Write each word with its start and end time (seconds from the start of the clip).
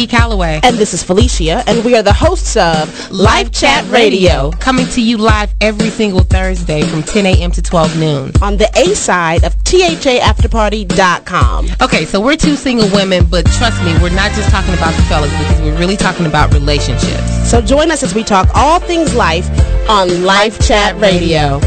is 0.00 0.02
E. 0.02 0.06
Calloway. 0.06 0.60
And 0.62 0.76
this 0.76 0.94
is 0.94 1.02
Felicia, 1.02 1.64
and 1.66 1.84
we 1.84 1.96
are 1.96 2.02
the 2.02 2.12
hosts 2.12 2.56
of 2.56 3.10
Live 3.10 3.50
Chat 3.52 3.84
Radio. 3.90 4.50
Coming 4.52 4.86
to 4.88 5.02
you 5.02 5.18
live 5.18 5.52
every 5.60 5.90
single 5.90 6.20
Thursday 6.20 6.82
from 6.82 7.02
10 7.02 7.26
a.m. 7.26 7.50
to 7.52 7.62
12 7.62 7.98
noon. 7.98 8.32
On 8.42 8.56
the 8.56 8.70
A 8.76 8.94
side 8.94 9.44
of 9.44 9.56
THAAfterparty.com. 9.64 11.68
Okay, 11.82 12.04
so 12.04 12.20
we're 12.20 12.36
two 12.36 12.56
single 12.56 12.88
women, 12.90 13.24
but 13.26 13.46
trust 13.52 13.82
me, 13.82 13.92
we're 14.02 14.14
not 14.14 14.32
just 14.32 14.50
talking 14.50 14.74
about 14.74 14.94
the 14.94 15.02
fellas 15.02 15.30
because 15.38 15.60
we're 15.60 15.78
really 15.78 15.96
talking 15.96 16.26
about 16.26 16.52
relationships. 16.52 17.50
So 17.50 17.60
join 17.60 17.90
us 17.90 18.02
as 18.02 18.14
we 18.14 18.24
talk 18.24 18.48
all 18.54 18.80
things 18.80 19.14
life 19.14 19.48
on 19.88 20.24
Live 20.24 20.58
Chat 20.66 21.00
Radio. 21.00 21.60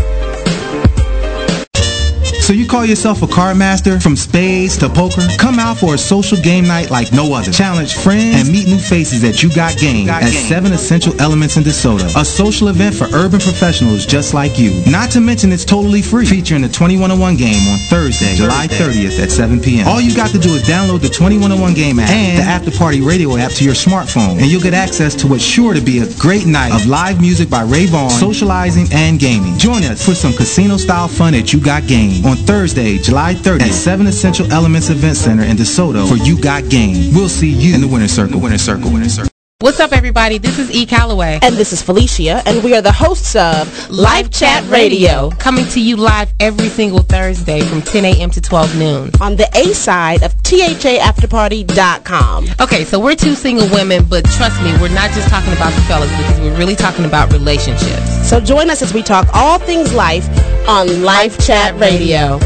So 2.43 2.51
you 2.51 2.67
call 2.67 2.83
yourself 2.83 3.21
a 3.21 3.27
card 3.27 3.55
master 3.55 4.01
from 4.01 4.17
spades 4.17 4.75
to 4.79 4.89
poker? 4.89 5.25
Come 5.37 5.59
out 5.59 5.77
for 5.77 5.95
a 5.95 5.97
social 5.97 6.37
game 6.37 6.67
night 6.67 6.91
like 6.91 7.13
no 7.13 7.33
other. 7.33 7.53
Challenge 7.53 7.95
friends 7.95 8.35
and 8.35 8.51
meet 8.51 8.67
new 8.67 8.77
faces 8.77 9.23
at 9.23 9.41
You 9.41 9.49
Got 9.55 9.77
Game 9.77 10.09
at 10.09 10.27
7 10.27 10.73
Essential 10.73 11.13
Elements 11.21 11.55
in 11.55 11.63
DeSoto. 11.63 12.03
A 12.19 12.25
social 12.25 12.67
event 12.67 12.95
for 12.95 13.05
urban 13.15 13.39
professionals 13.39 14.05
just 14.05 14.33
like 14.33 14.59
you. 14.59 14.83
Not 14.91 15.09
to 15.11 15.21
mention 15.21 15.53
it's 15.53 15.63
totally 15.63 16.01
free. 16.01 16.25
Featuring 16.25 16.63
the 16.63 16.67
2101 16.67 17.37
game 17.37 17.65
on 17.71 17.79
Thursday, 17.87 18.35
July 18.35 18.67
30th 18.67 19.23
at 19.23 19.31
7 19.31 19.61
p.m. 19.61 19.87
All 19.87 20.01
you 20.01 20.13
got 20.13 20.31
to 20.31 20.37
do 20.37 20.53
is 20.53 20.63
download 20.63 20.99
the 20.99 21.07
2101 21.07 21.73
game 21.73 21.97
app 21.97 22.09
and 22.09 22.39
the 22.39 22.43
After 22.43 22.71
Party 22.71 22.99
radio 22.99 23.37
app 23.37 23.51
to 23.53 23.63
your 23.63 23.73
smartphone 23.73 24.41
and 24.41 24.47
you'll 24.47 24.61
get 24.61 24.73
access 24.73 25.15
to 25.15 25.27
what's 25.27 25.45
sure 25.45 25.73
to 25.73 25.81
be 25.81 25.99
a 25.99 26.13
great 26.15 26.45
night 26.45 26.73
of 26.73 26.87
live 26.87 27.21
music 27.21 27.49
by 27.49 27.63
Ray 27.63 27.85
Vaughn, 27.85 28.09
socializing, 28.09 28.87
and 28.91 29.17
gaming. 29.17 29.57
Join 29.57 29.85
us 29.85 30.05
for 30.05 30.13
some 30.13 30.33
casino-style 30.33 31.07
fun 31.07 31.33
at 31.35 31.53
You 31.53 31.61
Got 31.61 31.87
Game 31.87 32.25
on 32.25 32.32
Thursday, 32.35 32.97
July 32.97 33.33
30th 33.33 33.61
at 33.61 33.73
7 33.73 34.07
Essential 34.07 34.51
Elements 34.51 34.89
Event 34.89 35.17
Center 35.17 35.43
in 35.43 35.57
DeSoto 35.57 36.07
for 36.07 36.17
You 36.17 36.41
Got 36.41 36.69
Game. 36.69 37.13
We'll 37.13 37.29
see 37.29 37.49
you 37.49 37.75
in 37.75 37.81
the 37.81 37.87
winner 37.87 38.07
circle. 38.07 38.39
Winner 38.39 38.57
circle. 38.57 38.91
Winner 38.91 39.09
circle. 39.09 39.33
What's 39.63 39.79
up, 39.79 39.93
everybody? 39.93 40.39
This 40.39 40.59
is 40.59 40.69
E. 40.71 40.85
Calloway. 40.85 41.39
And 41.41 41.55
this 41.55 41.71
is 41.71 41.81
Felicia, 41.81 42.43
and 42.45 42.61
we 42.65 42.75
are 42.75 42.81
the 42.81 42.91
hosts 42.91 43.33
of 43.37 43.89
Live 43.89 44.29
Chat 44.29 44.69
Radio. 44.69 45.29
Coming 45.39 45.65
to 45.67 45.79
you 45.79 45.95
live 45.95 46.33
every 46.41 46.67
single 46.67 46.99
Thursday 46.99 47.61
from 47.61 47.81
10 47.81 48.03
a.m. 48.03 48.29
to 48.31 48.41
12 48.41 48.77
noon. 48.77 49.09
On 49.21 49.37
the 49.37 49.49
A 49.55 49.73
side 49.73 50.21
of 50.21 50.35
THAAfterparty.com. 50.43 52.47
Okay, 52.59 52.83
so 52.83 52.99
we're 52.99 53.15
two 53.15 53.35
single 53.35 53.69
women, 53.69 54.03
but 54.03 54.25
trust 54.31 54.61
me, 54.61 54.73
we're 54.81 54.89
not 54.89 55.11
just 55.11 55.29
talking 55.29 55.53
about 55.53 55.73
the 55.75 55.81
fellas 55.83 56.11
because 56.11 56.41
we're 56.41 56.57
really 56.57 56.75
talking 56.75 57.05
about 57.05 57.31
relationships. 57.31 58.27
So 58.27 58.41
join 58.41 58.69
us 58.69 58.81
as 58.81 58.93
we 58.93 59.01
talk 59.01 59.29
all 59.33 59.59
things 59.59 59.93
life 59.93 60.27
on 60.67 61.03
Live 61.03 61.37
Chat 61.45 61.79
Radio. 61.79 62.39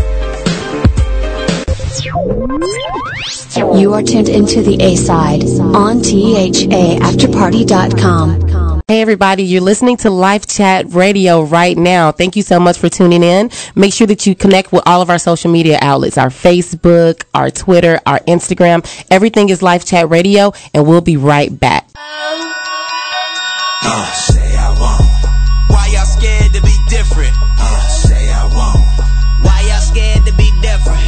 You 3.77 3.93
are 3.93 4.01
tuned 4.03 4.29
into 4.29 4.61
the 4.61 4.77
A 4.81 4.95
side 4.95 5.43
on 5.43 5.97
THAAfterparty.com. 5.99 8.81
Hey 8.87 9.01
everybody, 9.01 9.43
you're 9.43 9.61
listening 9.61 9.97
to 9.97 10.09
Live 10.09 10.47
Chat 10.47 10.85
Radio 10.93 11.43
right 11.43 11.77
now. 11.77 12.11
Thank 12.11 12.35
you 12.35 12.41
so 12.41 12.59
much 12.59 12.77
for 12.77 12.89
tuning 12.89 13.21
in. 13.21 13.51
Make 13.75 13.93
sure 13.93 14.07
that 14.07 14.25
you 14.25 14.33
connect 14.35 14.71
with 14.71 14.81
all 14.85 15.01
of 15.01 15.09
our 15.09 15.19
social 15.19 15.51
media 15.51 15.77
outlets, 15.81 16.17
our 16.17 16.29
Facebook, 16.29 17.23
our 17.33 17.51
Twitter, 17.51 17.99
our 18.05 18.19
Instagram. 18.21 18.85
Everything 19.11 19.49
is 19.49 19.61
Live 19.61 19.83
Chat 19.85 20.09
Radio 20.09 20.53
and 20.73 20.87
we'll 20.87 21.01
be 21.01 21.17
right 21.17 21.57
back. 21.59 21.89
Uh, 23.83 24.11
say 24.13 24.55
I 24.55 24.69
won't. 24.79 25.09
Why 25.69 25.87
y'all 25.93 26.05
scared 26.05 26.53
to 26.53 26.61
be 26.61 26.76
different? 26.87 27.35
Uh, 27.59 27.79
say 27.87 28.31
I 28.31 28.45
won't. 28.45 29.45
Why 29.45 29.61
y'all 29.67 29.79
scared 29.79 30.25
to 30.25 30.33
be 30.33 30.51
different? 30.61 31.06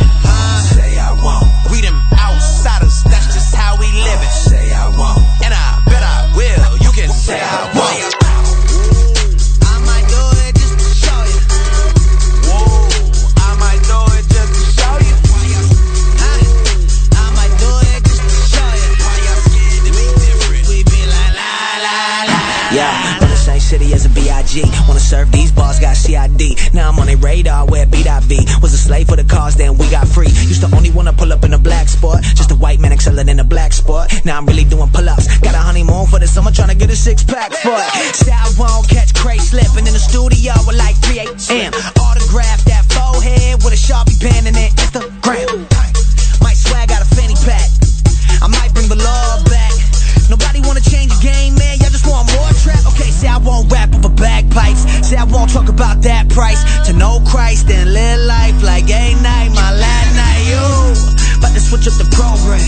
B.I.G. 24.51 24.69
Wanna 24.87 24.99
serve 24.99 25.31
these 25.31 25.51
bars, 25.51 25.79
got 25.79 25.95
C.I.D. 25.95 26.57
Now 26.73 26.89
I'm 26.89 26.99
on 26.99 27.09
a 27.09 27.15
radar 27.15 27.67
where 27.67 27.85
B.I.B. 27.85 28.47
Was 28.61 28.73
a 28.73 28.77
slave 28.77 29.07
for 29.07 29.15
the 29.15 29.23
cause, 29.23 29.55
then 29.55 29.77
we 29.77 29.89
got 29.89 30.07
free. 30.07 30.27
Used 30.49 30.61
to 30.61 30.75
only 30.75 30.89
wanna 30.89 31.13
pull 31.13 31.31
up 31.31 31.43
in 31.43 31.53
a 31.53 31.57
black 31.57 31.87
sport. 31.87 32.23
Just 32.23 32.51
a 32.51 32.55
white 32.55 32.79
man 32.79 32.91
excelling 32.91 33.29
in 33.29 33.39
a 33.39 33.43
black 33.43 33.73
sport. 33.73 34.09
Now 34.25 34.37
I'm 34.37 34.45
really 34.45 34.63
doing 34.63 34.89
pull 34.89 35.07
ups. 35.07 35.27
Got 35.39 35.53
a 35.53 35.59
honeymoon 35.59 36.07
for 36.07 36.19
the 36.19 36.27
summer, 36.27 36.51
trying 36.51 36.69
to 36.69 36.75
get 36.75 36.90
a 36.90 36.96
six 36.96 37.23
pack 37.23 37.51
for 37.51 37.78
it. 37.78 38.16
Say 38.16 38.31
I 38.31 38.51
won't 38.57 38.90
catch 38.90 39.13
Cray 39.13 39.37
slipping 39.37 39.85
in 39.85 39.93
the 39.93 39.99
studio 39.99 40.53
with 40.66 40.78
like 40.78 40.95
3 40.97 41.19
a.m. 41.19 41.73
Autograph 42.02 42.66
that 42.66 42.85
forehead 42.90 43.63
with 43.63 43.73
a 43.73 43.78
Sharpie 43.78 44.19
pen 44.19 44.47
and 44.47 44.55
then 44.55 44.72
Instagram. 44.72 45.68
Won't 55.49 55.66
talk 55.66 55.73
about 55.73 56.01
that 56.05 56.29
price. 56.29 56.61
To 56.85 56.93
know 56.93 57.22
Christ 57.25 57.69
and 57.73 57.90
live 57.91 58.22
life 58.22 58.61
like 58.61 58.85
a 58.85 59.17
night, 59.17 59.49
my 59.49 59.73
last 59.73 60.11
night. 60.13 60.46
You, 60.46 60.61
about 61.41 61.57
to 61.57 61.61
switch 61.61 61.90
up 61.90 61.97
the 61.97 62.05
program. 62.13 62.61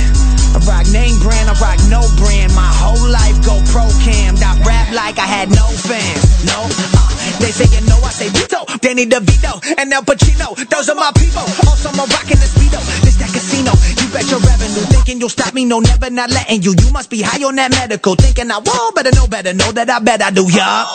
I 0.57 0.60
rock 0.66 0.89
name 0.89 1.13
brand, 1.22 1.45
I 1.45 1.54
rock 1.62 1.78
no 1.94 2.01
brand. 2.18 2.50
My 2.57 2.66
whole 2.74 3.06
life 3.06 3.38
go 3.45 3.62
pro 3.69 3.86
cam. 4.01 4.33
I 4.42 4.57
rap 4.66 4.89
like 4.98 5.22
I 5.22 5.30
had 5.30 5.54
no 5.54 5.69
fans. 5.69 6.25
No, 6.42 6.57
uh, 6.57 7.06
they 7.38 7.54
say 7.54 7.69
you 7.69 7.86
know 7.86 8.01
I 8.01 8.10
say 8.10 8.33
Vito. 8.33 8.66
Danny 8.81 9.06
DeVito 9.06 9.62
and 9.77 9.94
Al 9.94 10.01
Pacino. 10.01 10.57
Those 10.74 10.89
are 10.89 10.98
my 10.98 11.13
people. 11.22 11.45
Also, 11.69 11.94
I'm 11.94 12.01
rocking 12.10 12.42
the 12.42 12.50
speedo. 12.50 12.81
This 13.06 13.22
that 13.22 13.30
casino. 13.30 13.77
You 14.01 14.10
bet 14.10 14.25
your 14.34 14.42
revenue. 14.42 14.89
Thinking 14.89 15.22
you'll 15.22 15.30
stop 15.30 15.54
me? 15.54 15.66
No, 15.69 15.86
never 15.86 16.10
not 16.10 16.34
letting 16.34 16.66
you. 16.66 16.74
You 16.74 16.89
must 16.89 17.13
be 17.13 17.22
high 17.22 17.45
on 17.45 17.62
that 17.62 17.69
medical. 17.77 18.18
Thinking 18.18 18.50
I 18.50 18.57
won't, 18.57 18.95
better 18.98 19.13
know 19.13 19.27
better. 19.30 19.54
Know 19.54 19.69
that 19.69 19.86
I 19.86 20.00
bet 20.01 20.25
I 20.25 20.34
do, 20.34 20.50
y'all. 20.50 20.89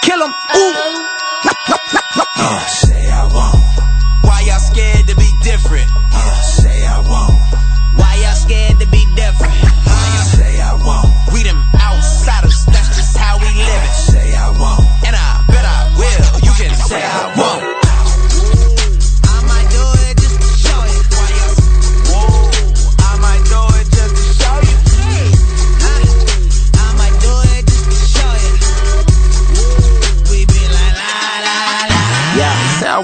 Kill 0.00 0.22
'em. 0.22 0.32
Ooh. 0.56 1.25
Uh, 1.44 2.60
say 2.66 3.10
I 3.10 3.24
won't. 3.26 3.62
Why 4.24 4.40
y'all 4.46 4.58
scared 4.58 5.06
to 5.08 5.16
be 5.16 5.30
different? 5.42 5.90
Uh, 5.94 6.40
say 6.42 6.86
I 6.86 6.98
won't. 7.00 7.98
Why 7.98 8.14
y'all 8.22 8.34
scared 8.34 8.80
to 8.80 8.86
be 8.86 9.04
different? 9.14 9.75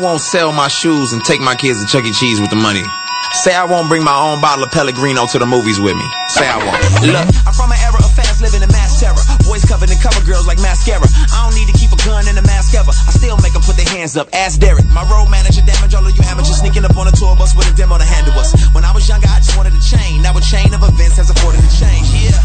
Won't 0.02 0.20
sell 0.20 0.50
my 0.50 0.66
shoes 0.66 1.14
and 1.14 1.22
take 1.22 1.40
my 1.40 1.54
kids 1.54 1.78
to 1.78 1.87
Chuck 1.87 2.02
E. 2.02 2.10
Cheese 2.10 2.43
with 2.43 2.50
the 2.50 2.58
money. 2.58 2.82
Say 3.46 3.54
I 3.54 3.64
won't 3.64 3.87
bring 3.87 4.02
my 4.02 4.12
own 4.12 4.43
bottle 4.43 4.66
of 4.66 4.75
Pellegrino 4.75 5.31
to 5.31 5.38
the 5.38 5.46
movies 5.46 5.78
with 5.78 5.94
me. 5.94 6.04
Say 6.34 6.44
I 6.44 6.58
won't. 6.58 6.76
Look, 7.06 7.22
I'm 7.46 7.54
from 7.54 7.70
an 7.70 7.78
era 7.81 8.02
of 8.02 8.10
fast 8.12 8.43
living 8.43 8.60
and 8.60 8.72
mass 8.75 8.99
terror. 8.99 9.22
Boys 9.46 9.64
covered 9.64 9.88
in 9.88 9.96
cover 10.02 10.20
girls 10.26 10.44
like 10.44 10.58
mascara. 10.58 11.06
I 11.06 11.46
don't 11.46 11.54
need 11.54 11.70
to 11.70 11.76
keep 11.78 11.94
a 11.94 12.00
gun 12.02 12.26
in 12.26 12.34
a 12.37 12.43
mask 12.43 12.75
ever. 12.75 12.90
I 12.90 13.14
still 13.14 13.38
make 13.40 13.54
them 13.54 13.62
put 13.62 13.78
their 13.78 13.88
hands 13.88 14.19
up. 14.19 14.26
Ask 14.34 14.58
Derek. 14.58 14.84
My 14.90 15.06
road 15.06 15.31
manager 15.31 15.62
damage 15.62 15.94
all 15.94 16.04
of 16.04 16.12
you 16.12 16.22
amateurs 16.26 16.58
sneaking 16.58 16.82
up 16.82 16.99
on 16.99 17.06
a 17.06 17.14
tour 17.14 17.38
bus 17.38 17.54
with 17.54 17.70
a 17.70 17.75
demo 17.78 17.96
to 17.96 18.04
handle 18.04 18.34
us. 18.37 18.52
When 18.75 18.82
I 18.84 18.90
was 18.90 19.06
younger, 19.06 19.31
I 19.31 19.38
just 19.38 19.54
wanted 19.54 19.72
a 19.72 19.81
chain. 19.81 20.20
Now 20.20 20.34
a 20.34 20.43
chain 20.43 20.75
of 20.75 20.82
events 20.82 21.16
has 21.16 21.31
afforded 21.31 21.62
to 21.62 21.72
change. 21.72 22.10
Yeah. 22.10 22.37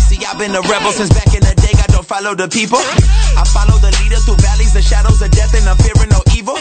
See, 0.00 0.18
I've 0.24 0.40
been 0.40 0.56
a 0.56 0.64
rebel 0.64 0.96
since 0.96 1.12
back 1.12 1.28
in 1.36 1.44
the 1.44 1.54
day. 1.60 1.76
I 1.76 1.86
don't 1.92 2.06
follow 2.06 2.34
the 2.34 2.48
people. 2.48 2.80
I 2.80 3.44
follow 3.52 3.78
the 3.84 3.92
leader 4.02 4.16
through 4.24 4.40
valleys 4.40 4.74
and 4.74 4.82
shadows 4.82 5.20
of 5.20 5.30
death, 5.30 5.52
and 5.54 5.68
I'm 5.68 5.76
fearing 5.76 6.08
no 6.08 6.24
evil. 6.34 6.56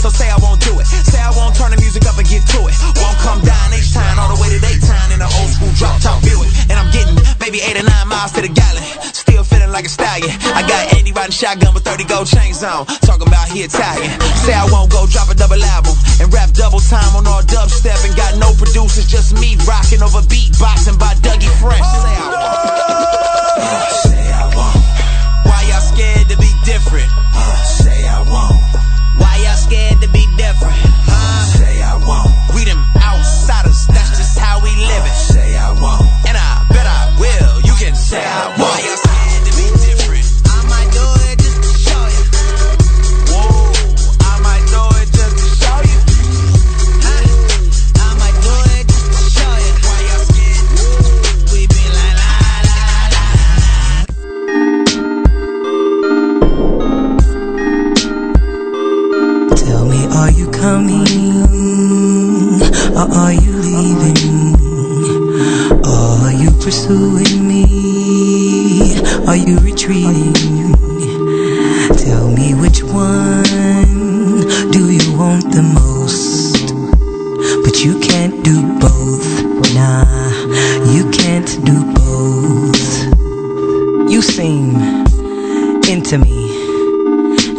So 0.00 0.08
say 0.08 0.32
I 0.32 0.40
won't 0.40 0.64
do 0.64 0.72
it. 0.80 0.88
Say 0.88 1.20
I 1.20 1.28
won't 1.36 1.52
turn 1.52 1.76
the 1.76 1.76
music 1.76 2.08
up 2.08 2.16
and 2.16 2.24
get 2.24 2.40
to 2.56 2.60
it. 2.64 2.74
Won't 2.96 3.20
come 3.20 3.44
down 3.44 3.68
each 3.76 3.92
time 3.92 4.16
all 4.16 4.32
the 4.32 4.40
way 4.40 4.48
to 4.48 4.56
daytime 4.56 5.12
in 5.12 5.20
an 5.20 5.28
old 5.28 5.50
school 5.52 5.68
drop 5.76 6.00
top 6.00 6.24
Buick. 6.24 6.48
And 6.72 6.80
I'm 6.80 6.88
getting 6.88 7.20
maybe 7.36 7.60
eight 7.60 7.76
or 7.76 7.84
nine 7.84 8.08
miles 8.08 8.32
to 8.32 8.40
the 8.40 8.48
gallon. 8.48 8.80
Still 9.12 9.44
feeling 9.44 9.68
like 9.68 9.84
a 9.84 9.92
stallion. 9.92 10.32
I 10.56 10.64
got 10.64 10.96
Andy 10.96 11.12
riding 11.12 11.36
shotgun 11.36 11.76
with 11.76 11.84
30 11.84 12.08
gold 12.08 12.32
chains 12.32 12.64
on. 12.64 12.88
Talking 13.04 13.28
about 13.28 13.52
he 13.52 13.60
Italian. 13.60 14.08
Say 14.40 14.56
I 14.56 14.64
won't 14.72 14.88
go 14.88 15.04
drop 15.04 15.28
a 15.28 15.36
double 15.36 15.60
album 15.76 15.92
and 16.16 16.32
rap 16.32 16.48
double 16.56 16.80
time 16.80 17.12
on 17.12 17.28
all 17.28 17.44
dubstep 17.44 18.00
and 18.08 18.16
got 18.16 18.40
no 18.40 18.56
producers, 18.56 19.04
just 19.04 19.36
me 19.36 19.60
rocking 19.68 20.00
over 20.00 20.24
beatboxing 20.24 20.96
by 20.96 21.12
Dougie 21.20 21.52
Fresh. 21.60 21.84
Say 21.84 22.16
I 22.16 22.24
won't. 22.24 22.72
Uh, 23.60 23.88
say 24.08 24.24
I 24.32 24.44
won't. 24.56 24.80
Why 25.44 25.60
y'all 25.68 25.84
scared 25.84 26.32
to 26.32 26.40
be 26.40 26.48
different? 26.64 27.12
Uh, 27.12 27.52
say 27.68 28.08
I 28.08 28.24
won't. 28.24 28.99
Why 29.20 29.36
y'all 29.44 29.60
scared 29.60 30.00
to 30.00 30.08
be 30.08 30.24
different? 30.40 30.80
Huh? 31.04 31.44
Say 31.60 31.82
I 31.82 31.94
won't. 32.00 32.32
We 32.56 32.64
them 32.64 32.80
outsiders, 32.96 33.86
that's 33.92 34.16
just 34.16 34.38
how 34.38 34.64
we 34.64 34.72
living. 34.74 35.12
Say 35.12 35.56
I 35.56 35.70
won't. 35.76 36.08
And 36.28 36.36
I 36.36 36.64
bet 36.72 36.86
I 36.88 37.12
will. 37.20 37.60
You 37.60 37.74
can 37.76 37.94
say 37.94 38.24
I 38.24 38.48
won't. 38.56 38.79
Pursuing 66.70 67.48
me? 67.48 68.94
Are 69.26 69.34
you 69.34 69.58
retreating? 69.58 70.32
Tell 71.96 72.30
me 72.30 72.54
which 72.54 72.84
one 72.84 74.46
do 74.70 74.88
you 74.88 75.18
want 75.18 75.50
the 75.50 75.62
most? 75.74 76.72
But 77.64 77.84
you 77.84 77.98
can't 77.98 78.44
do 78.44 78.62
both. 78.78 79.74
Nah, 79.74 80.06
you 80.94 81.10
can't 81.10 81.50
do 81.66 81.76
both. 81.92 82.88
You 84.12 84.22
seem 84.22 84.76
into 85.88 86.18
me. 86.18 86.39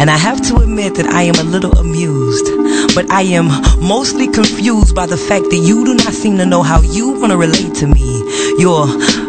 And 0.01 0.09
I 0.09 0.17
have 0.17 0.41
to 0.47 0.55
admit 0.55 0.95
that 0.95 1.05
I 1.05 1.21
am 1.21 1.35
a 1.35 1.43
little 1.43 1.77
amused, 1.77 2.47
but 2.95 3.07
I 3.11 3.21
am 3.21 3.45
mostly 3.79 4.27
confused 4.27 4.95
by 4.95 5.05
the 5.05 5.15
fact 5.15 5.51
that 5.51 5.61
you 5.61 5.85
do 5.85 5.93
not 5.93 6.11
seem 6.11 6.37
to 6.37 6.45
know 6.47 6.63
how 6.63 6.81
you 6.81 7.11
want 7.19 7.31
to 7.31 7.37
relate 7.37 7.75
to 7.75 7.85
me. 7.85 8.23
You're 8.57 8.87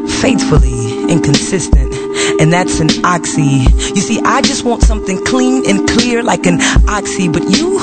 faithfully 0.09 1.11
inconsistent. 1.13 1.93
And 2.41 2.51
that's 2.51 2.81
an 2.81 2.89
oxy. 3.05 3.69
You 3.93 4.01
see, 4.01 4.23
I 4.25 4.41
just 4.41 4.65
want 4.65 4.83
something 4.83 5.23
clean 5.27 5.69
and 5.69 5.87
clear 5.87 6.23
like 6.23 6.47
an 6.47 6.63
oxy, 6.89 7.29
but 7.29 7.43
you, 7.51 7.79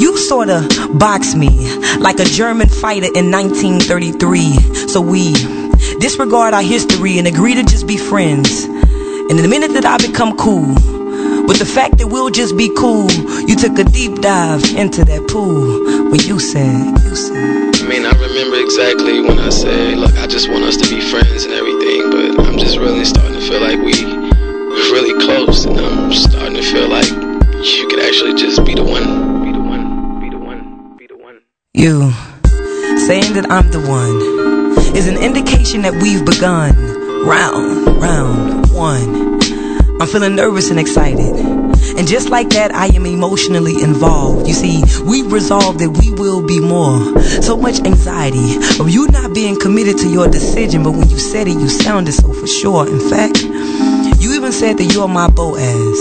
you 0.00 0.18
sorta 0.18 0.66
box 0.92 1.36
me 1.36 1.72
like 1.98 2.18
a 2.18 2.24
German 2.24 2.68
fighter 2.68 3.10
in 3.14 3.30
1933. 3.30 4.88
So 4.88 5.00
we 5.00 5.34
disregard 6.00 6.52
our 6.52 6.62
history 6.62 7.16
and 7.18 7.28
agree 7.28 7.54
to 7.54 7.62
just 7.62 7.86
be 7.86 7.96
friends. 7.96 8.64
And 8.64 9.30
in 9.30 9.36
the 9.36 9.48
minute 9.48 9.70
that 9.74 9.84
I 9.84 9.98
become 9.98 10.36
cool, 10.36 10.74
with 11.46 11.58
the 11.58 11.66
fact 11.66 11.98
that 11.98 12.06
we'll 12.08 12.30
just 12.30 12.56
be 12.56 12.72
cool, 12.76 13.10
you 13.48 13.56
took 13.56 13.78
a 13.78 13.84
deep 13.84 14.20
dive 14.20 14.64
into 14.76 15.04
that 15.04 15.28
pool 15.28 15.84
when 16.10 16.20
you 16.20 16.40
said, 16.40 16.96
you 17.04 17.14
said. 17.14 17.76
I 17.76 17.88
mean, 17.88 18.06
I 18.06 18.12
remember 18.16 18.56
exactly 18.56 19.20
when 19.20 19.38
I 19.38 19.50
said, 19.50 19.98
look, 19.98 20.14
I 20.16 20.26
just 20.26 20.48
want 20.48 20.64
us 20.64 20.76
to 20.78 20.88
be 20.88 21.00
friends 21.00 21.44
and 21.44 21.52
everything, 21.52 22.10
but 22.10 22.46
I'm 22.46 22.58
just 22.58 22.78
really 22.78 23.04
starting 23.04 23.34
to 23.34 23.44
feel 23.44 23.60
like 23.60 23.76
we, 23.76 23.92
we're 23.92 24.92
really 24.96 25.12
close, 25.20 25.64
and 25.66 25.78
I'm 25.78 26.12
starting 26.12 26.56
to 26.56 26.62
feel 26.62 26.88
like 26.88 27.08
you 27.08 27.88
could 27.88 28.00
actually 28.00 28.34
just 28.34 28.64
be 28.64 28.74
the 28.74 28.84
one, 28.84 29.44
be 29.44 29.52
the 29.52 29.60
one, 29.60 30.20
be 30.20 30.30
the 30.30 30.38
one, 30.38 30.96
be 30.96 31.06
the 31.06 31.16
one. 31.16 31.40
You 31.74 32.12
saying 33.04 33.34
that 33.34 33.50
I'm 33.50 33.70
the 33.70 33.84
one 33.84 34.16
is 34.96 35.08
an 35.08 35.18
indication 35.18 35.82
that 35.82 35.92
we've 36.00 36.24
begun 36.24 36.72
round, 37.26 38.00
round 38.00 38.72
one. 38.72 39.34
I'm 40.00 40.08
feeling 40.08 40.34
nervous 40.34 40.70
and 40.70 40.80
excited. 40.80 41.34
And 41.96 42.08
just 42.08 42.28
like 42.28 42.48
that, 42.50 42.74
I 42.74 42.86
am 42.86 43.06
emotionally 43.06 43.80
involved. 43.80 44.48
You 44.48 44.54
see, 44.54 44.82
we 45.04 45.22
resolved 45.22 45.78
that 45.78 45.90
we 45.90 46.10
will 46.10 46.44
be 46.44 46.58
more. 46.58 47.20
So 47.42 47.56
much 47.56 47.78
anxiety 47.80 48.56
of 48.80 48.90
you 48.90 49.06
not 49.08 49.32
being 49.32 49.58
committed 49.58 49.98
to 49.98 50.08
your 50.08 50.26
decision, 50.26 50.82
but 50.82 50.92
when 50.92 51.08
you 51.08 51.18
said 51.18 51.46
it, 51.46 51.52
you 51.52 51.68
sounded 51.68 52.12
so 52.12 52.32
for 52.32 52.46
sure. 52.46 52.88
In 52.88 52.98
fact, 53.08 53.44
you 54.20 54.34
even 54.34 54.50
said 54.50 54.78
that 54.78 54.90
you're 54.92 55.06
my 55.06 55.28
Boaz, 55.28 56.00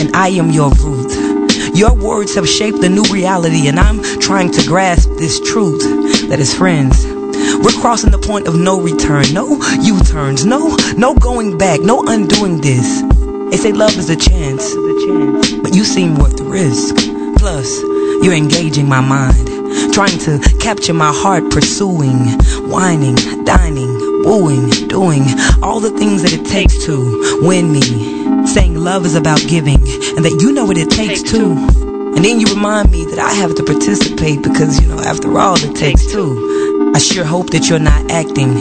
and 0.00 0.16
I 0.16 0.28
am 0.28 0.50
your 0.50 0.70
Ruth. 0.70 1.14
Your 1.76 1.94
words 1.94 2.34
have 2.36 2.48
shaped 2.48 2.80
the 2.80 2.88
new 2.88 3.04
reality, 3.12 3.68
and 3.68 3.78
I'm 3.78 4.02
trying 4.20 4.52
to 4.52 4.66
grasp 4.66 5.10
this 5.18 5.38
truth 5.40 5.82
that 6.28 6.40
is 6.40 6.54
friends. 6.54 7.04
We're 7.06 7.78
crossing 7.80 8.10
the 8.10 8.18
point 8.18 8.48
of 8.48 8.54
no 8.54 8.80
return, 8.80 9.24
no 9.34 9.60
U-turns, 9.82 10.46
no, 10.46 10.76
no 10.96 11.14
going 11.14 11.58
back, 11.58 11.80
no 11.80 12.04
undoing 12.06 12.60
this. 12.62 13.02
They 13.54 13.60
say 13.60 13.72
love 13.72 13.96
is 13.96 14.10
a 14.10 14.16
chance, 14.16 14.74
but 15.62 15.76
you 15.76 15.84
seem 15.84 16.16
worth 16.16 16.36
the 16.36 16.42
risk. 16.42 16.96
Plus, 17.38 17.80
you're 18.20 18.34
engaging 18.34 18.88
my 18.88 19.00
mind, 19.00 19.46
trying 19.94 20.18
to 20.26 20.40
capture 20.58 20.92
my 20.92 21.12
heart, 21.14 21.52
pursuing, 21.52 22.18
whining, 22.68 23.14
dining, 23.44 23.94
wooing, 24.24 24.70
doing 24.88 25.22
all 25.62 25.78
the 25.78 25.96
things 25.96 26.22
that 26.22 26.32
it 26.32 26.44
takes 26.46 26.84
to 26.86 27.38
win 27.46 27.70
me. 27.70 28.44
Saying 28.44 28.74
love 28.74 29.06
is 29.06 29.14
about 29.14 29.38
giving, 29.46 29.78
and 30.16 30.24
that 30.24 30.36
you 30.42 30.50
know 30.50 30.64
what 30.64 30.76
it 30.76 30.90
takes 30.90 31.22
too. 31.22 31.52
And 31.52 32.24
then 32.24 32.40
you 32.40 32.46
remind 32.48 32.90
me 32.90 33.04
that 33.04 33.20
I 33.20 33.34
have 33.34 33.54
to 33.54 33.62
participate 33.62 34.42
because, 34.42 34.80
you 34.80 34.88
know, 34.88 34.98
after 34.98 35.38
all, 35.38 35.54
it 35.58 35.76
takes 35.76 36.04
two. 36.10 36.53
I 36.94 36.98
sure 36.98 37.24
hope 37.24 37.50
that 37.50 37.68
you're 37.68 37.80
not 37.80 38.08
acting. 38.08 38.54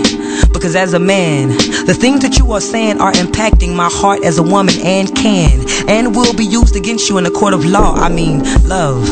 Because 0.52 0.76
as 0.76 0.96
a 0.96 1.00
man, 1.00 1.50
the 1.86 1.94
things 1.94 2.22
that 2.22 2.40
you 2.40 2.52
are 2.54 2.62
saying 2.62 3.00
are 3.00 3.12
impacting 3.12 3.76
my 3.76 3.90
heart 3.92 4.26
as 4.26 4.40
a 4.40 4.44
woman 4.44 4.74
and 4.84 5.16
can 5.16 5.64
and 5.88 6.16
will 6.16 6.34
be 6.34 6.44
used 6.44 6.76
against 6.76 7.10
you 7.10 7.20
in 7.20 7.28
a 7.28 7.32
court 7.32 7.54
of 7.54 7.64
law. 7.64 7.94
I 7.94 8.10
mean, 8.10 8.42
love. 8.68 9.08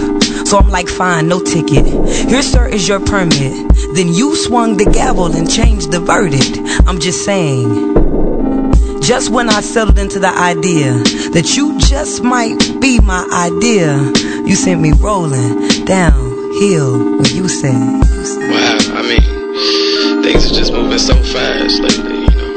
So 0.47 0.57
I'm 0.57 0.69
like, 0.69 0.89
fine, 0.89 1.27
no 1.27 1.39
ticket. 1.39 1.85
Here, 1.85 2.41
sir, 2.41 2.67
is 2.67 2.87
your 2.87 2.99
permit. 2.99 3.53
Then 3.93 4.11
you 4.11 4.35
swung 4.35 4.77
the 4.77 4.85
gavel 4.85 5.35
and 5.35 5.49
changed 5.49 5.91
the 5.91 5.99
verdict. 5.99 6.57
I'm 6.87 6.99
just 6.99 7.23
saying. 7.23 7.93
Just 9.01 9.29
when 9.29 9.49
I 9.49 9.61
settled 9.61 9.99
into 9.99 10.17
the 10.19 10.29
idea 10.29 10.93
that 11.33 11.55
you 11.55 11.77
just 11.79 12.23
might 12.23 12.57
be 12.79 12.99
my 12.99 13.27
idea, 13.31 13.97
you 14.47 14.55
sent 14.55 14.81
me 14.81 14.93
rolling 14.93 15.85
downhill 15.85 17.17
when 17.17 17.25
you 17.25 17.47
said, 17.47 18.03
you 18.15 18.25
said 18.25 18.60
mean, 19.11 20.23
things 20.23 20.49
are 20.49 20.55
just 20.55 20.71
moving 20.71 20.99
so 20.99 21.15
fast 21.15 21.79
lately, 21.79 22.21
you 22.21 22.35
know. 22.39 22.51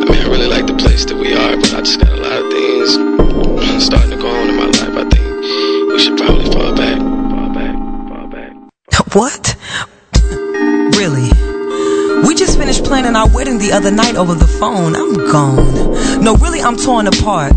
I 0.00 0.10
mean, 0.10 0.22
I 0.22 0.28
really 0.28 0.46
like 0.46 0.66
the 0.66 0.76
place 0.76 1.04
that 1.06 1.16
we 1.16 1.34
are, 1.34 1.56
but 1.56 1.74
I 1.74 1.80
just 1.80 2.00
got 2.00 2.12
a 2.12 2.16
lot 2.16 2.32
of 2.32 2.50
things 2.52 3.84
starting 3.84 4.10
to 4.10 4.16
go 4.16 4.28
on 4.28 4.48
in 4.48 4.56
my 4.56 4.66
life. 4.66 4.96
I 4.96 5.04
think 5.08 5.24
we 5.92 5.98
should 5.98 6.16
probably 6.16 6.46
fall 6.50 6.74
back, 6.74 6.98
fall 7.30 7.50
back, 7.52 7.74
fall 8.08 8.28
back. 8.28 8.52
What? 9.14 9.56
Really? 10.96 11.30
We 12.26 12.34
just 12.34 12.58
finished 12.58 12.84
planning 12.84 13.14
our 13.14 13.28
wedding 13.28 13.58
the 13.58 13.72
other 13.72 13.90
night 13.90 14.16
over 14.16 14.34
the 14.34 14.46
phone. 14.46 14.96
I'm 14.96 15.14
gone. 15.30 16.24
No, 16.24 16.34
really, 16.36 16.60
I'm 16.60 16.76
torn 16.76 17.06
apart. 17.06 17.52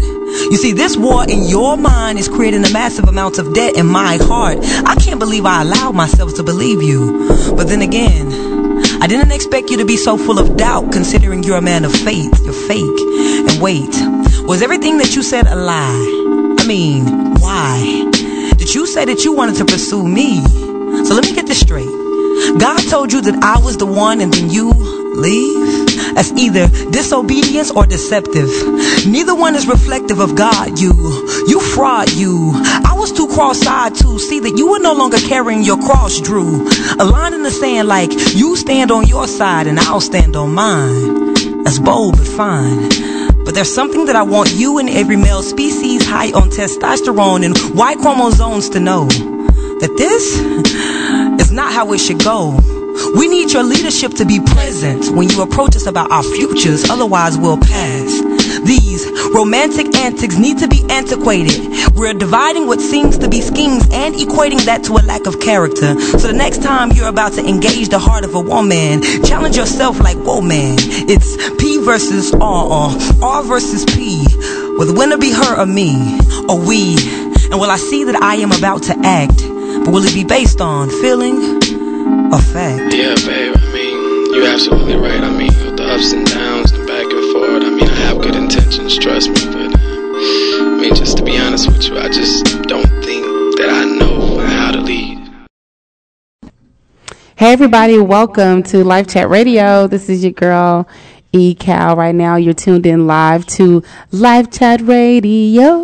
You 0.49 0.57
see, 0.57 0.73
this 0.73 0.97
war 0.97 1.23
in 1.29 1.43
your 1.43 1.77
mind 1.77 2.17
is 2.17 2.27
creating 2.27 2.65
a 2.65 2.71
massive 2.71 3.07
amount 3.07 3.37
of 3.37 3.53
debt 3.53 3.75
in 3.75 3.85
my 3.85 4.17
heart. 4.17 4.57
I 4.61 4.95
can't 4.95 5.19
believe 5.19 5.45
I 5.45 5.61
allowed 5.61 5.93
myself 5.93 6.33
to 6.35 6.43
believe 6.43 6.81
you. 6.81 7.27
But 7.55 7.67
then 7.67 7.81
again, 7.81 8.31
I 9.01 9.07
didn't 9.07 9.31
expect 9.31 9.69
you 9.69 9.77
to 9.77 9.85
be 9.85 9.95
so 9.95 10.17
full 10.17 10.39
of 10.39 10.57
doubt 10.57 10.91
considering 10.91 11.43
you're 11.43 11.57
a 11.57 11.61
man 11.61 11.85
of 11.85 11.93
faith. 11.93 12.43
You're 12.43 12.53
fake. 12.53 12.81
And 12.81 13.61
wait, 13.61 13.93
was 14.47 14.63
everything 14.63 14.97
that 14.97 15.15
you 15.15 15.21
said 15.21 15.45
a 15.45 15.55
lie? 15.55 16.55
I 16.59 16.65
mean, 16.65 17.05
why? 17.35 18.09
Did 18.57 18.73
you 18.73 18.87
say 18.87 19.05
that 19.05 19.23
you 19.23 19.33
wanted 19.33 19.55
to 19.57 19.65
pursue 19.65 20.05
me? 20.05 20.43
So 21.05 21.13
let 21.13 21.25
me 21.25 21.33
get 21.35 21.45
this 21.45 21.59
straight. 21.59 21.85
God 22.57 22.79
told 22.89 23.13
you 23.13 23.21
that 23.21 23.43
I 23.43 23.59
was 23.63 23.77
the 23.77 23.85
one 23.85 24.19
and 24.19 24.33
then 24.33 24.49
you 24.49 24.71
leave? 25.19 26.15
That's 26.15 26.31
either 26.31 26.67
disobedience 26.89 27.71
or 27.71 27.85
deceptive. 27.85 28.49
Neither 29.07 29.35
one 29.35 29.55
is 29.55 29.67
reflective 29.67 30.19
of 30.19 30.35
God, 30.35 30.79
you. 30.79 30.93
You 31.47 31.59
fraud, 31.59 32.11
you. 32.11 32.51
I 32.55 32.93
was 32.97 33.11
too 33.11 33.27
cross-eyed 33.27 33.95
to 33.95 34.19
see 34.19 34.39
that 34.39 34.57
you 34.57 34.71
were 34.71 34.79
no 34.79 34.93
longer 34.93 35.17
carrying 35.17 35.63
your 35.63 35.77
cross, 35.77 36.19
Drew. 36.19 36.67
A 36.99 37.05
line 37.05 37.33
in 37.33 37.43
the 37.43 37.51
sand 37.51 37.87
like 37.87 38.11
you 38.35 38.55
stand 38.55 38.91
on 38.91 39.07
your 39.07 39.27
side 39.27 39.67
and 39.67 39.79
I'll 39.79 40.01
stand 40.01 40.35
on 40.35 40.53
mine. 40.53 41.63
That's 41.63 41.79
bold 41.79 42.17
but 42.17 42.27
fine. 42.27 42.89
But 43.45 43.55
there's 43.55 43.73
something 43.73 44.05
that 44.05 44.15
I 44.15 44.23
want 44.23 44.53
you 44.53 44.77
and 44.77 44.89
every 44.89 45.15
male 45.15 45.41
species 45.41 46.05
high 46.05 46.31
on 46.31 46.49
testosterone 46.49 47.43
and 47.45 47.75
Y 47.75 47.95
chromosomes 47.95 48.69
to 48.69 48.79
know. 48.79 49.07
That 49.07 49.95
this 49.97 50.37
is 51.41 51.51
not 51.51 51.73
how 51.73 51.93
it 51.93 51.99
should 51.99 52.23
go. 52.23 52.59
We 53.15 53.27
need 53.27 53.51
your 53.51 53.63
leadership 53.63 54.13
to 54.15 54.25
be 54.25 54.39
present 54.39 55.15
when 55.15 55.29
you 55.29 55.41
approach 55.41 55.75
us 55.75 55.85
about 55.85 56.11
our 56.11 56.21
futures, 56.21 56.89
otherwise 56.89 57.37
we'll 57.37 57.57
pass. 57.57 58.18
These 58.69 59.09
romantic 59.33 59.97
antics 59.97 60.37
need 60.37 60.59
to 60.59 60.67
be 60.67 60.85
antiquated. 60.91 61.57
We're 61.95 62.13
dividing 62.13 62.67
what 62.67 62.79
seems 62.79 63.17
to 63.17 63.27
be 63.27 63.41
schemes 63.41 63.81
and 63.91 64.13
equating 64.13 64.61
that 64.65 64.83
to 64.83 64.93
a 64.93 65.01
lack 65.01 65.25
of 65.25 65.39
character. 65.39 65.99
So 65.99 66.27
the 66.27 66.33
next 66.37 66.61
time 66.61 66.91
you're 66.91 67.07
about 67.09 67.33
to 67.33 67.43
engage 67.43 67.89
the 67.89 67.97
heart 67.97 68.25
of 68.25 68.35
a 68.35 68.39
woman, 68.39 69.01
challenge 69.25 69.57
yourself 69.57 69.99
like, 69.99 70.17
whoa 70.17 70.41
man, 70.41 70.77
it's 71.09 71.35
P 71.57 71.79
versus 71.83 72.31
R 72.33 72.93
R 73.23 73.43
versus 73.43 73.85
P. 73.85 74.21
Will 74.77 74.85
the 74.85 74.93
winner 74.93 75.17
be 75.17 75.31
her 75.31 75.61
or 75.61 75.65
me 75.65 76.19
or 76.47 76.59
we? 76.59 76.93
And 77.49 77.59
will 77.59 77.71
I 77.71 77.77
see 77.77 78.03
that 78.03 78.21
I 78.21 78.35
am 78.35 78.51
about 78.51 78.83
to 78.83 78.95
act? 79.03 79.41
But 79.83 79.89
will 79.93 80.05
it 80.05 80.13
be 80.13 80.23
based 80.23 80.61
on 80.61 80.91
feeling 81.01 81.57
or 82.31 82.39
fact? 82.53 82.93
Yeah, 82.93 83.15
babe, 83.25 83.55
I 83.57 83.73
mean, 83.73 84.33
you're 84.35 84.47
absolutely 84.47 84.95
right. 84.95 85.21
I 85.21 85.31
mean, 85.31 85.75
the 85.75 85.85
ups 85.89 86.13
and 86.13 86.28
intentions, 88.49 88.97
trust 88.97 89.29
me, 89.29 89.45
but 89.45 89.79
I 89.79 90.77
mean, 90.81 90.95
just 90.95 91.17
to 91.17 91.23
be 91.23 91.37
honest 91.37 91.67
with 91.67 91.83
you, 91.83 91.99
I 91.99 92.09
just 92.09 92.43
don't 92.63 92.89
think 93.03 93.23
that 93.57 93.69
I 93.69 93.85
know 93.85 94.39
how 94.39 94.71
to 94.71 94.81
lead. 94.81 95.29
Hey, 97.35 97.53
everybody, 97.53 97.99
welcome 97.99 98.63
to 98.63 98.83
Live 98.83 99.07
Chat 99.07 99.29
Radio. 99.29 99.85
This 99.85 100.09
is 100.09 100.23
your 100.23 100.31
girl, 100.31 100.87
E 101.31 101.53
Cal. 101.53 101.95
Right 101.95 102.15
now, 102.15 102.37
you're 102.37 102.55
tuned 102.55 102.87
in 102.87 103.05
live 103.05 103.45
to 103.57 103.83
Live 104.11 104.49
Chat 104.49 104.81
Radio. 104.81 105.83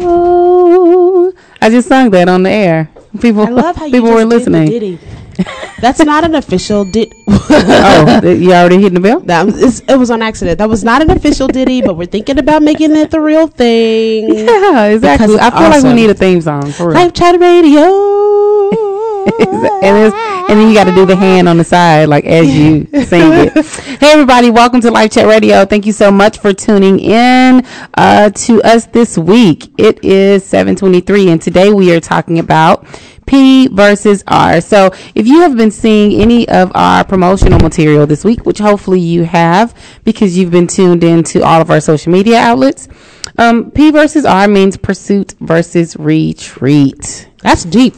I 1.61 1.69
just 1.69 1.87
sung 1.87 2.09
that 2.09 2.27
on 2.27 2.41
the 2.41 2.49
air. 2.49 2.89
People, 3.21 3.45
I 3.45 3.49
love 3.51 3.75
how 3.75 3.85
you 3.85 3.91
people 4.01 4.07
just 4.07 4.15
were 4.15 4.21
did 4.21 4.31
the 4.31 4.37
listening. 4.37 4.99
That's 5.81 5.99
not 5.99 6.23
an 6.23 6.35
official 6.35 6.85
did. 6.85 7.13
oh, 7.27 8.21
you 8.39 8.53
already 8.53 8.77
hitting 8.77 8.93
the 8.93 8.99
bell? 8.99 9.19
That 9.21 9.45
was, 9.45 9.81
it 9.81 9.95
was 9.97 10.09
on 10.11 10.21
accident. 10.21 10.57
That 10.57 10.69
was 10.69 10.83
not 10.83 11.01
an 11.01 11.11
official 11.11 11.47
ditty, 11.47 11.81
but 11.81 11.95
we're 11.95 12.05
thinking 12.05 12.39
about 12.39 12.63
making 12.63 12.95
it 12.95 13.11
the 13.11 13.21
real 13.21 13.47
thing. 13.47 14.45
Yeah, 14.55 14.85
exactly. 14.85 15.37
I 15.39 15.49
feel 15.51 15.69
like 15.69 15.83
we 15.83 15.93
need 15.93 16.09
a 16.09 16.13
theme 16.13 16.41
song 16.41 16.71
for 16.71 16.87
real. 16.87 16.95
Live 16.95 17.13
chat 17.13 17.39
radio. 17.39 17.83
and, 19.83 20.13
and 20.13 20.59
then 20.59 20.67
you 20.67 20.73
got 20.73 20.85
to 20.85 20.93
do 20.93 21.05
the 21.05 21.15
hand 21.15 21.49
on 21.49 21.57
the 21.57 21.63
side, 21.63 22.09
like 22.09 22.25
as 22.25 22.47
you 22.47 22.85
sing 23.05 23.31
it. 23.33 23.65
Hey, 23.99 24.11
everybody, 24.11 24.49
welcome 24.49 24.81
to 24.81 24.91
Live 24.91 25.11
Chat 25.11 25.27
Radio. 25.27 25.65
Thank 25.65 25.85
you 25.85 25.91
so 25.91 26.11
much 26.11 26.37
for 26.37 26.53
tuning 26.53 26.99
in 26.99 27.65
uh, 27.95 28.29
to 28.29 28.61
us 28.63 28.85
this 28.87 29.17
week. 29.17 29.67
It 29.77 30.03
is 30.03 30.45
723, 30.45 31.29
and 31.29 31.41
today 31.41 31.71
we 31.71 31.93
are 31.95 31.99
talking 31.99 32.39
about 32.39 32.85
P 33.25 33.67
versus 33.67 34.23
R. 34.27 34.61
So, 34.61 34.91
if 35.15 35.27
you 35.27 35.41
have 35.41 35.57
been 35.57 35.71
seeing 35.71 36.21
any 36.21 36.47
of 36.49 36.71
our 36.75 37.03
promotional 37.03 37.59
material 37.59 38.05
this 38.05 38.23
week, 38.23 38.45
which 38.45 38.59
hopefully 38.59 38.99
you 38.99 39.23
have 39.23 39.73
because 40.03 40.37
you've 40.37 40.51
been 40.51 40.67
tuned 40.67 41.03
in 41.03 41.23
to 41.23 41.41
all 41.41 41.61
of 41.61 41.69
our 41.69 41.79
social 41.79 42.11
media 42.11 42.37
outlets, 42.37 42.87
um, 43.37 43.71
P 43.71 43.91
versus 43.91 44.25
R 44.25 44.47
means 44.47 44.77
pursuit 44.77 45.33
versus 45.39 45.95
retreat. 45.97 47.29
That's 47.41 47.63
deep. 47.63 47.95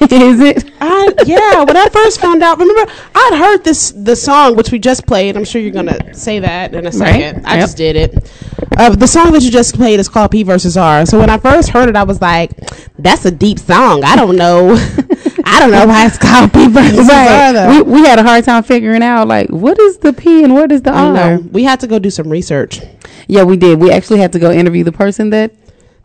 Is 0.10 0.40
it? 0.40 0.70
I 0.80 1.12
yeah. 1.26 1.64
When 1.64 1.76
I 1.76 1.88
first 1.88 2.20
found 2.20 2.42
out, 2.42 2.58
remember 2.58 2.90
I'd 3.14 3.34
heard 3.38 3.64
this 3.64 3.90
the 3.92 4.14
song 4.16 4.56
which 4.56 4.70
we 4.70 4.78
just 4.78 5.06
played. 5.06 5.36
I'm 5.36 5.44
sure 5.44 5.60
you're 5.60 5.70
gonna 5.72 6.14
say 6.14 6.38
that 6.40 6.74
in 6.74 6.86
a 6.86 6.92
second. 6.92 7.46
I 7.46 7.54
Yep. 7.54 7.60
just 7.60 7.76
did 7.76 7.96
it. 7.96 8.32
Uh, 8.76 8.90
the 8.90 9.06
song 9.06 9.32
that 9.32 9.42
you 9.42 9.50
just 9.50 9.74
played 9.76 10.00
is 10.00 10.08
called 10.08 10.30
P 10.32 10.42
versus 10.42 10.76
R. 10.76 11.06
So 11.06 11.18
when 11.18 11.30
I 11.30 11.38
first 11.38 11.68
heard 11.68 11.88
it, 11.88 11.96
I 11.96 12.02
was 12.02 12.20
like, 12.20 12.50
"That's 12.98 13.24
a 13.24 13.30
deep 13.30 13.58
song. 13.58 14.02
I 14.04 14.16
don't 14.16 14.36
know. 14.36 14.70
I 15.44 15.60
don't 15.60 15.70
know 15.70 15.86
why 15.86 16.06
it's 16.06 16.18
called 16.18 16.52
P 16.52 16.66
versus 16.68 17.08
R." 17.08 17.52
Though. 17.52 17.68
We, 17.70 18.00
we 18.00 18.06
had 18.06 18.18
a 18.18 18.22
hard 18.24 18.44
time 18.44 18.62
figuring 18.64 19.02
out 19.02 19.28
like 19.28 19.48
what 19.50 19.78
is 19.78 19.98
the 19.98 20.12
P 20.12 20.42
and 20.44 20.54
what 20.54 20.72
is 20.72 20.82
the 20.82 20.90
I 20.92 21.06
R. 21.06 21.12
know. 21.12 21.38
We 21.52 21.62
had 21.64 21.80
to 21.80 21.86
go 21.86 21.98
do 21.98 22.10
some 22.10 22.28
research. 22.28 22.80
Yeah, 23.28 23.44
we 23.44 23.56
did. 23.56 23.78
We 23.80 23.90
actually 23.92 24.18
had 24.18 24.32
to 24.32 24.38
go 24.38 24.50
interview 24.50 24.82
the 24.84 24.92
person 24.92 25.30
that 25.30 25.52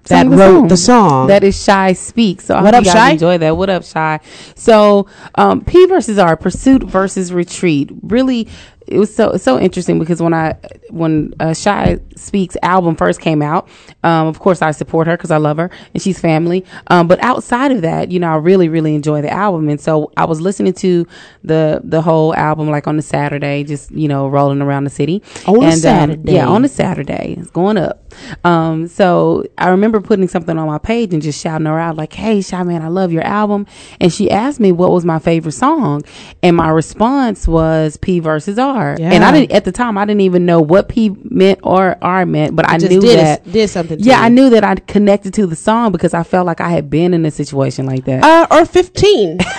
That 0.09 0.29
the 0.29 0.35
wrote 0.37 0.53
song. 0.59 0.67
the 0.67 0.77
song. 0.77 1.27
That 1.27 1.43
is 1.43 1.61
Shy 1.63 1.93
Speak. 1.93 2.41
So 2.41 2.55
I 2.55 2.61
What 2.61 2.73
hope 2.73 2.81
up, 2.81 2.85
you 2.85 2.91
guys 2.93 2.93
Shy? 2.93 3.11
enjoy 3.11 3.37
that. 3.39 3.57
What 3.57 3.69
up, 3.69 3.83
Shy? 3.83 4.19
So 4.55 5.07
um, 5.35 5.63
P 5.63 5.85
versus 5.87 6.17
R, 6.19 6.35
pursuit 6.37 6.83
versus 6.83 7.31
retreat. 7.33 7.91
Really, 8.03 8.47
it 8.89 8.97
was 8.97 9.13
so 9.15 9.37
so 9.37 9.59
interesting 9.59 9.99
because 9.99 10.21
when 10.21 10.33
I 10.33 10.55
when 10.89 11.33
uh, 11.39 11.53
Shy 11.53 11.99
Speaks 12.15 12.57
album 12.63 12.95
first 12.95 13.21
came 13.21 13.41
out, 13.41 13.69
um, 14.03 14.27
of 14.27 14.39
course 14.39 14.61
I 14.61 14.71
support 14.71 15.07
her 15.07 15.15
because 15.15 15.31
I 15.31 15.37
love 15.37 15.57
her 15.57 15.69
and 15.93 16.01
she's 16.01 16.19
family. 16.19 16.65
Um, 16.87 17.07
but 17.07 17.23
outside 17.23 17.71
of 17.71 17.81
that, 17.83 18.11
you 18.11 18.19
know, 18.19 18.31
I 18.33 18.35
really 18.37 18.67
really 18.67 18.95
enjoy 18.95 19.21
the 19.21 19.31
album, 19.31 19.69
and 19.69 19.79
so 19.79 20.11
I 20.17 20.25
was 20.25 20.41
listening 20.41 20.73
to 20.73 21.07
the 21.43 21.81
the 21.83 22.01
whole 22.01 22.35
album 22.35 22.69
like 22.69 22.87
on 22.87 22.95
the 22.97 23.01
Saturday, 23.03 23.63
just 23.63 23.91
you 23.91 24.07
know 24.07 24.27
rolling 24.27 24.61
around 24.61 24.85
the 24.85 24.89
city 24.89 25.21
On 25.45 25.55
a 25.57 25.59
and, 25.61 25.73
um, 25.73 25.79
Saturday. 25.79 26.33
yeah, 26.33 26.47
on 26.47 26.65
a 26.65 26.67
Saturday. 26.67 27.35
It's 27.37 27.51
going 27.51 27.77
up. 27.77 28.11
Um, 28.43 28.87
so 28.87 29.45
I 29.57 29.69
remember 29.69 30.01
putting 30.01 30.27
something 30.27 30.57
on 30.57 30.67
my 30.67 30.79
page 30.79 31.13
and 31.13 31.21
just 31.21 31.39
shouting 31.41 31.67
her 31.67 31.79
out 31.79 31.95
like, 31.95 32.11
"Hey, 32.13 32.41
Shy 32.41 32.63
Man, 32.63 32.81
I 32.81 32.87
love 32.87 33.11
your 33.11 33.23
album." 33.23 33.67
And 34.01 34.11
she 34.11 34.31
asked 34.31 34.59
me 34.59 34.71
what 34.71 34.91
was 34.91 35.05
my 35.05 35.19
favorite 35.19 35.51
song, 35.53 36.01
and 36.41 36.55
my 36.57 36.69
response 36.69 37.47
was 37.47 37.97
P 37.97 38.19
versus 38.19 38.57
R. 38.57 38.78
And 38.99 39.23
I 39.23 39.31
didn't 39.31 39.51
at 39.51 39.65
the 39.65 39.71
time 39.71 39.97
I 39.97 40.05
didn't 40.05 40.21
even 40.21 40.45
know 40.45 40.59
what 40.61 40.89
P 40.89 41.15
meant 41.23 41.59
or 41.63 41.97
R 42.01 42.25
meant, 42.25 42.55
but 42.55 42.67
I 42.69 42.77
Just 42.77 42.91
knew 42.91 43.01
did 43.01 43.19
that 43.19 43.45
it- 43.45 43.51
did 43.51 43.69
something 43.69 43.97
to 43.97 44.03
Yeah, 44.03 44.19
you. 44.19 44.25
I 44.25 44.29
knew 44.29 44.49
that 44.51 44.63
I 44.63 44.75
connected 44.75 45.33
to 45.35 45.45
the 45.47 45.55
song 45.55 45.91
because 45.91 46.13
I 46.13 46.23
felt 46.23 46.45
like 46.45 46.61
I 46.61 46.69
had 46.69 46.89
been 46.89 47.13
in 47.13 47.25
a 47.25 47.31
situation 47.31 47.85
like 47.85 48.05
that. 48.05 48.23
Uh, 48.23 48.47
or 48.51 48.65
15. 48.65 49.39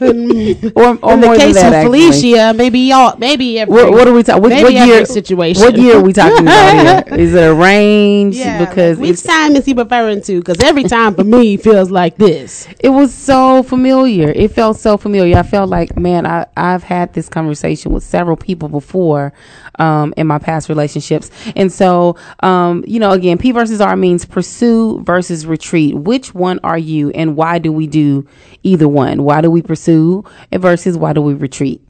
or 0.00 0.98
or 1.02 1.14
in 1.14 1.20
the 1.20 1.26
more 1.26 1.36
case 1.36 1.54
than 1.54 1.54
that, 1.54 1.68
of 1.68 1.72
actually. 1.74 2.10
Felicia, 2.10 2.52
maybe 2.54 2.80
y'all, 2.80 3.16
maybe 3.18 3.58
every, 3.58 3.72
What, 3.72 3.92
what 3.92 4.08
are 4.08 4.12
we 4.12 4.22
talking? 4.22 4.42
What, 4.42 4.62
what 4.62 4.72
year? 4.72 5.04
situation. 5.06 5.62
What 5.62 5.76
year 5.76 5.98
are 5.98 6.02
we 6.02 6.12
talking 6.12 6.40
about 6.40 7.06
here? 7.08 7.18
Is 7.18 7.34
it 7.34 7.50
a 7.50 7.54
range? 7.54 8.36
Yeah, 8.36 8.64
because 8.64 8.98
like, 8.98 9.10
which 9.10 9.22
time 9.22 9.56
is 9.56 9.64
he 9.64 9.72
referring 9.72 10.22
to? 10.22 10.40
Because 10.40 10.60
every 10.60 10.84
time 10.84 11.14
for 11.14 11.24
me 11.24 11.56
feels 11.56 11.90
like 11.90 12.16
this. 12.16 12.66
it 12.80 12.88
was 12.90 13.14
so 13.14 13.62
familiar. 13.62 14.30
It 14.30 14.52
felt 14.52 14.78
so 14.78 14.96
familiar. 14.96 15.38
I 15.38 15.42
felt 15.42 15.70
like, 15.70 15.96
man, 15.98 16.26
I, 16.26 16.46
I've 16.56 16.82
had 16.82 17.12
this 17.12 17.28
conversation 17.28 17.92
with 17.92 18.02
several 18.02 18.36
people 18.36 18.68
before 18.68 19.32
um, 19.78 20.14
in 20.16 20.26
my 20.26 20.38
past 20.38 20.68
relationships. 20.68 21.30
And 21.56 21.72
so, 21.72 22.16
um, 22.40 22.84
you 22.86 23.00
know, 23.00 23.12
again, 23.12 23.38
P 23.38 23.52
versus 23.52 23.80
R 23.80 23.96
means 23.96 24.24
pursue 24.24 25.00
versus 25.02 25.46
retreat. 25.46 25.94
Which 25.94 26.34
one 26.34 26.60
are 26.62 26.78
you 26.78 27.10
and 27.10 27.36
why 27.36 27.58
do 27.58 27.72
we 27.72 27.86
do 27.86 28.26
either 28.64 28.88
one? 28.88 29.22
Why 29.22 29.40
do 29.40 29.50
we 29.50 29.62
pursue 29.62 30.24
versus 30.52 30.96
why 30.98 31.12
do 31.12 31.22
we 31.22 31.34
retreat? 31.34 31.80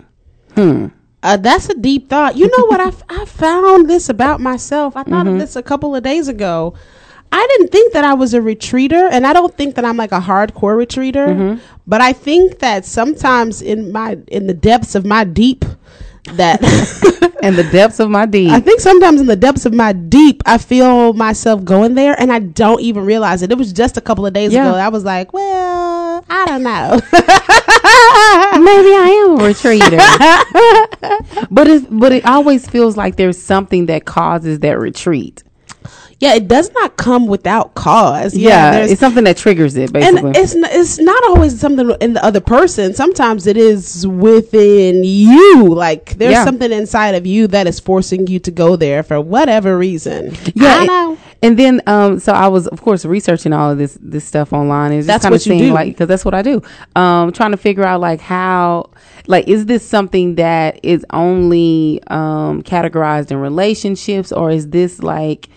Hmm. 0.54 0.88
Uh, 1.22 1.38
that's 1.38 1.70
a 1.70 1.74
deep 1.74 2.10
thought. 2.10 2.36
You 2.36 2.46
know 2.48 2.66
what? 2.66 2.80
I, 2.80 2.88
f- 2.88 3.02
I 3.08 3.24
found 3.24 3.88
this 3.88 4.10
about 4.10 4.40
myself. 4.40 4.94
I 4.96 5.04
thought 5.04 5.24
Mm-hmm. 5.24 5.34
of 5.34 5.38
this 5.40 5.56
a 5.56 5.62
couple 5.62 5.96
of 5.96 6.02
days 6.02 6.28
ago. 6.28 6.74
I 7.32 7.44
didn't 7.52 7.72
think 7.72 7.94
that 7.94 8.04
I 8.04 8.12
was 8.14 8.34
a 8.34 8.40
retreater, 8.40 9.08
and 9.10 9.26
I 9.26 9.32
don't 9.32 9.56
think 9.56 9.74
that 9.76 9.84
I'm 9.86 9.96
like 9.96 10.12
a 10.12 10.20
hardcore 10.20 10.76
retreater. 10.76 11.28
Mm-hmm. 11.28 11.60
But 11.86 12.00
I 12.02 12.12
think 12.12 12.58
that 12.58 12.84
sometimes 12.84 13.62
in 13.62 13.90
my 13.90 14.18
in 14.28 14.46
the 14.46 14.54
depths 14.54 14.94
of 14.94 15.04
my 15.06 15.24
deep, 15.24 15.64
that 16.34 16.60
And 17.42 17.56
the 17.56 17.64
depths 17.64 18.00
of 18.00 18.08
my 18.08 18.24
deep. 18.24 18.50
I 18.50 18.60
think 18.60 18.80
sometimes 18.80 19.20
in 19.20 19.26
the 19.26 19.36
depths 19.36 19.66
of 19.66 19.74
my 19.74 19.92
deep, 19.92 20.42
I 20.46 20.56
feel 20.56 21.12
myself 21.12 21.62
going 21.64 21.94
there, 21.94 22.14
and 22.18 22.32
I 22.32 22.38
don't 22.38 22.80
even 22.80 23.04
realize 23.04 23.42
it. 23.42 23.50
It 23.52 23.58
was 23.58 23.72
just 23.72 23.96
a 23.98 24.00
couple 24.00 24.24
of 24.24 24.32
days 24.32 24.52
Yeah. 24.52 24.68
ago. 24.68 24.78
I 24.78 24.88
was 24.88 25.04
like, 25.04 25.32
well, 25.34 25.93
I 26.30 26.46
don't 26.46 26.62
know. 26.62 27.00
Maybe 28.64 28.94
I 28.94 29.24
am 29.24 29.40
a 29.40 29.42
retreater. 29.44 29.98
but 31.50 31.68
it 31.68 31.86
but 31.90 32.12
it 32.12 32.24
always 32.26 32.66
feels 32.68 32.96
like 32.96 33.16
there's 33.16 33.40
something 33.40 33.86
that 33.86 34.04
causes 34.04 34.60
that 34.60 34.78
retreat. 34.78 35.42
yeah, 36.20 36.34
it 36.34 36.48
does 36.48 36.70
not 36.72 36.96
come 36.96 37.26
without 37.26 37.74
cause. 37.74 38.34
Yeah, 38.36 38.70
there's- 38.72 38.90
it's 38.92 39.00
something 39.00 39.24
that 39.24 39.36
triggers 39.36 39.76
it 39.76 39.92
basically. 39.92 40.28
and 40.28 40.36
it's 40.36 40.54
n- 40.54 40.64
it's 40.70 40.98
not 40.98 41.22
always 41.24 41.58
something 41.58 41.90
in 42.00 42.14
the 42.14 42.24
other 42.24 42.40
person. 42.40 42.94
Sometimes 42.94 43.46
it 43.46 43.56
is 43.56 44.06
within 44.06 45.02
you. 45.04 45.66
Like 45.68 46.16
there's 46.18 46.32
Yeah. 46.32 46.44
something 46.44 46.72
inside 46.72 47.14
of 47.16 47.26
you 47.26 47.46
that 47.48 47.66
is 47.66 47.80
forcing 47.80 48.26
you 48.28 48.38
to 48.40 48.50
go 48.50 48.76
there 48.76 49.02
for 49.02 49.20
whatever 49.20 49.76
reason. 49.76 50.34
yeah, 50.54 50.86
I 50.88 51.16
and, 51.44 51.58
then 51.58 51.82
um 51.86 52.18
so 52.18 52.32
I 52.32 52.48
was 52.48 52.66
of 52.68 52.80
course 52.82 53.04
researching 53.04 53.52
all 53.52 53.70
of 53.70 53.78
this 53.78 53.96
this 54.00 54.24
stuff 54.24 54.52
online 54.52 54.92
and 54.92 54.98
just 55.00 55.06
That's 55.06 55.22
kind 55.22 55.34
of 55.34 55.40
what 55.40 55.46
you 55.46 55.52
seeing 55.52 55.68
do. 55.68 55.72
like 55.74 55.92
because 55.94 56.08
that's 56.08 56.24
what 56.24 56.34
I 56.34 56.42
do. 56.42 56.62
Um 56.96 57.32
trying 57.32 57.50
to 57.52 57.56
figure 57.56 57.84
out 57.84 58.00
like 58.00 58.20
how 58.20 58.90
like 59.26 59.48
is 59.48 59.66
this 59.66 59.86
something 59.86 60.34
that 60.36 60.80
is 60.82 61.04
only 61.10 62.00
um 62.08 62.62
categorized 62.62 63.30
in 63.30 63.38
relationships 63.38 64.32
or 64.32 64.50
is 64.50 64.68
this 64.70 65.02
like 65.02 65.48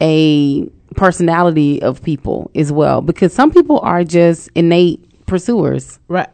a 0.00 0.66
personality 0.96 1.80
of 1.82 2.02
people 2.02 2.50
as 2.54 2.72
well 2.72 3.00
because 3.00 3.32
some 3.32 3.50
people 3.50 3.78
are 3.80 4.04
just 4.04 4.48
innate 4.54 5.04
pursuers. 5.26 5.98
Right. 6.08 6.28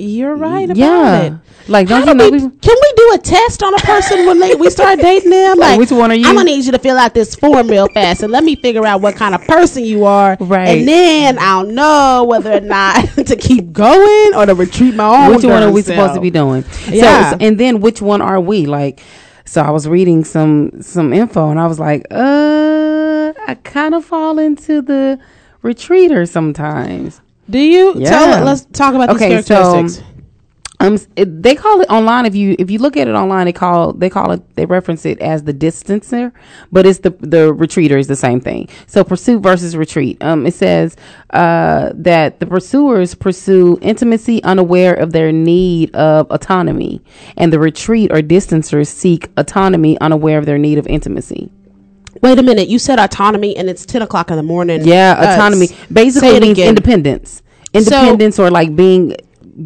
You're 0.00 0.36
right 0.36 0.64
about 0.66 0.76
Yeah. 0.76 1.20
it. 1.22 1.32
Like, 1.66 1.88
don't 1.88 2.02
How 2.02 2.12
you 2.12 2.14
know 2.14 2.30
we- 2.30 2.38
can 2.40 2.48
we 2.82 2.92
do 2.96 3.10
a 3.14 3.18
test 3.18 3.62
on 3.62 3.74
a 3.74 3.78
person 3.78 4.24
when 4.26 4.38
they, 4.38 4.54
we 4.54 4.70
start 4.70 4.98
dating 5.02 5.30
them? 5.30 5.58
Like, 5.58 5.78
which 5.78 5.90
one 5.90 6.10
are 6.10 6.14
you? 6.14 6.26
I'm 6.26 6.36
gonna 6.36 6.44
need 6.44 6.64
you 6.64 6.72
to 6.72 6.78
fill 6.78 6.96
out 6.96 7.14
this 7.14 7.34
form 7.34 7.68
real 7.68 7.88
fast 7.88 8.22
and 8.22 8.32
let 8.32 8.44
me 8.44 8.54
figure 8.56 8.86
out 8.86 9.00
what 9.02 9.16
kind 9.16 9.34
of 9.34 9.42
person 9.42 9.84
you 9.84 10.04
are. 10.04 10.36
Right. 10.40 10.78
And 10.78 10.88
then 10.88 11.36
I'll 11.40 11.66
know 11.66 12.24
whether 12.28 12.52
or 12.56 12.60
not 12.60 13.04
to 13.26 13.36
keep 13.36 13.72
going 13.72 14.34
or 14.34 14.46
to 14.46 14.54
retreat 14.54 14.94
my 14.94 15.26
own. 15.26 15.34
which 15.34 15.44
one 15.44 15.62
are 15.62 15.70
we 15.72 15.82
darn 15.82 15.96
supposed 15.96 16.14
to 16.14 16.20
be 16.20 16.30
doing? 16.30 16.64
Yeah. 16.88 17.32
So, 17.32 17.36
and 17.40 17.58
then 17.58 17.80
which 17.80 18.00
one 18.00 18.22
are 18.22 18.40
we? 18.40 18.66
Like, 18.66 19.00
so 19.44 19.60
I 19.62 19.70
was 19.70 19.88
reading 19.88 20.24
some 20.24 20.80
some 20.80 21.12
info, 21.12 21.50
and 21.50 21.58
I 21.58 21.66
was 21.66 21.80
like, 21.80 22.06
uh, 22.10 23.32
I 23.46 23.56
kind 23.64 23.94
of 23.94 24.04
fall 24.04 24.38
into 24.38 24.80
the 24.80 25.18
retreater 25.62 26.24
sometimes. 26.28 27.20
Do 27.50 27.58
you? 27.58 27.94
Yeah. 27.96 28.10
Tell, 28.10 28.44
let's 28.44 28.64
talk 28.66 28.94
about 28.94 29.10
these 29.10 29.22
Okay, 29.22 29.42
so 29.42 29.54
characteristics. 29.74 30.04
um, 30.80 30.98
it, 31.16 31.42
they 31.42 31.54
call 31.54 31.80
it 31.80 31.88
online. 31.90 32.26
If 32.26 32.34
you 32.34 32.54
if 32.58 32.70
you 32.70 32.78
look 32.78 32.96
at 32.96 33.08
it 33.08 33.14
online, 33.14 33.46
they 33.46 33.52
call 33.52 33.92
they 33.94 34.10
call 34.10 34.32
it 34.32 34.54
they 34.54 34.66
reference 34.66 35.06
it 35.06 35.18
as 35.20 35.44
the 35.44 35.54
distancer, 35.54 36.32
but 36.70 36.86
it's 36.86 37.00
the 37.00 37.10
the 37.20 37.52
retreater 37.54 37.98
is 37.98 38.06
the 38.06 38.16
same 38.16 38.40
thing. 38.40 38.68
So 38.86 39.02
pursuit 39.02 39.40
versus 39.42 39.76
retreat. 39.76 40.22
Um, 40.22 40.46
it 40.46 40.54
says 40.54 40.96
uh 41.30 41.90
that 41.94 42.40
the 42.40 42.46
pursuers 42.46 43.14
pursue 43.14 43.78
intimacy 43.82 44.42
unaware 44.44 44.94
of 44.94 45.12
their 45.12 45.32
need 45.32 45.94
of 45.94 46.30
autonomy, 46.30 47.00
and 47.36 47.52
the 47.52 47.58
retreat 47.58 48.12
or 48.12 48.22
distancers 48.22 48.88
seek 48.88 49.30
autonomy 49.36 49.98
unaware 50.00 50.38
of 50.38 50.46
their 50.46 50.58
need 50.58 50.78
of 50.78 50.86
intimacy. 50.86 51.50
Wait 52.22 52.38
a 52.38 52.42
minute. 52.42 52.68
You 52.68 52.78
said 52.78 52.98
autonomy, 52.98 53.56
and 53.56 53.68
it's 53.68 53.84
ten 53.86 54.02
o'clock 54.02 54.30
in 54.30 54.36
the 54.36 54.42
morning. 54.42 54.84
Yeah, 54.86 55.16
Uh, 55.18 55.32
autonomy 55.34 55.68
basically 55.92 56.40
means 56.40 56.58
again. 56.58 56.68
independence. 56.70 57.42
Independence 57.74 58.38
or 58.38 58.50
like 58.50 58.74
being 58.74 59.14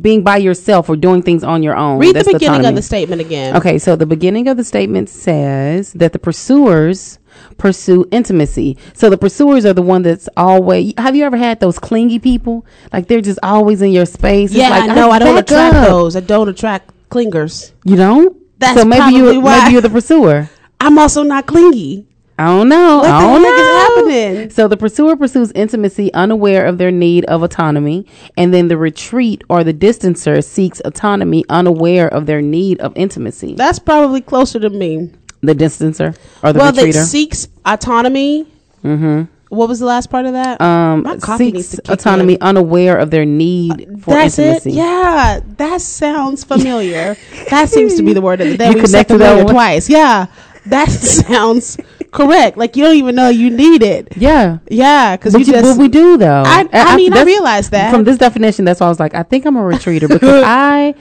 being 0.00 0.22
by 0.22 0.38
yourself 0.38 0.88
or 0.88 0.96
doing 0.96 1.20
things 1.22 1.44
on 1.44 1.62
your 1.62 1.76
own. 1.76 1.98
Read 1.98 2.16
That's 2.16 2.26
the 2.26 2.32
beginning 2.32 2.64
of 2.64 2.74
the 2.74 2.80
statement 2.82 3.20
again. 3.20 3.56
Okay, 3.56 3.78
so 3.78 3.94
the 3.94 4.06
beginning 4.06 4.48
of 4.48 4.56
the 4.56 4.64
statement 4.64 5.08
says 5.10 5.92
that 5.92 6.12
the 6.14 6.18
pursuers 6.18 7.18
pursue 7.58 8.06
intimacy. 8.10 8.76
So 8.94 9.10
the 9.10 9.18
pursuers 9.18 9.66
are 9.66 9.74
the 9.74 9.82
one 9.82 10.02
that's 10.02 10.28
always. 10.36 10.94
Have 10.98 11.14
you 11.14 11.24
ever 11.24 11.36
had 11.36 11.60
those 11.60 11.78
clingy 11.78 12.18
people? 12.18 12.64
Like 12.92 13.06
they're 13.08 13.20
just 13.20 13.38
always 13.42 13.82
in 13.82 13.92
your 13.92 14.06
space. 14.06 14.50
It's 14.50 14.58
Yeah, 14.58 14.70
like, 14.70 14.90
I 14.90 14.94
know. 14.94 15.10
I 15.10 15.18
don't 15.18 15.38
attract 15.38 15.74
up. 15.76 15.88
those. 15.88 16.16
I 16.16 16.20
don't 16.20 16.48
attract 16.48 16.90
clingers. 17.10 17.72
You 17.84 17.96
don't. 17.96 18.36
That's 18.58 18.80
so 18.80 18.84
maybe 18.86 19.14
you 19.14 19.42
maybe 19.42 19.72
you're 19.72 19.80
the 19.82 19.90
pursuer. 19.90 20.48
I'm 20.80 20.98
also 20.98 21.22
not 21.22 21.46
clingy. 21.46 22.06
I 22.42 22.46
don't 22.46 22.68
know. 22.68 22.98
What 22.98 23.10
I 23.10 23.20
the 23.20 23.28
don't 23.28 23.44
heck 23.44 23.60
is 23.60 24.16
happening? 24.26 24.50
So 24.50 24.68
the 24.68 24.76
pursuer 24.76 25.16
pursues 25.16 25.52
intimacy, 25.52 26.12
unaware 26.14 26.66
of 26.66 26.78
their 26.78 26.90
need 26.90 27.24
of 27.26 27.42
autonomy, 27.42 28.06
and 28.36 28.52
then 28.52 28.68
the 28.68 28.76
retreat 28.76 29.42
or 29.48 29.62
the 29.64 29.72
distancer 29.74 30.42
seeks 30.42 30.80
autonomy, 30.84 31.44
unaware 31.48 32.08
of 32.08 32.26
their 32.26 32.42
need 32.42 32.80
of 32.80 32.92
intimacy. 32.96 33.54
That's 33.54 33.78
probably 33.78 34.20
closer 34.20 34.58
to 34.60 34.70
me. 34.70 35.10
The 35.42 35.54
distancer 35.54 36.16
or 36.42 36.52
the 36.52 36.58
well, 36.60 36.72
that 36.72 36.92
seeks 36.94 37.48
autonomy. 37.64 38.46
mm-hmm. 38.84 39.22
What 39.48 39.68
was 39.68 39.80
the 39.80 39.86
last 39.86 40.08
part 40.08 40.24
of 40.24 40.32
that? 40.32 40.60
Um, 40.62 41.02
My 41.02 41.18
coffee 41.18 41.52
needs 41.52 41.68
seeks 41.68 41.88
autonomy, 41.90 42.34
in. 42.34 42.42
unaware 42.42 42.96
of 42.96 43.10
their 43.10 43.26
need 43.26 44.00
for 44.02 44.14
That's 44.14 44.38
intimacy. 44.38 44.70
it. 44.70 44.74
Yeah, 44.76 45.40
that 45.58 45.80
sounds 45.82 46.42
familiar. 46.42 47.16
that 47.50 47.68
seems 47.68 47.96
to 47.96 48.02
be 48.02 48.14
the 48.14 48.22
word 48.22 48.40
of 48.40 48.48
the 48.48 48.56
day. 48.56 48.68
You 48.70 48.78
said 48.86 48.86
connected 49.08 49.18
that 49.18 49.44
one? 49.44 49.52
twice. 49.52 49.90
Yeah, 49.90 50.26
that 50.66 50.88
sounds 50.90 51.76
correct. 52.10 52.56
Like 52.56 52.76
you 52.76 52.84
don't 52.84 52.96
even 52.96 53.14
know 53.14 53.28
you 53.28 53.50
need 53.50 53.82
it. 53.82 54.16
Yeah. 54.16 54.58
Yeah, 54.68 55.16
because 55.16 55.34
you 55.34 55.44
just. 55.44 55.76
but 55.76 55.80
we 55.80 55.88
do 55.88 56.16
though. 56.16 56.42
I- 56.46 56.68
I 56.72 56.96
mean, 56.96 57.12
I 57.12 57.22
realize 57.24 57.70
that. 57.70 57.90
from 57.92 58.04
this 58.04 58.18
definition. 58.18 58.64
That's 58.64 58.80
why 58.80 58.86
I 58.86 58.88
was 58.90 59.00
like, 59.00 59.14
I 59.14 59.22
think 59.22 59.46
I'm 59.46 59.56
a 59.56 59.60
retreater 59.62 60.08
because 60.08 60.42
I, 60.46 60.94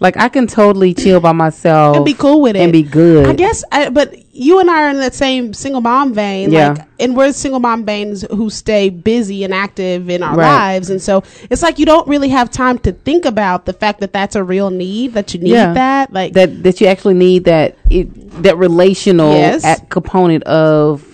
like, 0.00 0.16
I 0.16 0.28
can 0.28 0.46
totally 0.46 0.94
chill 0.94 1.20
by 1.20 1.32
myself 1.32 1.96
and 1.96 2.04
be 2.04 2.14
cool 2.14 2.40
with 2.42 2.56
it 2.56 2.60
and 2.60 2.72
be 2.72 2.82
good. 2.82 3.26
I 3.26 3.32
guess, 3.32 3.64
I, 3.72 3.88
but 3.90 4.14
you 4.38 4.60
and 4.60 4.70
I 4.70 4.84
are 4.84 4.90
in 4.90 4.98
that 4.98 5.14
same 5.14 5.52
single 5.52 5.80
mom 5.80 6.14
vein. 6.14 6.52
Yeah. 6.52 6.70
Like, 6.70 6.86
and 7.00 7.16
we're 7.16 7.32
single 7.32 7.60
mom 7.60 7.84
veins 7.84 8.22
who 8.30 8.50
stay 8.50 8.88
busy 8.88 9.44
and 9.44 9.52
active 9.52 10.08
in 10.08 10.22
our 10.22 10.36
Right. 10.36 10.46
lives, 10.74 10.90
and 10.90 11.02
so 11.02 11.22
it's 11.50 11.62
like 11.62 11.78
you 11.78 11.86
don't 11.86 12.06
really 12.08 12.28
have 12.28 12.50
time 12.50 12.78
to 12.80 12.92
think 12.92 13.24
about 13.24 13.66
the 13.66 13.72
fact 13.72 14.00
that 14.00 14.12
that's 14.12 14.36
a 14.36 14.42
real 14.44 14.70
need 14.70 15.14
that 15.14 15.34
you 15.34 15.40
need 15.40 15.50
Yeah. 15.52 15.72
that. 15.74 16.12
Like 16.12 16.32
that 16.34 16.62
that 16.62 16.80
you 16.80 16.86
actually 16.86 17.14
need 17.14 17.44
that 17.44 17.76
it, 17.90 18.42
that 18.42 18.56
relational 18.56 19.32
Yes. 19.32 19.64
at 19.64 19.88
component 19.90 20.44
of 20.44 21.04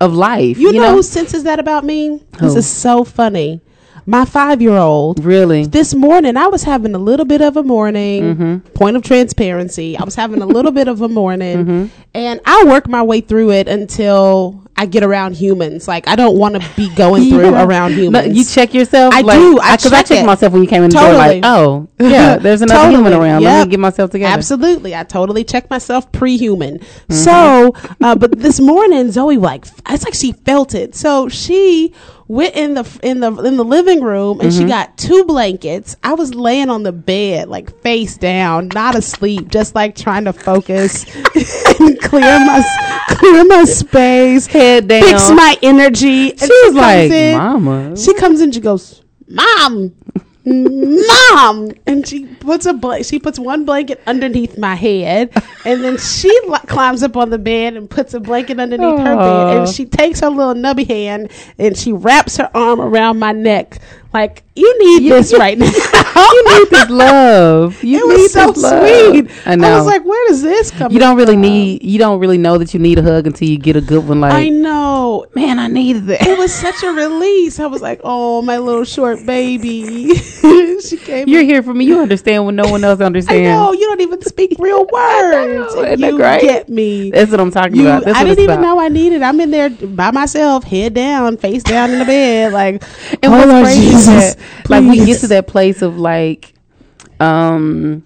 of 0.00 0.14
life. 0.14 0.58
You, 0.58 0.72
You, 0.72 0.80
know, 0.80 0.94
who 0.96 1.02
senses 1.02 1.44
that 1.44 1.60
about 1.60 1.84
me? 1.84 2.20
This 2.40 2.56
is 2.56 2.66
so 2.66 3.04
funny. 3.04 3.60
My 4.04 4.24
five 4.24 4.60
year 4.60 4.76
old. 4.76 5.24
Really? 5.24 5.64
This 5.64 5.94
morning, 5.94 6.36
I 6.36 6.48
was 6.48 6.64
having 6.64 6.94
a 6.94 6.98
little 6.98 7.24
bit 7.26 7.40
of 7.40 7.56
a 7.56 7.62
morning. 7.62 8.34
Mm-hmm. 8.34 8.68
Point 8.74 8.96
of 8.96 9.02
transparency. 9.02 9.96
I 9.96 10.02
was 10.04 10.14
having 10.16 10.42
a 10.42 10.46
little 10.56 10.72
bit 10.72 10.88
of 10.88 11.02
a 11.02 11.08
morning. 11.08 11.58
Mm-hmm. 11.64 11.86
And 12.14 12.40
I 12.44 12.64
work 12.64 12.88
my 12.88 13.02
way 13.02 13.20
through 13.20 13.52
it 13.52 13.68
until 13.68 14.62
I 14.76 14.86
get 14.86 15.02
around 15.04 15.34
humans. 15.36 15.86
Like, 15.86 16.08
I 16.08 16.16
don't 16.16 16.36
want 16.36 16.60
to 16.60 16.68
be 16.76 16.92
going 16.94 17.28
through 17.30 17.50
Yeah. 17.52 17.64
around 17.64 17.92
No, 17.92 18.02
humans. 18.02 18.36
you 18.36 18.44
check 18.44 18.74
yourself. 18.74 19.14
I 19.14 19.20
like, 19.20 19.38
do. 19.38 19.60
I 19.60 19.76
because 19.76 19.92
I 19.92 19.98
check 20.02 20.06
checked 20.08 20.26
myself 20.26 20.52
when 20.52 20.62
you 20.62 20.68
came 20.68 20.82
in 20.82 20.90
the 20.90 20.96
door. 20.98 21.12
Like, 21.12 21.40
oh, 21.44 21.88
yeah, 22.00 22.36
there's 22.38 22.60
another 22.62 22.80
Totally. 22.90 22.96
human 22.96 23.12
around. 23.12 23.42
Let 23.44 23.66
me 23.66 23.70
get 23.70 23.80
myself 23.80 24.10
together. 24.10 24.34
Absolutely. 24.34 24.96
I 24.96 25.04
totally 25.04 25.44
check 25.44 25.70
myself 25.70 26.10
pre 26.10 26.36
human. 26.36 26.78
Mm-hmm. 26.80 27.14
So, 27.14 27.72
uh, 28.00 28.16
but 28.16 28.36
this 28.40 28.58
morning, 28.60 29.12
Zoe, 29.12 29.36
like, 29.38 29.66
it's 29.88 30.04
like 30.04 30.14
she 30.14 30.32
felt 30.32 30.74
it. 30.74 30.94
So 30.96 31.28
she 31.28 31.94
went 32.32 32.54
in 32.54 32.74
the 32.74 32.98
in 33.02 33.20
the 33.20 33.30
in 33.42 33.56
the 33.56 33.64
living 33.64 34.00
room 34.02 34.40
and 34.40 34.50
Mm-hmm. 34.50 34.60
she 34.62 34.66
got 34.66 34.96
two 34.96 35.24
blankets. 35.24 35.96
I 36.02 36.14
was 36.14 36.34
laying 36.34 36.70
on 36.70 36.82
the 36.82 36.92
bed, 36.92 37.48
like 37.48 37.78
face 37.82 38.16
down, 38.16 38.68
not 38.68 38.94
asleep, 38.96 39.48
just 39.48 39.74
like 39.74 39.94
trying 39.94 40.24
to 40.24 40.32
focus 40.32 41.04
and 41.80 42.00
clear 42.00 42.38
my 42.40 42.62
clear 43.10 43.44
my 43.44 43.64
space, 43.64 44.46
Head 44.46 44.88
down. 44.88 45.02
fix 45.02 45.30
my 45.30 45.56
energy. 45.62 46.30
And 46.30 46.40
She 46.40 46.60
was 46.66 46.74
like, 46.74 47.10
in- 47.10 47.36
"Mama." 47.38 47.96
She 47.96 48.14
comes 48.14 48.40
in, 48.40 48.50
she 48.52 48.60
goes, 48.60 49.02
"Mom." 49.28 49.92
Mom, 50.44 51.70
and 51.86 52.06
she 52.06 52.26
puts 52.26 52.66
a 52.66 52.72
bl- 52.72 53.02
she 53.02 53.18
puts 53.18 53.38
one 53.38 53.64
blanket 53.64 54.00
underneath 54.06 54.58
my 54.58 54.74
head, 54.74 55.30
and 55.64 55.84
then 55.84 55.96
she 55.98 56.28
li- 56.48 56.58
climbs 56.66 57.02
up 57.02 57.16
on 57.16 57.30
the 57.30 57.38
bed 57.38 57.74
and 57.74 57.88
puts 57.88 58.12
a 58.14 58.20
blanket 58.20 58.58
underneath 58.58 58.98
her 58.98 59.16
bed, 59.16 59.56
and 59.56 59.68
she 59.68 59.84
takes 59.84 60.20
her 60.20 60.28
little 60.30 60.54
nubby 60.54 60.86
hand 60.86 61.30
and 61.58 61.76
she 61.76 61.92
wraps 61.92 62.36
her 62.38 62.50
arm 62.54 62.80
around 62.80 63.18
my 63.20 63.30
neck, 63.32 63.78
like 64.12 64.44
you 64.54 64.78
need 64.78 65.10
this 65.10 65.32
right 65.38 65.56
now. 65.56 65.66
you 66.16 66.58
need 66.58 66.68
this 66.70 66.90
love. 66.90 67.82
You 67.82 67.98
it 68.10 68.16
need 68.16 68.22
was 68.22 68.32
so 68.32 68.52
sweet. 68.52 69.30
I 69.46 69.56
know. 69.56 69.78
was 69.78 69.86
like, 69.86 70.04
where 70.04 70.28
does 70.28 70.42
this 70.42 70.70
come? 70.70 70.92
you 70.92 70.98
don't 70.98 71.16
really 71.16 71.34
from? 71.34 71.40
need. 71.42 71.82
You 71.82 71.98
don't 71.98 72.20
really 72.20 72.36
know 72.38 72.58
that 72.58 72.74
you 72.74 72.80
need 72.80 72.98
a 72.98 73.02
hug 73.02 73.26
until 73.26 73.48
you 73.48 73.56
get 73.58 73.76
a 73.76 73.80
good 73.80 74.06
one. 74.06 74.20
Like, 74.20 74.32
I 74.34 74.48
know. 74.50 75.24
man, 75.34 75.58
I 75.58 75.68
needed 75.68 76.06
that. 76.06 76.26
It 76.26 76.38
was 76.38 76.52
such 76.52 76.82
a 76.82 76.92
release. 76.92 77.58
I 77.60 77.66
was 77.66 77.80
like, 77.80 78.00
oh, 78.04 78.42
my 78.42 78.58
little 78.58 78.84
short 78.84 79.24
baby. 79.24 80.14
she 80.82 80.98
came. 80.98 81.28
You're 81.28 81.44
here 81.44 81.62
for 81.62 81.72
me. 81.72 81.86
You 81.86 82.00
understand 82.00 82.44
when 82.44 82.56
no 82.56 82.68
one 82.68 82.84
else 82.84 83.00
understands. 83.00 83.48
I 83.48 83.52
know 83.52 83.72
you 83.72 83.86
don't 83.88 84.00
even 84.02 84.20
speak 84.22 84.56
real 84.58 84.80
words. 84.80 85.74
know, 85.74 85.82
and 85.82 86.02
isn't 86.02 86.18
that 86.18 86.42
you 86.42 86.48
get 86.48 86.68
me. 86.68 87.10
That's 87.10 87.30
what 87.30 87.40
I'm 87.40 87.50
talking 87.50 87.76
You, 87.76 87.86
about. 87.86 88.04
That's 88.04 88.18
I 88.18 88.24
didn't 88.24 88.40
even 88.40 88.58
about. 88.58 88.62
know 88.62 88.80
I 88.80 88.88
needed. 88.88 89.22
I'm 89.22 89.40
in 89.40 89.50
there 89.50 89.70
by 89.70 90.10
myself, 90.10 90.64
head 90.64 90.92
down, 90.94 91.38
face 91.38 91.62
down 91.62 91.90
in 91.90 92.00
the 92.00 92.04
bed, 92.04 92.52
like. 92.52 92.82
And 93.22 93.32
oh, 93.32 93.46
what's 93.62 93.72
crazy 93.72 94.01
that, 94.06 94.36
like 94.68 94.84
we 94.84 95.04
get 95.04 95.20
to 95.20 95.28
that 95.28 95.46
place 95.46 95.82
of 95.82 95.98
like 95.98 96.54
um 97.20 98.04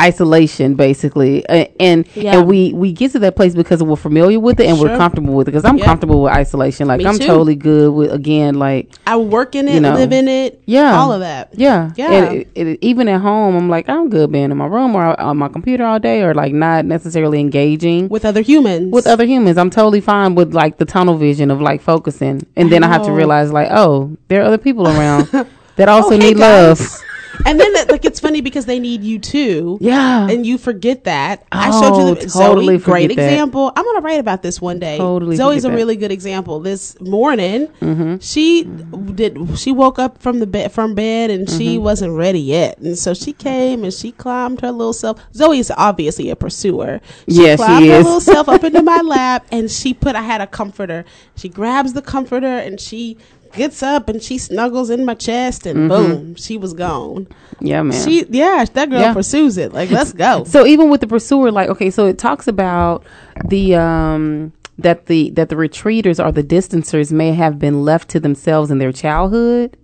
isolation 0.00 0.74
basically 0.74 1.46
uh, 1.48 1.66
and 1.78 2.06
Yeah. 2.14 2.38
and 2.38 2.48
we 2.48 2.72
we 2.72 2.92
get 2.92 3.12
to 3.12 3.18
that 3.20 3.36
place 3.36 3.54
because 3.54 3.82
we're 3.82 3.96
familiar 3.96 4.40
with 4.40 4.58
it 4.60 4.66
and 4.66 4.80
we're 4.80 4.96
comfortable 4.96 5.34
with 5.34 5.46
it 5.46 5.52
because 5.52 5.64
i'm 5.64 5.76
Yeah. 5.78 5.84
comfortable 5.84 6.22
with 6.22 6.32
isolation 6.32 6.88
like 6.88 6.98
Me 6.98 7.06
i'm 7.06 7.18
too. 7.18 7.26
totally 7.26 7.54
good 7.54 7.92
with 7.92 8.12
again 8.12 8.54
like 8.54 8.90
I 9.06 9.16
work 9.16 9.54
in 9.54 9.68
it, 9.68 9.74
you 9.74 9.80
know. 9.80 9.94
live 9.94 10.12
in 10.12 10.26
it, 10.28 10.62
yeah 10.66 10.98
all 10.98 11.12
of 11.12 11.20
that. 11.20 11.50
yeah 11.52 11.90
Yeah. 11.96 12.30
it, 12.32 12.48
it, 12.54 12.78
even 12.80 13.08
at 13.08 13.20
home 13.20 13.56
i'm 13.56 13.68
like 13.68 13.88
i'm 13.88 14.08
good 14.08 14.32
being 14.32 14.50
in 14.50 14.56
my 14.56 14.66
room 14.66 14.94
or 14.96 15.20
on 15.20 15.36
my 15.36 15.48
computer 15.48 15.84
all 15.84 15.98
day 15.98 16.22
or 16.22 16.32
like 16.34 16.52
not 16.52 16.84
necessarily 16.86 17.38
engaging 17.40 18.08
With 18.08 18.24
other 18.24 18.40
humans, 18.40 18.92
with 18.92 19.06
other 19.06 19.24
humans 19.26 19.58
i'm 19.58 19.70
totally 19.70 20.00
fine 20.00 20.34
with 20.34 20.54
like 20.54 20.78
the 20.78 20.84
tunnel 20.86 21.16
vision 21.16 21.50
of 21.50 21.60
like 21.60 21.80
focusing 21.82 22.46
and 22.56 22.70
then 22.72 22.82
i, 22.84 22.88
have 22.88 23.04
to 23.04 23.12
realize 23.12 23.52
like 23.52 23.68
oh 23.70 24.16
there 24.28 24.40
are 24.40 24.44
other 24.44 24.58
people 24.58 24.86
around 24.88 25.26
that 25.76 25.88
also 25.88 26.14
Oh, 26.14 26.18
need 26.18 26.36
guys. 26.38 26.80
love 26.80 27.04
and 27.46 27.58
then 27.60 27.72
that, 27.74 27.90
like 27.90 28.04
it's 28.04 28.20
funny 28.20 28.40
because 28.40 28.66
they 28.66 28.78
need 28.78 29.02
you 29.02 29.18
too. 29.18 29.78
Yeah. 29.80 30.28
and 30.28 30.44
you 30.46 30.58
forget 30.58 31.04
that. 31.04 31.44
I 31.52 31.70
Oh, 31.72 31.80
showed 31.82 32.08
you 32.08 32.14
the 32.14 32.28
totally 32.28 32.78
Zoe, 32.78 32.84
great 32.84 33.06
that. 33.08 33.12
example. 33.12 33.72
I'm 33.76 33.84
gonna 33.84 34.00
write 34.00 34.20
about 34.20 34.42
this 34.42 34.60
one 34.60 34.78
day. 34.78 34.98
Totally 34.98 35.36
Zoe's 35.36 35.64
a 35.64 35.70
really 35.70 35.96
good 35.96 36.12
example. 36.12 36.60
This 36.60 37.00
morning, 37.00 37.68
Mm-hmm. 37.80 38.16
she 38.20 38.64
did. 38.64 39.58
She 39.58 39.72
woke 39.72 39.98
up 39.98 40.18
from 40.20 40.40
the 40.40 40.46
bed 40.46 40.72
from 40.72 40.94
bed 40.94 41.30
and 41.30 41.48
she 41.48 41.74
Mm-hmm. 41.76 41.84
wasn't 41.84 42.12
ready 42.16 42.40
yet, 42.40 42.78
and 42.78 42.98
so 42.98 43.14
she 43.14 43.32
came 43.32 43.84
and 43.84 43.92
she 43.92 44.12
climbed 44.12 44.60
her 44.60 44.70
little 44.72 44.92
self. 44.92 45.20
Zoe 45.34 45.58
is 45.58 45.72
obviously 45.76 46.30
a 46.30 46.36
pursuer. 46.36 47.00
She 47.28 47.36
she 47.36 47.56
climbed 47.56 47.86
her 47.86 47.92
is. 47.98 48.04
little 48.04 48.20
self 48.20 48.48
up 48.48 48.64
into 48.64 48.82
my 48.82 49.00
lap, 49.04 49.46
and 49.52 49.70
she 49.70 49.94
put. 49.94 50.14
I 50.16 50.22
had 50.22 50.40
a 50.40 50.46
comforter. 50.46 51.04
She 51.36 51.48
grabs 51.48 51.92
the 51.94 52.02
comforter 52.02 52.46
and 52.46 52.80
she. 52.80 53.16
Gets 53.52 53.82
up 53.82 54.08
and 54.08 54.22
she 54.22 54.38
snuggles 54.38 54.90
in 54.90 55.04
my 55.04 55.14
chest 55.14 55.66
and 55.66 55.88
boom, 55.88 56.34
she 56.36 56.56
was 56.56 56.72
gone. 56.72 57.26
yeah 57.60 57.82
man 57.82 58.00
She 58.06 58.24
yeah, 58.30 58.64
that 58.74 58.90
girl 58.90 59.00
Yeah. 59.00 59.12
pursues 59.12 59.58
it. 59.58 59.72
Like 59.72 59.90
let's 59.90 60.12
go. 60.12 60.44
so 60.54 60.64
even 60.66 60.88
with 60.88 61.00
the 61.00 61.06
pursuer 61.08 61.50
like 61.50 61.68
okay 61.68 61.90
so 61.90 62.06
it 62.06 62.16
talks 62.18 62.46
about 62.46 63.04
the 63.48 63.74
um 63.74 64.52
that 64.78 65.06
the 65.06 65.30
that 65.30 65.48
the 65.48 65.56
retreaters 65.56 66.24
or 66.24 66.30
the 66.32 66.42
distancers 66.44 67.12
may 67.12 67.32
have 67.32 67.58
been 67.58 67.84
left 67.84 68.08
to 68.10 68.20
themselves 68.20 68.70
in 68.70 68.78
their 68.78 68.92
childhood 68.92 69.76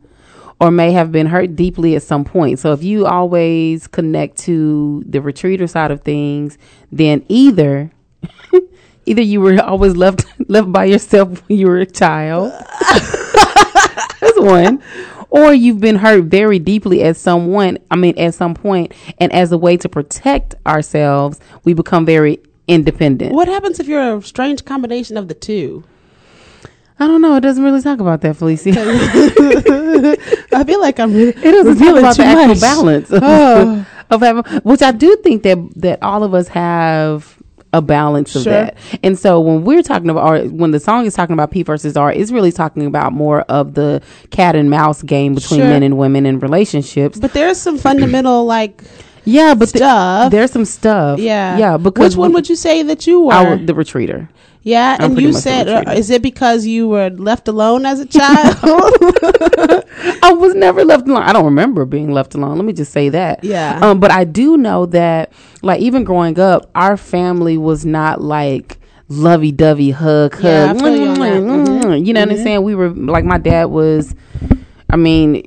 or 0.60 0.70
may 0.70 0.92
have 0.92 1.12
been 1.12 1.26
hurt 1.26 1.54
deeply 1.56 1.94
at 1.96 2.02
some 2.02 2.24
point 2.24 2.58
so 2.58 2.72
if 2.72 2.82
you 2.84 3.04
always 3.04 3.86
connect 3.88 4.38
to 4.38 5.02
the 5.06 5.18
retreater 5.20 5.66
side 5.68 5.90
of 5.90 6.00
things 6.02 6.56
then 6.90 7.22
either 7.28 7.90
either 9.06 9.20
you 9.22 9.40
were 9.40 9.60
always 9.62 9.96
left 9.96 10.24
left 10.48 10.72
by 10.72 10.84
yourself 10.86 11.46
when 11.48 11.58
you 11.58 11.66
were 11.66 11.78
a 11.80 11.84
child 11.86 12.50
that's 14.20 14.40
one 14.40 14.82
or 15.30 15.52
you've 15.52 15.80
been 15.80 15.96
hurt 15.96 16.24
very 16.24 16.58
deeply 16.58 17.02
at 17.02 17.16
someone 17.16 17.78
i 17.90 17.96
mean 17.96 18.16
at 18.18 18.34
some 18.34 18.54
point 18.54 18.92
and 19.18 19.32
as 19.32 19.52
a 19.52 19.58
way 19.58 19.76
to 19.76 19.88
protect 19.88 20.54
ourselves 20.66 21.40
we 21.64 21.72
become 21.74 22.04
very 22.06 22.38
independent 22.68 23.32
What 23.32 23.48
happens 23.48 23.78
if 23.80 23.86
you're 23.88 24.16
a 24.16 24.22
strange 24.22 24.64
combination 24.64 25.16
of 25.16 25.28
the 25.28 25.34
two? 25.34 25.84
i 26.98 27.06
don't 27.06 27.20
know 27.20 27.36
it 27.36 27.40
doesn't 27.40 27.62
really 27.62 27.82
talk 27.82 28.00
about 28.00 28.20
that 28.22 28.36
felicia 28.36 28.72
I 30.52 30.64
feel 30.64 30.80
like 30.80 30.98
I'm. 31.00 31.12
Really, 31.12 31.30
it 31.36 31.42
doesn't 31.52 31.76
talk 31.78 31.98
about 31.98 32.16
the 32.16 32.24
actual 32.24 32.46
much. 32.48 32.60
balance 32.60 33.10
of, 33.10 33.22
Oh. 33.22 33.86
of 34.10 34.20
having 34.22 34.44
which 34.62 34.82
i 34.82 34.92
do 34.92 35.16
think 35.16 35.42
that 35.42 35.58
that 35.76 36.02
all 36.02 36.22
of 36.22 36.32
us 36.32 36.48
have 36.48 37.35
a 37.76 37.82
balance 37.82 38.34
of 38.34 38.42
Sure. 38.42 38.52
that 38.52 38.76
and 39.02 39.18
so 39.18 39.38
when 39.40 39.64
we're 39.64 39.82
talking 39.82 40.08
about 40.10 40.24
or 40.28 40.48
when 40.48 40.70
the 40.70 40.80
song 40.80 41.04
is 41.06 41.14
talking 41.14 41.34
about 41.34 41.50
p 41.50 41.62
versus 41.62 41.96
r 41.96 42.10
it's 42.12 42.32
really 42.32 42.50
talking 42.52 42.86
about 42.86 43.12
more 43.12 43.40
of 43.42 43.74
the 43.74 44.00
cat 44.30 44.56
and 44.56 44.70
mouse 44.70 45.02
game 45.02 45.34
between 45.34 45.60
Sure. 45.60 45.68
men 45.68 45.82
and 45.82 45.98
women 45.98 46.24
in 46.26 46.38
relationships 46.40 47.18
But 47.20 47.32
there's 47.34 47.58
some 47.60 47.76
fundamental 47.78 48.44
like 48.46 48.82
Yeah, 49.26 49.54
but 49.54 49.68
stuff. 49.68 50.30
there's 50.30 50.52
some 50.52 50.64
stuff. 50.64 51.18
yeah, 51.18 51.58
yeah. 51.58 51.76
Because 51.76 52.16
which 52.16 52.20
one 52.20 52.32
would 52.32 52.48
you 52.48 52.56
say 52.56 52.82
that 52.84 53.06
you 53.06 53.22
were? 53.22 53.32
I 53.32 53.56
the 53.56 53.74
retreater. 53.74 54.28
yeah, 54.62 54.96
I'm 54.98 55.12
and 55.12 55.20
you 55.20 55.32
said, 55.32 55.68
uh, 55.68 55.90
is 55.92 56.10
it 56.10 56.22
because 56.22 56.64
you 56.64 56.88
were 56.88 57.10
left 57.10 57.48
alone 57.48 57.84
as 57.86 58.00
a 58.00 58.06
child? 58.06 58.56
I 60.22 60.32
was 60.32 60.54
never 60.54 60.84
left 60.84 61.08
alone. 61.08 61.22
I 61.22 61.32
don't 61.32 61.44
remember 61.44 61.84
being 61.84 62.12
left 62.12 62.34
alone. 62.36 62.56
Let 62.56 62.64
me 62.64 62.72
just 62.72 62.92
say 62.92 63.08
that. 63.08 63.42
Yeah. 63.42 63.80
Um, 63.82 63.98
but 64.00 64.10
I 64.12 64.24
do 64.24 64.56
know 64.56 64.86
that, 64.86 65.32
like, 65.62 65.80
even 65.80 66.04
growing 66.04 66.38
up, 66.38 66.70
our 66.74 66.96
family 66.96 67.58
was 67.58 67.84
not 67.84 68.20
like 68.20 68.78
lovey 69.08 69.52
dovey 69.52 69.90
hug 69.90 70.34
hug. 70.34 70.42
Yeah, 70.44 70.72
you. 70.72 71.14
Mhm. 71.14 72.06
You 72.06 72.12
know 72.12 72.20
what 72.20 72.30
I'm 72.30 72.36
saying? 72.36 72.62
We 72.62 72.74
were 72.74 72.90
like, 72.90 73.24
my 73.24 73.38
dad 73.38 73.66
was. 73.66 74.14
I 74.88 74.96
mean. 74.96 75.46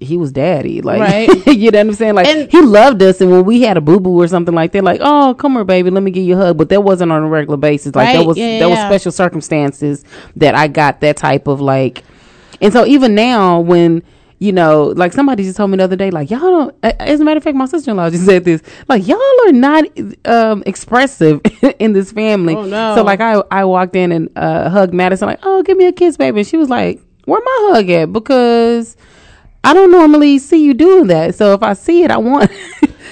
He 0.00 0.16
was 0.16 0.32
daddy, 0.32 0.80
like 0.82 1.00
Right. 1.00 1.46
you 1.46 1.70
know 1.70 1.78
what 1.78 1.86
I'm 1.88 1.92
saying. 1.94 2.14
Like 2.14 2.26
And- 2.26 2.50
he 2.50 2.60
loved 2.60 3.02
us, 3.02 3.20
and 3.20 3.30
when 3.30 3.44
we 3.44 3.62
had 3.62 3.76
a 3.76 3.80
boo 3.80 4.00
boo 4.00 4.20
or 4.20 4.28
something 4.28 4.54
like 4.54 4.72
that, 4.72 4.84
like 4.84 5.00
oh 5.02 5.34
come 5.38 5.52
here 5.54 5.64
baby, 5.64 5.90
let 5.90 6.02
me 6.02 6.10
give 6.10 6.24
you 6.24 6.34
a 6.34 6.38
hug. 6.38 6.58
But 6.58 6.68
that 6.70 6.82
wasn't 6.82 7.12
on 7.12 7.22
a 7.22 7.28
regular 7.28 7.56
basis. 7.56 7.94
Like 7.94 8.08
Right, 8.08 8.18
that 8.18 8.26
was 8.26 8.36
yeah, 8.36 8.46
yeah, 8.46 8.58
that 8.60 8.70
was 8.70 8.78
special 8.78 9.12
circumstances 9.12 10.04
that 10.36 10.54
I 10.54 10.68
got 10.68 11.00
that 11.00 11.16
type 11.16 11.46
of 11.46 11.60
like 11.60 12.02
and 12.62 12.72
so 12.72 12.86
even 12.86 13.14
now, 13.14 13.60
when 13.60 14.02
you 14.38 14.52
know, 14.52 14.86
like 14.96 15.12
somebody 15.12 15.44
just 15.44 15.56
told 15.56 15.70
me 15.70 15.76
the 15.76 15.84
other 15.84 15.96
day, 15.96 16.10
like 16.10 16.30
y'all 16.30 16.40
don't. 16.40 16.74
As 16.82 17.20
a 17.20 17.24
matter 17.24 17.38
of 17.38 17.44
fact, 17.44 17.56
my 17.56 17.66
sister 17.66 17.90
in 17.90 17.96
law 17.96 18.08
just 18.08 18.24
said 18.26 18.44
this, 18.44 18.62
like 18.88 19.06
y'all 19.06 19.20
are 19.46 19.52
not 19.52 19.84
um, 20.24 20.62
expressive 20.64 21.40
in 21.78 21.92
this 21.92 22.12
family. 22.12 22.54
Oh, 22.54 22.64
no. 22.64 22.94
So 22.94 23.02
like 23.02 23.20
I 23.20 23.42
I 23.50 23.64
walked 23.64 23.96
in 23.96 24.12
and 24.12 24.30
uh, 24.36 24.70
hugged 24.70 24.94
Madison, 24.94 25.26
like 25.26 25.40
oh 25.42 25.62
give 25.62 25.76
me 25.76 25.86
a 25.86 25.92
kiss, 25.92 26.16
baby, 26.16 26.40
and 26.40 26.46
she 26.46 26.56
was 26.56 26.68
like, 26.70 27.00
where 27.24 27.40
my 27.44 27.70
hug 27.72 27.90
at? 27.90 28.12
Because 28.12 28.96
I 29.64 29.72
don't 29.74 29.90
normally 29.92 30.38
see 30.38 30.64
you 30.64 30.74
doing 30.74 31.06
that. 31.08 31.34
So 31.36 31.54
if 31.54 31.62
I 31.62 31.74
see 31.74 32.02
it, 32.04 32.10
I 32.10 32.16
want. 32.16 32.50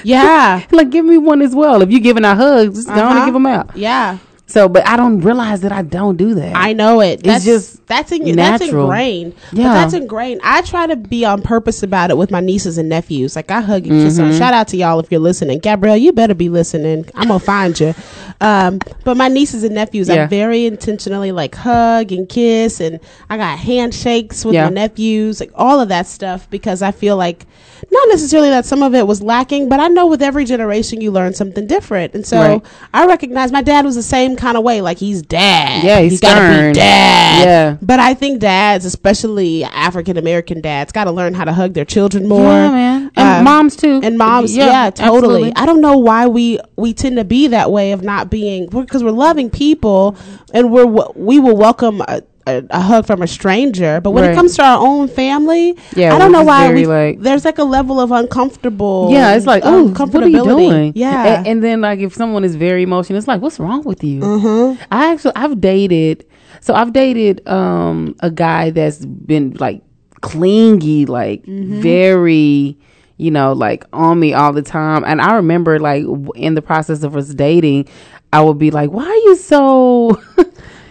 yeah, 0.05 0.65
like 0.73 0.91
give 0.91 1.05
me 1.05 1.17
one 1.19 1.43
as 1.43 1.55
well. 1.55 1.83
If 1.83 1.91
you're 1.91 2.01
giving 2.01 2.25
out 2.25 2.37
hugs, 2.39 2.75
just 2.77 2.89
go 2.89 2.95
on 2.95 2.99
Uh-huh. 3.01 3.17
and 3.19 3.27
give 3.27 3.35
them 3.35 3.47
out. 3.47 3.77
yeah. 3.77 4.19
So, 4.51 4.69
but 4.69 4.87
I 4.87 4.97
don't 4.97 5.21
realize 5.21 5.61
that 5.61 5.71
I 5.71 5.83
don't 5.83 6.17
do 6.17 6.35
that. 6.35 6.57
I 6.57 6.73
know 6.73 7.01
it. 7.01 7.23
That's 7.23 7.45
just 7.45 7.87
that's 7.87 8.11
in, 8.11 8.35
that's 8.37 8.63
ingrained. 8.63 9.35
But 9.51 9.59
Yeah. 9.61 9.73
that's 9.75 9.95
ingrained. 9.95 10.41
I 10.43 10.63
try 10.63 10.87
to 10.89 10.97
be 10.97 11.25
on 11.25 11.41
purpose 11.43 11.83
about 11.85 12.11
it 12.11 12.17
with 12.17 12.31
my 12.33 12.41
nieces 12.41 12.77
and 12.77 12.89
nephews. 12.89 13.37
Like 13.37 13.51
I 13.51 13.61
hug 13.61 13.87
and 13.87 14.03
kiss 14.03 14.15
Mm-hmm. 14.19 14.31
them. 14.31 14.39
Shout 14.39 14.53
out 14.53 14.67
to 14.69 14.77
y'all 14.77 14.99
if 14.99 15.11
you're 15.13 15.21
listening. 15.21 15.61
Gabrielle, 15.61 15.97
you 15.97 16.13
better 16.13 16.35
be 16.35 16.49
listening. 16.49 17.05
I'm 17.15 17.29
gonna 17.29 17.39
find 17.39 17.79
you. 17.79 17.95
Um, 18.41 18.81
but 19.05 19.17
my 19.17 19.29
nieces 19.29 19.63
and 19.65 19.75
nephews, 19.75 20.09
Yeah. 20.09 20.25
I 20.25 20.27
very 20.27 20.67
intentionally 20.67 21.31
like 21.31 21.55
hug 21.55 22.11
and 22.11 22.29
kiss, 22.29 22.81
and 22.81 22.99
I 23.29 23.37
got 23.37 23.59
handshakes 23.59 24.45
with 24.45 24.55
Yeah. 24.55 24.65
my 24.65 24.71
nephews, 24.71 25.39
like 25.41 25.53
all 25.55 25.79
of 25.81 25.89
that 25.91 26.07
stuff, 26.07 26.49
because 26.51 26.83
I 26.83 26.91
feel 26.91 27.17
like 27.17 27.47
not 27.91 28.09
necessarily 28.09 28.51
that 28.51 28.65
some 28.67 28.83
of 28.83 28.95
it 28.95 29.07
was 29.07 29.23
lacking, 29.23 29.69
but 29.69 29.81
I 29.81 29.89
know 29.89 30.07
with 30.07 30.23
every 30.23 30.45
generation 30.45 31.01
you 31.01 31.11
learn 31.11 31.35
something 31.35 31.67
different, 31.67 32.15
and 32.15 32.27
so 32.27 32.39
Right. 32.41 32.63
I 32.95 33.07
recognize 33.07 33.53
my 33.53 33.63
dad 33.63 33.85
was 33.85 33.95
the 33.95 34.03
same 34.03 34.37
kind 34.37 34.57
of 34.57 34.63
way. 34.65 34.81
Like 34.81 34.99
he's 34.99 35.23
dad. 35.23 35.85
Yeah, 35.85 36.01
he's 36.01 36.21
gotta 36.21 36.35
stern. 36.41 36.73
be 36.73 36.79
dad. 36.79 37.45
Yeah. 37.45 37.77
But 37.83 38.01
I 38.01 38.15
think 38.15 38.41
dads, 38.41 38.85
especially 38.85 39.65
African 39.65 40.17
American 40.17 40.61
dads, 40.61 40.93
got 40.93 41.05
to 41.05 41.13
learn 41.13 41.35
how 41.35 41.45
to 41.45 41.53
hug 41.53 41.75
their 41.75 41.85
children 41.85 42.29
more. 42.29 42.41
Yeah, 42.53 42.71
man. 42.71 43.11
And 43.17 43.29
Um, 43.39 43.45
moms 43.45 43.77
too. 43.77 44.01
And 44.03 44.17
moms, 44.19 44.57
Yeah, 44.57 44.67
yeah, 44.67 44.91
totally. 44.91 45.17
absolutely. 45.19 45.53
I 45.57 45.67
don't 45.67 45.81
know 45.81 45.97
why 45.99 46.27
we 46.27 46.59
we 46.77 46.93
tend 46.93 47.17
to 47.17 47.25
be 47.25 47.49
that 47.49 47.71
way 47.73 47.93
of 47.93 48.03
not 48.03 48.31
being 48.31 48.67
because 48.67 49.03
we're 49.03 49.11
loving 49.11 49.51
people 49.51 50.17
and 50.55 50.71
we're 50.71 50.87
we 51.15 51.39
will 51.41 51.57
welcome 51.57 52.03
a, 52.03 52.23
a, 52.51 52.67
a 52.71 52.81
hug 52.81 53.07
from 53.07 53.23
a 53.23 53.27
stranger, 53.27 54.01
but 54.01 54.11
when 54.13 54.25
Right. 54.25 54.33
it 54.33 54.35
comes 54.37 54.57
to 54.57 54.63
our 54.65 54.79
own 54.87 55.09
family, 55.09 55.77
Yeah, 55.95 56.15
I 56.15 56.19
don't 56.19 56.33
know 56.33 56.43
why 56.43 56.73
we, 56.73 56.87
like- 56.87 57.21
there's 57.21 57.45
like 57.45 57.59
a 57.59 57.65
level 57.65 58.01
of 58.01 58.11
uncomfortable. 58.13 59.09
Yeah, 59.13 59.35
it's 59.35 59.47
like, 59.47 59.63
oh, 59.65 59.89
what 59.89 60.15
are 60.23 60.29
you 60.29 60.45
doing? 60.45 60.93
Yeah, 60.95 61.37
and, 61.39 61.47
and 61.47 61.65
then 61.65 61.81
like 61.81 62.01
if 62.01 62.15
someone 62.15 62.45
is 62.45 62.57
very 62.57 62.83
emotional, 62.83 63.19
it's 63.19 63.29
like, 63.29 63.41
what's 63.41 63.59
wrong 63.61 63.83
with 63.85 64.03
you? 64.05 64.21
Mm-hmm. 64.21 64.83
I 64.91 65.13
actually, 65.13 65.33
I've 65.37 65.61
dated, 65.61 66.27
so 66.61 66.75
I've 66.75 66.93
dated 66.93 67.47
um 67.49 68.15
a 68.21 68.31
guy 68.31 68.71
that's 68.71 69.05
been 69.07 69.57
like 69.59 69.83
clingy, 70.21 71.07
like 71.07 71.43
Mm-hmm. 71.47 71.81
very, 71.81 72.77
you 73.17 73.31
know, 73.31 73.53
like 73.53 73.85
on 73.93 74.19
me 74.21 74.33
all 74.35 74.53
the 74.53 74.63
time. 74.63 75.05
And 75.05 75.21
I 75.21 75.35
remember 75.37 75.79
like 75.79 76.05
w- 76.05 76.33
in 76.37 76.55
the 76.55 76.63
process 76.63 77.03
of 77.03 77.17
us 77.17 77.29
dating, 77.35 77.89
I 78.33 78.41
would 78.43 78.59
be 78.59 78.71
like, 78.71 78.91
why 78.91 79.05
are 79.07 79.15
you 79.29 79.37
so? 79.37 80.21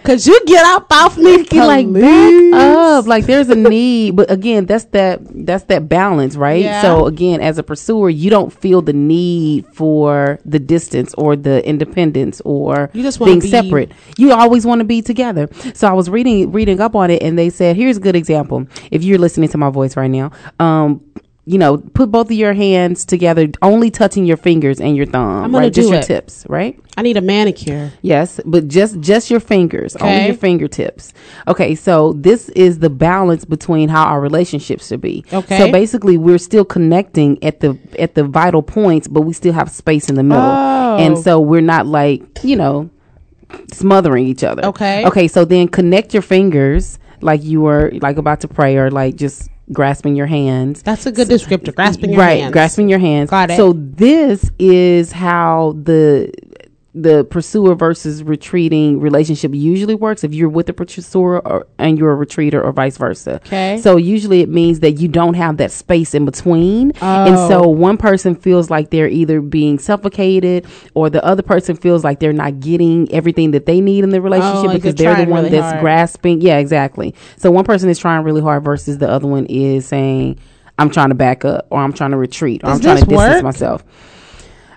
Cause 0.03 0.25
you 0.25 0.39
get 0.45 0.65
up 0.65 0.91
off 0.91 1.17
me, 1.17 1.43
Get 1.43 1.65
like 1.65 1.91
back 1.93 2.53
up. 2.53 3.05
Like 3.05 3.25
there's 3.25 3.49
a 3.49 3.55
need, 3.55 4.15
but 4.15 4.31
again, 4.31 4.65
that's 4.65 4.85
that 4.85 5.19
that's 5.45 5.65
that 5.65 5.87
balance, 5.89 6.35
right? 6.35 6.61
Yeah. 6.63 6.81
So 6.81 7.05
again, 7.05 7.41
as 7.41 7.57
a 7.57 7.63
pursuer, 7.63 8.09
you 8.09 8.29
don't 8.29 8.51
feel 8.51 8.81
the 8.81 8.93
need 8.93 9.65
for 9.67 10.39
the 10.45 10.59
distance 10.59 11.13
or 11.15 11.35
the 11.35 11.65
independence 11.67 12.41
or 12.45 12.89
You 12.93 13.03
just 13.03 13.19
being 13.19 13.39
be- 13.39 13.49
separate. 13.49 13.91
You 14.17 14.31
always 14.33 14.65
want 14.65 14.79
to 14.79 14.85
be 14.85 15.01
together. 15.01 15.49
So 15.73 15.87
I 15.87 15.93
was 15.93 16.09
reading 16.09 16.51
reading 16.51 16.79
up 16.79 16.95
on 16.95 17.11
it, 17.11 17.21
and 17.21 17.37
they 17.37 17.49
said, 17.49 17.75
here's 17.75 17.97
a 17.97 18.01
good 18.01 18.15
example. 18.15 18.67
If 18.91 19.03
you're 19.03 19.19
listening 19.19 19.49
to 19.49 19.57
my 19.57 19.69
voice 19.69 19.95
right 19.97 20.09
now, 20.11 20.31
um. 20.59 21.01
You 21.49 21.57
know, 21.57 21.77
put 21.79 22.11
both 22.11 22.27
of 22.27 22.37
your 22.37 22.53
hands 22.53 23.05
together, 23.05 23.47
only 23.63 23.89
touching 23.89 24.23
your 24.23 24.37
fingers 24.37 24.79
and 24.79 24.95
your 24.95 25.07
thumb. 25.07 25.45
I'm 25.45 25.51
gonna 25.51 25.65
right? 25.65 25.73
Just 25.73 25.87
do 25.87 25.93
your 25.93 26.01
it. 26.01 26.05
tips, 26.05 26.45
right? 26.47 26.79
I 26.95 27.01
need 27.01 27.17
a 27.17 27.21
manicure. 27.21 27.91
Yes, 28.03 28.39
but 28.45 28.67
just 28.67 28.99
just 28.99 29.31
your 29.31 29.39
fingers, 29.39 29.95
only 29.95 30.27
your 30.27 30.35
fingertips. 30.35 31.11
Okay, 31.47 31.73
so 31.73 32.13
this 32.13 32.49
is 32.49 32.77
the 32.77 32.89
balance 32.91 33.45
between 33.45 33.89
how 33.89 34.03
our 34.03 34.21
relationships 34.21 34.89
should 34.89 35.01
be. 35.01 35.25
Okay. 35.33 35.57
So 35.57 35.71
basically, 35.71 36.17
we're 36.17 36.37
still 36.37 36.65
connecting 36.65 37.43
at 37.43 37.61
the 37.61 37.79
at 37.97 38.13
the 38.13 38.25
vital 38.25 38.61
points, 38.61 39.07
but 39.07 39.21
we 39.21 39.33
still 39.33 39.53
have 39.53 39.71
space 39.71 40.07
in 40.07 40.13
the 40.15 40.23
middle, 40.23 40.43
Oh. 40.43 40.97
and 40.99 41.17
so 41.17 41.39
we're 41.39 41.61
not 41.61 41.87
like 41.87 42.21
you 42.43 42.57
know 42.57 42.91
smothering 43.73 44.27
each 44.27 44.43
other. 44.43 44.65
Okay. 44.65 45.03
Okay, 45.07 45.27
so 45.27 45.45
then 45.45 45.67
connect 45.67 46.13
your 46.13 46.21
fingers 46.21 46.99
like 47.21 47.43
you 47.43 47.61
were 47.61 47.91
like 48.01 48.17
about 48.17 48.39
to 48.41 48.47
pray 48.47 48.77
or 48.77 48.91
like 48.91 49.15
just 49.15 49.49
grasping 49.71 50.15
your 50.15 50.27
hands. 50.27 50.81
That's 50.81 51.05
a 51.05 51.11
good 51.11 51.27
descriptor. 51.27 51.73
Grasping 51.75 52.11
your 52.11 52.21
hands. 52.21 52.27
right, 52.27 52.41
hands. 52.41 52.53
grasping 52.53 52.89
your 52.89 52.99
hands. 52.99 53.29
Got 53.29 53.51
it. 53.51 53.57
So 53.57 53.73
this 53.73 54.51
is 54.59 55.11
how 55.11 55.75
the 55.83 56.31
the 56.95 57.23
pursuer 57.25 57.75
versus 57.75 58.23
retreating 58.23 58.99
relationship 58.99 59.53
usually 59.53 59.93
works 59.93 60.23
if 60.23 60.33
you're 60.33 60.49
with 60.49 60.65
the 60.65 60.73
pursuer 60.73 61.37
or, 61.47 61.67
and 61.77 61.99
you're 61.99 62.11
a 62.11 62.15
retreater 62.15 62.63
or 62.63 62.71
vice 62.71 62.97
versa. 62.97 63.35
Okay. 63.45 63.79
So 63.79 63.95
usually 63.97 64.41
it 64.41 64.49
means 64.49 64.79
that 64.79 64.93
you 64.93 65.07
don't 65.07 65.35
have 65.35 65.57
that 65.57 65.71
space 65.71 66.15
in 66.15 66.25
between. 66.25 66.91
And 66.99 67.35
Oh. 67.35 67.47
so 67.47 67.67
one 67.69 67.97
person 67.97 68.33
feels 68.33 68.71
like 68.71 68.89
they're 68.89 69.07
either 69.07 69.39
being 69.39 69.77
suffocated 69.77 70.65
or 70.95 71.11
the 71.11 71.23
other 71.23 71.43
person 71.43 71.75
feels 71.75 72.03
like 72.03 72.19
they're 72.19 72.33
not 72.33 72.59
getting 72.59 73.11
everything 73.13 73.51
that 73.51 73.67
they 73.67 73.81
need 73.81 74.03
in 74.03 74.09
the 74.09 74.19
relationship 74.19 74.55
Oh, 74.55 74.63
like 74.63 74.77
because 74.77 74.95
they're 74.95 75.13
they're 75.15 75.25
the 75.25 75.31
one 75.31 75.43
really 75.43 75.57
that's 75.57 75.71
hard. 75.73 75.81
grasping. 75.81 76.41
Yeah, 76.41 76.57
exactly. 76.57 77.13
So 77.37 77.51
one 77.51 77.65
person 77.65 77.87
is 77.89 77.99
trying 77.99 78.23
really 78.23 78.41
hard 78.41 78.63
versus 78.63 78.97
the 78.97 79.07
other 79.07 79.27
one 79.27 79.45
is 79.45 79.85
saying, 79.85 80.39
I'm 80.79 80.89
trying 80.89 81.09
to 81.09 81.15
back 81.15 81.45
up 81.45 81.67
or 81.69 81.79
I'm 81.81 81.93
trying 81.93 82.11
to 82.11 82.17
retreat 82.17 82.61
or 82.63 82.67
Does 82.69 82.77
I'm 82.77 82.81
trying 82.81 82.95
to 82.97 83.05
distance 83.05 83.17
work? 83.35 83.43
myself. 83.43 83.83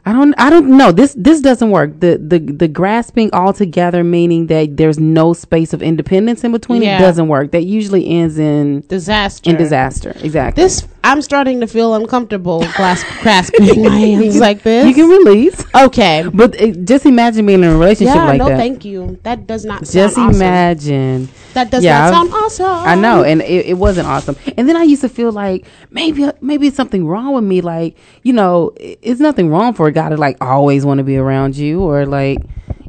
I 0.04 0.12
don't 0.12 0.34
I 0.36 0.50
don't 0.50 0.76
know. 0.76 0.90
This 0.90 1.14
this 1.16 1.40
doesn't 1.40 1.70
work. 1.70 2.00
The 2.00 2.18
the 2.18 2.38
the 2.40 2.66
grasping 2.68 3.30
all 3.32 3.52
together 3.52 4.02
meaning 4.02 4.48
that 4.48 4.76
there's 4.76 4.98
no 4.98 5.32
space 5.32 5.72
of 5.72 5.80
independence 5.82 6.42
in 6.42 6.50
between 6.52 6.82
Yeah. 6.82 6.96
it 6.98 7.00
doesn't 7.00 7.28
work. 7.28 7.52
That 7.52 7.64
usually 7.64 8.08
ends 8.08 8.38
in 8.38 8.80
Disaster. 8.88 9.48
in 9.48 9.56
disaster. 9.56 10.12
Exactly. 10.20 10.62
This 10.64 10.86
I'm 11.04 11.20
starting 11.22 11.60
to 11.60 11.66
feel 11.66 11.94
uncomfortable 11.94 12.60
grasp, 12.76 13.06
grasping 13.22 13.82
my 13.82 13.90
hands 13.98 14.38
like 14.38 14.62
this. 14.62 14.86
you 14.86 14.94
can 14.94 15.08
release. 15.08 15.64
okay. 15.74 16.28
But 16.32 16.54
it, 16.60 16.84
just 16.84 17.06
imagine 17.06 17.44
being 17.46 17.62
in 17.64 17.70
a 17.70 17.72
relationship 17.76 18.14
Yeah, 18.14 18.24
like 18.26 18.38
no, 18.38 18.48
that. 18.48 18.56
thank 18.56 18.84
you. 18.84 19.18
That 19.24 19.46
does 19.46 19.64
not 19.64 19.86
sound 19.86 19.92
just 19.92 20.18
awesome. 20.18 20.34
imagine. 20.36 21.28
That 21.54 21.70
does 21.70 21.84
Yeah, 21.84 22.08
not 22.08 22.12
sound 22.14 22.32
awesome. 22.32 22.66
I 22.88 22.94
know, 22.94 23.24
and 23.24 23.42
it, 23.42 23.66
it 23.66 23.74
wasn't 23.74 24.06
awesome. 24.08 24.36
And 24.56 24.68
then 24.68 24.76
I 24.76 24.84
used 24.84 25.02
to 25.02 25.08
feel 25.08 25.32
like 25.32 25.66
maybe 25.90 26.30
maybe 26.40 26.68
it's 26.68 26.76
something 26.76 27.06
wrong 27.06 27.34
with 27.34 27.44
me. 27.44 27.60
Like 27.60 27.96
you 28.22 28.32
know, 28.32 28.72
it's 28.78 29.20
nothing 29.20 29.50
wrong 29.50 29.74
for 29.74 29.86
a 29.88 29.92
guy 29.92 30.08
to 30.08 30.16
like 30.16 30.38
always 30.40 30.86
want 30.86 30.98
to 30.98 31.04
be 31.04 31.16
around 31.18 31.56
you 31.56 31.82
or 31.82 32.06
like 32.06 32.38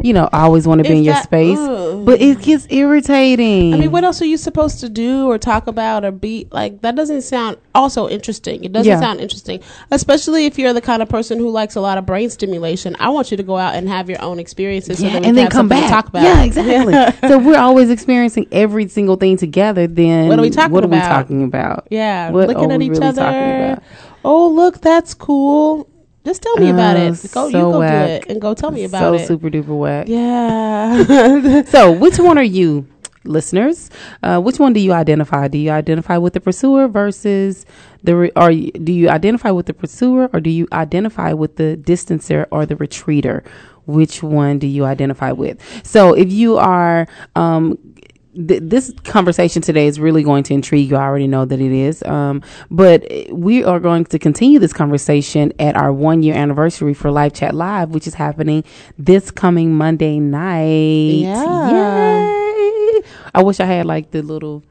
you 0.04 0.14
know 0.14 0.30
always 0.32 0.68
want 0.68 0.84
to 0.84 0.90
be 0.90 0.98
in 0.98 1.04
your 1.04 1.16
that- 1.16 1.24
space. 1.24 1.58
ugh. 1.58 2.06
But 2.06 2.22
it 2.22 2.42
gets 2.42 2.68
irritating. 2.70 3.74
I 3.74 3.78
mean, 3.78 3.92
what 3.92 4.04
else 4.04 4.22
are 4.22 4.26
you 4.26 4.36
supposed 4.38 4.82
to 4.82 4.90
do 4.90 5.28
or 5.32 5.38
talk 5.38 5.68
about 5.68 6.04
or 6.04 6.12
be 6.12 6.48
like? 6.52 6.82
That 6.82 6.96
doesn't 6.96 7.22
sound 7.22 7.56
also 7.74 8.10
interesting. 8.10 8.64
It 8.66 8.74
doesn't 8.74 8.90
Yeah. 8.92 9.00
sound 9.00 9.22
interesting, 9.22 9.62
especially 9.90 10.46
if 10.46 10.60
you're 10.60 10.74
the 10.74 10.82
kind 10.82 11.02
of 11.02 11.08
person 11.08 11.38
who 11.40 11.50
likes 11.50 11.76
a 11.76 11.82
lot 11.82 11.98
of 11.98 12.06
brain 12.06 12.30
stimulation. 12.30 12.98
I 13.00 13.08
want 13.10 13.32
you 13.32 13.38
to 13.38 13.44
go 13.44 13.58
out 13.58 13.76
and 13.76 13.88
have 13.88 14.10
your 14.10 14.22
own 14.22 14.38
experiences, 14.40 15.02
yeah, 15.02 15.20
we 15.20 15.26
and 15.26 15.38
then 15.38 15.48
come 15.50 15.70
back. 15.70 15.90
talk 15.90 16.08
about. 16.10 16.24
Yeah, 16.24 16.44
exactly. 16.50 16.94
so 17.30 17.40
we're 17.40 17.58
always 17.58 17.90
experiencing 17.90 18.48
every 18.52 18.90
single 18.90 19.16
thing 19.16 19.38
together. 19.38 19.88
Then 19.88 20.28
What 20.28 20.40
are 20.40 20.42
we 20.42 20.50
talking 20.50 20.74
what 20.74 20.84
about? 20.84 20.98
are 21.04 21.18
we 21.18 21.24
talking 21.24 21.44
about? 21.46 21.88
Yeah, 21.90 22.32
What 22.32 22.50
looking 22.50 22.72
at 22.72 22.82
each 22.82 22.92
really 22.92 23.08
other. 23.08 23.82
Oh, 24.26 24.48
look, 24.50 24.82
that's 24.82 25.14
cool. 25.14 25.88
Just 26.26 26.42
tell 26.42 26.56
me 26.58 26.70
about 26.70 26.96
Uh, 26.98 27.00
it. 27.14 27.32
Go, 27.34 27.48
you 27.48 27.52
go 27.54 27.80
whack. 27.80 28.22
do 28.22 28.28
it, 28.28 28.32
and 28.32 28.42
go 28.42 28.54
tell 28.54 28.72
me 28.72 28.86
about 28.86 29.00
so 29.02 29.14
it. 29.14 29.20
So 29.20 29.26
super 29.28 29.50
duper 29.50 29.78
whack. 29.78 30.08
yeah. 30.08 31.64
So 31.70 31.92
which 31.92 32.18
one 32.20 32.38
are 32.38 32.44
you? 32.44 32.88
listeners. 33.26 33.90
Uh, 34.22 34.38
which 34.42 34.60
one 34.60 34.74
do 34.74 34.82
you 34.82 34.92
identify? 34.92 35.48
Do 35.48 35.58
you 35.58 35.72
identify 35.72 36.18
with 36.18 36.34
the 36.34 36.42
pursuer 36.42 36.90
versus 36.90 37.66
the, 38.04 38.18
re- 38.18 38.32
or 38.36 38.52
do 38.52 38.92
you 38.92 39.08
identify 39.10 39.50
with 39.50 39.66
the 39.68 39.74
pursuer 39.74 40.30
or 40.34 40.42
do 40.42 40.50
you 40.50 40.68
identify 40.74 41.32
with 41.32 41.56
the 41.56 41.78
distancer 41.82 42.46
or 42.52 42.66
the 42.66 42.76
retreater? 42.76 43.42
Which 43.86 44.22
one 44.24 44.60
do 44.60 44.68
you 44.68 44.84
identify 44.84 45.32
with? 45.32 45.58
So 45.88 46.14
if 46.14 46.34
you 46.34 46.58
are, 46.58 47.08
um, 47.38 47.78
th- 48.36 48.62
this 48.64 48.94
conversation 49.04 49.62
today 49.62 49.88
is 49.88 50.00
really 50.00 50.24
going 50.24 50.44
to 50.44 50.54
intrigue 50.54 50.90
you. 50.90 50.96
I 50.96 51.04
already 51.04 51.28
know 51.28 51.46
that 51.46 51.60
it 51.60 51.72
is. 51.72 52.04
Um, 52.04 52.42
but 52.70 53.06
we 53.32 53.64
are 53.64 53.80
going 53.80 54.06
to 54.06 54.20
continue 54.20 54.60
this 54.60 54.74
conversation 54.74 55.54
at 55.60 55.76
our 55.76 55.92
one 55.94 56.24
year 56.24 56.36
anniversary 56.36 56.94
for 56.94 57.12
Live 57.12 57.34
Chat 57.34 57.54
Live, 57.54 57.90
which 57.90 58.08
is 58.08 58.14
happening 58.14 58.64
this 58.98 59.32
coming 59.32 59.74
Monday 59.74 60.20
night. 60.20 61.24
Yeah. 61.24 61.72
Yay. 61.72 63.02
I 63.36 63.42
wish 63.44 63.60
I 63.60 63.66
had 63.66 63.86
like 63.86 64.12
the 64.12 64.22
little 64.22 64.64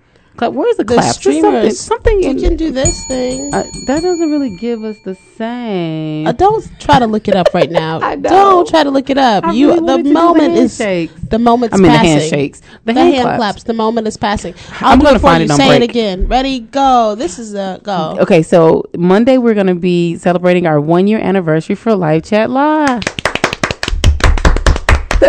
clap. 0.50 0.52
Where's 0.54 0.76
the, 0.76 0.84
The 0.84 0.94
clap? 0.94 1.14
Streamers. 1.14 1.78
Something, 1.80 2.20
something 2.20 2.22
You 2.22 2.30
in, 2.30 2.38
can 2.38 2.56
do 2.56 2.70
this 2.70 3.04
thing. 3.06 3.52
uh, 3.54 3.64
that 3.86 4.02
doesn't 4.02 4.30
really 4.30 4.56
give 4.56 4.84
us 4.84 4.98
the 5.04 5.14
same. 5.36 6.26
Uh, 6.26 6.32
don't 6.32 6.64
try 6.80 6.98
to 6.98 7.06
look 7.06 7.28
it 7.28 7.34
up 7.36 7.52
right 7.54 7.70
now. 7.70 8.00
I 8.02 8.16
know. 8.16 8.28
Don't 8.30 8.68
try 8.68 8.82
to 8.84 8.90
look 8.90 9.10
it 9.10 9.18
up. 9.18 9.44
I 9.44 9.52
you 9.52 9.68
really 9.68 9.80
the 9.80 9.84
wanted 9.86 10.02
to 10.04 10.08
do 10.08 10.08
the 10.08 10.14
moment 10.14 10.52
is 10.54 10.78
handshakes. 10.78 11.20
the 11.28 11.38
moment's 11.38 11.74
I 11.74 11.78
mean, 11.78 11.92
the 11.92 11.98
passing. 11.98 12.10
handshakes. 12.18 12.60
The 12.84 12.92
The, 12.92 12.94
hand 12.94 13.14
hand, 13.14 13.22
claps. 13.24 13.36
claps. 13.38 13.62
The 13.64 13.74
moment 13.74 14.06
is 14.08 14.16
passing. 14.16 14.54
I'm 14.80 14.98
I'll 15.00 15.04
gonna 15.04 15.16
it 15.16 15.20
find 15.20 15.40
you. 15.40 15.44
it 15.46 15.50
on 15.52 15.56
Say 15.58 15.68
break. 15.68 15.82
it 15.82 15.90
again. 15.90 16.28
Ready? 16.28 16.60
Go. 16.60 17.14
This 17.16 17.38
is 17.38 17.54
a 17.54 17.80
go. 17.82 18.16
Okay, 18.20 18.42
so 18.42 18.84
Monday 18.96 19.38
we're 19.38 19.54
going 19.54 19.66
to 19.68 19.74
be 19.74 20.16
celebrating 20.18 20.66
our 20.66 20.80
one 20.80 21.06
year 21.06 21.18
anniversary 21.18 21.74
for 21.76 21.94
Live 21.94 22.24
Chat 22.24 22.50
Live. 22.50 23.02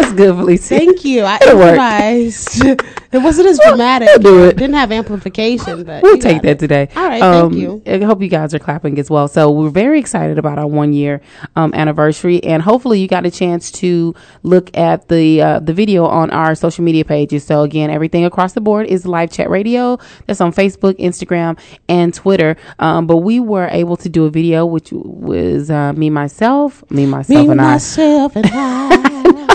That's 0.04 0.14
good, 0.16 0.36
Felicia. 0.36 0.78
Thank 0.78 1.06
you. 1.06 1.24
I 1.24 1.38
work. 1.54 1.54
improvised. 1.54 2.66
it 2.66 3.20
wasn't 3.20 3.48
as 3.48 3.60
dramatic. 3.60 4.10
we'll 4.10 4.20
do 4.20 4.44
it. 4.46 4.58
Didn't 4.58 4.76
have 4.76 4.92
amplification, 4.92 5.84
but 5.84 6.04
We'll 6.04 6.18
take 6.18 6.42
that 6.42 6.52
it. 6.52 6.60
today. 6.60 6.90
All 6.96 7.08
right. 7.08 7.22
Um, 7.22 7.52
thank 7.52 7.62
you. 7.62 7.82
I 7.86 8.04
hope 8.06 8.22
you 8.22 8.28
guys 8.28 8.54
are 8.54 8.60
clapping 8.60 9.00
as 9.00 9.10
well. 9.10 9.28
So 9.28 9.50
we're 9.52 9.70
very 9.70 10.00
excited 10.00 10.38
about 10.38 10.58
our 10.60 10.68
one 10.68 10.94
year 10.94 11.22
um, 11.56 11.74
anniversary, 11.74 12.44
and 12.44 12.62
hopefully 12.62 13.00
you 13.00 13.08
got 13.08 13.26
a 13.26 13.32
chance 13.32 13.72
to 13.74 14.14
look 14.44 14.76
at 14.78 15.08
the 15.08 15.42
uh, 15.42 15.60
the 15.60 15.74
video 15.74 16.06
on 16.06 16.32
our 16.32 16.56
social 16.56 16.84
media 16.84 17.06
pages. 17.06 17.44
So 17.44 17.62
again, 17.62 17.90
everything 17.90 18.26
across 18.26 18.54
the 18.54 18.62
board 18.62 18.88
is 18.88 19.06
live 19.06 19.32
chat 19.32 19.50
radio. 19.50 19.98
That's 20.28 20.42
on 20.42 20.52
Facebook, 20.52 20.94
Instagram, 21.00 21.60
and 21.88 22.14
Twitter. 22.14 22.58
Um, 22.80 23.08
but 23.08 23.18
we 23.18 23.40
were 23.40 23.68
able 23.72 23.98
to 23.98 24.10
do 24.10 24.26
a 24.26 24.30
video, 24.30 24.66
which 24.66 24.92
was 24.92 25.70
uh, 25.70 25.94
me 25.94 26.10
myself, 26.10 26.84
me 26.92 27.06
myself, 27.06 27.46
Me, 27.46 27.52
and 27.52 27.62
I. 27.62 27.74
myself, 27.74 28.36
and 28.36 28.46
I. 28.52 29.48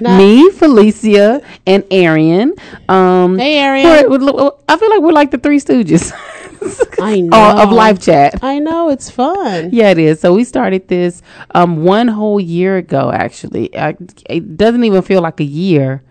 Nah. 0.00 0.16
Me, 0.18 0.50
Felicia, 0.50 1.40
and 1.66 1.84
Arian. 1.90 2.54
Um, 2.88 3.38
Hey, 3.38 3.58
Arian. 3.60 3.86
I 3.86 4.76
feel 4.76 4.90
like 4.90 5.00
we're 5.00 5.12
like 5.12 5.30
the 5.30 5.38
Three 5.38 5.58
Stooges 5.60 6.12
I 7.00 7.20
know. 7.20 7.62
of 7.62 7.70
live 7.70 8.00
chat. 8.00 8.42
I 8.42 8.58
know. 8.58 8.90
It's 8.90 9.10
fun. 9.10 9.70
Yeah, 9.72 9.90
it 9.90 9.98
is. 9.98 10.20
So 10.20 10.34
we 10.34 10.44
started 10.44 10.88
this 10.88 11.22
um, 11.54 11.84
one 11.84 12.08
whole 12.08 12.40
year 12.40 12.76
ago. 12.76 13.10
Actually, 13.12 13.76
I, 13.76 13.96
it 14.28 14.56
doesn't 14.56 14.82
even 14.84 15.02
feel 15.02 15.22
like 15.22 15.40
a 15.40 15.44
year. 15.44 16.02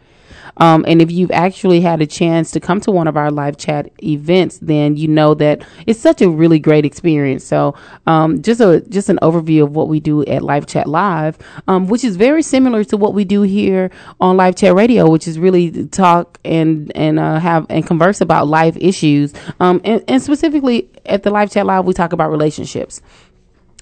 Um, 0.58 0.86
and 0.88 1.02
if 1.02 1.12
you've 1.12 1.32
actually 1.32 1.82
had 1.82 2.02
a 2.02 2.08
chance 2.08 2.52
to 2.52 2.60
come 2.60 2.82
to 2.82 2.92
one 2.92 3.08
of 3.08 3.18
our 3.18 3.32
live 3.32 3.58
chat 3.58 3.92
events, 4.04 4.60
then 4.60 4.98
you 4.98 5.08
know 5.08 5.34
that 5.36 5.66
it's 5.86 6.00
such 6.00 6.22
a 6.22 6.30
really 6.30 6.60
great 6.60 6.86
experience. 6.86 7.44
So, 7.44 7.76
um, 8.06 8.42
just 8.42 8.62
a 8.62 8.82
just 8.90 9.10
an 9.10 9.20
overview 9.22 9.64
of 9.64 9.76
what 9.76 9.88
we 9.88 10.00
do 10.00 10.24
at 10.26 10.44
Live 10.44 10.68
Chat 10.68 10.88
Live, 10.88 11.38
um, 11.68 11.88
which 11.88 12.04
is 12.04 12.16
very 12.16 12.42
similar 12.42 12.84
to 12.86 12.98
what 12.98 13.14
we 13.14 13.26
do 13.26 13.42
here 13.42 13.92
on 14.20 14.38
Live 14.38 14.56
Chat 14.56 14.74
Radio, 14.74 15.10
which 15.10 15.28
is 15.28 15.40
really 15.40 15.88
talk 15.88 16.40
and 16.44 16.92
and 16.96 17.20
uh, 17.20 17.40
have 17.40 17.66
and 17.70 17.86
converse 17.86 18.22
about 18.22 18.48
life 18.48 18.78
issues. 18.80 19.34
Um, 19.60 19.82
and, 19.84 20.04
and 20.08 20.22
specifically 20.22 20.90
at 21.06 21.24
the 21.24 21.30
Live 21.30 21.52
Chat 21.52 21.66
Live, 21.66 21.86
we 21.86 21.94
talk 21.94 22.14
about 22.14 22.32
relationships. 22.32 23.02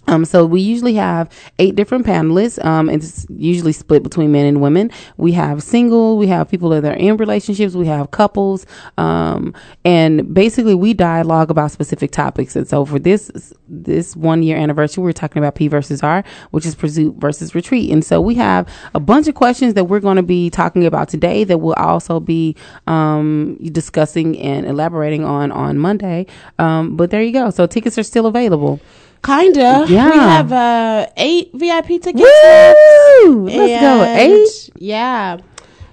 Um, 0.07 0.25
so 0.25 0.45
we 0.45 0.61
usually 0.61 0.93
have 0.95 1.29
eight 1.59 1.75
different 1.75 2.05
panelists, 2.05 2.63
um, 2.63 2.89
and 2.89 3.03
it's 3.03 3.25
usually 3.29 3.71
split 3.71 4.03
between 4.03 4.31
men 4.31 4.45
and 4.45 4.61
women. 4.61 4.91
We 5.17 5.31
have 5.33 5.63
single, 5.63 6.17
we 6.17 6.27
have 6.27 6.49
people 6.49 6.69
that 6.69 6.85
are 6.85 6.93
in 6.93 7.17
relationships, 7.17 7.73
we 7.75 7.87
have 7.87 8.11
couples, 8.11 8.65
um, 8.97 9.53
and 9.83 10.33
basically 10.33 10.75
we 10.75 10.93
dialogue 10.93 11.49
about 11.49 11.71
specific 11.71 12.11
topics. 12.11 12.55
And 12.55 12.67
so 12.67 12.85
for 12.85 12.99
this 12.99 13.53
this 13.67 14.15
one 14.15 14.43
year 14.43 14.57
anniversary, 14.57 15.03
we're 15.03 15.11
talking 15.11 15.41
about 15.41 15.55
P 15.55 15.67
versus 15.67 16.03
R, 16.03 16.23
which 16.51 16.65
is 16.65 16.75
pursuit 16.75 17.15
versus 17.17 17.55
retreat. 17.55 17.91
And 17.91 18.03
so 18.03 18.21
we 18.21 18.35
have 18.35 18.67
a 18.93 18.99
bunch 18.99 19.27
of 19.27 19.35
questions 19.35 19.73
that 19.73 19.85
we're 19.85 19.99
going 19.99 20.17
to 20.17 20.23
be 20.23 20.49
talking 20.49 20.85
about 20.85 21.09
today 21.09 21.43
that 21.43 21.57
we'll 21.57 21.73
also 21.73 22.19
be 22.19 22.55
um, 22.87 23.57
discussing 23.71 24.39
and 24.39 24.65
elaborating 24.65 25.23
on 25.23 25.51
on 25.51 25.79
Monday. 25.79 26.27
Um, 26.59 26.95
but 26.95 27.09
there 27.09 27.23
you 27.23 27.31
go. 27.31 27.49
So 27.49 27.65
tickets 27.65 27.97
are 27.97 28.03
still 28.03 28.25
available. 28.27 28.79
Kinda. 29.25 29.85
Yeah. 29.87 30.09
We 30.11 30.17
have 30.17 30.51
uh, 30.51 31.07
eight 31.17 31.51
VIP 31.53 31.87
tickets 32.01 32.13
Woo! 32.13 33.45
left. 33.45 33.57
Let's 33.57 33.81
go. 33.81 34.03
Eight? 34.03 34.69
Yeah. 34.77 35.37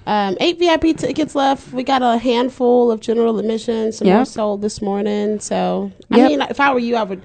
Um, 0.06 0.36
eight 0.40 0.58
VIP 0.58 0.96
tickets 0.96 1.34
left. 1.34 1.72
We 1.72 1.82
got 1.84 2.02
a 2.02 2.18
handful 2.18 2.90
of 2.90 3.00
general 3.00 3.38
admission. 3.38 3.92
Some 3.92 4.08
Yep. 4.08 4.26
sold 4.26 4.60
this 4.60 4.82
morning. 4.82 5.38
So 5.40 5.92
I 6.10 6.18
Yep. 6.18 6.28
mean, 6.30 6.40
if 6.42 6.60
I 6.60 6.72
were 6.74 6.80
you, 6.80 6.96
I 6.96 7.04
would. 7.04 7.22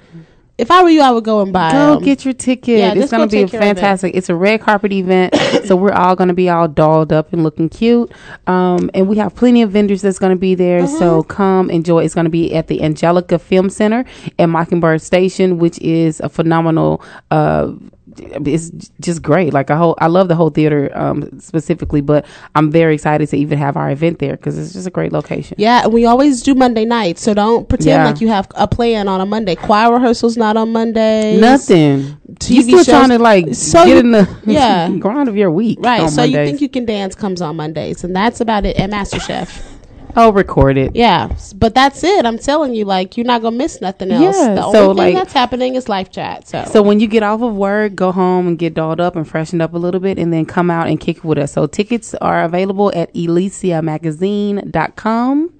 If 0.57 0.71
I 0.71 0.81
were 0.81 0.89
you, 0.89 1.01
I 1.01 1.11
would 1.11 1.23
go 1.23 1.41
and 1.41 1.53
buy. 1.53 1.71
Go 1.71 1.97
'em. 1.97 2.03
get 2.03 2.25
your 2.25 2.33
ticket. 2.33 2.79
Yeah, 2.79 2.93
it's 2.95 3.11
going 3.11 3.27
to 3.27 3.27
go 3.27 3.31
be 3.31 3.43
a 3.43 3.45
take 3.45 3.51
care 3.51 3.61
of 3.61 3.65
it. 3.67 3.75
fantastic. 3.75 4.15
It's 4.15 4.29
a 4.29 4.35
red 4.35 4.61
carpet 4.61 4.91
event, 4.91 5.35
so 5.65 5.75
we're 5.75 5.91
all 5.93 6.15
going 6.15 6.29
to 6.29 6.33
be 6.33 6.49
all 6.49 6.67
dolled 6.67 7.13
up 7.13 7.31
and 7.31 7.43
looking 7.43 7.69
cute. 7.69 8.11
Um, 8.47 8.89
and 8.95 9.07
we 9.07 9.17
have 9.17 9.35
plenty 9.35 9.61
of 9.61 9.71
vendors 9.71 10.01
that's 10.01 10.17
going 10.17 10.31
to 10.35 10.39
be 10.39 10.55
there. 10.55 10.81
Mm-hmm. 10.81 10.97
So 10.97 11.23
come 11.23 11.69
enjoy. 11.69 12.03
It's 12.05 12.15
going 12.15 12.25
to 12.25 12.31
be 12.31 12.55
at 12.55 12.67
the 12.67 12.81
Angelika 12.81 13.37
Film 13.37 13.69
Center 13.69 14.03
at 14.39 14.47
Mockingbird 14.47 15.01
Station, 15.01 15.59
which 15.59 15.77
is 15.79 16.19
a 16.21 16.29
phenomenal. 16.29 17.03
Uh, 17.29 17.73
it's 18.19 18.89
just 18.99 19.21
great. 19.21 19.53
Like 19.53 19.69
I 19.71 19.77
whole, 19.77 19.95
I 19.99 20.07
love 20.07 20.27
the 20.27 20.35
whole 20.35 20.49
theater 20.49 20.91
um, 20.93 21.39
specifically, 21.39 22.01
but 22.01 22.25
I'm 22.55 22.71
very 22.71 22.93
excited 22.95 23.27
to 23.29 23.37
even 23.37 23.57
have 23.57 23.77
our 23.77 23.89
event 23.91 24.19
there 24.19 24.35
because 24.35 24.57
it's 24.57 24.73
just 24.73 24.87
a 24.87 24.91
great 24.91 25.11
location. 25.11 25.55
Yeah, 25.59 25.83
and 25.83 25.93
we 25.93 26.05
always 26.05 26.41
do 26.43 26.55
Monday 26.55 26.85
nights, 26.85 27.21
so 27.21 27.33
don't 27.33 27.67
pretend 27.69 27.87
Yeah. 27.87 28.05
like 28.05 28.21
you 28.21 28.27
have 28.29 28.47
a 28.55 28.67
plan 28.67 29.07
on 29.07 29.21
a 29.21 29.25
Monday. 29.25 29.55
Choir 29.55 29.93
rehearsals 29.93 30.37
not 30.37 30.57
on 30.57 30.71
Monday. 30.71 31.37
Nothing. 31.39 32.17
TV 32.39 32.55
you 32.55 32.61
still 32.63 32.77
shows- 32.79 32.85
trying 32.87 33.09
to 33.09 33.19
like 33.19 33.53
So 33.55 33.85
get 33.85 33.97
in 33.97 34.11
the 34.11 34.27
yeah. 34.45 34.89
grind 34.99 35.29
of 35.29 35.35
your 35.35 35.51
week, 35.51 35.79
Right, 35.81 36.09
so 36.09 36.23
you 36.23 36.35
think 36.37 36.61
you 36.61 36.69
can 36.69 36.85
dance 36.85 37.15
comes 37.15 37.41
on 37.41 37.55
Mondays, 37.55 38.03
and 38.03 38.15
that's 38.15 38.41
about 38.41 38.65
it 38.65 38.77
at 38.77 38.89
MasterChef. 38.89 39.75
Oh, 40.19 40.31
record 40.31 40.79
it. 40.79 40.95
Yeah, 40.95 41.29
but 41.55 41.75
that's 41.75 42.03
it. 42.03 42.25
I'm 42.25 42.39
telling 42.39 42.73
you, 42.73 42.85
like 42.85 43.17
you're 43.17 43.25
not 43.25 43.43
gonna 43.43 43.55
miss 43.55 43.81
nothing 43.81 44.09
else. 44.09 44.35
Yeah, 44.35 44.55
the 44.55 44.65
only 44.65 44.79
so, 44.79 44.87
thing 44.87 44.97
like- 44.97 45.13
that's 45.13 45.31
happening 45.31 45.75
is 45.75 45.87
live 45.87 46.09
chat. 46.09 46.47
So, 46.47 46.65
So 46.65 46.81
when 46.81 46.99
you 46.99 47.05
get 47.05 47.21
off 47.21 47.43
of 47.43 47.53
work, 47.55 47.93
go 47.93 48.11
home 48.11 48.47
and 48.47 48.57
get 48.57 48.73
dolled 48.73 48.99
up 48.99 49.15
and 49.15 49.27
freshened 49.27 49.61
up 49.61 49.75
a 49.75 49.77
little 49.77 50.01
bit 50.01 50.17
and 50.17 50.33
then 50.33 50.43
come 50.45 50.71
out 50.71 50.87
and 50.87 50.99
kick 50.99 51.17
it 51.17 51.23
with 51.23 51.37
us. 51.37 51.51
So 51.53 51.67
tickets 51.67 52.15
are 52.15 52.43
available 52.43 52.91
at 52.95 53.13
elisiamagazine.com. 53.13 55.53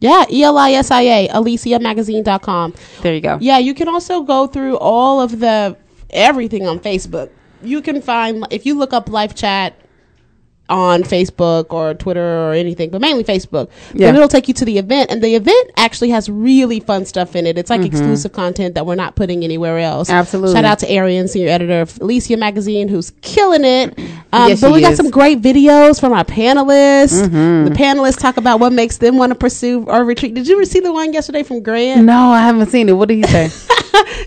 yeah, 0.00 0.24
E 0.30 0.42
L 0.42 0.58
I 0.58 0.72
S 0.72 0.90
I 0.90 1.02
A, 1.02 1.28
ElisiaMagazine.com. 1.28 2.74
There 3.02 3.14
you 3.14 3.20
go. 3.20 3.38
Yeah, 3.40 3.58
you 3.58 3.72
can 3.72 3.88
also 3.88 4.22
go 4.22 4.48
through 4.48 4.78
all 4.78 5.20
of 5.20 5.38
the 5.38 5.76
everything 6.10 6.66
on 6.66 6.80
Facebook. 6.80 7.30
You 7.62 7.80
can 7.82 8.02
find 8.02 8.44
if 8.50 8.66
you 8.66 8.76
look 8.76 8.92
up 8.92 9.08
live 9.08 9.36
chat 9.36 9.80
on 10.68 11.02
Facebook 11.02 11.66
or 11.72 11.94
Twitter 11.94 12.20
or 12.48 12.52
anything, 12.52 12.90
but 12.90 13.00
mainly 13.00 13.22
Facebook. 13.24 13.68
Yeah. 13.94 14.08
It'll 14.14 14.28
take 14.28 14.48
you 14.48 14.54
to 14.54 14.64
the 14.64 14.78
event, 14.78 15.10
and 15.10 15.22
the 15.22 15.34
event 15.34 15.70
actually 15.76 16.10
has 16.10 16.28
really 16.28 16.80
fun 16.80 17.04
stuff 17.04 17.36
in 17.36 17.46
it. 17.46 17.56
It's 17.58 17.70
like 17.70 17.82
exclusive 17.84 18.32
content 18.32 18.74
that 18.74 18.84
we're 18.86 18.94
not 18.96 19.14
putting 19.16 19.44
anywhere 19.44 19.78
else. 19.78 20.08
Mm-hmm. 20.08 20.18
Absolutely. 20.18 20.54
Shout 20.54 20.64
out 20.64 20.78
to 20.80 20.90
Arian, 20.90 21.28
senior 21.28 21.48
editor 21.50 21.80
of 21.82 21.92
Elisia 21.94 22.38
Magazine, 22.38 22.88
who's 22.88 23.10
killing 23.22 23.64
it. 23.64 23.98
Um, 24.32 24.48
Yes, 24.48 24.60
but 24.60 24.72
we 24.72 24.80
got 24.80 24.92
is. 24.92 24.98
Mm-hmm. 24.98 25.04
some 25.06 25.10
great 25.10 25.40
videos 25.40 26.00
from 26.00 26.12
our 26.12 26.24
panelists. 26.24 27.20
The 27.30 27.70
panelists 27.74 28.18
talk 28.18 28.36
about 28.36 28.60
what 28.60 28.72
makes 28.72 28.98
them 28.98 29.16
want 29.18 29.30
to 29.30 29.34
pursue 29.38 29.84
or 29.84 30.04
retreat. 30.04 30.34
Did 30.34 30.46
you 30.48 30.64
see 30.64 30.80
the 30.80 30.92
one 30.92 31.12
yesterday 31.12 31.42
from 31.42 31.62
Grant? 31.62 32.04
No, 32.04 32.30
I 32.30 32.40
haven't 32.42 32.68
seen 32.70 32.88
it. 32.88 32.92
What 32.92 33.08
did 33.08 33.16
he 33.16 33.22
say? 33.24 33.44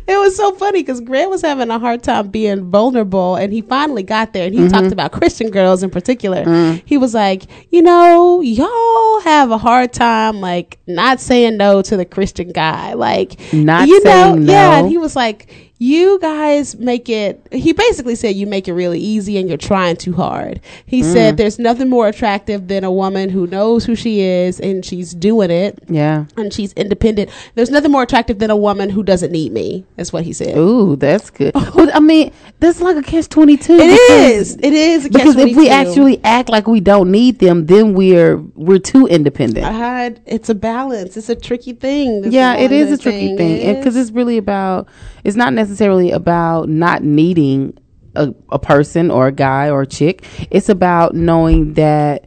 it 0.08 0.19
was 0.19 0.36
so 0.36 0.54
funny 0.56 0.82
because 0.82 1.02
Grant 1.02 1.30
was 1.30 1.41
having 1.41 1.69
a 1.69 1.80
hard 1.80 2.02
time 2.04 2.30
being 2.30 2.69
vulnerable, 2.69 3.36
and 3.36 3.52
he 3.54 3.62
finally 3.62 4.04
got 4.04 4.34
there. 4.34 4.45
And 4.45 4.54
he 4.54 4.60
Mm-hmm. 4.60 4.69
talked 4.73 4.91
about 4.91 5.12
Christian 5.13 5.49
girls 5.52 5.84
in 5.84 5.89
particular. 5.89 6.29
Mm. 6.46 6.82
He 6.86 6.98
was 6.98 7.13
like, 7.13 7.44
you 7.72 7.82
know, 7.82 8.42
y'all 8.42 9.22
have 9.22 9.52
a 9.52 9.58
hard 9.58 9.94
time 9.94 10.42
like 10.42 10.78
not 10.88 11.20
saying 11.20 11.58
no 11.58 11.82
to 11.84 11.98
the 11.98 12.06
Christian 12.06 12.52
guy, 12.52 12.94
like 12.94 13.38
Not 13.54 13.88
you 13.88 14.04
know, 14.04 14.34
saying 14.34 14.48
yeah. 14.48 14.80
And 14.80 14.89
he 14.89 14.98
was 14.98 15.15
like, 15.15 15.52
you 15.82 16.20
guys 16.20 16.78
make 16.78 17.08
it. 17.08 17.48
He 17.54 17.72
basically 17.72 18.15
said 18.15 18.36
you 18.36 18.46
make 18.46 18.68
it 18.68 18.74
really 18.74 19.00
easy, 19.00 19.38
and 19.38 19.48
you're 19.48 19.58
trying 19.58 19.96
too 19.96 20.12
hard. 20.12 20.60
He 20.86 21.02
Mm. 21.02 21.13
said 21.13 21.38
there's 21.38 21.58
nothing 21.58 21.88
more 21.89 22.10
attractive 22.10 22.68
than 22.68 22.84
a 22.84 22.92
woman 22.92 23.30
who 23.30 23.48
knows 23.48 23.86
who 23.86 23.96
she 23.96 24.20
is 24.20 24.60
and 24.60 24.84
she's 24.84 25.13
doing 25.13 25.50
it 25.50 25.80
yeah. 25.88 26.26
and 26.36 26.52
she's 26.52 26.74
independent. 26.74 27.30
There's 27.56 27.70
nothing 27.70 27.92
more 27.92 28.04
attractive 28.04 28.39
than 28.39 28.52
a 28.52 28.58
woman 28.58 28.89
who 28.89 29.04
doesn't 29.04 29.32
need 29.32 29.54
me. 29.54 29.86
That's 29.96 30.12
what 30.12 30.26
he 30.26 30.34
said. 30.34 30.58
Ooh, 30.58 30.98
that's 30.98 31.30
good. 31.30 31.54
I 31.56 32.02
mean, 32.02 32.34
that's 32.60 32.82
like 32.82 32.98
a 32.98 33.02
catch 33.02 33.30
twenty 33.30 33.58
two. 33.58 33.78
It 33.80 33.89
is. 33.89 34.56
It 34.56 34.74
is 34.74 35.06
a 35.06 35.10
because 35.10 35.36
if 35.38 35.56
we 35.56 35.69
actually 35.69 36.24
act 36.24 36.50
like 36.50 36.67
we 36.67 36.80
don't 36.80 37.12
need 37.12 37.39
them, 37.39 37.65
then 37.67 37.93
we're 37.93 38.38
we're 38.56 38.80
too 38.80 39.08
independent. 39.08 39.65
I 39.65 39.72
had 39.72 40.22
it's 40.26 40.50
a 40.50 40.56
balance. 40.56 41.15
It's 41.15 41.30
a 41.30 41.36
tricky 41.36 41.74
thing. 41.74 42.22
this 42.22 42.34
yeah, 42.34 42.58
it 42.58 42.72
is 42.72 42.91
a 42.91 42.98
tricky 42.98 43.36
thing 43.38 43.76
because 43.76 43.95
it's 43.95 44.12
really 44.12 44.38
about. 44.38 44.88
It's 45.24 45.38
not 45.38 45.54
necessarily 45.54 46.12
about 46.12 46.69
not 46.69 47.04
needing 47.04 47.78
a, 48.15 48.34
a 48.50 48.60
person 48.60 49.12
or 49.12 49.28
a 49.28 49.32
guy 49.32 49.69
or 49.69 49.84
a 49.84 49.88
chick. 49.88 50.26
It's 50.52 50.69
about 50.69 51.15
knowing 51.15 51.74
that 51.76 52.26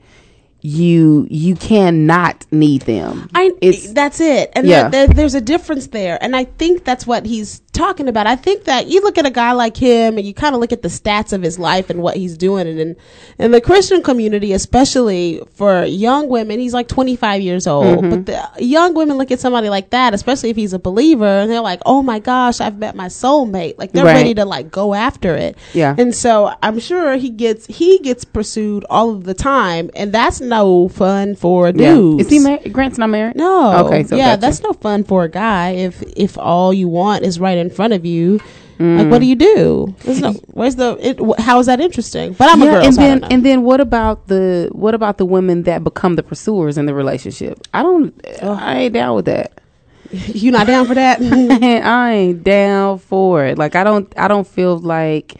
you 0.63 1.27
you 1.29 1.57
cannot 1.57 2.47
need 2.53 2.83
them. 2.83 3.29
I 3.35 3.51
It's- 3.61 3.93
that's 3.93 4.21
it, 4.21 4.51
and 4.55 4.67
Yeah. 4.67 4.89
there, 4.89 5.07
there- 5.07 5.15
there's 5.15 5.35
a 5.35 5.41
difference 5.41 5.89
there, 5.89 6.19
and 6.23 6.35
I 6.37 6.45
think 6.45 6.85
that's 6.85 7.07
what 7.07 7.27
he's 7.27 7.61
talking 7.73 8.07
about. 8.07 8.27
I 8.27 8.37
think 8.37 8.65
that 8.65 8.87
you 8.87 9.01
look 9.03 9.19
at 9.19 9.27
a 9.27 9.31
guy 9.31 9.53
like 9.53 9.77
him, 9.77 10.19
and 10.19 10.27
you 10.27 10.33
kind 10.35 10.55
of 10.55 10.61
look 10.61 10.73
at 10.73 10.83
the 10.83 10.89
stats 10.89 11.33
of 11.33 11.43
his 11.43 11.59
life 11.59 11.91
and 11.91 12.01
what 12.01 12.17
he's 12.17 12.37
doing, 12.37 12.69
and 12.69 12.79
in, 12.79 12.97
in 13.39 13.51
the 13.51 13.61
Christian 13.61 14.03
community, 14.03 14.53
especially 14.53 15.41
for 15.55 15.85
young 15.85 16.29
women, 16.29 16.61
he's 16.61 16.75
like 16.75 16.87
25 16.89 17.41
years 17.41 17.67
old. 17.67 17.99
Mm-hmm. 18.05 18.11
But 18.11 18.27
the 18.27 18.65
young 18.65 18.95
women 18.95 19.17
look 19.19 19.31
at 19.31 19.41
somebody 19.41 19.69
like 19.69 19.91
that, 19.91 20.15
especially 20.15 20.51
if 20.51 20.57
he's 20.57 20.73
a 20.73 20.79
believer, 20.79 21.25
and 21.27 21.51
they're 21.51 21.61
like, 21.61 21.81
"Oh 21.87 22.03
my 22.03 22.19
gosh, 22.19 22.61
I've 22.61 22.79
met 22.79 22.95
my 22.95 23.07
soulmate!" 23.07 23.79
Like 23.79 23.93
they're 23.93 24.05
Right. 24.05 24.15
ready 24.17 24.35
to 24.35 24.45
like 24.45 24.71
go 24.71 24.95
after 24.95 25.35
it. 25.35 25.57
Yeah. 25.75 25.95
and 25.99 26.15
so 26.15 26.53
I'm 26.63 26.79
sure 26.79 27.17
he 27.17 27.31
gets 27.31 27.67
he 27.67 27.99
gets 27.99 28.25
pursued 28.25 28.85
all 28.91 29.11
of 29.11 29.25
the 29.25 29.35
time, 29.35 29.91
and 29.97 30.13
that's 30.13 30.41
no 30.57 30.89
fun 30.89 31.35
for 31.35 31.67
Yeah. 31.69 31.95
dudes. 31.95 32.27
Is 32.27 32.31
he 32.31 32.39
married? 32.39 32.73
Grant's 32.73 32.99
not 32.99 33.11
married. 33.11 33.37
No. 33.37 33.87
Okay. 33.87 34.05
So 34.05 34.17
yeah, 34.17 34.31
gotcha. 34.37 34.41
that's 34.43 34.63
no 34.63 34.73
fun 34.73 35.05
for 35.05 35.25
a 35.25 35.29
guy 35.29 35.71
if 35.71 36.03
if 36.17 36.37
all 36.39 36.73
you 36.73 36.89
want 36.89 37.25
is 37.25 37.41
right 37.41 37.59
in 37.59 37.71
front 37.71 37.93
of 37.93 38.05
you. 38.07 38.39
Like, 38.79 39.07
Mm. 39.07 39.11
what 39.11 39.21
do 39.21 39.27
you 39.27 39.37
do? 39.37 39.95
There's 40.03 40.21
no. 40.21 40.33
Where's 40.59 40.75
the? 40.77 40.97
It, 41.01 41.21
wh- 41.21 41.39
how 41.41 41.61
is 41.61 41.67
that 41.67 41.79
interesting? 41.79 42.33
But 42.33 42.49
I'm 42.51 42.63
a 42.63 42.65
girl, 42.65 42.85
and 42.85 42.95
so 42.95 43.01
then 43.01 43.23
and 43.31 43.45
then 43.47 43.63
what 43.63 43.81
about 43.81 44.27
the 44.27 44.71
what 44.73 44.95
about 44.95 45.19
the 45.19 45.25
women 45.27 45.63
that 45.65 45.85
become 45.85 46.17
the 46.17 46.23
pursuers 46.25 46.77
in 46.79 46.87
the 46.87 46.95
relationship? 46.95 47.61
I 47.73 47.83
don't. 47.83 48.13
I 48.43 48.79
ain't 48.81 48.95
down 48.95 49.15
with 49.15 49.27
that. 49.27 49.61
you 50.11 50.51
not 50.51 50.67
down 50.67 50.87
for 50.87 50.95
that? 50.95 51.21
I 51.85 52.13
ain't 52.13 52.43
down 52.43 52.99
for 52.99 53.45
it. 53.45 53.57
Like 53.57 53.77
I 53.77 53.85
don't. 53.85 54.13
I 54.19 54.27
don't 54.27 54.49
feel 54.49 54.79
like 54.79 55.35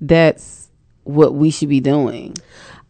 that's 0.00 0.68
what 1.04 1.34
we 1.34 1.50
should 1.50 1.68
be 1.68 1.80
doing. 1.80 2.34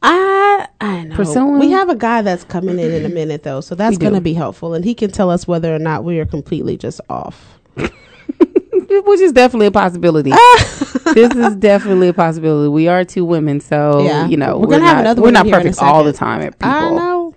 I 0.03 0.69
I 0.81 1.05
know. 1.05 1.17
Pursuing? 1.17 1.59
We 1.59 1.71
have 1.71 1.89
a 1.89 1.97
guy 1.97 2.23
that's 2.23 2.45
coming 2.45 2.79
in 2.79 2.93
in 2.93 3.05
a 3.05 3.09
minute 3.09 3.43
though, 3.43 3.61
so 3.61 3.75
that's 3.75 3.99
going 3.99 4.15
to 4.15 4.21
be 4.21 4.35
helpful, 4.35 4.75
and 4.75 4.85
he 4.85 4.95
can 4.95 5.11
tell 5.11 5.31
us 5.31 5.47
whether 5.47 5.75
or 5.75 5.79
not 5.79 6.05
we 6.05 6.19
are 6.21 6.27
completely 6.27 6.77
just 6.77 7.01
off. 7.09 7.59
which 7.77 9.21
is 9.21 9.33
definitely 9.33 9.67
a 9.67 9.71
possibility. 9.71 10.31
this 11.15 11.35
is 11.35 11.57
definitely 11.57 12.09
a 12.09 12.13
possibility. 12.13 12.69
We 12.69 12.89
are 12.89 13.05
two 13.05 13.25
women, 13.25 13.61
so 13.61 14.03
Yeah. 14.03 14.27
you 14.27 14.37
know 14.37 14.59
We're 14.59 14.67
gonna 14.67 14.79
not, 14.85 14.89
have 14.89 14.99
another 15.01 15.23
We're 15.23 15.31
not 15.31 15.47
here 15.47 15.57
in 15.57 15.61
a 15.61 15.65
perfect 15.65 15.83
all 15.83 16.05
the 16.05 16.13
time 16.13 16.41
at 16.43 16.59
people. 16.59 16.71
I 16.71 16.91
know. 16.91 17.28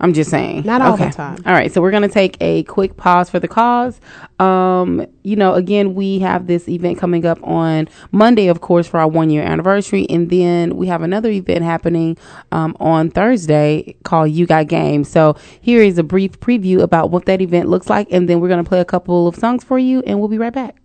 I'm 0.00 0.12
just 0.12 0.30
saying. 0.30 0.64
Not 0.64 0.82
all 0.82 0.96
the 0.96 1.10
time. 1.10 1.38
All 1.46 1.52
right, 1.52 1.72
so 1.72 1.80
we're 1.80 1.90
gonna 1.90 2.08
take 2.08 2.36
a 2.40 2.62
quick 2.64 2.96
pause 2.96 3.30
for 3.30 3.40
the 3.40 3.48
cause. 3.48 4.00
Um, 4.38 5.06
you 5.22 5.36
know, 5.36 5.54
again, 5.54 5.94
we 5.94 6.18
have 6.20 6.46
this 6.46 6.68
event 6.68 6.98
coming 6.98 7.24
up 7.24 7.42
on 7.42 7.88
Monday, 8.12 8.48
of 8.48 8.60
course, 8.60 8.86
for 8.86 9.00
our 9.00 9.08
one 9.08 9.30
year 9.30 9.42
anniversary, 9.42 10.06
and 10.08 10.30
then 10.30 10.76
we 10.76 10.86
have 10.86 11.02
another 11.02 11.30
event 11.30 11.64
happening 11.64 12.16
um, 12.52 12.76
on 12.80 13.10
Thursday 13.10 13.96
called 14.04 14.30
You 14.30 14.46
Got 14.46 14.68
Game. 14.68 15.04
So 15.04 15.36
here 15.60 15.82
is 15.82 15.98
a 15.98 16.02
brief 16.02 16.38
preview 16.40 16.80
about 16.80 17.10
what 17.10 17.26
that 17.26 17.40
event 17.40 17.68
looks 17.68 17.88
like, 17.88 18.08
and 18.10 18.28
then 18.28 18.40
we're 18.40 18.48
gonna 18.48 18.64
play 18.64 18.80
a 18.80 18.84
couple 18.84 19.26
of 19.28 19.36
songs 19.36 19.64
for 19.64 19.78
you, 19.78 20.02
and 20.06 20.18
we'll 20.18 20.28
be 20.28 20.38
right 20.38 20.52
back. 20.52 20.76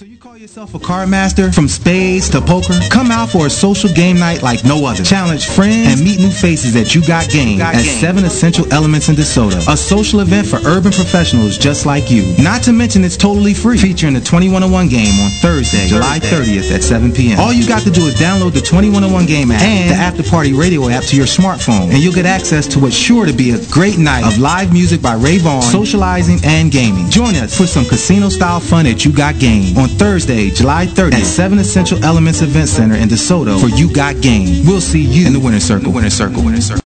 So 0.00 0.06
you 0.06 0.16
call 0.16 0.38
yourself 0.38 0.74
a 0.74 0.78
card 0.78 1.10
master 1.10 1.52
from 1.52 1.68
spades 1.68 2.30
to 2.30 2.40
poker? 2.40 2.72
Come 2.88 3.10
out 3.10 3.28
for 3.28 3.44
a 3.44 3.50
social 3.50 3.90
game 3.92 4.18
night 4.18 4.40
like 4.40 4.64
no 4.64 4.86
other. 4.86 5.04
Challenge 5.04 5.46
friends 5.46 5.92
and 5.92 6.00
meet 6.00 6.18
new 6.18 6.30
faces 6.30 6.74
at 6.74 6.94
You 6.94 7.06
Got 7.06 7.28
Game 7.28 7.60
at 7.60 7.82
7 7.82 8.24
Essential 8.24 8.64
Elements 8.72 9.10
in 9.10 9.14
DeSoto. 9.14 9.60
A 9.70 9.76
social 9.76 10.20
event 10.20 10.46
for 10.46 10.56
urban 10.64 10.90
professionals 10.90 11.58
just 11.58 11.84
like 11.84 12.10
you. 12.10 12.34
Not 12.42 12.62
to 12.62 12.72
mention 12.72 13.04
it's 13.04 13.18
totally 13.18 13.52
free. 13.52 13.76
Featuring 13.76 14.14
the 14.14 14.20
2101 14.20 14.88
game 14.88 15.20
on 15.20 15.28
Thursday, 15.42 15.86
July 15.86 16.18
30th 16.18 16.74
at 16.74 16.82
7 16.82 17.12
p.m. 17.12 17.38
All 17.38 17.52
you 17.52 17.68
got 17.68 17.82
to 17.82 17.90
do 17.90 18.06
is 18.06 18.14
download 18.14 18.54
the 18.54 18.64
2101 18.64 19.26
game 19.26 19.50
app 19.50 19.60
and 19.60 19.90
the 19.90 19.96
After 19.96 20.22
Party 20.22 20.54
radio 20.54 20.88
app 20.88 21.04
to 21.12 21.16
your 21.16 21.26
smartphone. 21.26 21.92
And 21.92 21.98
you'll 21.98 22.14
get 22.14 22.24
access 22.24 22.66
to 22.68 22.78
what's 22.78 22.96
sure 22.96 23.26
to 23.26 23.34
be 23.34 23.50
a 23.50 23.62
great 23.66 23.98
night 23.98 24.24
of 24.24 24.38
live 24.38 24.72
music 24.72 25.02
by 25.02 25.12
Ray 25.16 25.36
Vaughn, 25.36 25.60
socializing, 25.60 26.38
and 26.42 26.72
gaming. 26.72 27.10
Join 27.10 27.34
us 27.34 27.54
for 27.54 27.66
some 27.66 27.84
casino-style 27.84 28.60
fun 28.60 28.86
at 28.86 29.04
You 29.04 29.12
Got 29.12 29.38
Game 29.38 29.76
on 29.76 29.89
Thursday, 29.98 30.50
July 30.50 30.86
30th 30.86 31.14
at 31.14 31.26
7 31.26 31.58
Essential 31.58 32.02
Elements 32.04 32.42
Event 32.42 32.68
Center 32.68 32.94
in 32.94 33.08
DeSoto 33.08 33.60
for 33.60 33.68
You 33.68 33.92
Got 33.92 34.20
Game. 34.20 34.66
We'll 34.66 34.80
see 34.80 35.02
you 35.02 35.26
in 35.26 35.32
the 35.32 35.40
winner's 35.40 35.64
circle. 35.64 35.92
winner's 35.92 36.14
circle. 36.14 36.42
Winner's 36.44 36.66
circle. 36.66 36.89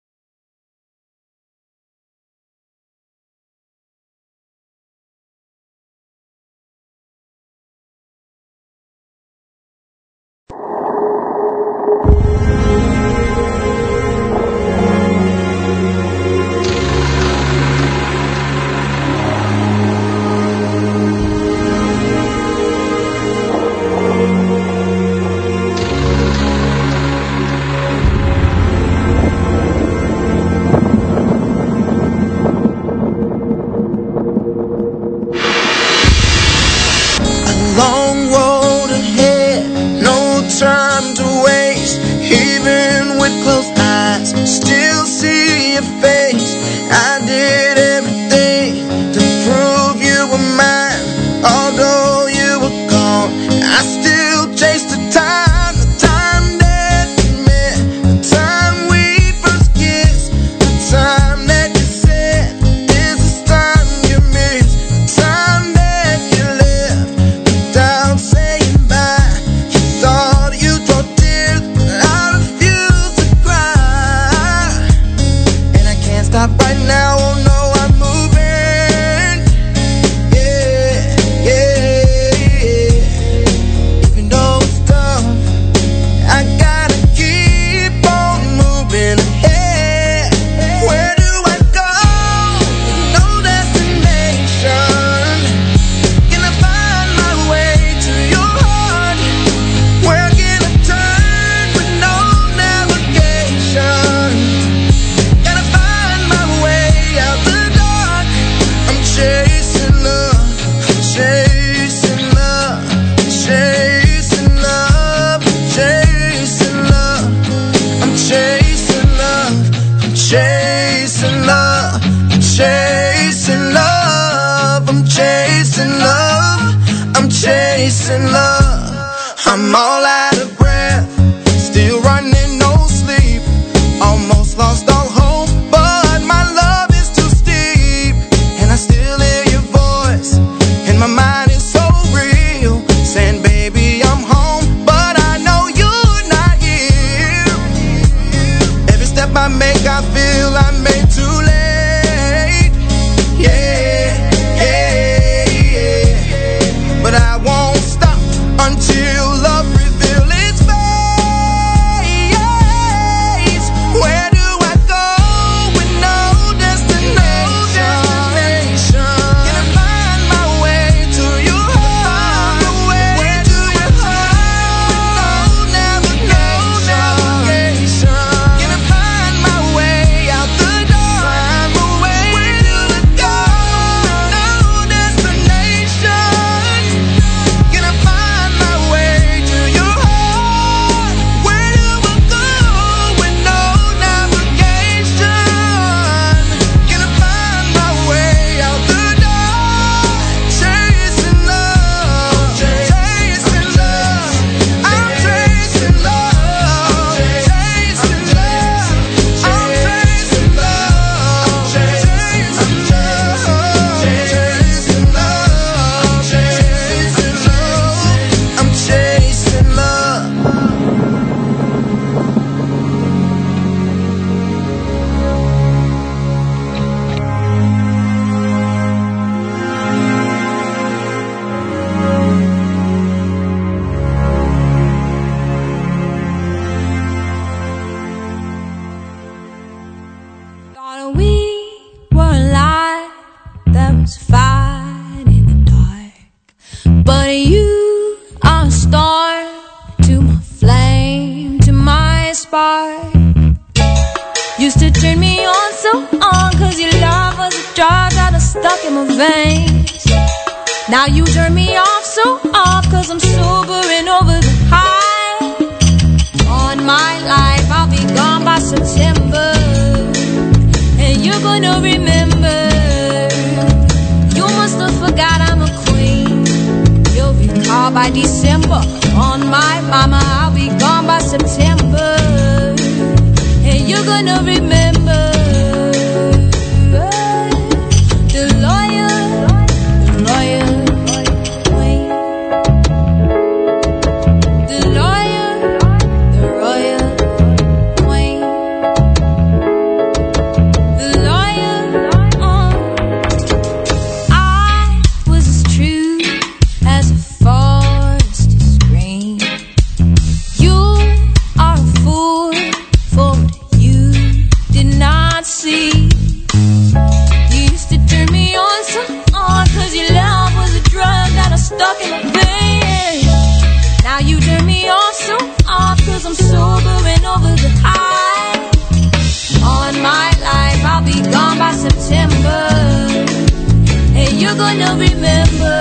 gonna 334.63 334.93
remember. 335.07 335.79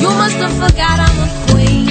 You 0.00 0.10
must 0.20 0.36
have 0.44 0.56
forgot 0.62 0.96
I'm 1.06 1.18
a 1.26 1.30
queen. 1.48 1.88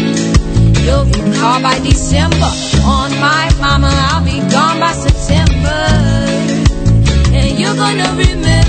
You'll 0.86 1.05
be 1.05 1.22
called 1.39 1.63
by 1.63 1.80
December. 1.80 2.51
On 2.86 3.09
my 3.28 3.45
mama, 3.59 3.91
I'll 4.09 4.24
be 4.24 4.39
gone 4.55 4.80
by 4.80 4.93
September. 4.93 5.82
And 7.39 7.59
you're 7.59 7.76
gonna 7.76 8.09
remember. 8.15 8.66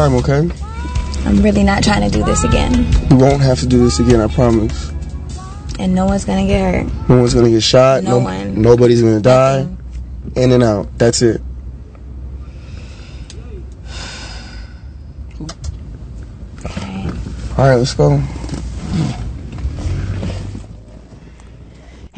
time, 0.00 0.14
okay? 0.14 0.48
I'm 1.26 1.42
really 1.42 1.62
not 1.62 1.84
trying 1.84 2.08
to 2.08 2.18
do 2.18 2.24
this 2.24 2.42
again. 2.44 2.72
You 3.10 3.16
won't 3.16 3.42
have 3.42 3.60
to 3.60 3.66
do 3.66 3.84
this 3.84 4.00
again, 4.00 4.20
I 4.20 4.28
promise. 4.28 4.90
And 5.78 5.94
no 5.94 6.06
one's 6.06 6.24
gonna 6.24 6.46
get 6.46 6.60
hurt. 6.60 7.08
No 7.08 7.18
one's 7.18 7.34
gonna 7.34 7.50
get 7.50 7.62
shot. 7.62 8.02
No, 8.02 8.18
no 8.18 8.24
one. 8.24 8.62
Nobody's 8.62 9.02
gonna 9.02 9.20
die. 9.20 9.62
Nothing. 9.62 9.76
In 10.36 10.52
and 10.52 10.62
out. 10.62 10.98
That's 10.98 11.20
it. 11.20 11.42
Okay. 16.64 17.10
All 17.58 17.68
right, 17.68 17.76
let's 17.76 17.94
go. 17.94 18.22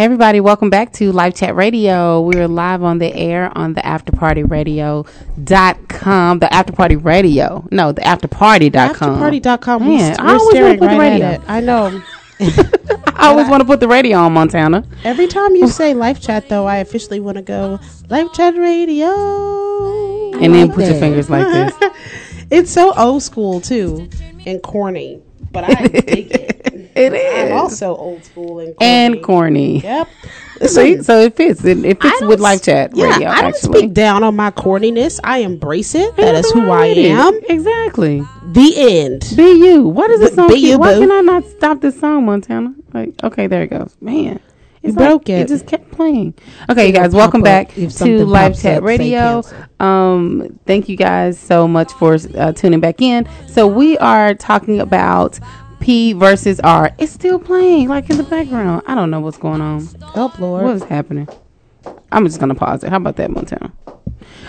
Hey 0.03 0.07
everybody, 0.07 0.41
welcome 0.41 0.69
back 0.69 0.93
to 0.95 1.13
Live 1.13 1.37
Chat 1.37 1.55
Radio. 1.55 2.23
We're 2.23 2.49
live 2.49 2.83
on 2.83 2.99
the 2.99 3.15
air 3.15 3.57
on 3.57 3.75
the 3.75 3.83
afterpartyradio.com. 3.83 6.39
The 6.41 6.47
afterparty 6.47 7.05
radio. 7.05 7.65
No, 7.71 7.93
the 7.93 8.01
afterparty.com. 8.01 9.21
Afterparty.com. 9.21 9.87
Man, 9.87 10.17
we're 10.19 10.25
I 10.25 10.33
always 10.33 10.51
staring 10.51 10.81
want 10.81 10.81
to 10.81 10.83
put 10.89 10.91
the 10.91 10.99
right 10.99 11.13
radio. 11.13 11.27
at 11.27 11.35
it. 11.35 11.41
I 11.47 11.61
know. 11.61 12.03
I 13.15 13.29
always 13.29 13.47
want 13.47 13.61
to 13.61 13.65
put 13.65 13.79
the 13.79 13.87
radio 13.87 14.19
on 14.19 14.33
Montana. 14.33 14.85
Every 15.05 15.29
time 15.29 15.55
you 15.55 15.69
say 15.69 15.95
live 15.95 16.21
chat, 16.21 16.49
though, 16.49 16.67
I 16.67 16.79
officially 16.79 17.21
want 17.21 17.37
to 17.37 17.43
go 17.43 17.79
live 18.11 18.33
chat 18.33 18.57
radio. 18.57 20.33
And 20.33 20.53
then 20.53 20.73
put 20.73 20.85
your 20.85 20.99
fingers 20.99 21.31
like 21.31 21.47
this. 21.47 21.73
it's 22.51 22.73
so 22.73 22.93
old 22.95 23.23
school 23.23 23.61
too 23.61 24.09
and 24.47 24.61
corny, 24.65 25.23
but 25.53 25.63
I 25.63 25.87
dig 25.87 26.33
it. 26.33 26.59
It 26.95 27.15
is. 27.15 27.51
I'm 27.51 27.57
also 27.57 27.97
old 27.97 28.25
school 28.25 28.59
and 28.61 28.77
corny. 28.77 28.91
And 28.91 29.23
corny. 29.23 29.81
Yep. 29.81 30.09
See, 30.67 31.03
so 31.03 31.19
it 31.21 31.35
fits. 31.35 31.65
It, 31.65 31.85
it 31.85 32.01
fits 32.01 32.23
with 32.23 32.39
live 32.39 32.63
chat 32.63 32.93
Yeah, 32.95 33.11
radio. 33.11 33.29
I 33.29 33.43
don't 33.43 33.55
actually, 33.55 33.79
speak 33.81 33.95
down 33.95 34.23
on 34.23 34.37
my 34.37 34.51
corniness. 34.51 35.19
I 35.25 35.39
embrace 35.39 35.95
it. 35.95 36.15
That 36.17 36.37
is 36.37 36.51
who 36.53 36.71
I 36.71 36.87
am. 36.87 37.41
Exactly. 37.49 38.23
The 38.53 38.75
end. 38.77 39.33
Be 39.37 39.53
you. 39.65 39.89
What 39.89 40.11
is 40.11 40.21
this 40.21 40.35
song? 40.35 40.49
be 40.49 40.59
you, 40.59 40.79
Why 40.79 40.95
boo. 40.95 41.01
can 41.01 41.11
I 41.11 41.21
not 41.21 41.45
stop 41.45 41.81
this 41.81 41.99
song, 41.99 42.27
Montana? 42.27 42.75
Like, 42.93 43.15
okay, 43.25 43.47
there 43.49 43.63
it 43.63 43.71
goes. 43.71 43.97
Man. 44.01 44.41
It's 44.83 44.97
broke 44.97 45.29
like, 45.29 45.31
it. 45.31 45.41
It 45.43 45.49
just 45.49 45.67
kept 45.67 45.93
playing. 45.93 46.35
Okay, 46.69 46.89
you 46.89 46.93
guys, 46.93 47.15
welcome 47.15 47.41
back 47.41 47.73
to 47.73 48.25
Live 48.25 48.61
Chat 48.61 48.79
up, 48.79 48.83
Radio. 48.83 49.43
Um, 49.79 50.59
thank 50.67 50.89
you 50.89 50.97
guys 50.97 51.39
so 51.39 51.69
much 51.69 51.93
for 51.93 52.19
uh, 52.37 52.53
tuning 52.53 52.81
back 52.81 53.01
in. 53.01 53.29
So 53.49 53.69
we 53.69 53.97
are 53.99 54.35
talking 54.35 54.81
about 54.81 55.39
P 55.83 56.13
versus 56.13 56.61
R. 56.61 56.93
It's 56.99 57.13
still 57.13 57.39
playing, 57.39 57.89
like 57.89 58.09
in 58.09 58.17
the 58.17 58.23
background. 58.23 58.83
I 58.87 58.95
don't 58.95 59.11
know 59.11 59.21
what's 59.21 59.37
going 59.37 59.61
on. 59.61 59.85
Help, 60.15 60.39
Lord. 60.39 60.65
What 60.65 60.77
is 60.77 60.85
happening? 60.85 61.29
I'm 62.13 62.25
just 62.25 62.39
gonna 62.39 62.55
pause 62.55 62.85
it. 62.85 62.91
How 62.91 62.99
about 62.99 63.17
that, 63.17 63.31
Montana? 63.31 63.73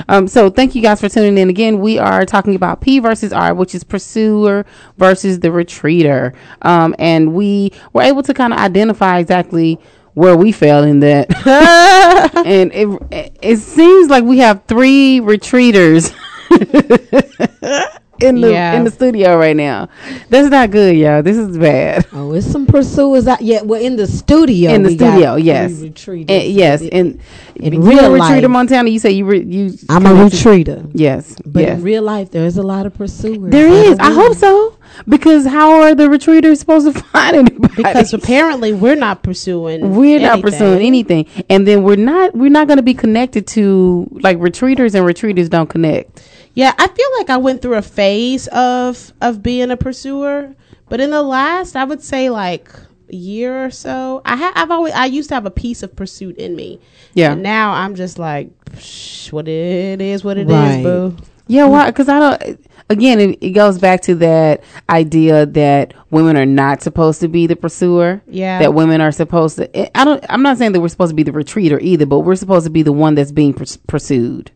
Um, 0.07 0.27
so 0.27 0.49
thank 0.51 0.75
you 0.75 0.81
guys 0.81 1.01
for 1.01 1.09
tuning 1.09 1.37
in 1.37 1.49
again. 1.49 1.79
We 1.79 1.97
are 1.97 2.25
talking 2.25 2.53
about 2.55 2.81
P 2.81 2.99
versus 2.99 3.33
R, 3.33 3.55
which 3.55 3.73
is 3.73 3.83
pursuer 3.83 4.65
versus 4.97 5.39
the 5.39 5.51
retreater. 5.51 6.33
Um, 6.61 6.93
and 6.99 7.33
we 7.33 7.71
were 7.93 8.03
able 8.03 8.21
to 8.23 8.33
kind 8.33 8.53
of 8.53 8.59
identify 8.59 9.17
exactly 9.17 9.79
where 10.13 10.37
we 10.37 10.51
fell 10.51 10.83
in 10.83 10.99
that. 10.99 11.27
and 12.45 12.71
it 12.73 13.33
it 13.41 13.57
seems 13.57 14.09
like 14.09 14.23
we 14.23 14.37
have 14.37 14.63
three 14.67 15.19
retreaters 15.19 16.13
in 18.23 18.41
the 18.41 18.51
Yeah. 18.51 18.73
in 18.77 18.83
the 18.85 18.91
studio 18.91 19.37
right 19.37 19.55
now. 19.55 19.89
That's 20.29 20.49
not 20.49 20.71
good, 20.71 20.95
y'all. 20.95 21.21
This 21.21 21.37
is 21.37 21.57
bad. 21.57 22.05
Oh, 22.13 22.33
it's 22.33 22.47
some 22.47 22.65
pursuers 22.65 23.27
out. 23.27 23.41
Yeah, 23.41 23.61
we're 23.63 23.79
in 23.81 23.95
the 23.95 24.07
studio. 24.07 24.71
in 24.71 24.83
the 24.83 24.89
we 24.89 24.95
studio, 24.95 25.33
three 25.35 25.43
yes, 25.43 25.71
retreaters. 25.73 26.25
Eh, 26.29 26.43
yes. 26.45 26.81
In 26.81 27.19
in 27.55 27.73
you 27.73 27.81
real 27.81 28.07
a 28.07 28.09
life, 28.17 28.31
retreater, 28.41 28.49
Montana. 28.49 28.89
You 28.89 28.99
say 28.99 29.11
you 29.11 29.25
re, 29.25 29.43
you. 29.43 29.73
I'm 29.89 30.05
a 30.05 30.09
connected- 30.09 30.39
retreater. 30.39 30.89
Yes, 30.93 31.35
But 31.45 31.61
yes. 31.63 31.77
in 31.77 31.83
real 31.83 32.03
life, 32.03 32.31
there 32.31 32.45
is 32.45 32.57
a 32.57 32.63
lot 32.63 32.85
of 32.85 32.93
pursuers. 32.93 33.51
There 33.51 33.67
is. 33.67 33.97
I 33.99 34.09
don't 34.09 34.15
hope 34.15 34.35
so. 34.35 34.75
Because 35.07 35.45
how 35.45 35.81
are 35.81 35.95
the 35.95 36.05
retreaters 36.07 36.57
supposed 36.57 36.93
to 36.93 37.01
find 37.09 37.35
anybody? 37.35 37.73
Because 37.75 38.13
apparently 38.13 38.73
we're 38.73 38.95
not 38.95 39.23
pursuing. 39.23 39.95
we're 39.95 40.19
not 40.19 40.41
pursuing 40.41 40.85
anything, 40.85 41.25
and 41.49 41.67
then 41.67 41.83
we're 41.83 41.95
not 41.95 42.35
we're 42.35 42.49
not 42.49 42.67
going 42.67 42.77
to 42.77 42.83
be 42.83 42.93
connected 42.93 43.47
to 43.47 44.07
like 44.21 44.37
retreaters 44.37 44.95
and 44.95 45.05
retreaters 45.05 45.49
don't 45.49 45.69
connect. 45.69 46.29
Yeah, 46.55 46.73
I 46.77 46.87
feel 46.87 47.07
like 47.17 47.29
I 47.29 47.37
went 47.37 47.61
through 47.61 47.75
a 47.75 47.81
phase 47.81 48.47
of 48.49 49.11
of 49.21 49.41
being 49.41 49.71
a 49.71 49.77
pursuer, 49.77 50.55
but 50.89 50.99
in 50.99 51.09
the 51.09 51.23
last, 51.23 51.75
I 51.75 51.83
would 51.83 52.01
say 52.03 52.29
like 52.29 52.69
a 53.09 53.15
year 53.15 53.65
or 53.65 53.71
so, 53.71 54.21
I 54.25 54.35
ha- 54.37 54.53
I've 54.55 54.69
always 54.71 54.93
I 54.93 55.05
used 55.05 55.29
to 55.29 55.35
have 55.35 55.45
a 55.47 55.51
piece 55.51 55.81
of 55.83 55.95
pursuit 55.95 56.37
in 56.37 56.55
me. 56.55 56.79
Yeah. 57.15 57.31
and 57.33 57.41
now 57.43 57.73
I'm 57.73 57.95
just 57.95 58.19
like, 58.19 58.49
Psh, 58.65 59.31
what 59.31 59.47
it 59.47 60.01
is, 60.01 60.23
what 60.23 60.37
it 60.37 60.47
is, 60.47 60.53
Right. 60.53 60.83
boo. 60.83 61.15
Yeah, 61.47 61.65
why? 61.65 61.87
Because 61.91 62.07
I 62.07 62.19
don't. 62.19 62.65
Again, 62.93 63.19
it, 63.19 63.37
it 63.41 63.49
goes 63.51 63.77
back 63.79 64.01
to 64.03 64.15
that 64.15 64.63
idea 64.89 65.45
that 65.47 65.93
women 66.11 66.37
are 66.37 66.45
not 66.45 66.81
supposed 66.81 67.19
to 67.21 67.27
be 67.27 67.47
the 67.47 67.55
pursuer. 67.55 68.21
Yeah. 68.27 68.59
that 68.59 68.73
women 68.73 69.01
are 69.01 69.11
supposed 69.11 69.57
to. 69.57 69.75
Eh, 69.75 69.89
I 69.95 70.05
don't. 70.05 70.23
I'm 70.29 70.41
not 70.43 70.57
saying 70.57 70.71
that 70.73 70.81
we're 70.81 70.87
supposed 70.87 71.11
to 71.11 71.15
be 71.15 71.23
the 71.23 71.31
retreater 71.31 71.79
either, 71.81 72.05
but 72.05 72.19
we're 72.19 72.35
supposed 72.35 72.65
to 72.65 72.69
be 72.71 72.83
the 72.83 72.91
one 72.93 73.15
that's 73.15 73.31
being 73.31 73.53
pursued 73.53 74.51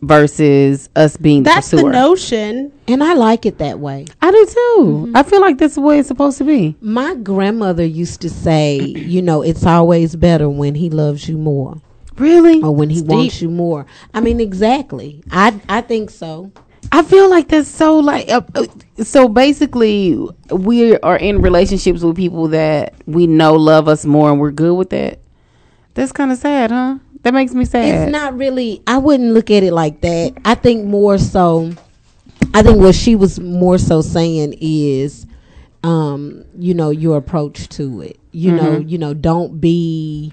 versus 0.00 0.88
us 0.96 1.16
being 1.16 1.44
the 1.44 1.50
pursuer. 1.50 1.54
That's 1.54 1.70
the 1.70 1.76
the 1.76 1.82
pursuer. 1.84 1.92
notion. 1.92 2.72
And 2.88 3.04
I 3.04 3.14
like 3.14 3.46
it 3.46 3.58
that 3.58 3.78
way. 3.78 4.06
I 4.20 4.30
do 4.30 4.46
too. 4.46 4.76
Mm-hmm. 5.06 5.16
I 5.16 5.22
feel 5.22 5.40
like 5.40 5.58
that's 5.58 5.76
the 5.76 5.80
way 5.80 5.98
it's 5.98 6.08
supposed 6.08 6.38
to 6.38 6.44
be. 6.44 6.76
My 6.80 7.14
grandmother 7.14 7.84
used 7.84 8.20
to 8.22 8.30
say, 8.30 8.80
you 8.80 9.22
know, 9.22 9.42
it's 9.42 9.64
always 9.64 10.16
better 10.16 10.48
when 10.48 10.74
he 10.74 10.90
loves 10.90 11.28
you 11.28 11.38
more. 11.38 11.80
Really? 12.18 12.60
Or 12.62 12.74
when 12.74 12.90
he 12.90 12.98
It's 12.98 13.08
wants 13.08 13.34
deep. 13.36 13.42
you 13.42 13.50
more. 13.50 13.86
I 14.12 14.20
mean, 14.20 14.38
exactly. 14.38 15.22
I 15.30 15.58
I 15.68 15.80
think 15.80 16.10
so. 16.10 16.52
I 16.90 17.02
feel 17.02 17.30
like 17.30 17.48
that's 17.48 17.68
so 17.68 17.98
like 17.98 18.28
uh, 18.28 18.42
uh, 18.54 18.66
so 19.02 19.28
basically 19.28 20.18
we 20.50 20.98
are 20.98 21.16
in 21.16 21.40
relationships 21.40 22.02
with 22.02 22.16
people 22.16 22.48
that 22.48 22.94
we 23.06 23.26
know 23.26 23.54
love 23.54 23.88
us 23.88 24.04
more 24.04 24.30
and 24.30 24.40
we're 24.40 24.50
good 24.50 24.74
with 24.74 24.90
that. 24.90 25.18
That's 25.94 26.12
kind 26.12 26.32
of 26.32 26.38
sad, 26.38 26.70
huh? 26.70 26.98
That 27.22 27.34
makes 27.34 27.54
me 27.54 27.64
sad. 27.64 28.08
It's 28.08 28.12
not 28.12 28.36
really. 28.36 28.82
I 28.86 28.98
wouldn't 28.98 29.32
look 29.32 29.50
at 29.50 29.62
it 29.62 29.72
like 29.72 30.00
that. 30.00 30.34
I 30.44 30.54
think 30.54 30.84
more 30.86 31.18
so. 31.18 31.72
I 32.52 32.62
think 32.62 32.78
what 32.78 32.94
she 32.94 33.14
was 33.14 33.38
more 33.38 33.78
so 33.78 34.00
saying 34.02 34.56
is, 34.60 35.26
um, 35.84 36.44
you 36.58 36.74
know, 36.74 36.90
your 36.90 37.16
approach 37.16 37.68
to 37.70 38.02
it. 38.02 38.18
You 38.32 38.52
know, 38.52 38.80
Mhm. 38.80 38.90
you 38.90 38.98
know, 38.98 39.14
don't 39.14 39.60
be, 39.60 40.32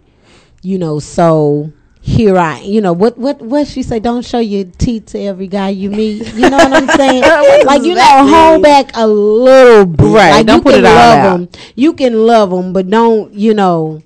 you 0.63 0.77
know, 0.79 0.99
so 0.99 1.71
here 2.01 2.37
I. 2.37 2.61
You 2.61 2.81
know 2.81 2.93
what? 2.93 3.17
What? 3.17 3.41
What 3.41 3.67
she 3.67 3.83
say? 3.83 3.99
Don't 3.99 4.25
show 4.25 4.39
your 4.39 4.65
teeth 4.77 5.07
to 5.07 5.19
every 5.19 5.47
guy 5.47 5.69
you 5.69 5.89
meet. 5.89 6.33
You 6.33 6.49
know 6.49 6.57
what 6.57 6.73
I'm 6.73 6.87
saying? 6.87 7.21
What 7.21 7.65
like 7.65 7.83
you 7.83 7.95
know, 7.95 8.27
hold 8.27 8.63
back 8.63 8.91
a 8.95 9.07
little 9.07 9.85
bit. 9.85 10.05
Right, 10.05 10.31
Like, 10.31 10.45
don't 10.45 10.57
you 10.57 10.61
put 10.63 10.75
can 10.75 10.85
it 10.85 10.87
all 10.87 10.95
love 10.95 11.17
out. 11.17 11.33
'em. 11.41 11.49
You 11.75 11.93
can 11.93 12.25
love 12.25 12.49
them, 12.51 12.73
but 12.73 12.89
don't 12.89 13.33
you 13.33 13.53
know? 13.53 14.01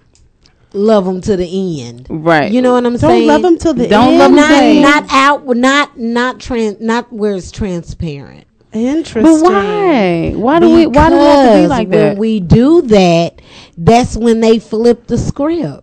Love 0.76 1.06
them 1.06 1.22
to 1.22 1.38
the 1.38 1.84
end, 1.84 2.08
Right. 2.10 2.52
You 2.52 2.60
know 2.62 2.74
what 2.74 2.84
I'm 2.86 2.98
Don't 2.98 3.00
saying? 3.00 3.28
love 3.28 3.46
'em 3.46 3.58
till 3.60 3.76
the 3.76 3.88
Don't 3.88 4.16
end. 4.16 4.18
love 4.18 4.32
'em 4.32 4.36
not 4.36 4.48
till 4.48 4.58
the 4.58 4.64
end. 4.66 4.82
not 4.82 5.06
out 5.12 5.48
not 5.56 6.00
not 6.00 6.40
trans 6.40 6.78
not 6.82 7.14
where 7.14 7.36
it's 7.36 7.52
transparent 7.52 8.46
Interesting. 8.74 9.22
But 9.22 9.52
why? 9.52 10.32
Why 10.36 10.60
do 10.60 10.74
we? 10.74 10.88
Why 10.88 11.10
do 11.10 11.16
we 11.18 11.22
have 11.26 11.54
to 11.54 11.62
be 11.62 11.68
like 11.68 11.90
when 11.90 12.00
that? 12.00 12.18
we 12.18 12.40
do 12.40 12.82
that 12.84 13.40
that's 13.78 14.18
when 14.18 14.40
they 14.40 14.58
flip 14.58 15.06
the 15.06 15.18
script 15.20 15.83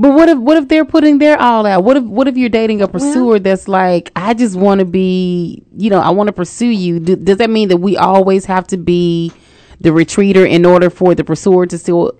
But 0.00 0.14
what 0.14 0.28
if 0.28 0.38
what 0.38 0.56
if 0.56 0.68
they're 0.68 0.84
putting 0.84 1.18
their 1.18 1.38
all 1.40 1.66
out? 1.66 1.82
What 1.82 1.96
if 1.96 2.04
what 2.04 2.28
if 2.28 2.36
you're 2.36 2.48
dating 2.48 2.82
a 2.82 2.88
pursuer 2.88 3.38
that's 3.40 3.66
like, 3.66 4.12
I 4.14 4.32
just 4.32 4.54
want 4.56 4.78
to 4.78 4.84
be, 4.84 5.64
you 5.76 5.90
know, 5.90 5.98
I 5.98 6.10
want 6.10 6.28
to 6.28 6.32
pursue 6.32 6.68
you. 6.68 7.00
Do, 7.00 7.16
does 7.16 7.38
that 7.38 7.50
mean 7.50 7.68
that 7.68 7.78
we 7.78 7.96
always 7.96 8.44
have 8.44 8.66
to 8.68 8.76
be 8.76 9.32
the 9.80 9.90
retreater 9.92 10.44
in 10.48 10.64
order 10.64 10.88
for 10.88 11.14
the 11.16 11.24
pursuer 11.24 11.66
to 11.66 11.78
still 11.78 12.12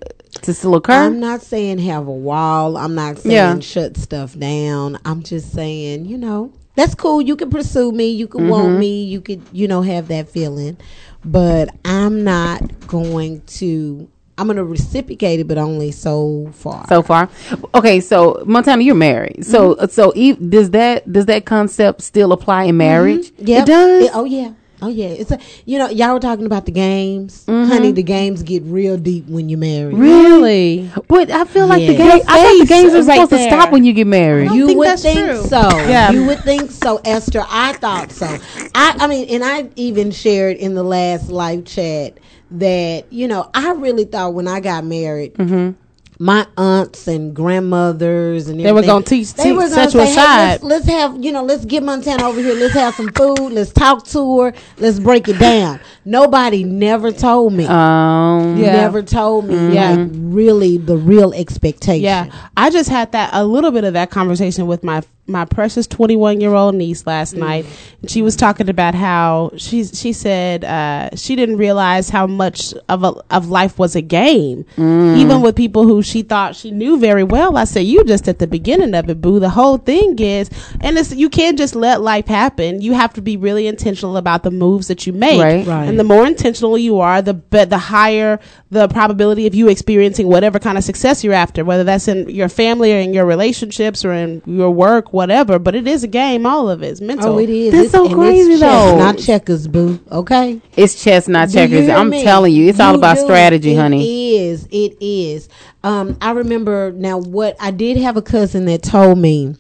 to 0.43 0.53
still 0.55 0.75
occur? 0.77 0.93
i'm 0.93 1.19
not 1.19 1.41
saying 1.43 1.79
have 1.79 2.07
a 2.07 2.13
wall 2.13 2.77
i'm 2.77 2.95
not 2.95 3.19
saying 3.19 3.33
Yeah. 3.33 3.59
shut 3.61 3.97
stuff 3.97 4.39
down 4.39 4.99
i'm 5.05 5.23
just 5.23 5.53
saying 5.53 6.05
you 6.05 6.19
know 6.19 6.53
that's 6.77 6.95
cool 6.95 7.21
you 7.21 7.35
can 7.35 7.51
pursue 7.51 7.91
me 7.91 8.11
you 8.11 8.29
can 8.29 8.43
Mhm. 8.43 8.49
want 8.49 8.79
me 8.79 9.03
you 9.05 9.21
could 9.21 9.41
you 9.53 9.67
know 9.67 9.83
have 9.83 10.07
that 10.09 10.29
feeling 10.29 10.77
but 11.25 11.71
i'm 11.85 12.23
not 12.23 12.61
going 12.87 13.41
to 13.47 14.09
i'm 14.39 14.47
going 14.47 14.57
to 14.57 14.65
reciprocate 14.65 15.41
it 15.41 15.49
but 15.49 15.59
only 15.59 15.91
so 15.91 16.49
far 16.55 16.87
so 16.89 17.03
far. 17.03 17.29
Okay, 17.75 18.01
so 18.01 18.43
Montana, 18.47 18.83
you're 18.83 18.95
married. 18.95 19.45
So 19.45 19.75
Mm-hmm. 19.75 19.87
so 19.87 20.13
e- 20.15 20.33
does 20.35 20.71
that 20.71 21.11
does 21.13 21.27
that 21.27 21.45
concept 21.45 22.03
still 22.03 22.33
apply 22.33 22.65
in 22.65 22.77
marriage? 22.77 23.33
Yeah, 23.39 23.63
It 23.63 23.67
does. 23.67 24.11
oh 24.15 24.25
yeah. 24.25 24.53
Oh 24.81 24.89
yeah. 24.89 25.09
It's 25.09 25.31
a 25.33 25.39
you 25.67 25.77
know, 25.79 25.89
y'all 25.89 26.15
were 26.15 26.21
talking 26.21 26.47
about 26.47 26.65
the 26.67 26.71
games. 26.73 27.45
Mhm. 27.47 27.67
Honey, 27.69 27.93
the 27.93 28.03
games 28.03 28.43
get 28.45 28.63
real 28.63 28.97
deep 28.97 29.27
when 29.29 29.49
you're 29.49 29.59
married. 29.59 29.97
Really? 29.97 30.89
But 31.09 31.31
I 31.31 31.45
feel 31.45 31.67
like 31.67 31.85
the 31.87 31.93
Yeah. 31.95 31.99
game. 31.99 32.23
I 32.29 32.43
thought 32.45 32.59
the 32.61 32.67
games 32.67 32.95
are 32.95 33.03
right 33.03 33.21
supposed 33.23 33.31
to 33.43 33.43
stop 33.49 33.73
when 33.73 33.85
you 33.85 33.93
get 33.93 34.07
married. 34.07 34.53
You 34.53 34.67
think 34.67 34.79
would 34.79 34.89
that's 34.89 35.03
think 35.03 35.19
true. 35.19 35.43
so. 35.45 35.69
Yeah. 35.89 36.11
You 36.13 36.25
would 36.27 36.41
think 36.45 36.71
so, 36.71 37.01
Esther. 37.05 37.45
I 37.51 37.73
thought 37.75 38.13
so. 38.13 38.27
I 38.75 38.97
I 39.01 39.07
mean, 39.09 39.29
and 39.31 39.45
I 39.45 39.69
even 39.77 40.11
shared 40.13 40.57
in 40.59 40.75
the 40.75 40.85
last 40.85 41.29
live 41.29 41.65
chat 41.65 42.19
that, 42.53 43.13
you 43.13 43.29
know, 43.29 43.51
I 43.55 43.73
really 43.73 44.05
thought 44.05 44.35
when 44.35 44.49
I 44.49 44.61
got 44.61 44.85
married, 44.85 45.35
Mm-hmm. 45.35 45.73
my 46.19 46.47
aunts 46.57 47.07
and 47.07 47.35
grandmothers 47.35 48.49
and 48.49 48.59
They 48.59 48.73
were 48.73 48.83
gonna 48.83 49.05
teach- 49.05 49.35
they 49.35 49.45
teach- 49.45 49.55
were 49.55 49.69
gonna 49.69 49.85
you 49.85 49.91
say, 49.91 50.05
hey, 50.07 50.13
aside." 50.13 50.49
let's, 50.51 50.65
let's 50.65 50.87
have 50.87 51.25
you 51.25 51.31
know 51.31 51.45
let's 51.45 51.65
get 51.65 51.83
Montana 51.85 52.25
over 52.27 52.41
here 52.41 52.55
let's 52.55 52.75
have 52.75 52.95
some 52.95 53.11
food 53.13 53.53
let's 53.53 53.71
talk 53.73 54.05
to 54.07 54.41
her 54.41 54.53
let's 54.79 54.99
break 54.99 55.29
it 55.29 55.39
down 55.39 55.79
nobody 56.05 56.65
never 56.65 57.13
told 57.13 57.53
me 57.53 57.67
Um. 57.67 58.57
Yeah. 58.57 58.73
never 58.73 59.03
told 59.03 59.45
me 59.47 59.75
Yeah. 59.75 59.93
like 59.93 60.09
really 60.13 60.77
the 60.79 60.97
real 60.97 61.33
expectation 61.35 62.03
Yeah, 62.03 62.27
I 62.57 62.71
just 62.71 62.89
had 62.91 63.13
that 63.13 63.31
a 63.33 63.45
little 63.45 63.71
bit 63.71 63.85
of 63.85 63.93
that 63.93 64.11
conversation 64.11 64.67
with 64.67 64.83
my 64.83 65.03
my 65.29 65.45
precious 65.45 65.87
21 65.87 66.41
year 66.41 66.55
old 66.55 66.75
niece 66.75 67.07
last 67.07 67.35
Mm. 67.35 67.39
night 67.41 67.67
and 68.01 68.11
she 68.11 68.23
was 68.23 68.35
talking 68.35 68.69
about 68.69 68.95
how 68.95 69.51
she's 69.57 69.99
she 69.99 70.13
said 70.13 70.65
uh, 70.65 71.11
she 71.15 71.37
didn't 71.37 71.57
realize 71.59 72.09
how 72.09 72.27
much 72.27 72.73
of 72.89 73.05
a, 73.05 73.13
of 73.31 73.49
life 73.51 73.79
was 73.79 73.95
a 73.95 74.01
game 74.01 74.65
Mm. 74.77 75.19
even 75.19 75.41
with 75.43 75.55
people 75.55 75.85
who 75.85 76.03
she 76.03 76.23
thought 76.23 76.57
she 76.57 76.71
knew 76.71 76.99
very 76.99 77.25
well 77.25 77.57
i 77.57 77.65
said 77.65 77.81
you 77.81 78.03
just 78.05 78.27
at 78.29 78.39
the 78.39 78.47
beginning 78.47 78.95
of 78.95 79.09
it 79.11 79.21
boo 79.21 79.39
the 79.39 79.51
whole 79.51 79.77
thing 79.77 80.19
is 80.19 80.49
and 80.81 80.97
it's 80.97 81.13
you 81.15 81.29
can't 81.29 81.59
just 81.59 81.75
let 81.75 82.01
life 82.01 82.27
happen 82.27 82.81
you 82.81 82.95
have 82.95 83.13
to 83.13 83.21
be 83.21 83.37
really 83.37 83.67
intentional 83.67 84.17
about 84.17 84.43
the 84.43 84.51
moves 84.51 84.89
that 84.89 85.07
you 85.07 85.13
make 85.13 85.41
Right. 85.41 85.67
Right. 85.67 85.89
and 85.89 85.99
the 85.99 86.05
more 86.05 86.27
intentional 86.27 86.79
you 86.79 87.01
are 87.01 87.21
the 87.21 87.35
be- 87.35 87.65
the 87.65 87.79
higher 87.79 88.41
the 88.71 88.89
probability 88.89 89.47
of 89.47 89.55
you 89.55 89.69
experiencing 89.69 90.27
whatever 90.29 90.59
kind 90.59 90.79
of 90.79 90.85
success 90.85 91.23
you're 91.23 91.35
after 91.35 91.65
whether 91.65 91.85
that's 91.85 92.09
in 92.09 92.29
your 92.31 92.49
family 92.49 92.93
or 92.93 92.97
in 92.99 93.13
your 93.13 93.27
relationships 93.27 94.05
or 94.05 94.13
in 94.13 94.41
your 94.47 94.71
work 94.71 95.13
whatever 95.19 95.59
but 95.59 95.75
it 95.75 95.87
is 95.87 96.03
a 96.05 96.07
game 96.07 96.47
all 96.47 96.71
of 96.71 96.83
it's 96.83 97.01
mental 97.01 97.35
Oh, 97.35 97.39
it 97.39 97.51
is. 97.51 97.73
That's 97.73 97.87
It's- 97.87 97.93
so 97.93 98.07
and 98.07 98.15
crazy, 98.15 98.53
it's 98.53 98.61
chess, 98.61 98.85
though. 98.91 98.99
not 98.99 99.19
checkers, 99.19 99.67
boo. 99.69 99.99
Okay. 100.21 100.61
It's 100.77 100.95
chess, 101.03 101.29
not 101.29 101.49
Do 101.49 101.55
checkers. 101.55 101.89
I'm 101.89 102.11
me? 102.11 102.23
telling 102.23 102.53
you, 102.55 102.69
it's 102.69 102.81
all 102.81 102.95
about 102.95 103.17
do. 103.17 103.25
strategy, 103.25 103.73
It 103.73 103.77
honey. 103.83 104.37
is. 104.37 104.67
It 104.71 104.97
is. 105.01 105.49
Um, 105.85 106.17
I 106.21 106.31
remember 106.33 106.93
now 106.93 107.19
what 107.19 107.57
I 107.61 107.71
did 107.73 107.97
have 107.99 108.17
a 108.17 108.23
cousin 108.23 108.65
that 108.67 108.83
told 108.83 109.19
me 109.19 109.57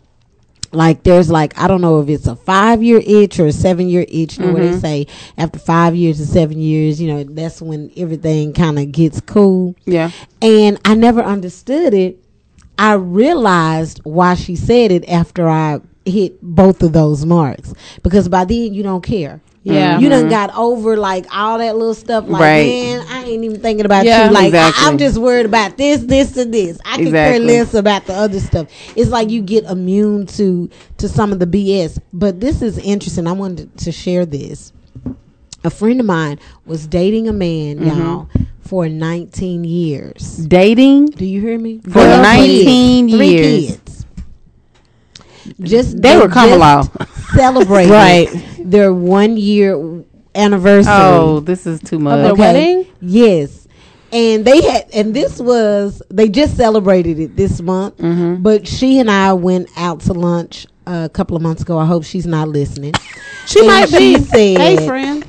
like 0.71 1.03
there's 1.03 1.31
like 1.31 1.59
I 1.59 1.67
don't 1.67 1.81
know 1.81 2.01
if 2.01 2.09
it's 2.09 2.27
a 2.27 2.37
five 2.37 2.83
year 2.83 3.01
itch 3.07 3.41
or 3.41 3.47
a 3.47 3.53
seven 3.53 3.89
year 3.89 4.05
itch. 4.09 4.39
You 4.39 4.47
know 4.47 4.53
where 4.53 4.65
they 4.69 4.77
Mhm. 4.77 4.81
say 4.81 5.07
after 5.39 5.59
five 5.59 5.95
years 5.97 6.21
or 6.21 6.27
seven 6.27 6.59
years, 6.61 7.01
you 7.01 7.09
know, 7.13 7.25
that's 7.25 7.63
when 7.63 7.91
everything 7.97 8.53
kind 8.53 8.79
of 8.79 8.93
gets 8.93 9.21
cool. 9.23 9.75
Yeah. 9.87 10.11
And 10.43 10.79
I 10.85 10.95
never 10.95 11.23
understood 11.23 11.95
it. 11.95 12.19
I 12.79 12.95
realized 12.95 14.01
why 14.05 14.35
she 14.35 14.57
said 14.57 14.93
it 14.93 15.09
after 15.09 15.49
I 15.49 15.81
hit 16.05 16.41
both 16.43 16.83
of 16.83 16.93
those 16.93 17.27
marks 17.27 17.75
because 18.03 18.29
by 18.29 18.45
then 18.45 18.73
you 18.73 18.83
don't 18.83 19.03
care. 19.03 19.41
Yeah. 19.65 19.99
you 19.99 20.09
done 20.09 20.27
Mhm. 20.27 20.31
got 20.31 20.57
over 20.57 20.97
like 20.97 21.27
all 21.35 21.59
that 21.59 21.77
little 21.77 21.93
stuff. 21.93 22.25
Like, 22.27 22.41
Right. 22.41 22.67
man, 22.67 23.05
I 23.11 23.25
ain't 23.25 23.45
even 23.45 23.61
thinking 23.61 23.85
about 23.85 24.07
Yeah. 24.07 24.29
you. 24.29 24.33
Like, 24.33 24.47
Exactly. 24.47 24.85
I, 24.85 24.89
am 24.89 24.97
just 24.97 25.19
worried 25.19 25.45
about 25.45 25.77
this, 25.77 26.01
this, 26.05 26.39
and 26.39 26.55
this. 26.55 26.79
I 26.87 26.97
can 26.97 27.09
Exactly. 27.09 27.47
care 27.47 27.59
less 27.59 27.75
about 27.75 28.07
the 28.07 28.15
other 28.15 28.41
stuff. 28.41 28.69
It's 28.97 29.11
like 29.11 29.29
you 29.31 29.43
get 29.43 29.65
immune 29.65 30.25
to 30.39 30.71
to 30.99 31.09
some 31.09 31.33
of 31.33 31.39
the 31.39 31.47
BS. 31.47 31.99
But 32.15 32.41
this 32.41 32.63
is 32.63 32.79
interesting. 32.79 33.27
I 33.27 33.33
wanted 33.33 33.77
to 33.79 33.93
share 33.93 34.25
this. 34.25 34.73
A 35.69 35.71
friend 35.71 36.01
of 36.01 36.07
mine 36.07 36.39
was 36.65 36.87
dating 36.87 37.29
a 37.29 37.33
man, 37.35 37.77
Mhm. 37.81 37.99
y'all, 37.99 38.29
for 38.63 38.89
19 38.89 39.65
years. 39.65 40.39
Dating 40.49 41.05
Do 41.09 41.27
you 41.27 41.43
hear 41.43 41.59
me? 41.59 41.81
For 41.85 41.91
Twelve 41.91 42.23
19 42.23 43.09
kids, 43.09 43.19
Three 43.19 43.29
years. 43.29 43.67
kids. 43.67 44.07
Just 45.61 46.01
They 46.01 46.17
were 46.17 46.23
just 46.29 46.33
Kamala. 46.33 46.91
Celebrating 47.37 47.93
Right. 48.05 48.29
their 48.65 48.95
one 48.95 49.37
year 49.37 49.79
anniversary. 50.35 50.91
Oh, 50.97 51.41
this 51.41 51.67
is 51.67 51.81
too 51.81 51.99
much. 51.99 52.23
their 52.25 52.35
wedding? 52.35 52.87
Yes. 53.03 53.69
And 54.11 54.47
they 54.47 54.63
had, 54.63 54.87
and 54.95 55.13
this 55.13 55.39
was, 55.39 56.01
they 56.11 56.31
just 56.31 56.57
celebrated 56.57 57.19
it 57.19 57.37
this 57.37 57.61
month. 57.61 57.99
Mhm. 57.99 58.43
But 58.43 58.67
she 58.67 58.99
and 59.01 59.11
I 59.11 59.35
went 59.35 59.69
out 59.77 60.01
to 60.01 60.15
lunch 60.15 60.67
a 60.87 61.11
couple 61.13 61.37
of 61.37 61.43
months 61.43 61.61
ago. 61.61 61.77
I 61.79 61.85
hope 61.85 62.05
she's 62.05 62.27
not 62.27 62.49
listening. 62.49 62.95
she 63.47 63.59
And 63.59 63.69
might 63.69 63.91
she 63.91 64.17
be 64.17 64.23
said, 64.25 64.57
hey 64.59 64.87
friend 64.87 65.25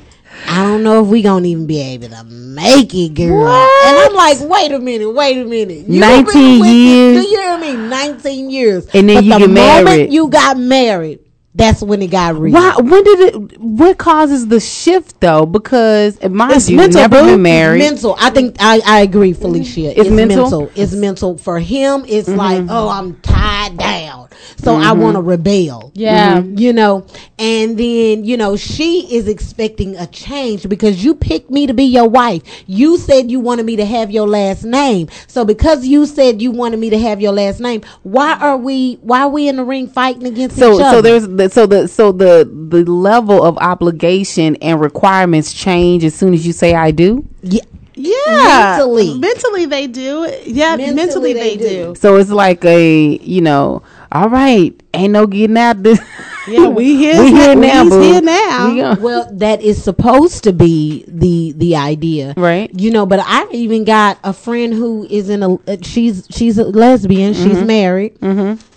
I 0.46 0.62
don't 0.64 0.82
know 0.82 1.02
if 1.02 1.08
we 1.08 1.22
gonna 1.22 1.46
even 1.46 1.66
be 1.66 1.80
able 1.80 2.08
to 2.08 2.24
make 2.24 2.92
it, 2.94 3.14
girl. 3.14 3.44
What? 3.44 3.86
And 3.86 3.96
I'm 3.98 4.14
like, 4.14 4.38
wait 4.50 4.72
a 4.72 4.78
minute, 4.78 5.10
wait 5.10 5.38
a 5.38 5.44
minute. 5.44 5.86
You 5.88 6.00
19 6.00 6.24
been 6.24 6.60
with 6.60 6.68
it- 6.68 6.72
years? 6.74 7.24
Do 7.24 7.30
you 7.30 7.38
hear 7.40 7.58
me? 7.58 7.76
19 7.88 8.50
years. 8.50 8.86
And 8.92 9.08
then 9.08 9.16
but 9.16 9.24
you 9.24 9.32
the 9.32 9.38
get 9.38 9.50
moment 9.50 9.84
married. 9.84 10.12
you 10.12 10.28
got 10.28 10.58
married, 10.58 11.20
that's 11.54 11.82
when 11.82 12.00
it 12.00 12.10
got 12.12 12.36
real. 12.36 12.54
Why? 12.54 12.76
When 12.78 13.02
did 13.02 13.20
it? 13.34 13.60
What 13.60 13.98
causes 13.98 14.46
the 14.48 14.60
shift 14.60 15.20
though? 15.20 15.46
Because 15.46 16.16
It's 16.22 16.68
you, 16.70 16.76
mental, 16.76 17.00
never 17.00 17.24
been 17.24 17.42
married. 17.42 17.80
Mental. 17.80 18.16
I 18.20 18.30
think 18.30 18.56
I, 18.60 18.80
I 18.86 19.00
agree, 19.00 19.32
Felicia. 19.32 19.98
It's 19.98 20.10
mental? 20.10 20.70
It's 20.76 20.92
mental. 20.92 21.36
For 21.38 21.58
him, 21.58 22.04
it's 22.06 22.28
Mm-hmm. 22.28 22.38
like, 22.38 22.64
oh, 22.68 22.88
I'm 22.88 23.16
tied 23.20 23.76
down. 23.76 24.28
So 24.58 24.74
I 24.76 24.92
want 24.92 25.16
to 25.16 25.22
rebel. 25.22 25.90
Yeah. 25.94 26.40
Mm-hmm. 26.40 26.58
You 26.58 26.72
know, 26.72 27.06
and 27.38 27.76
then, 27.78 28.24
you 28.24 28.36
know, 28.36 28.56
she 28.56 29.12
is 29.14 29.26
expecting 29.26 29.96
a 29.96 30.06
change 30.06 30.68
because 30.68 31.02
you 31.04 31.14
picked 31.14 31.50
me 31.50 31.66
to 31.66 31.74
be 31.74 31.84
your 31.84 32.08
wife. 32.08 32.42
You 32.66 32.96
said 32.98 33.30
you 33.30 33.40
wanted 33.40 33.66
me 33.66 33.76
to 33.76 33.84
have 33.84 34.10
your 34.10 34.28
last 34.28 34.64
name. 34.64 35.08
So 35.26 35.44
because 35.44 35.86
you 35.86 36.06
said 36.06 36.40
you 36.40 36.52
wanted 36.52 36.78
me 36.78 36.90
to 36.90 36.98
have 36.98 37.20
your 37.20 37.32
last 37.32 37.60
name, 37.60 37.82
why 38.02 38.34
are 38.38 38.56
we 38.56 38.94
why 39.02 39.22
are 39.22 39.28
we 39.28 39.48
in 39.48 39.56
the 39.56 39.64
ring 39.64 39.88
fighting 39.88 40.26
against 40.26 40.56
So, 40.56 40.74
each 40.76 40.80
other? 40.82 40.96
so 40.98 41.02
there's 41.02 41.26
the, 41.44 41.50
so 41.50 41.66
the 41.66 41.88
so 41.88 42.12
the 42.12 42.48
the 42.68 42.84
level 42.90 43.42
of 43.42 43.56
obligation 43.58 44.56
and 44.56 44.80
requirements 44.80 45.52
change 45.52 46.04
as 46.04 46.14
soon 46.14 46.34
as 46.34 46.46
you 46.46 46.52
say 46.52 46.74
I 46.74 46.90
do. 46.90 47.26
yeah, 47.42 47.60
yeah 47.94 48.76
Mentally. 48.78 49.18
mentally 49.18 49.66
they 49.66 49.86
do 49.86 50.30
yeah 50.46 50.76
mentally, 50.76 50.94
Mentally 50.94 51.32
they, 51.34 51.56
they 51.56 51.68
do. 51.68 51.94
So 51.96 52.16
it's 52.16 52.30
like 52.30 52.64
a 52.64 53.16
you 53.18 53.40
know, 53.40 53.82
all 54.12 54.28
right, 54.28 54.72
ain't 54.94 55.12
no 55.12 55.26
getting 55.26 55.56
out 55.58 55.82
this. 55.82 56.00
yeah 56.48 56.66
we 56.68 56.96
here 56.96 57.22
we 57.22 57.30
here 57.30 57.54
now, 57.54 57.84
he's 57.84 57.92
here 57.94 58.22
now 58.22 58.72
We 58.72 59.02
well 59.02 59.28
that 59.34 59.60
is 59.60 59.80
supposed 59.84 60.42
to 60.44 60.52
be 60.54 61.04
the 61.06 61.52
the 61.56 61.76
idea 61.76 62.32
right. 62.36 62.70
you 62.80 62.90
know 62.90 63.04
but 63.04 63.20
i 63.22 63.46
even 63.52 63.84
got 63.84 64.18
a 64.24 64.32
friend 64.32 64.72
who 64.72 65.06
is 65.10 65.28
in 65.28 65.42
a 65.42 65.54
uh, 65.54 65.76
she's 65.82 66.26
she's 66.30 66.56
a 66.58 66.64
lesbian 66.64 67.34
Mm-hmm. 67.34 67.44
she's 67.50 67.62
married 67.62 68.16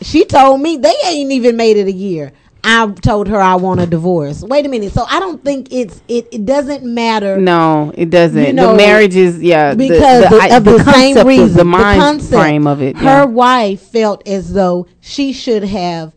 she 0.01 0.25
told 0.25 0.59
me 0.59 0.75
they 0.75 0.93
ain't 1.05 1.31
even 1.31 1.55
made 1.55 1.77
it 1.77 1.87
a 1.87 1.91
year 1.91 2.33
i 2.63 2.87
told 3.01 3.27
her 3.27 3.39
i 3.39 3.55
want 3.55 3.79
a 3.79 3.85
divorce 3.85 4.41
wait 4.43 4.65
a 4.65 4.69
minute 4.69 4.91
so 4.93 5.03
i 5.09 5.19
don't 5.19 5.43
think 5.43 5.67
it's 5.71 6.01
it, 6.07 6.27
it 6.31 6.45
doesn't 6.45 6.83
matter 6.83 7.37
No, 7.37 7.91
it 7.95 8.09
doesn't. 8.09 8.43
You 8.45 8.53
know, 8.53 8.71
the 8.71 8.77
marriage 8.77 9.15
is 9.15 9.41
yeah 9.41 9.73
because 9.73 10.23
the, 10.23 10.29
the, 10.29 10.41
I- 10.41 10.57
of 10.57 10.63
the, 10.63 10.77
same 10.83 11.15
concept 11.15 11.27
reason 11.27 11.57
the 11.57 11.65
mind 11.65 12.01
concept. 12.01 12.41
frame 12.41 12.67
of 12.67 12.81
it. 12.81 12.95
her 12.97 13.03
yeah. 13.03 13.25
wife 13.25 13.81
felt 13.81 14.27
as 14.27 14.53
though 14.53 14.87
she 15.01 15.33
should 15.33 15.63
have 15.63 16.13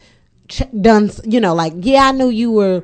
ch- 0.49 0.63
done 0.81 1.11
you 1.25 1.41
know 1.41 1.55
like 1.55 1.73
yeah 1.77 2.09
i 2.09 2.13
knew 2.13 2.29
you 2.29 2.51
were 2.51 2.83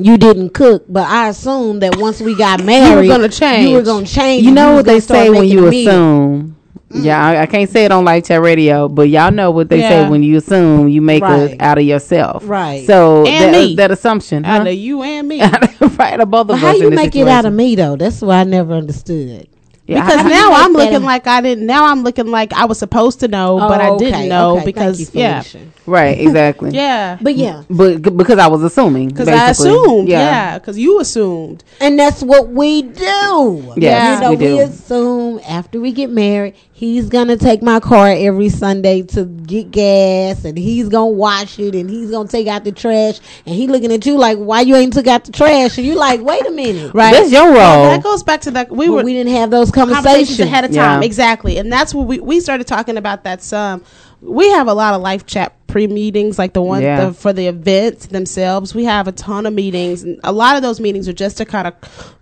you 0.00 0.16
didn't 0.16 0.50
cook, 0.54 0.84
but 0.88 1.06
I 1.08 1.28
assumed 1.28 1.82
that 1.82 1.96
once 1.96 2.20
we 2.20 2.36
got 2.36 2.62
married, 2.62 2.88
you 2.88 2.96
were 3.10 3.16
gonna 3.16 3.28
change. 3.28 3.68
You 3.68 3.74
were 3.74 3.82
going 3.82 4.04
to 4.04 4.12
change. 4.12 4.44
You 4.44 4.52
know 4.52 4.74
what 4.76 4.86
they 4.86 5.00
say 5.00 5.28
when 5.28 5.44
you 5.48 5.66
a 5.66 6.57
meal. 6.90 6.98
assume. 6.98 7.04
Yeah, 7.06 7.24
I, 7.26 7.42
I 7.42 7.46
can't 7.46 7.68
say 7.70 7.84
it 7.84 7.92
on 7.92 8.04
live 8.04 8.24
chat 8.24 8.40
radio, 8.40 8.88
but 8.88 9.08
y'all 9.08 9.30
know 9.30 9.50
what 9.50 9.68
they 9.68 9.80
Yeah. 9.80 9.88
say 10.04 10.08
when 10.08 10.22
you 10.22 10.36
assume 10.38 10.88
you 10.88 11.00
make 11.02 11.22
Right. 11.22 11.58
a 11.58 11.62
out 11.64 11.78
of 11.78 11.84
yourself. 11.84 12.42
Right. 12.48 12.86
So 12.86 13.26
And 13.26 13.54
that, 13.54 13.58
me. 13.66 13.72
Uh, 13.74 13.76
that 13.76 13.90
assumption, 13.90 14.44
out 14.44 14.62
huh? 14.62 14.68
of 14.70 14.74
you 14.74 15.02
and 15.02 15.28
me 15.28 15.40
right, 15.98 16.20
of 16.20 16.30
both 16.30 16.48
of 16.48 16.56
us. 16.56 16.60
how 16.60 16.72
you 16.72 16.90
this 16.90 16.96
make 16.96 17.14
it 17.16 17.28
out 17.28 17.44
of 17.44 17.52
me 17.52 17.74
though? 17.74 17.96
That's 17.96 18.20
what 18.22 18.34
I 18.36 18.44
never 18.44 18.74
understood. 18.74 19.48
Yeah, 19.86 20.04
because 20.04 20.26
I- 20.26 20.28
now 20.28 20.50
I'm 20.52 20.74
looking 20.74 21.02
like 21.02 21.26
I 21.26 21.40
didn't. 21.40 21.64
Now 21.64 21.86
I'm 21.86 22.02
looking 22.02 22.26
like 22.26 22.52
I 22.52 22.66
was 22.66 22.78
supposed 22.78 23.20
to 23.20 23.28
know, 23.28 23.56
but 23.58 23.80
I 23.80 23.88
Oh, 23.88 23.98
didn't 23.98 24.16
okay, 24.16 24.28
know 24.28 24.50
okay. 24.50 24.64
Thank 24.64 24.66
because 24.66 25.00
you, 25.14 25.20
yeah, 25.22 25.42
right, 25.86 26.18
exactly. 26.18 26.70
yeah, 26.74 27.16
But 27.22 27.36
yeah, 27.36 27.62
But 27.70 28.02
g- 28.02 28.10
because 28.10 28.38
I 28.38 28.48
was 28.48 28.62
assuming, 28.62 29.08
because 29.08 29.28
I 29.28 29.46
basically. 29.48 29.70
assumed, 29.70 30.08
yeah, 30.10 30.58
because 30.58 30.76
you 30.76 31.00
assumed. 31.00 31.64
and 31.80 31.98
that's 31.98 32.22
what 32.22 32.50
we 32.50 32.82
do. 32.82 33.72
Yes, 33.78 34.16
you 34.20 34.24
know, 34.26 34.30
we 34.32 34.36
do. 34.36 34.60
assume 34.60 35.40
after 35.48 35.80
we 35.80 35.92
get 35.92 36.10
married, 36.10 36.52
he's 36.78 37.08
gonna 37.08 37.36
take 37.36 37.60
my 37.60 37.80
car 37.80 38.06
every 38.08 38.48
Sunday 38.48 39.02
to 39.02 39.24
get 39.24 39.72
gas, 39.72 40.44
and 40.44 40.56
he's 40.56 40.88
gonna 40.88 41.06
wash 41.08 41.58
it, 41.58 41.74
and 41.74 41.90
he's 41.90 42.12
gonna 42.12 42.28
take 42.28 42.46
out 42.46 42.62
the 42.62 42.70
trash, 42.70 43.18
and 43.44 43.54
he 43.56 43.66
looking 43.66 43.92
at 43.92 44.06
you 44.06 44.16
like, 44.16 44.38
why 44.38 44.60
you 44.60 44.76
ain't 44.76 44.92
took 44.92 45.08
out 45.08 45.24
the 45.24 45.32
trash? 45.32 45.76
And 45.76 45.84
you 45.84 45.96
like, 45.96 46.20
wait 46.22 46.46
a 46.46 46.52
minute, 46.52 46.94
Right, 46.94 47.12
That's 47.12 47.32
your 47.32 47.50
Well, 47.52 47.80
role. 47.82 47.90
that 47.90 48.02
goes 48.04 48.22
back 48.22 48.42
to 48.42 48.52
that 48.52 48.70
we 48.70 48.86
But 48.86 48.92
were 48.92 49.02
we 49.02 49.12
didn't 49.12 49.32
have 49.32 49.50
those 49.50 49.72
conversations 49.72 50.04
conversations. 50.06 50.40
ahead 50.40 50.64
of 50.64 50.70
time. 50.72 51.02
Yeah. 51.02 51.06
Exactly. 51.06 51.58
And 51.58 51.72
that's 51.72 51.92
what 51.92 52.06
we, 52.06 52.20
we 52.20 52.38
started 52.38 52.68
talking 52.68 52.96
about 52.96 53.24
that 53.24 53.42
some. 53.42 53.82
We 54.20 54.48
have 54.50 54.68
a 54.68 54.74
lot 54.74 54.94
of 54.94 55.02
live 55.02 55.26
chat 55.26 55.54
pre 55.68 55.86
meetings, 55.86 56.38
like 56.38 56.54
the 56.54 56.62
one 56.62 56.82
Yeah. 56.82 57.06
the, 57.06 57.12
for 57.12 57.32
the 57.32 57.46
events 57.46 58.06
themselves. 58.06 58.74
We 58.74 58.84
have 58.84 59.06
a 59.06 59.12
ton 59.12 59.46
of 59.46 59.52
meetings, 59.52 60.02
and 60.02 60.18
a 60.24 60.32
lot 60.32 60.56
of 60.56 60.62
those 60.62 60.80
meetings 60.80 61.06
are 61.08 61.12
just 61.12 61.36
to 61.38 61.44
kind 61.44 61.68
of 61.68 61.74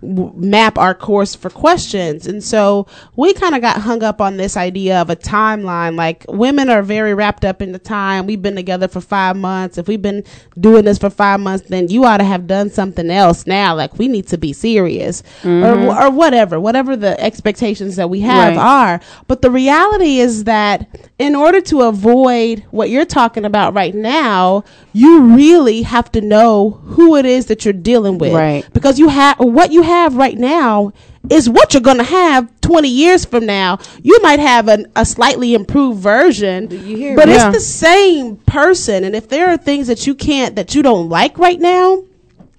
map 0.03 0.77
our 0.79 0.95
course 0.95 1.35
for 1.35 1.49
questions. 1.49 2.27
And 2.27 2.43
so 2.45 2.87
we 3.17 3.33
kind 3.33 3.55
of 3.55 3.61
got 3.63 3.81
hung 3.81 4.03
up 4.03 4.21
on 4.21 4.37
this 4.37 4.57
idea 4.57 5.01
of 5.01 5.09
a 5.11 5.17
timeline. 5.17 5.97
Like 5.97 6.25
women 6.29 6.69
are 6.69 6.83
very 6.83 7.15
wrapped 7.15 7.45
up 7.45 7.63
in 7.63 7.73
the 7.73 7.79
time. 7.79 8.27
We've 8.27 8.43
been 8.43 8.57
together 8.57 8.89
for 8.89 9.01
five 9.01 9.37
months. 9.37 9.79
If 9.79 9.89
we've 9.89 10.03
been 10.03 10.25
doing 10.59 10.85
this 10.85 10.99
for 10.99 11.09
five 11.11 11.41
months, 11.41 11.69
then 11.69 11.89
you 11.89 12.05
ought 12.05 12.19
to 12.19 12.25
have 12.25 12.47
done 12.47 12.71
something 12.71 13.11
else 13.11 13.47
now. 13.47 13.75
Like 13.75 13.99
we 13.99 14.09
need 14.09 14.27
to 14.29 14.39
be 14.39 14.53
serious 14.53 15.23
or, 15.45 15.49
mm-hmm. 15.49 16.05
or 16.05 16.11
whatever, 16.11 16.59
whatever 16.61 16.97
the 16.97 17.19
expectations 17.21 17.97
that 17.97 18.11
we 18.11 18.21
have 18.21 18.57
Right. 18.57 18.59
are. 18.59 19.01
But 19.29 19.43
the 19.43 19.51
reality 19.51 20.19
is 20.19 20.45
that 20.45 20.87
in 21.19 21.35
order 21.35 21.61
to 21.63 21.83
avoid 21.83 22.65
what 22.71 22.91
you're 22.91 23.05
talking 23.07 23.36
about 23.45 23.75
right 23.75 23.95
now, 23.95 24.65
you 24.93 25.23
really 25.37 25.83
have 25.83 26.11
to 26.13 26.21
know 26.21 26.71
who 26.85 27.17
it 27.17 27.27
is 27.27 27.47
that 27.47 27.65
you're 27.65 27.75
dealing 27.75 28.19
with. 28.19 28.33
Right. 28.33 28.67
Because 28.73 28.99
you 28.99 29.09
have 29.09 29.39
what 29.39 29.73
you 29.73 29.83
have 29.83 30.17
right 30.17 30.37
now 30.39 30.93
is 31.29 31.51
what 31.51 31.75
you're 31.75 31.81
going 31.83 31.99
to 31.99 32.05
have 32.05 32.49
20 32.61 32.89
years 32.89 33.25
from 33.25 33.47
now. 33.47 33.79
You 34.03 34.19
might 34.23 34.39
have 34.39 34.69
an, 34.69 34.87
a 34.95 35.05
slightly 35.05 35.55
improved 35.55 36.01
version, 36.01 36.71
hear 36.71 37.17
but 37.17 37.27
me? 37.29 37.35
it's 37.35 37.43
Yeah. 37.45 37.51
the 37.51 37.61
same 37.61 38.37
person. 38.39 39.03
And 39.05 39.15
if 39.17 39.29
there 39.29 39.49
are 39.49 39.57
things 39.57 39.89
that 39.89 40.07
you 40.07 40.15
can't, 40.15 40.55
that 40.57 40.75
you 40.75 40.83
don't 40.83 41.09
like 41.09 41.37
right 41.39 41.61
now, 41.61 42.05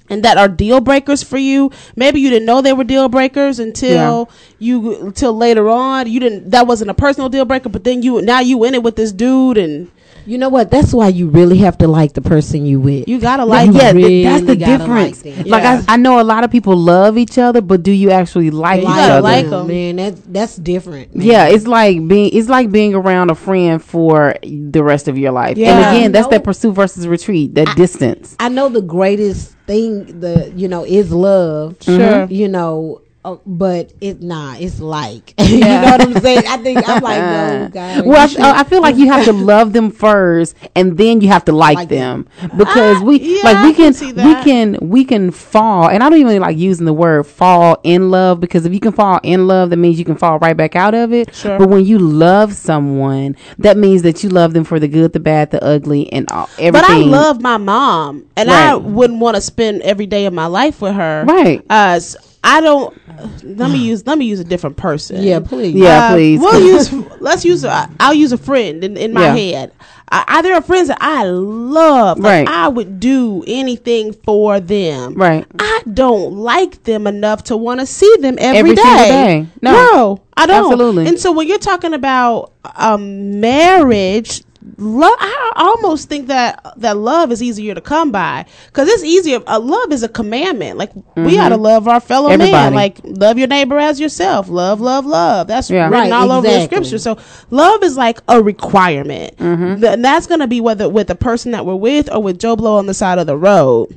and 0.10 0.24
that 0.24 0.38
are 0.38 0.48
deal 0.48 0.80
breakers 0.80 1.22
for 1.22 1.38
you, 1.38 1.70
maybe 1.98 2.22
you 2.22 2.30
didn't 2.30 2.46
know 2.46 2.62
they 2.62 2.72
were 2.72 2.86
deal 2.86 3.10
breakers 3.10 3.60
until 3.60 4.30
you 4.58 4.96
until 5.06 5.34
later 5.34 5.68
on. 5.70 6.10
You 6.10 6.22
didn't. 6.22 6.52
That 6.52 6.66
wasn't 6.66 6.92
a 6.92 6.94
personal 6.94 7.28
deal 7.28 7.44
breaker, 7.44 7.68
but 7.68 7.84
then 7.84 8.02
you 8.02 8.22
now 8.22 8.40
you 8.40 8.64
in 8.64 8.74
it 8.74 8.84
with 8.84 8.96
this 8.96 9.12
dude, 9.12 9.58
and 9.58 9.92
You 10.28 10.38
know 10.38 10.50
what? 10.50 10.70
That's 10.70 10.94
why 10.94 11.08
you 11.08 11.30
really 11.30 11.58
have 11.60 11.78
to 11.80 11.88
like 11.88 12.14
the 12.14 12.22
person 12.22 12.66
you 12.66 12.80
with. 12.80 13.08
you 13.08 13.20
gotta 13.20 13.46
like. 13.46 13.72
yeah, 13.74 13.92
really 13.92 14.24
th- 14.24 14.26
that's 14.26 14.46
the 14.46 14.56
difference. 14.58 15.24
like 15.26 15.36
them. 15.36 15.48
Like, 15.48 15.64
I, 15.64 15.84
I 15.94 15.98
know 15.98 16.20
a 16.20 16.24
lot 16.24 16.44
of 16.44 16.52
people 16.52 16.76
love 16.76 17.18
each 17.18 17.38
other, 17.38 17.62
but 17.62 17.82
do 17.82 17.92
you 17.92 18.12
actually 18.12 18.52
like 18.52 18.82
You 18.82 18.90
each 18.90 18.94
other? 18.96 19.22
like 19.22 19.46
them, 19.50 19.62
'em. 19.62 19.68
man. 19.68 19.96
That's 19.96 20.22
that's 20.28 20.56
different. 20.58 21.16
man. 21.16 21.26
Yeah, 21.26 21.48
it's 21.48 21.66
like 21.66 22.06
being 22.08 22.30
it's 22.34 22.50
like 22.50 22.72
being 22.72 22.94
around 22.94 23.30
a 23.30 23.36
friend 23.36 23.82
for 23.84 24.36
the 24.44 24.84
rest 24.84 25.08
of 25.08 25.18
your 25.18 25.32
life. 25.32 25.58
Yeah. 25.58 25.78
And 25.90 25.98
again, 25.98 26.12
that's 26.12 26.28
that 26.28 26.44
pursuit 26.44 26.74
versus 26.74 27.08
retreat, 27.08 27.56
that 27.56 27.76
distance. 27.78 28.36
I 28.40 28.50
know 28.50 28.68
the 28.70 28.82
greatest 28.82 29.56
thing 29.66 30.20
the 30.20 30.52
you 30.56 30.68
know 30.68 30.84
is 30.86 31.12
love. 31.12 31.78
Sure. 31.82 32.26
You 32.26 32.48
know, 32.50 33.02
uh, 33.26 33.36
but 33.46 33.92
it 34.00 34.22
nah, 34.22 34.56
it's 34.58 34.80
like 34.80 35.34
you 35.40 35.60
know 35.60 35.82
what 35.84 36.02
I'm 36.02 36.14
saying. 36.22 36.44
I 36.48 36.58
think 36.58 36.88
I'm 36.88 37.02
like 37.04 37.20
no, 37.20 37.70
guys. 37.74 38.04
Well, 38.04 38.24
you 38.24 38.30
should- 38.30 38.42
I, 38.42 38.60
I 38.60 38.64
feel 38.64 38.82
like 38.82 38.96
you 38.96 39.08
have 39.12 39.26
to 39.26 39.34
love 39.34 39.74
them 39.74 39.92
first, 39.92 40.56
and 40.76 40.98
then 40.98 41.20
you 41.22 41.28
have 41.28 41.44
to 41.46 41.52
like, 41.52 41.76
Like 41.76 41.90
them 41.90 42.28
because 42.56 42.98
Ah, 43.02 43.04
we 43.04 43.20
yeah, 43.20 43.44
like 43.44 43.64
we 43.64 43.70
I 43.70 43.74
can 43.74 43.94
can, 43.94 44.16
we 44.16 44.44
can 44.44 44.78
we 44.90 45.04
can 45.06 45.32
fall, 45.32 45.90
and 45.90 46.04
I 46.04 46.10
don't 46.10 46.20
even 46.20 46.40
like 46.42 46.58
using 46.58 46.86
the 46.86 46.94
word 46.94 47.26
fall 47.28 47.80
in 47.84 48.12
love 48.12 48.40
because 48.40 48.66
if 48.66 48.74
you 48.74 48.80
can 48.80 48.92
fall 48.94 49.20
in 49.24 49.48
love, 49.48 49.72
that 49.72 49.78
means 49.78 50.00
you 50.00 50.06
can 50.06 50.16
fall 50.16 50.40
right 50.40 50.56
back 50.56 50.76
out 50.76 50.94
of 50.94 51.12
it. 51.12 51.34
Sure. 51.36 51.58
But 51.58 51.70
when 51.70 51.86
you 51.86 52.00
love 52.00 52.54
someone, 52.54 53.36
that 53.58 53.78
means 53.78 54.04
that 54.04 54.24
you 54.24 54.30
love 54.30 54.54
them 54.54 54.64
for 54.64 54.80
the 54.80 54.88
good, 54.88 55.12
the 55.14 55.20
bad, 55.20 55.52
the 55.52 55.62
ugly, 55.64 56.12
and 56.14 56.30
all, 56.32 56.50
everything. 56.60 56.72
But 56.72 56.86
I 56.90 56.98
love 56.98 57.42
my 57.42 57.58
mom, 57.58 58.26
and 58.38 58.50
I 58.50 58.76
wouldn't 58.76 59.20
want 59.20 59.36
to 59.36 59.42
spend 59.42 59.82
every 59.82 60.06
day 60.06 60.26
of 60.26 60.34
my 60.34 60.46
life 60.46 60.82
with 60.82 60.94
her. 60.94 61.26
Right. 61.28 61.60
Uh, 61.70 61.96
s- 61.98 62.16
I 62.48 62.62
don't. 62.62 62.96
Let 63.44 63.72
me 63.72 63.80
use. 63.80 64.06
Let 64.08 64.18
me 64.18 64.26
use 64.26 64.40
a 64.40 64.44
different 64.46 64.78
person. 64.78 65.22
Yeah, 65.22 65.40
please. 65.42 65.76
Yeah, 65.76 66.08
Uh, 66.10 66.14
please. 66.14 66.40
We'll 66.40 66.62
use. 66.66 66.94
Let's 67.20 67.44
use. 67.44 67.64
A, 67.66 67.90
I'll 68.00 68.14
use 68.14 68.32
a 68.32 68.38
friend 68.38 68.84
in, 68.84 68.96
in 68.96 69.12
my 69.14 69.22
Yeah. 69.36 69.36
head. 69.36 69.72
I, 70.10 70.24
I, 70.26 70.42
there 70.42 70.54
are 70.56 70.62
friends 70.62 70.88
that 70.88 71.00
I 71.02 71.26
love. 71.26 72.20
Like, 72.20 72.48
Right. 72.48 72.56
I 72.56 72.70
would 72.70 73.00
do 73.02 73.44
anything 73.46 74.14
for 74.14 74.62
them. 74.62 75.16
Right. 75.16 75.46
I 75.60 75.82
don't 75.94 76.36
like 76.38 76.84
them 76.84 77.08
enough 77.08 77.44
to 77.46 77.58
want 77.58 77.82
to 77.82 77.86
see 77.86 78.16
them 78.22 78.36
Every 78.40 78.60
every 78.60 78.76
day. 78.76 78.82
single 78.84 79.08
day. 79.08 79.48
No. 79.62 79.72
No, 79.74 80.22
I 80.38 80.46
don't. 80.46 80.72
Absolutely. 80.72 81.08
And 81.08 81.20
so 81.20 81.34
when 81.34 81.48
you're 81.50 81.58
talking 81.60 81.94
about 81.94 82.54
um, 82.78 83.42
marriage, 83.42 84.44
love, 84.78 85.16
I 85.20 85.54
almost 85.56 86.10
think 86.10 86.28
that 86.28 86.64
that 86.78 86.98
love 86.98 87.32
is 87.32 87.42
easier 87.42 87.74
to 87.76 87.82
come 87.82 88.12
by 88.12 88.46
because 88.68 88.88
it's 88.90 89.04
easier. 89.04 89.40
Uh, 89.48 89.60
love 89.60 89.92
is 89.92 90.04
a 90.04 90.10
commandment. 90.10 90.78
Like 90.78 90.92
we 91.16 91.38
ought 91.40 91.50
to 91.50 91.58
love 91.58 91.88
our 91.88 92.00
fellow 92.00 92.30
man. 92.36 92.40
Mm-hmm. 92.52 92.76
Like 92.76 92.98
love 93.04 93.38
your 93.38 93.48
neighbor 93.48 93.78
as 93.78 94.00
yourself. 94.00 94.50
Love, 94.50 94.82
love, 94.82 95.06
love. 95.06 95.48
That's 95.48 95.70
Yeah. 95.70 95.86
written 95.86 95.92
Right, 95.94 96.12
all 96.12 96.32
over 96.32 96.48
the 96.48 96.64
scripture. 96.66 96.98
So 96.98 97.18
love 97.50 97.84
is 97.84 97.98
like 97.98 98.20
a 98.28 98.42
requirement, 98.42 99.38
Mm-hmm. 99.38 99.82
Th- 99.82 99.94
and 99.94 100.04
that's 100.06 100.28
going 100.28 100.40
to 100.42 100.48
be 100.48 100.62
whether 100.62 100.90
with 100.90 101.08
the 101.08 101.16
person 101.16 101.52
that 101.52 101.66
we're 101.66 101.76
with 101.76 102.12
or 102.12 102.22
with 102.22 102.40
Joe 102.40 102.56
Blow 102.56 102.78
on 102.78 102.86
the 102.86 102.94
side 102.94 103.20
of 103.20 103.28
the 103.28 103.38
road. 103.38 103.96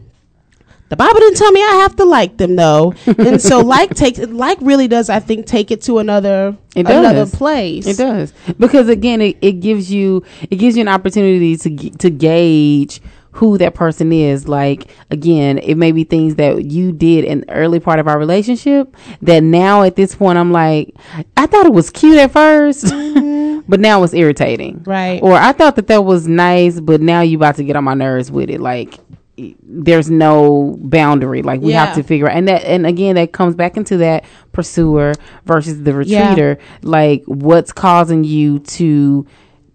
The 0.91 0.97
Bible 0.97 1.21
didn't 1.21 1.37
tell 1.37 1.53
me 1.53 1.63
I 1.63 1.77
have 1.83 1.95
to 1.97 2.05
like 2.05 2.37
them 2.37 2.57
though, 2.57 2.95
and 3.07 3.41
so 3.41 3.61
like 3.77 3.95
takes 3.95 4.19
like 4.19 4.59
really 4.61 4.89
does 4.89 5.09
I 5.09 5.21
think 5.21 5.47
take 5.47 5.71
it 5.71 5.83
to 5.83 5.99
another 5.99 6.57
It 6.75 6.85
another 6.87 7.27
place. 7.27 7.87
It 7.87 7.97
does 7.97 8.33
because 8.59 8.89
again, 8.89 9.21
it, 9.21 9.39
it 9.41 9.61
gives 9.61 9.93
you 9.93 10.25
it 10.51 10.57
gives 10.57 10.77
you 10.77 10.83
an 10.83 10.89
opportunity 10.89 11.57
to 11.57 11.91
to 11.91 12.11
gauge 12.11 13.01
who 13.33 13.57
that 13.59 13.75
person 13.75 14.13
is. 14.13 14.49
Like 14.49 14.89
again, 15.13 15.59
it 15.59 15.77
may 15.77 15.93
be 15.93 16.03
things 16.03 16.35
that 16.35 16.65
you 16.65 16.91
did 16.91 17.25
in 17.25 17.43
the 17.43 17.53
early 17.53 17.79
part 17.79 18.01
of 18.01 18.09
our 18.09 18.19
relationship 18.19 18.97
that 19.23 19.45
now 19.45 19.85
at 19.85 19.95
this 19.95 20.17
point 20.17 20.39
I'm 20.39 20.51
like, 20.51 20.93
I 21.37 21.47
thought 21.47 21.67
it 21.67 21.73
was 21.73 21.91
cute 21.91 22.19
at 22.19 22.33
1st 22.33 22.91
mm-hmm. 22.91 23.61
but 23.69 23.79
now 23.79 24.03
it's 24.03 24.13
irritating. 24.13 24.83
Right. 24.85 25.23
Or 25.23 25.35
I 25.35 25.53
thought 25.53 25.77
that 25.77 25.87
that 25.87 26.05
was 26.05 26.27
nice, 26.27 26.81
but 26.81 27.01
now 27.01 27.21
you 27.21 27.37
about 27.37 27.55
to 27.57 27.65
get 27.65 27.77
on 27.77 27.85
my 27.85 27.95
nerves 27.95 28.33
with 28.33 28.51
it. 28.51 28.61
Like 28.61 28.99
there's 29.63 30.11
no 30.11 30.77
boundary 30.81 31.43
like 31.43 31.61
we 31.61 31.73
Yeah. 31.73 31.87
have 31.87 31.95
to 31.97 32.03
figure 32.03 32.29
out 32.29 32.37
and 32.37 32.49
that 32.49 32.65
and 32.65 32.87
again 32.87 33.15
that 33.17 33.33
comes 33.33 33.55
back 33.55 33.77
into 33.77 33.97
that 33.99 34.25
pursuer 34.53 35.13
versus 35.47 35.83
the 35.83 35.93
Yeah. 36.07 36.35
retreater 36.35 36.59
like 36.83 37.23
what's 37.27 37.73
causing 37.73 38.25
you 38.25 38.59
to 38.61 39.27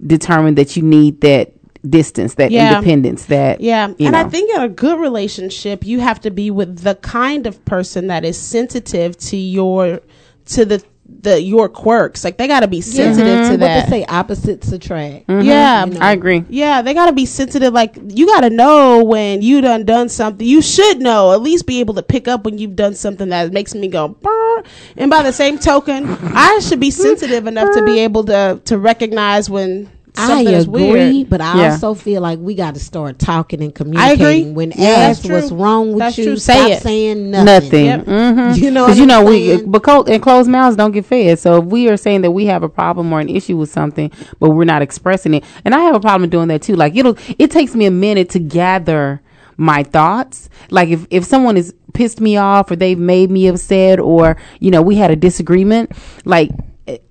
determine 0.05 0.55
that 0.55 0.75
you 0.75 0.83
need 0.83 1.21
that 1.21 1.51
distance 1.87 2.35
that 2.35 2.51
Yeah. 2.51 2.69
independence 2.75 3.25
that 3.25 3.61
Yeah, 3.61 3.89
and 3.99 4.15
I 4.15 4.23
think 4.23 4.49
in 4.55 4.61
a 4.61 4.67
good 4.69 4.99
relationship, 4.99 5.85
you 5.85 5.99
have 5.99 6.19
to 6.21 6.31
be 6.31 6.49
with 6.49 6.79
the 6.79 6.95
kind 6.95 7.45
of 7.45 7.63
person 7.65 8.07
that 8.07 8.25
is 8.25 8.37
sensitive 8.37 9.17
to 9.29 9.37
your 9.37 9.99
to 10.47 10.65
the 10.65 10.81
the 11.25 11.41
your 11.41 11.67
quirks. 11.67 12.23
Like 12.23 12.37
they 12.37 12.47
got 12.47 12.61
to 12.61 12.67
be 12.67 12.79
sensitive 12.79 13.25
to 13.25 13.31
mm-hmm. 13.31 13.51
what 13.51 13.59
that. 13.59 13.89
they 13.89 13.99
say 13.99 14.05
opposites 14.05 14.71
attract. 14.71 15.27
Mm-hmm. 15.27 15.41
Yeah, 15.41 15.85
You 15.85 15.93
know. 15.93 15.99
i 15.99 16.13
agree 16.13 16.45
Yeah, 16.47 16.81
they 16.81 16.93
gotta 16.93 17.11
be 17.11 17.25
sensitive. 17.25 17.73
Like 17.73 17.97
you 18.07 18.25
gotta 18.27 18.49
know 18.49 19.03
when 19.03 19.41
you 19.41 19.59
done 19.59 19.83
done 19.83 20.07
something. 20.07 20.47
You 20.47 20.61
should 20.61 20.99
know 20.99 21.33
at 21.33 21.41
least 21.41 21.65
be 21.65 21.81
able 21.81 21.95
to 21.95 22.03
pick 22.03 22.29
up 22.29 22.45
when 22.45 22.57
you've 22.57 22.75
done 22.77 22.95
something 22.95 23.29
that 23.29 23.51
makes 23.51 23.75
me 23.75 23.89
go. 23.89 24.07
"Brr." 24.07 24.63
And 24.95 25.11
by 25.11 25.23
the 25.23 25.33
same 25.33 25.59
token, 25.59 26.07
I 26.07 26.59
should 26.59 26.79
be 26.79 26.91
sensitive 26.91 27.47
enough 27.47 27.75
to 27.75 27.83
be 27.83 27.99
able 27.99 28.23
to 28.25 28.61
to 28.63 28.77
recognize 28.77 29.49
when 29.49 29.89
I 30.17 30.27
something 30.27 30.53
is 30.53 30.65
agree, 30.65 30.91
weird. 30.91 31.29
but 31.29 31.41
I 31.41 31.57
Yeah. 31.63 31.71
also 31.71 31.93
feel 31.93 32.21
like 32.21 32.39
we 32.39 32.55
got 32.55 32.73
to 32.75 32.79
start 32.79 33.19
talking 33.19 33.61
and 33.61 33.69
I 33.69 33.73
communicating. 33.73 34.25
agree. 34.41 34.51
When 34.53 34.73
Yeah, 34.75 34.87
asked 34.89 35.29
what's 35.29 35.51
wrong 35.51 35.89
with 35.89 35.99
That's 35.99 36.17
you, 36.17 36.23
true. 36.25 36.37
stop 36.37 36.55
Say 36.67 36.71
it. 36.73 36.81
saying 36.81 37.31
nothing. 37.31 37.45
nothing 37.45 37.85
Yep. 37.85 38.05
Mhm. 38.05 38.57
You 38.61 38.71
know 38.71 38.85
because 38.85 38.99
you 38.99 39.05
know 39.05 39.19
I'm 39.19 39.25
we 39.25 39.47
saying? 39.47 39.71
but 39.71 39.83
cold 39.83 40.09
and 40.09 40.21
closed 40.21 40.49
mouths 40.49 40.75
don't 40.75 40.91
get 40.91 41.05
fed 41.05 41.39
so 41.39 41.57
if 41.57 41.65
we 41.65 41.89
are 41.89 41.97
saying 41.97 42.21
that 42.21 42.31
we 42.31 42.45
have 42.45 42.63
a 42.63 42.69
problem 42.69 43.11
or 43.13 43.19
an 43.19 43.29
issue 43.29 43.57
with 43.57 43.71
something 43.71 44.11
but 44.39 44.51
we're 44.51 44.63
not 44.65 44.81
expressing 44.81 45.33
it 45.33 45.43
and 45.63 45.73
i 45.75 45.79
have 45.79 45.95
a 45.95 45.99
problem 45.99 46.29
doing 46.29 46.47
that 46.47 46.61
too 46.61 46.75
like 46.75 46.95
it'll 46.95 47.17
it 47.37 47.51
takes 47.51 47.75
me 47.75 47.85
a 47.85 47.91
minute 47.91 48.29
to 48.29 48.39
gather 48.39 49.21
my 49.57 49.83
thoughts 49.83 50.49
like 50.69 50.89
if 50.89 51.05
if 51.09 51.23
someone 51.23 51.57
is 51.57 51.73
pissed 51.93 52.19
me 52.21 52.35
off 52.37 52.69
or 52.71 52.75
they've 52.75 52.99
made 52.99 53.29
me 53.31 53.47
upset 53.47 53.99
or 53.99 54.35
you 54.59 54.69
know 54.71 54.81
we 54.81 54.95
had 54.95 55.11
a 55.11 55.15
disagreement 55.15 55.91
like 56.25 56.49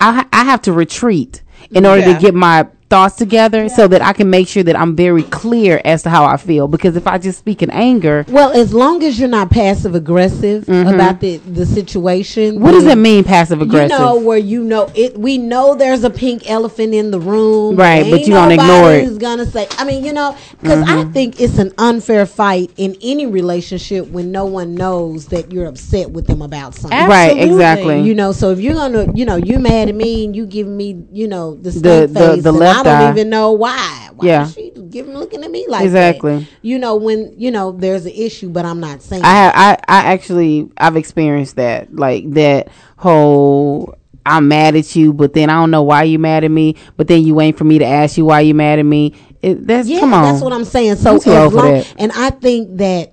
i 0.01 0.25
i 0.33 0.45
have 0.45 0.61
to 0.63 0.73
retreat 0.73 1.43
in 1.71 1.87
order 1.87 2.01
Yeah. 2.03 2.15
to 2.15 2.21
get 2.21 2.35
my 2.35 2.67
thoughts 2.91 3.17
together 3.17 3.69
so 3.69 3.89
that 3.89 4.03
i 4.03 4.13
can 4.13 4.29
make 4.31 4.47
sure 4.47 4.63
that 4.63 4.77
i'm 4.79 4.95
very 4.95 5.23
clear 5.25 5.81
as 5.85 6.03
to 6.03 6.11
how 6.11 6.25
i 6.25 6.37
feel 6.37 6.69
because 6.69 6.97
if 6.97 7.07
i 7.07 7.19
just 7.19 7.39
speak 7.39 7.63
in 7.63 7.71
anger 7.71 8.25
Well, 8.29 8.53
as 8.53 8.73
long 8.75 9.03
as 9.03 9.19
you're 9.19 9.29
not 9.29 9.51
passive 9.51 9.95
aggressive 9.95 10.69
about 10.69 11.21
the 11.21 11.39
the 11.39 11.67
situation. 11.67 12.55
Mm-hmm. 12.55 12.63
what 12.63 12.73
does 12.73 12.85
that 12.85 12.99
mean 12.99 13.25
passive 13.25 13.61
aggressive 13.63 13.91
You 13.91 13.99
know 14.05 14.17
where 14.21 14.39
you 14.39 14.63
know 14.63 14.91
it. 14.95 15.19
We 15.19 15.39
know 15.39 15.75
there's 15.75 16.05
a 16.05 16.11
pink 16.11 16.49
elephant 16.51 16.95
in 16.95 17.11
the 17.11 17.21
room, 17.21 17.77
Right, 17.77 18.09
but 18.11 18.21
you 18.27 18.33
don't 18.33 18.53
ignore 18.53 18.93
it. 18.93 19.19
Gonna 19.19 19.47
say. 19.47 19.67
I 19.79 19.85
mean, 19.85 20.05
you 20.05 20.13
know, 20.13 20.37
because 20.61 20.83
I 20.83 20.95
Mm-hmm. 21.05 21.13
think 21.13 21.41
it's 21.41 21.59
an 21.59 21.73
unfair 21.79 22.27
fight 22.27 22.71
in 22.77 22.97
any 23.03 23.27
relationship 23.27 24.09
when 24.09 24.31
no 24.33 24.45
one 24.45 24.75
knows 24.75 25.27
that 25.29 25.51
you're 25.53 25.67
upset 25.67 26.11
with 26.11 26.27
them 26.27 26.43
about 26.43 26.75
something. 26.75 27.07
Right, 27.09 27.37
exactly. 27.39 28.01
You 28.03 28.15
know, 28.15 28.33
so 28.33 28.51
if 28.51 28.61
you're 28.61 28.75
gonna, 28.75 29.07
you 29.15 29.25
know, 29.25 29.37
you 29.37 29.59
mad 29.59 29.89
at 29.89 29.95
me 29.95 30.25
and 30.25 30.35
you 30.37 30.47
give 30.47 30.67
me, 30.67 31.05
you 31.13 31.27
know, 31.29 31.55
the 31.57 31.71
The- 31.71 32.11
the- 32.13 32.21
face, 32.21 32.43
the 32.43 32.53
left 32.53 32.74
I 32.75 32.83
don't 32.83 32.93
eye. 32.95 33.11
even 33.11 33.31
know 33.31 33.53
why. 33.53 34.11
Why 34.15 34.27
Yeah. 34.27 34.47
is 34.47 34.55
she 34.55 34.71
giving 34.91 35.17
looking 35.17 35.43
at 35.45 35.51
me 35.51 35.67
like 35.69 35.85
Exactly. 35.85 36.39
that? 36.41 36.47
You 36.63 36.79
know, 36.79 36.97
when 36.97 37.35
you 37.37 37.51
know 37.51 37.73
there's 37.73 38.07
an 38.07 38.13
issue, 38.13 38.49
but 38.51 38.65
I'm 38.65 38.81
not 38.81 39.03
saying. 39.03 39.25
I 39.25 39.31
have, 39.35 39.53
I, 39.55 39.73
I 39.89 40.13
actually, 40.13 40.71
I've 40.77 40.97
experienced 40.97 41.57
that, 41.57 41.95
like 41.95 42.31
that 42.33 42.69
whole. 42.97 43.95
I'm 44.27 44.49
mad 44.49 44.75
at 44.75 44.97
you, 44.97 45.13
but 45.13 45.35
then 45.35 45.51
I 45.51 45.55
don't 45.55 45.71
know 45.71 45.83
why 45.83 46.05
you 46.05 46.19
mad 46.19 46.45
at 46.45 46.51
me. 46.51 46.77
But 46.97 47.09
then 47.09 47.25
you 47.25 47.35
wait 47.35 47.59
for 47.59 47.65
me 47.65 47.79
to 47.81 47.85
ask 47.85 48.17
you 48.17 48.25
why 48.25 48.41
you 48.41 48.55
mad 48.55 48.79
at 48.79 48.87
me. 48.87 49.13
It, 49.43 49.67
that's 49.67 49.87
Yeah, 49.87 50.01
come 50.01 50.15
on. 50.15 50.23
that's 50.23 50.43
what 50.43 50.53
I'm 50.55 50.65
saying. 50.65 50.97
So 50.97 51.17
as 51.17 51.27
long, 51.53 51.85
and 51.99 52.11
I 52.13 52.31
think 52.31 52.79
that 52.79 53.13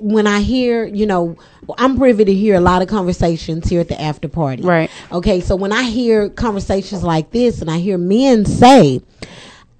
when 0.00 0.26
I 0.26 0.40
hear, 0.40 0.84
you 0.84 1.06
know, 1.06 1.36
I'm 1.78 1.96
privy 1.96 2.24
to 2.24 2.34
hear 2.34 2.54
a 2.56 2.60
lot 2.60 2.82
of 2.82 2.88
conversations 2.88 3.68
here 3.68 3.80
at 3.80 3.88
the 3.88 4.00
after 4.00 4.28
party. 4.28 4.62
Right. 4.62 4.90
Okay, 5.10 5.40
so 5.40 5.56
when 5.56 5.72
I 5.72 5.82
hear 5.84 6.28
conversations 6.30 7.02
like 7.02 7.30
this, 7.30 7.60
and 7.60 7.70
I 7.70 7.78
hear 7.78 7.98
men 7.98 8.44
say. 8.44 9.00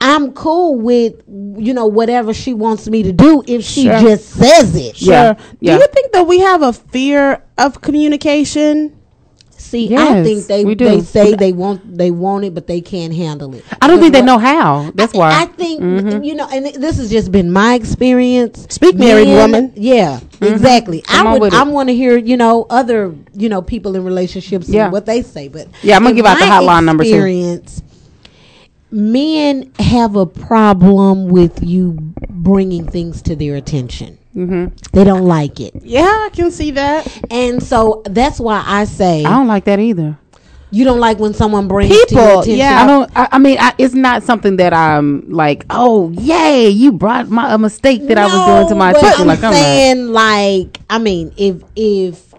I'm 0.05 0.33
cool 0.33 0.75
with 0.81 1.23
you 1.29 1.73
know 1.73 1.87
whatever 1.87 2.35
she 2.35 2.55
wants 2.55 2.89
me 2.89 3.05
to 3.05 3.13
do 3.13 3.45
if 3.47 3.63
she 3.63 3.85
Sure. 3.85 4.01
just 4.01 4.31
says 4.31 4.75
it. 4.75 4.97
Sure. 4.97 5.13
yeah. 5.13 5.37
Do 5.61 5.73
you 5.81 5.87
think 5.93 6.11
that 6.11 6.27
we 6.27 6.41
have 6.41 6.61
a 6.63 6.73
fear 6.73 7.45
of 7.57 7.81
communication? 7.83 8.99
See, 9.63 9.87
I 9.97 10.17
Yes, 10.19 10.27
think 10.27 10.47
they 10.49 10.65
do. 10.75 10.85
they 10.85 11.01
say 11.01 11.35
they 11.35 11.53
want 11.53 11.97
they 11.97 12.11
want 12.11 12.45
it, 12.45 12.53
but 12.55 12.67
they 12.67 12.81
can't 12.83 13.15
handle 13.15 13.55
it. 13.55 13.65
I 13.81 13.87
don't 13.87 14.01
think 14.01 14.13
they 14.13 14.21
know 14.21 14.37
how. 14.39 14.91
That's 14.95 15.15
why. 15.15 15.31
I 15.41 15.47
think 15.47 15.81
Mhm. 15.81 16.25
you 16.27 16.35
know, 16.35 16.47
and 16.53 16.67
this 16.67 16.97
has 16.99 17.11
just 17.11 17.31
been 17.33 17.51
my 17.51 17.75
experience. 17.75 18.67
Speak, 18.69 18.97
married 18.97 19.29
woman. 19.29 19.73
Yeah, 19.77 20.21
exactly. 20.43 21.01
Come 21.03 21.27
I 21.27 21.39
would. 21.39 21.55
I 21.55 21.63
want 21.63 21.89
to 21.89 21.95
hear 21.95 22.19
you 22.19 22.37
know 22.37 22.67
other 22.69 23.15
you 23.35 23.49
know 23.49 23.63
people 23.63 23.95
in 23.97 24.05
relationships 24.05 24.69
Yeah. 24.69 24.85
and 24.85 24.93
what 24.93 25.07
they 25.07 25.23
say. 25.23 25.49
But 25.49 25.69
Yeah, 25.83 25.97
I'm 25.97 26.03
gonna 26.03 26.17
give 26.17 26.27
out 26.27 26.39
the 26.39 26.45
hotline 26.45 26.85
number, 26.85 27.05
too. 27.05 27.11
Experience. 27.11 27.83
Men 28.91 29.71
have 29.79 30.17
a 30.17 30.27
problem 30.27 31.29
with 31.29 31.63
you 31.63 31.97
bringing 32.29 32.87
things 32.87 33.23
to 33.23 33.35
their 33.37 33.55
attention. 33.57 34.19
Mm-hmm. 34.35 34.75
They 34.93 35.05
don't 35.05 35.27
like 35.27 35.61
it, 35.61 35.75
Yeah, 35.83 36.05
I 36.05 36.31
can 36.33 36.51
see 36.51 36.71
that. 36.73 37.07
and 37.31 37.63
so 37.63 38.03
that's 38.07 38.41
why 38.41 38.63
I 38.67 38.85
say 38.87 39.25
I 39.25 39.31
don't 39.31 39.47
like 39.47 39.65
that 39.65 39.79
either. 39.79 40.17
you 40.71 40.85
don't 40.87 41.01
like 41.01 41.19
when 41.19 41.35
someone 41.35 41.69
brings 41.69 41.91
to 41.91 41.97
your 42.15 42.43
People, 42.43 42.47
yeah. 42.47 42.83
I 42.83 42.87
don't. 42.87 43.11
I, 43.15 43.29
I 43.33 43.39
mean, 43.39 43.59
I, 43.61 43.75
it's 43.77 43.93
not 43.93 44.23
something 44.23 44.57
that 44.57 44.73
I'm 44.73 45.29
like. 45.31 45.67
Oh, 45.69 46.09
yay! 46.13 46.71
You 46.71 46.93
brought 46.93 47.29
my 47.29 47.53
a 47.53 47.59
mistake 47.59 48.07
that 48.09 48.17
I 48.17 48.25
was 48.25 48.47
doing 48.47 48.69
to 48.71 48.75
my 48.75 48.93
but 48.93 49.03
attention. 49.03 49.21
I'm 49.21 49.27
Like 49.29 49.39
I'm 49.45 49.51
not. 49.53 49.53
saying, 49.53 50.07
like, 50.09 50.81
I 50.89 50.99
mean, 50.99 51.35
if 51.37 51.63
if, 51.77 52.33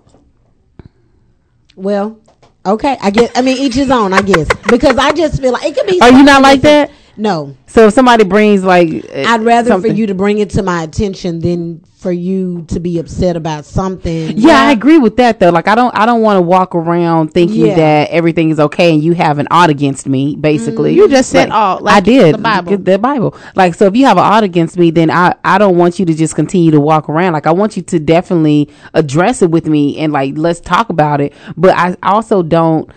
well, 1.76 2.20
okay, 2.66 2.98
I 3.02 3.12
guess. 3.12 3.32
I 3.36 3.42
mean, 3.44 3.58
each 3.58 3.76
his 3.76 3.92
own, 3.92 4.14
I 4.14 4.22
guess, 4.24 4.48
because 4.70 4.98
I 4.98 5.12
just 5.12 5.42
feel 5.42 5.52
like 5.54 5.66
it 5.66 5.76
could 5.76 5.88
be. 5.88 6.02
Are 6.02 6.12
you 6.12 6.24
not 6.24 6.42
like 6.42 6.62
that's- 6.62 6.90
that? 6.90 6.98
No, 7.16 7.56
So 7.68 7.88
if 7.88 7.94
somebody 7.94 8.24
brings 8.24 8.64
like, 8.64 8.90
uh, 9.16 9.24
I'd 9.28 9.42
rather 9.44 9.70
something- 9.70 9.92
for 9.92 9.98
you 9.98 10.08
to 10.08 10.16
bring 10.16 10.40
it 10.40 10.50
to 10.52 10.64
my 10.64 10.82
attention 10.84 11.40
than 11.40 11.82
for 12.00 12.12
you 12.12 12.66
to 12.68 12.80
be 12.82 12.98
upset 13.00 13.38
about 13.38 13.64
something. 13.66 14.34
Yeah, 14.38 14.60
I 14.68 14.72
agree 14.72 14.98
with 14.98 15.16
that 15.18 15.40
though. 15.40 15.52
Like 15.52 15.70
I 15.70 15.76
don't 15.76 15.98
I 15.98 16.06
don't 16.06 16.22
want 16.22 16.36
to 16.38 16.42
walk 16.42 16.76
around 16.76 17.30
thinking 17.34 17.68
Yeah. 17.68 17.76
that 17.76 18.10
everything 18.10 18.50
is 18.50 18.60
okay 18.60 18.94
and 18.94 19.02
you 19.02 19.14
have 19.14 19.40
an 19.40 19.48
odd 19.52 19.70
against 19.70 20.06
me, 20.10 20.36
basically. 20.36 20.94
You 20.96 21.08
just 21.08 21.30
said 21.30 21.48
Like, 21.50 21.58
all, 21.58 21.88
I 21.88 22.02
did. 22.02 22.34
the 22.36 22.40
Bible. 22.40 22.78
The 22.78 23.00
Bible. 23.00 23.36
Like 23.56 23.74
so 23.76 23.86
if 23.86 23.96
you 23.96 24.06
have 24.06 24.18
an 24.18 24.24
odd 24.26 24.44
against 24.44 24.78
me, 24.78 24.92
then 24.92 25.10
I 25.10 25.36
I 25.46 25.58
don't 25.58 25.78
want 25.78 25.98
you 25.98 26.06
to 26.08 26.14
just 26.14 26.36
continue 26.36 26.72
to 26.72 26.80
walk 26.82 27.08
around. 27.08 27.32
Like 27.34 27.48
I 27.48 27.52
want 27.54 27.78
you 27.78 27.84
to 27.84 28.00
definitely 28.00 28.70
address 28.94 29.42
it 29.42 29.50
with 29.50 29.68
me 29.68 29.98
and 30.00 30.12
like 30.12 30.34
let's 30.38 30.60
talk 30.60 30.90
about 30.90 31.22
it. 31.22 31.32
But 31.56 31.78
I 31.78 31.96
also 32.04 32.44
don't 32.44 32.90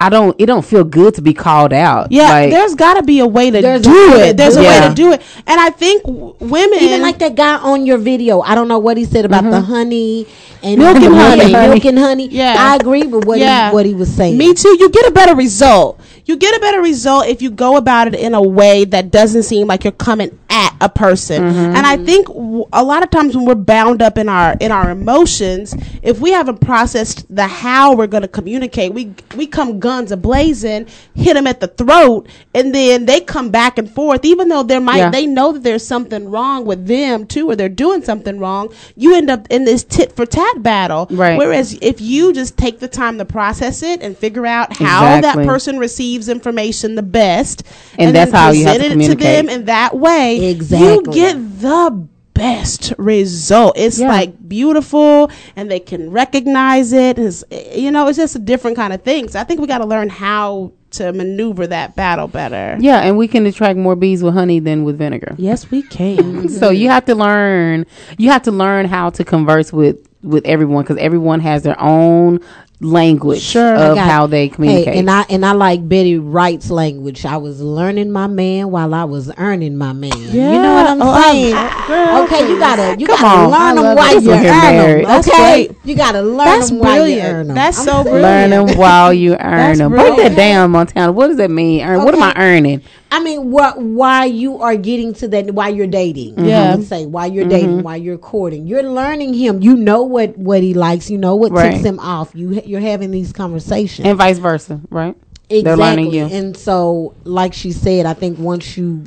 I 0.00 0.10
don't 0.10 0.34
it 0.38 0.46
don't 0.46 0.64
feel 0.64 0.84
good 0.84 1.14
to 1.14 1.22
be 1.22 1.32
called 1.32 1.72
out. 1.72 2.10
Yeah, 2.10 2.28
Like, 2.28 2.50
there's 2.50 2.74
got 2.74 2.94
to 2.94 3.02
be 3.02 3.20
a 3.20 3.26
way 3.26 3.50
to 3.50 3.60
do 3.60 3.68
a 3.68 4.28
it. 4.28 4.36
There's 4.36 4.54
do 4.54 4.60
a 4.60 4.64
way 4.64 4.88
to 4.88 4.94
do 4.94 5.12
it, 5.12 5.22
and 5.46 5.60
I 5.60 5.70
think 5.70 6.02
w- 6.02 6.34
women 6.40 6.78
Even 6.80 7.00
like 7.00 7.18
that 7.20 7.36
guy 7.36 7.56
on 7.56 7.86
your 7.86 7.98
video, 7.98 8.40
I 8.40 8.54
don't 8.54 8.68
know 8.68 8.78
what 8.78 8.96
he 8.96 9.04
said 9.04 9.24
about 9.24 9.44
the 9.44 9.50
mm-hmm. 9.50 9.72
honey 9.72 10.26
and 10.62 10.78
Milk 10.78 10.96
and 10.96 11.04
the 11.04 11.10
honey. 11.10 11.52
milk 11.52 11.84
and 11.84 11.98
honey. 11.98 12.28
Yeah. 12.28 12.56
I 12.58 12.76
agree 12.76 13.04
with 13.04 13.24
what 13.24 13.38
Yeah. 13.38 13.70
he 13.70 13.74
what 13.74 13.86
he 13.86 13.94
was 13.94 14.12
saying. 14.12 14.36
Me 14.36 14.52
too. 14.52 14.76
You 14.78 14.90
get 14.90 15.06
a 15.06 15.10
better 15.12 15.34
result. 15.34 16.00
You 16.26 16.36
get 16.36 16.56
a 16.56 16.60
better 16.60 16.80
result 16.80 17.26
if 17.28 17.40
you 17.42 17.50
go 17.50 17.76
about 17.76 18.08
it 18.08 18.14
in 18.14 18.34
a 18.34 18.42
way 18.42 18.84
that 18.86 19.10
doesn't 19.10 19.44
seem 19.44 19.66
like 19.68 19.84
you're 19.84 19.92
coming 19.92 20.38
at 20.50 20.73
a 20.80 20.88
person. 20.88 21.42
Mm-hmm. 21.42 21.76
And 21.76 21.86
I 21.86 21.96
think 21.96 22.26
w- 22.28 22.64
a 22.72 22.82
lot 22.82 23.02
of 23.02 23.10
times 23.10 23.36
when 23.36 23.44
we're 23.46 23.54
bound 23.54 24.02
up 24.02 24.18
in 24.18 24.28
our 24.28 24.56
in 24.60 24.72
our 24.72 24.90
emotions, 24.90 25.74
if 26.02 26.20
we 26.20 26.32
haven't 26.32 26.60
processed 26.60 27.24
the 27.34 27.46
how 27.46 27.94
we're 27.94 28.06
going 28.06 28.22
to 28.22 28.28
communicate, 28.28 28.92
we 28.92 29.14
we 29.36 29.46
come 29.46 29.78
guns 29.80 30.12
a 30.12 30.16
blazing, 30.16 30.86
hit 31.14 31.34
them 31.34 31.46
at 31.46 31.60
the 31.60 31.68
throat, 31.68 32.28
and 32.54 32.74
then 32.74 33.06
they 33.06 33.20
come 33.20 33.50
back 33.50 33.78
and 33.78 33.90
forth. 33.90 34.24
Even 34.24 34.48
though 34.48 34.62
there 34.62 34.80
might 34.80 34.98
Yeah. 34.98 35.10
they 35.10 35.26
know 35.26 35.52
that 35.52 35.62
there's 35.62 35.86
something 35.86 36.28
wrong 36.30 36.64
with 36.64 36.86
them 36.86 37.26
too, 37.26 37.50
or 37.50 37.56
they're 37.56 37.68
doing 37.68 38.02
something 38.02 38.38
wrong. 38.38 38.68
You 38.96 39.14
end 39.14 39.30
up 39.30 39.46
in 39.50 39.64
this 39.64 39.84
tit 39.84 40.14
for 40.16 40.26
tat 40.26 40.62
battle. 40.62 41.06
Right. 41.10 41.38
Whereas 41.38 41.78
if 41.80 42.00
you 42.00 42.32
just 42.32 42.56
take 42.56 42.80
the 42.80 42.88
time 42.88 43.18
to 43.18 43.24
process 43.24 43.82
it 43.82 44.02
and 44.02 44.16
figure 44.16 44.46
out 44.46 44.76
how 44.76 45.16
Exactly. 45.16 45.44
that 45.44 45.48
person 45.48 45.78
receives 45.78 46.28
information 46.28 46.94
the 46.94 47.02
best, 47.02 47.62
And 47.98 48.14
that's 48.14 48.30
then 48.32 48.40
how 48.40 48.50
you 48.50 48.64
have 48.66 48.76
to 48.78 48.86
it 48.86 49.06
to 49.08 49.14
them 49.14 49.48
in 49.48 49.64
that 49.66 49.96
way, 49.96 50.36
you 50.36 50.63
Exactly. 50.72 51.14
get 51.14 51.60
the 51.60 52.06
best 52.34 52.92
result. 52.98 53.74
It's 53.76 54.00
Yeah. 54.00 54.08
like 54.08 54.48
beautiful, 54.48 55.30
and 55.56 55.70
they 55.70 55.80
can 55.80 56.10
recognize 56.10 56.92
it. 56.92 57.18
It's, 57.18 57.44
you 57.74 57.90
know, 57.90 58.08
it's 58.08 58.18
just 58.18 58.34
a 58.36 58.40
different 58.40 58.76
kind 58.76 58.92
of 58.92 59.02
thing. 59.02 59.28
So 59.28 59.38
I 59.40 59.44
think 59.44 59.60
we 59.60 59.66
got 59.66 59.78
to 59.78 59.86
learn 59.86 60.08
how 60.08 60.72
to 60.92 61.12
maneuver 61.12 61.66
that 61.68 61.96
battle 61.96 62.28
better. 62.28 62.76
Yeah, 62.80 63.00
and 63.00 63.16
we 63.18 63.26
can 63.28 63.46
attract 63.46 63.78
more 63.78 63.96
bees 63.96 64.22
with 64.22 64.34
honey 64.34 64.58
than 64.60 64.84
with 64.84 64.96
vinegar. 64.98 65.34
Yes, 65.38 65.70
we 65.70 65.82
can. 65.82 66.48
So 66.60 66.70
you 66.70 66.88
have 66.88 67.04
to 67.06 67.14
learn. 67.14 67.86
You 68.18 68.30
have 68.30 68.42
to 68.42 68.52
learn 68.52 68.86
how 68.86 69.10
to 69.10 69.24
converse 69.24 69.72
with 69.72 69.96
with 70.22 70.44
everyone 70.46 70.82
because 70.84 70.96
everyone 70.96 71.38
has 71.40 71.62
their 71.64 71.78
own 71.80 72.40
language 72.80 73.40
Sure. 73.40 73.74
of 73.74 73.96
how 73.96 74.26
they 74.26 74.48
communicate. 74.48 74.94
Hey, 74.94 74.98
and 75.00 75.10
I 75.10 75.24
and 75.30 75.46
I 75.46 75.52
like 75.52 75.88
Betty 75.88 76.18
Wright's 76.18 76.70
language. 76.70 77.24
I 77.24 77.36
was 77.36 77.60
learning 77.60 78.10
my 78.10 78.26
man 78.26 78.70
while 78.70 78.92
I 78.94 79.04
was 79.04 79.30
earning 79.38 79.76
my 79.76 79.92
man. 79.92 80.12
You 80.18 80.40
know 80.40 80.74
what 80.74 80.86
I'm 80.86 81.00
Oh, 81.02 81.10
I- 81.10 81.30
saying? 81.30 81.54
girl, 81.86 82.22
okay, 82.24 82.48
you 82.48 82.58
gotta 82.58 82.96
you 82.98 83.06
Come 83.06 83.20
gotta 83.20 83.38
on. 83.38 83.50
Learn 83.50 83.74
them 83.76 83.84
love 83.84 83.96
while 83.96 84.14
you 84.14 84.20
This 84.20 84.28
one 84.28 84.38
here 84.42 84.52
earn 84.52 84.76
them. 84.98 85.02
That's 85.04 85.28
Okay, 85.28 85.66
great. 85.66 85.76
you 85.84 85.94
gotta 85.94 86.22
learn 86.22 86.36
That's 86.36 86.68
them 86.70 86.78
while 86.80 87.08
you 87.08 87.20
earn 87.20 87.46
them. 87.48 87.54
That's 87.56 87.78
I'm 87.78 87.84
so 87.84 88.02
brilliant. 88.02 88.22
Learn 88.22 88.50
them 88.66 88.76
while 88.78 89.14
you 89.14 89.36
earn 89.38 89.78
them. 89.78 89.90
Break 89.92 90.04
that 90.06 90.14
brilliant. 90.16 90.36
down, 90.36 90.70
Montana. 90.72 91.12
What 91.12 91.28
does 91.28 91.36
that 91.38 91.50
mean? 91.50 91.82
Earn. 91.86 92.04
What 92.04 92.14
am 92.14 92.22
I 92.22 92.32
earning? 92.36 92.82
I 93.14 93.20
mean, 93.20 93.52
what 93.52 93.80
why 93.80 94.24
you 94.24 94.60
are 94.60 94.74
getting 94.74 95.14
to 95.14 95.28
that 95.28 95.52
Why 95.52 95.68
you're 95.68 95.86
dating? 95.86 96.44
Yeah. 96.44 96.72
I 96.72 96.74
would 96.74 96.84
say 96.88 97.06
while 97.06 97.30
you're 97.30 97.48
dating, 97.48 97.76
mm-hmm. 97.76 97.82
why 97.82 97.94
you're 97.94 98.18
courting, 98.18 98.66
you're 98.66 98.82
learning 98.82 99.34
him. 99.34 99.62
You 99.62 99.76
know 99.76 100.02
what 100.02 100.36
what 100.36 100.62
he 100.62 100.74
likes. 100.74 101.08
You 101.08 101.18
know 101.18 101.36
what 101.36 101.52
Right. 101.52 101.70
ticks 101.70 101.84
him 101.84 102.00
off. 102.00 102.32
You 102.34 102.60
you're 102.66 102.80
having 102.80 103.12
these 103.12 103.32
conversations. 103.32 104.08
And 104.08 104.18
vice 104.18 104.38
versa, 104.38 104.80
right? 104.90 105.16
Exactly. 105.48 105.62
They're 105.62 105.76
learning 105.76 106.12
you. 106.12 106.24
And 106.24 106.56
so, 106.56 107.14
like 107.22 107.54
she 107.54 107.70
said, 107.70 108.04
I 108.04 108.14
think 108.14 108.40
once 108.40 108.76
you 108.76 109.04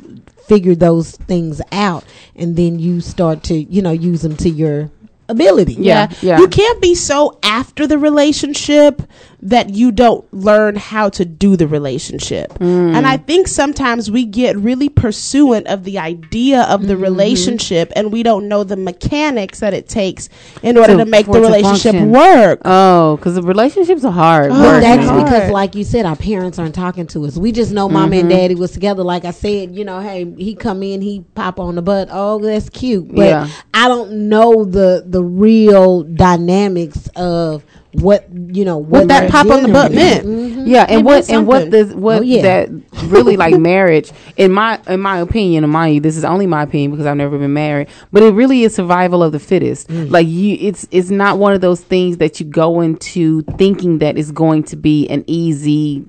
figure 0.48 0.76
those 0.76 1.12
things 1.12 1.60
out, 1.74 2.06
and 2.34 2.56
then 2.56 2.80
you 2.80 3.02
start 3.02 3.44
to, 3.44 3.56
you 3.58 3.82
know, 3.82 3.92
use 3.92 4.22
them 4.22 4.38
to 4.38 4.50
your 4.50 4.90
ability. 5.28 5.74
Yeah, 5.74 6.10
yeah. 6.22 6.40
You 6.40 6.48
can't 6.48 6.82
be 6.82 6.96
so 6.96 7.38
after 7.44 7.86
the 7.88 7.98
relationship 7.98 9.02
that 9.40 9.70
you 9.70 9.92
don't 9.92 10.26
learn 10.34 10.76
how 10.76 11.10
to 11.10 11.24
do 11.24 11.56
the 11.56 11.68
relationship. 11.68 12.52
Mm. 12.56 12.96
And 12.96 13.06
I 13.06 13.18
think 13.18 13.48
sometimes 13.48 14.10
we 14.10 14.26
get 14.26 14.58
really 14.58 14.90
pursuant 14.90 15.68
of 15.68 15.84
the 15.84 16.00
idea 16.00 16.62
of 16.64 16.80
Mm-hmm. 16.80 16.88
the 16.88 16.98
relationship 16.98 17.92
and 17.96 18.12
we 18.12 18.24
don't 18.24 18.48
know 18.48 18.64
the 18.64 18.76
mechanics 18.78 19.60
that 19.60 19.74
it 19.74 19.88
takes 19.88 20.30
in 20.64 20.78
order 20.78 20.98
to, 20.98 21.06
make 21.06 21.26
the 21.28 21.40
relationship 21.40 21.92
function. 21.94 22.12
work. 22.12 22.62
Oh, 22.66 23.16
because 23.18 23.36
the 23.36 23.42
relationships 23.44 24.04
are 24.04 24.12
hard. 24.12 24.52
Oh, 24.52 24.56
But 24.56 24.80
that's 24.80 25.06
man. 25.06 25.24
because, 25.24 25.52
like 25.52 25.76
you 25.76 25.84
said, 25.84 26.06
our 26.06 26.16
parents 26.16 26.58
aren't 26.60 26.76
talking 26.76 27.06
to 27.08 27.26
us. 27.26 27.38
We 27.38 27.52
just 27.52 27.72
know 27.72 27.88
mom 27.90 28.10
Mm-hmm. 28.12 28.20
and 28.22 28.30
daddy 28.30 28.56
was 28.56 28.72
together. 28.72 29.04
Like 29.04 29.26
I 29.26 29.32
said, 29.32 29.76
you 29.76 29.84
know, 29.86 30.00
hey, 30.00 30.32
he 30.38 30.56
come 30.56 30.82
in, 30.84 31.02
he 31.02 31.24
pop 31.36 31.60
on 31.60 31.76
the 31.76 31.82
butt. 31.82 32.10
Oh, 32.12 32.40
that's 32.40 32.70
cute. 32.70 33.14
But 33.14 33.26
Yeah. 33.28 33.48
I 33.74 33.88
don't 33.88 34.30
know 34.30 34.66
the 34.66 35.04
the 35.06 35.24
real 35.24 36.04
dynamics 36.04 37.08
of 37.16 37.64
what 38.02 38.28
you 38.32 38.64
know 38.64 38.78
what, 38.78 39.08
that 39.08 39.32
pop 39.32 39.48
on 39.48 39.64
the 39.64 39.70
butt 39.70 39.92
meant. 39.92 40.26
Mhm. 40.26 40.68
Yeah, 40.68 40.86
and 40.88 41.02
It 41.02 41.06
what 41.06 41.30
and 41.30 41.48
what 41.48 41.72
this 41.72 41.94
what 41.94 42.20
Oh, 42.20 42.22
yeah. 42.22 42.42
that 42.44 42.70
really 43.06 43.38
like 43.38 43.56
marriage 43.60 44.12
in 44.36 44.52
my 44.52 44.80
in 44.88 45.00
my 45.00 45.18
opinion, 45.20 45.64
and 45.64 45.74
mind 45.74 45.96
you, 45.96 46.02
this 46.02 46.16
is 46.18 46.24
only 46.26 46.46
my 46.48 46.64
opinion 46.64 46.92
because 46.92 47.06
I've 47.06 47.18
never 47.18 47.38
been 47.38 47.54
married, 47.54 47.88
but 48.12 48.22
it 48.24 48.32
really 48.34 48.64
is 48.64 48.76
survival 48.76 49.24
of 49.24 49.32
the 49.32 49.40
fittest. 49.40 49.88
Mm. 49.88 50.12
Like 50.12 50.28
you, 50.28 50.58
it's 50.60 50.88
it's 50.92 51.10
not 51.10 51.40
one 51.40 51.54
of 51.54 51.62
those 51.62 51.82
things 51.82 52.18
that 52.18 52.40
you 52.40 52.46
go 52.46 52.82
into 52.82 53.42
thinking 53.58 54.00
that 54.00 54.18
is 54.18 54.32
going 54.32 54.64
to 54.64 54.76
be 54.76 55.08
an 55.10 55.24
easy 55.28 56.06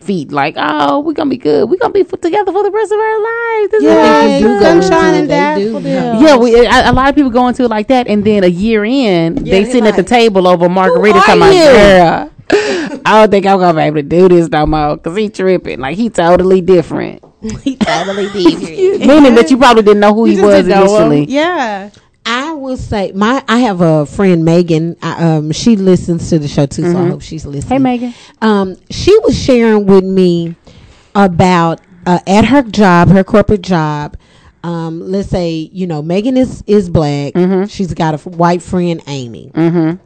feat. 0.00 0.32
Like, 0.32 0.54
oh, 0.58 1.00
we're 1.00 1.12
gonna 1.12 1.30
be 1.30 1.36
good. 1.36 1.68
We're 1.68 1.78
gonna 1.78 1.92
be 1.92 2.04
put 2.04 2.22
together 2.22 2.52
for 2.52 2.62
the 2.62 2.70
rest 2.70 2.92
of 2.92 2.98
our 2.98 3.20
lives. 3.22 3.70
This 3.70 3.82
Yeah, 3.82 4.22
gonna 4.22 4.38
do 4.38 4.44
good. 4.48 4.60
go 4.60 4.70
into 4.70 4.82
sunshine 4.86 5.14
and 5.14 5.30
They 5.30 5.34
daffodils. 5.36 6.22
Yeah, 6.22 6.36
we, 6.36 6.54
a, 6.66 6.90
a 6.90 6.92
lot 6.92 7.08
of 7.08 7.14
people 7.14 7.30
go 7.30 7.48
into 7.48 7.64
it 7.64 7.70
like 7.70 7.88
that, 7.88 8.08
and 8.08 8.24
then 8.24 8.44
a 8.44 8.48
year 8.48 8.84
in, 8.84 9.34
they 9.36 9.50
they 9.50 9.64
sitting 9.64 9.86
at 9.86 9.96
the 9.96 10.02
table 10.02 10.46
over 10.48 10.66
a 10.66 10.68
margarita, 10.68 11.18
are 11.18 11.22
talking 11.22 11.42
about, 11.42 11.52
girl, 11.52 12.30
I 13.06 13.20
don't 13.20 13.30
think 13.30 13.46
I'm 13.46 13.58
gonna 13.58 13.74
be 13.78 13.82
able 13.82 13.96
to 13.96 14.02
do 14.02 14.28
this 14.28 14.48
no 14.48 14.66
more 14.66 14.96
because 14.96 15.16
he 15.16 15.28
tripping. 15.28 15.80
Like 15.80 15.96
he 15.96 16.10
totally 16.10 16.60
different, 16.60 17.22
he 17.62 17.76
totally 17.76 18.28
did. 18.30 19.00
meaning 19.06 19.34
that 19.36 19.50
you 19.50 19.56
probably 19.56 19.82
didn't 19.82 20.00
know 20.00 20.14
who 20.14 20.26
You 20.26 20.36
he 20.36 20.42
was 20.42 20.64
didn't 20.66 20.72
him. 20.72 20.78
initially. 20.82 21.24
Yeah. 21.26 21.90
I 22.26 22.52
will 22.52 22.76
say 22.76 23.12
my 23.12 23.42
I 23.48 23.60
have 23.60 23.80
a 23.80 24.06
friend 24.06 24.44
Megan. 24.44 24.96
I, 25.02 25.36
um, 25.36 25.52
she 25.52 25.76
listens 25.76 26.28
to 26.30 26.38
the 26.38 26.48
show 26.48 26.66
too, 26.66 26.90
so 26.92 26.98
I 26.98 27.08
hope 27.08 27.22
she's 27.22 27.46
listening. 27.46 27.78
Mm-hmm. 27.80 27.86
Hey, 27.86 27.96
Megan. 27.98 28.14
Um, 28.40 28.76
she 28.90 29.16
was 29.20 29.40
sharing 29.42 29.86
with 29.86 30.04
me 30.04 30.54
about 31.14 31.80
uh, 32.06 32.20
at 32.26 32.44
her 32.46 32.62
job, 32.62 33.08
her 33.08 33.24
corporate 33.24 33.62
job. 33.62 34.16
Um, 34.62 35.00
let's 35.00 35.30
say 35.30 35.50
you 35.72 35.86
know 35.86 36.02
Megan 36.02 36.36
is 36.36 36.62
is 36.66 36.90
black. 36.90 37.32
She's 37.68 37.94
got 37.94 38.14
a 38.14 38.18
f- 38.18 38.26
white 38.26 38.62
friend 38.62 39.02
Amy. 39.06 39.50
Mm-hmm. 39.54 40.04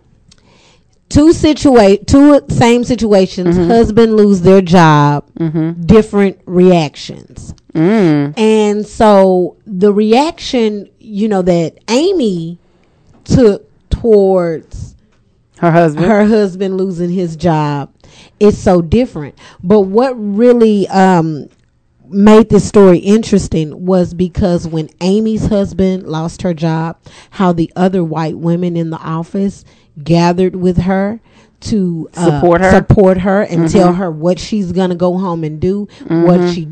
Two 1.09 1.33
situate 1.33 2.07
two 2.07 2.41
same 2.49 2.85
situations. 2.85 3.57
Husband 3.57 4.17
lose 4.17 4.41
their 4.41 4.61
job. 4.63 5.29
Different 5.87 6.41
reactions. 6.47 7.55
Mm. 7.75 8.39
And 8.39 8.87
so 8.87 9.57
the 9.67 9.93
reaction, 9.93 10.89
you 11.05 11.29
know, 11.29 11.43
that 11.43 11.79
Amy 11.89 12.59
took 13.25 13.69
towards 13.91 14.95
her 15.59 15.71
husband. 15.71 16.07
her 16.07 16.27
husband 16.27 16.77
losing 16.77 17.11
his 17.11 17.37
job. 17.37 17.93
It's 18.41 18.59
so 18.59 18.83
different. 18.83 19.37
But 19.63 19.83
what 19.83 20.13
really 20.13 20.87
um 20.89 21.49
made 22.07 22.49
this 22.51 22.67
story 22.69 22.99
interesting 22.99 23.87
was 23.87 24.13
because 24.15 24.69
when 24.69 24.91
Amy's 25.01 25.47
husband 25.47 26.07
lost 26.07 26.43
her 26.43 26.53
job, 26.55 26.99
how 27.31 27.53
the 27.53 27.73
other 27.75 28.05
white 28.05 28.37
women 28.39 28.77
in 28.77 28.91
the 28.91 28.99
office 28.99 29.65
gathered 30.03 30.55
with 30.55 30.79
her 30.83 31.19
to 31.61 32.11
uh, 32.15 32.27
Support 32.41 32.61
her? 32.61 32.71
support 32.71 33.19
her, 33.19 33.43
and 33.43 33.63
Mhm. 33.65 33.73
tell 33.73 33.93
her 33.95 34.11
what 34.11 34.39
she's 34.39 34.71
gonna 34.73 34.95
go 34.95 35.17
home 35.17 35.45
and 35.45 35.59
do, 35.61 35.89
Mhm. 36.05 36.27
what 36.27 36.53
she, 36.53 36.69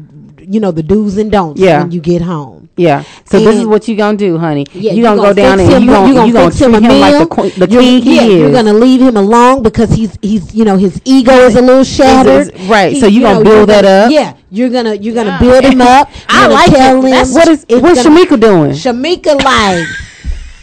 you 0.49 0.61
know, 0.61 0.71
the 0.71 0.83
do's 0.83 1.17
and 1.19 1.31
don'ts 1.31 1.61
Yeah. 1.61 1.83
when 1.83 1.91
you 1.93 2.01
get 2.01 2.23
home. 2.23 2.69
Yeah. 2.77 3.05
So 3.27 3.39
this 3.39 3.57
is 3.57 3.67
what 3.67 3.87
you 3.87 3.97
gonna 3.97 4.17
do, 4.17 4.39
honey. 4.39 4.67
Yeah, 4.73 4.93
you 4.93 5.03
gonna, 5.03 5.21
go 5.21 5.33
down 5.35 5.59
fix 5.59 5.69
and 5.75 5.77
him- 5.77 5.83
you 5.85 5.91
gonna, 5.91 6.09
you 6.09 6.15
gonna 6.15 6.27
you 6.29 6.33
gonna 6.33 6.51
fix 6.51 6.61
him 6.63 6.73
treat 6.73 6.85
a 6.85 6.93
him 6.93 7.01
like 7.01 7.13
the, 7.13 7.19
meal. 7.19 7.27
queen, 7.29 7.53
the 7.59 7.69
You're- 7.69 7.85
king 7.85 8.03
he 8.03 8.17
yeah, 8.17 8.23
is. 8.23 8.41
You're 8.41 8.53
gonna 8.53 8.73
leave 8.73 9.01
him 9.03 9.17
alone 9.17 9.63
because 9.63 9.91
he's 9.91 10.17
he's 10.23 10.55
you 10.55 10.65
know 10.65 10.77
his 10.79 11.01
ego 11.05 11.33
is 11.33 11.55
a 11.57 11.61
little 11.61 11.85
shattered. 11.85 12.55
is- 12.55 12.69
right, 12.69 12.93
He- 12.95 13.01
so 13.01 13.07
you 13.07 13.21
gonna 13.21 13.39
know, 13.39 13.45
build 13.45 13.57
you're 13.69 13.83
that 13.83 13.85
up? 13.85 14.11
Yeah, 14.11 14.35
you're 14.51 14.71
gonna 14.71 14.95
you're 14.95 15.15
gonna 15.15 15.37
build 15.39 15.65
him 15.65 15.81
up. 15.97 16.09
I 16.29 16.47
like 16.49 16.71
tell 16.71 17.05
it. 17.05 17.11
him 17.13 17.35
what 17.35 17.49
is 17.49 17.67
what's 17.69 18.03
gonna- 18.05 18.19
Shamika 18.25 18.41
doing? 18.41 18.71
Shamika 18.73 19.43
like 19.45 19.87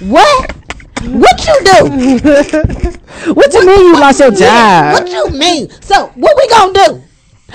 what? 0.09 0.55
What 1.05 1.47
you 1.47 1.63
do? 1.63 2.91
What 3.33 3.53
you 3.53 3.65
mean 3.65 3.79
you 3.81 3.93
lost 3.99 4.19
your 4.19 4.31
Yeah, 4.33 4.93
job? 4.93 5.03
What 5.03 5.11
you 5.11 5.37
mean? 5.37 5.69
So 5.81 6.07
what 6.15 6.35
we 6.37 6.47
gonna 6.49 6.73
do? 6.73 7.03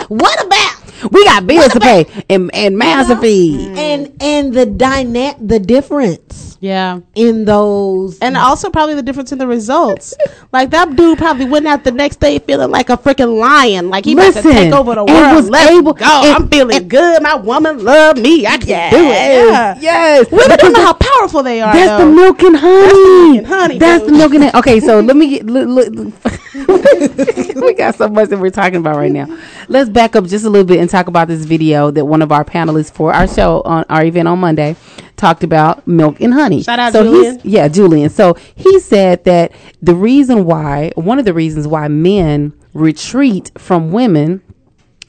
What 0.09 0.45
about 0.47 0.84
We 1.11 1.25
got 1.25 1.47
bills 1.47 1.73
to 1.73 1.81
pay 1.81 2.07
and 2.31 2.51
and 2.55 2.77
mouths 2.79 3.09
to 3.09 3.17
feed. 3.17 3.77
and 3.77 4.13
and 4.21 4.53
the 4.55 4.67
dyna- 4.67 5.37
the 5.41 5.59
difference 5.59 6.57
Yeah. 6.61 7.01
in 7.15 7.45
those 7.45 8.19
And 8.21 8.37
also 8.37 8.71
probably 8.71 8.95
the 8.95 9.03
difference 9.03 9.33
in 9.33 9.39
the 9.39 9.47
results. 9.47 10.15
like 10.53 10.71
that 10.71 10.97
dude 10.97 11.19
probably 11.19 11.45
went 11.47 11.67
out 11.67 11.85
the 11.85 11.93
next 11.93 12.21
day 12.21 12.39
feeling 12.39 12.71
like 12.71 12.89
a 12.91 12.97
freaking 12.97 13.39
lion. 13.39 13.91
Like 13.91 14.05
he 14.05 14.13
about 14.15 14.33
to 14.35 14.43
Listen, 14.43 14.53
take 14.53 14.73
over 14.73 14.95
the 14.95 15.05
and 15.05 15.11
world. 15.11 15.35
was 15.37 15.51
Let's 15.51 15.71
able- 15.71 15.93
go. 15.95 16.05
and- 16.25 16.35
I'm 16.35 16.49
feeling 16.49 16.89
good. 16.89 17.23
My 17.23 17.35
woman 17.37 17.85
love 17.85 18.17
me. 18.19 18.47
I 18.47 18.57
can 18.59 18.91
do 18.93 18.97
it. 18.99 19.51
Yeah. 19.51 19.79
Yes. 19.81 20.31
Women 20.31 20.57
don't 20.59 20.73
know 20.73 20.83
how 20.85 20.95
powerful 20.95 21.43
they 21.43 21.61
are. 21.61 21.73
That's 21.73 22.03
the 22.03 22.11
milk 22.11 22.43
and 22.43 22.57
honey. 22.57 23.33
milk 23.33 23.37
and 23.39 23.47
honey, 23.47 23.79
That's 23.79 24.03
dude. 24.05 24.15
the 24.15 24.19
milk 24.19 24.35
and 24.35 24.45
honey. 24.45 24.59
Okay, 24.59 24.81
so 24.81 25.01
let 25.01 25.17
me 25.17 25.29
get. 25.29 25.47
Look, 25.47 25.69
look, 25.69 26.15
we 27.57 27.75
got 27.75 27.95
so 27.97 28.09
much 28.09 28.29
that 28.31 28.39
we're 28.39 28.51
talking 28.51 28.77
about 28.77 28.97
right 28.97 29.13
now. 29.13 29.27
Let's 29.69 29.89
back 29.91 30.17
up 30.17 30.25
just 30.27 30.45
a 30.45 30.51
little 30.51 30.67
bit 30.67 30.79
and 30.81 30.89
talk 30.95 31.09
about 31.09 31.29
this 31.29 31.45
video 31.45 31.91
that 31.91 32.05
one 32.05 32.23
of 32.23 32.31
our 32.31 32.45
panelists 32.45 32.93
for 32.93 33.13
our 33.13 33.27
show 33.27 33.63
on 33.63 33.85
our 33.89 34.05
event 34.05 34.29
on 34.29 34.39
Monday 34.39 34.77
talked 35.17 35.43
about 35.43 35.87
milk 35.87 36.21
and 36.21 36.33
honey. 36.33 36.63
Shout 36.63 36.79
out 36.79 36.93
so 36.93 37.03
Julian. 37.03 37.41
He's, 37.41 37.53
yeah, 37.53 37.69
Julian. 37.69 38.11
So 38.11 38.35
he 38.55 38.79
said 38.79 39.25
that 39.25 39.53
the 39.83 39.95
reason 39.95 40.45
why, 40.45 40.93
one 40.95 41.19
of 41.19 41.25
the 41.25 41.35
reasons 41.35 41.67
why 41.67 41.89
men 41.89 42.53
retreat 42.75 43.51
from 43.59 43.91
women 43.91 44.41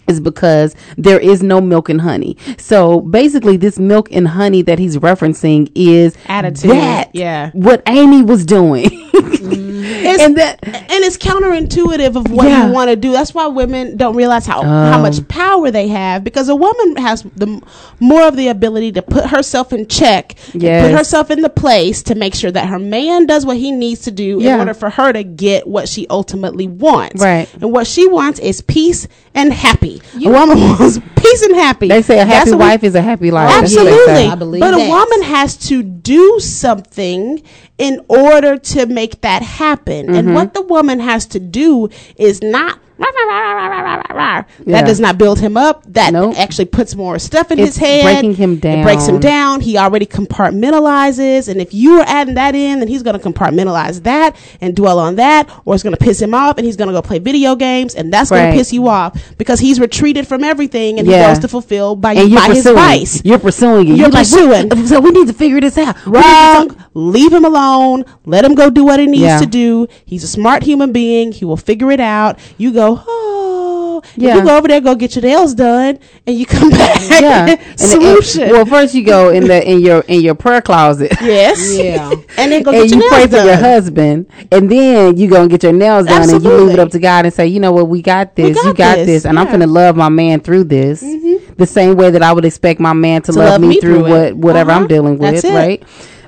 is 0.07 0.19
because 0.19 0.75
there 0.97 1.19
is 1.19 1.41
no 1.41 1.59
milk 1.59 1.89
and 1.89 2.01
honey. 2.01 2.37
So 2.57 3.01
basically, 3.01 3.57
this 3.57 3.79
milk 3.79 4.11
and 4.11 4.27
honey 4.27 4.61
that 4.63 4.79
he's 4.79 4.97
referencing 4.97 5.71
is 5.75 6.15
Attitude, 6.27 6.71
That 6.71 7.09
yeah. 7.13 7.51
what 7.53 7.81
Amy 7.87 8.21
was 8.21 8.45
doing, 8.45 8.85
mm-hmm. 8.89 9.64
It's, 10.03 10.23
and 10.23 10.35
that 10.37 10.59
and 10.67 11.03
it's 11.03 11.17
counterintuitive 11.17 12.15
of 12.15 12.29
what 12.31 12.47
Yeah. 12.47 12.67
you 12.67 12.73
want 12.73 12.89
to 12.89 12.95
do. 12.95 13.11
That's 13.11 13.33
why 13.33 13.47
women 13.47 13.97
don't 13.97 14.15
realize 14.15 14.45
how 14.45 14.61
how 14.63 14.95
Um. 14.97 15.01
much 15.01 15.25
power 15.27 15.71
they 15.71 15.87
have 15.87 16.23
because 16.23 16.49
a 16.49 16.55
woman 16.55 16.97
has 16.97 17.23
the 17.35 17.61
more 17.99 18.23
of 18.27 18.35
the 18.35 18.47
ability 18.49 18.91
to 18.93 19.01
put 19.01 19.25
herself 19.27 19.71
in 19.73 19.87
check, 19.87 20.35
Yes. 20.53 20.87
put 20.87 20.97
herself 20.97 21.31
in 21.31 21.41
the 21.41 21.49
place 21.49 22.03
to 22.03 22.15
make 22.15 22.35
sure 22.35 22.51
that 22.51 22.67
her 22.67 22.79
man 22.79 23.25
does 23.25 23.45
what 23.45 23.57
he 23.57 23.71
needs 23.71 24.01
to 24.01 24.11
do 24.11 24.39
Yeah. 24.41 24.55
in 24.55 24.59
order 24.61 24.73
for 24.73 24.89
her 24.89 25.13
to 25.13 25.23
get 25.23 25.67
what 25.67 25.87
she 25.89 26.05
ultimately 26.09 26.67
wants. 26.67 27.21
Right. 27.21 27.47
And 27.61 27.71
what 27.71 27.87
she 27.87 28.07
wants 28.07 28.39
is 28.39 28.61
peace 28.61 29.07
and 29.33 29.51
happy. 29.53 30.01
a 30.23 30.29
woman 30.29 30.59
wants 30.79 30.99
peace 31.15 31.41
and 31.43 31.55
happy. 31.55 31.87
they 31.87 32.01
say 32.01 32.15
a 32.15 32.25
That's 32.25 32.33
happy 32.33 32.51
what 32.51 32.59
we- 32.59 32.65
wife 32.65 32.83
is 32.83 32.95
a 32.95 33.01
happy 33.01 33.31
life. 33.31 33.49
That's 33.49 33.75
what 33.75 33.83
they 33.85 33.89
Absolutely. 33.91 34.15
say. 34.15 34.27
I 34.29 34.35
believe 34.35 34.59
but 34.61 34.73
a 34.73 34.77
woman 34.89 35.21
has 35.23 35.55
to 35.69 35.83
do 35.83 36.39
something 36.39 37.41
in 37.77 38.03
order 38.07 38.57
to 38.57 38.85
make 38.85 39.21
that 39.21 39.41
happen. 39.41 40.07
Mm-hmm. 40.07 40.15
And 40.15 40.33
what 40.35 40.53
the 40.53 40.61
woman 40.61 40.99
has 40.99 41.25
to 41.27 41.39
do 41.39 41.89
is 42.17 42.41
not. 42.41 42.79
Yeah. 42.97 44.43
That 44.67 44.85
does 44.85 44.99
not 44.99 45.17
build 45.17 45.39
him 45.39 45.57
up. 45.57 45.83
That 45.87 46.13
Nope. 46.13 46.35
actually 46.37 46.65
puts 46.65 46.95
more 46.95 47.19
stuff 47.19 47.51
in 47.51 47.59
It's 47.59 47.75
his 47.75 47.77
head. 47.77 48.03
breaking 48.03 48.35
him 48.35 48.55
down. 48.57 48.79
It 48.79 48.83
breaks 48.83 49.05
him 49.07 49.19
down. 49.19 49.61
He 49.61 49.77
already 49.77 50.05
compartmentalizes. 50.05 51.47
And 51.47 51.59
if 51.61 51.73
you 51.73 51.99
are 51.99 52.05
adding 52.07 52.35
that 52.35 52.55
in, 52.55 52.79
then 52.79 52.87
he's 52.87 53.03
going 53.03 53.19
to 53.19 53.29
compartmentalize 53.29 54.03
that 54.03 54.35
and 54.61 54.75
dwell 54.75 54.99
on 54.99 55.15
that, 55.15 55.49
or 55.65 55.73
it's 55.73 55.83
going 55.83 55.95
to 55.95 56.03
piss 56.03 56.21
him 56.21 56.33
off 56.33 56.57
and 56.57 56.65
he's 56.65 56.75
going 56.77 56.87
to 56.87 56.93
go 56.93 57.01
play 57.01 57.19
video 57.19 57.55
games 57.55 57.95
and 57.95 58.13
that's 58.13 58.29
going 58.29 58.51
to 58.51 58.57
piss 58.57 58.71
you 58.73 58.87
off 58.87 59.35
because 59.37 59.59
he's 59.59 59.79
retreated 59.79 60.27
from 60.27 60.43
everything 60.43 60.99
and 60.99 61.07
Yeah. 61.07 61.27
he 61.27 61.33
goes 61.33 61.39
to 61.39 61.47
fulfill 61.47 61.95
by, 61.95 62.13
And 62.13 62.29
you're 62.29 62.39
by 62.47 62.53
his 62.53 62.65
vice. 62.65 63.21
You're 63.25 63.39
pursuing 63.39 63.89
it. 63.89 63.97
You're 63.97 64.09
like, 64.09 64.23
pursuing. 64.23 64.69
"What- 64.69 64.87
so 64.87 64.99
we 64.99 65.11
need 65.11 65.27
to 65.27 65.33
figure 65.33 65.59
this 65.59 65.77
out. 65.77 65.95
Wrong. 66.05 66.75
Leave 66.93 67.33
him 67.33 67.43
alone. 67.45 68.05
Let 68.25 68.45
him 68.45 68.55
go 68.55 68.69
do 68.69 68.83
what 68.85 68.99
he 68.99 69.05
needs 69.07 69.23
Yeah. 69.23 69.39
to 69.39 69.45
do. 69.45 69.87
He's 70.05 70.23
a 70.23 70.27
smart 70.27 70.63
human 70.63 70.91
being. 70.91 71.31
He 71.33 71.43
will 71.45 71.57
figure 71.57 71.91
it 71.91 71.99
out. 71.99 72.37
You 72.57 72.71
go, 72.71 72.84
oh. 73.07 74.01
Yeah. 74.17 74.35
You 74.37 74.43
go 74.45 74.57
over 74.57 74.67
there, 74.67 74.81
go 74.81 74.93
get 74.95 75.15
your 75.15 75.23
nails 75.23 75.53
done, 75.55 75.97
and 76.27 76.37
you 76.37 76.45
come 76.45 76.69
back. 76.81 77.01
Yeah. 77.09 77.47
And- 77.47 77.59
and- 77.59 77.79
Solution. 77.79 78.49
well, 78.49 78.65
first 78.65 78.93
you 78.93 79.03
go 79.03 79.29
in 79.29 79.47
the 79.47 79.67
in 79.69 79.79
your 79.79 80.01
in 80.01 80.21
your 80.21 80.35
prayer 80.35 80.61
closet. 80.61 81.11
yes. 81.21 81.75
Yeah. 81.77 82.11
And 82.37 82.51
then 82.51 82.61
go 82.63 82.71
and 82.71 82.89
your 82.91 83.01
you 83.01 83.09
pray 83.09 83.25
nails 83.25 83.31
for 83.31 83.45
your 83.47 83.55
husband, 83.57 84.27
and 84.51 84.69
then 84.71 85.17
you 85.17 85.27
go 85.29 85.41
and 85.41 85.49
get 85.49 85.63
your 85.63 85.73
nails 85.73 86.05
done, 86.07 86.21
and 86.23 86.31
you 86.31 86.37
leave 86.37 86.45
Absolutely. 86.45 86.73
it 86.73 86.79
up 86.79 86.89
to 86.91 86.99
God 86.99 87.25
and 87.25 87.33
say, 87.33 87.47
you 87.47 87.59
know 87.59 87.71
what, 87.71 87.87
we 87.87 88.01
got 88.01 88.35
this, 88.35 88.55
got 88.55 88.65
you 88.65 88.73
got 88.73 88.95
this, 88.97 89.07
this, 89.07 89.25
and 89.25 89.39
I'm. 89.39 89.45
Mm-hmm. 89.47 89.53
gonna 89.59 89.67
love 89.67 89.95
my 89.95 90.09
man 90.09 90.39
through 90.41 90.65
this, 90.65 90.99
the 91.01 91.65
same 91.65 91.95
way 91.95 92.09
that 92.11 92.21
I 92.21 92.33
would 92.33 92.45
expect 92.45 92.79
my 92.79 92.93
man 92.93 93.21
to, 93.23 93.31
love, 93.31 93.61
me 93.61 93.79
through, 93.79 93.99
through 93.99 94.09
what 94.09 94.21
it. 94.27 94.37
whatever 94.37 94.71
I'm 94.71 94.79
Uh-huh. 94.79 94.87
dealing 94.87 95.17
with, 95.17 95.31
That's 95.41 95.43
it. 95.45 95.53
right? 95.53 95.83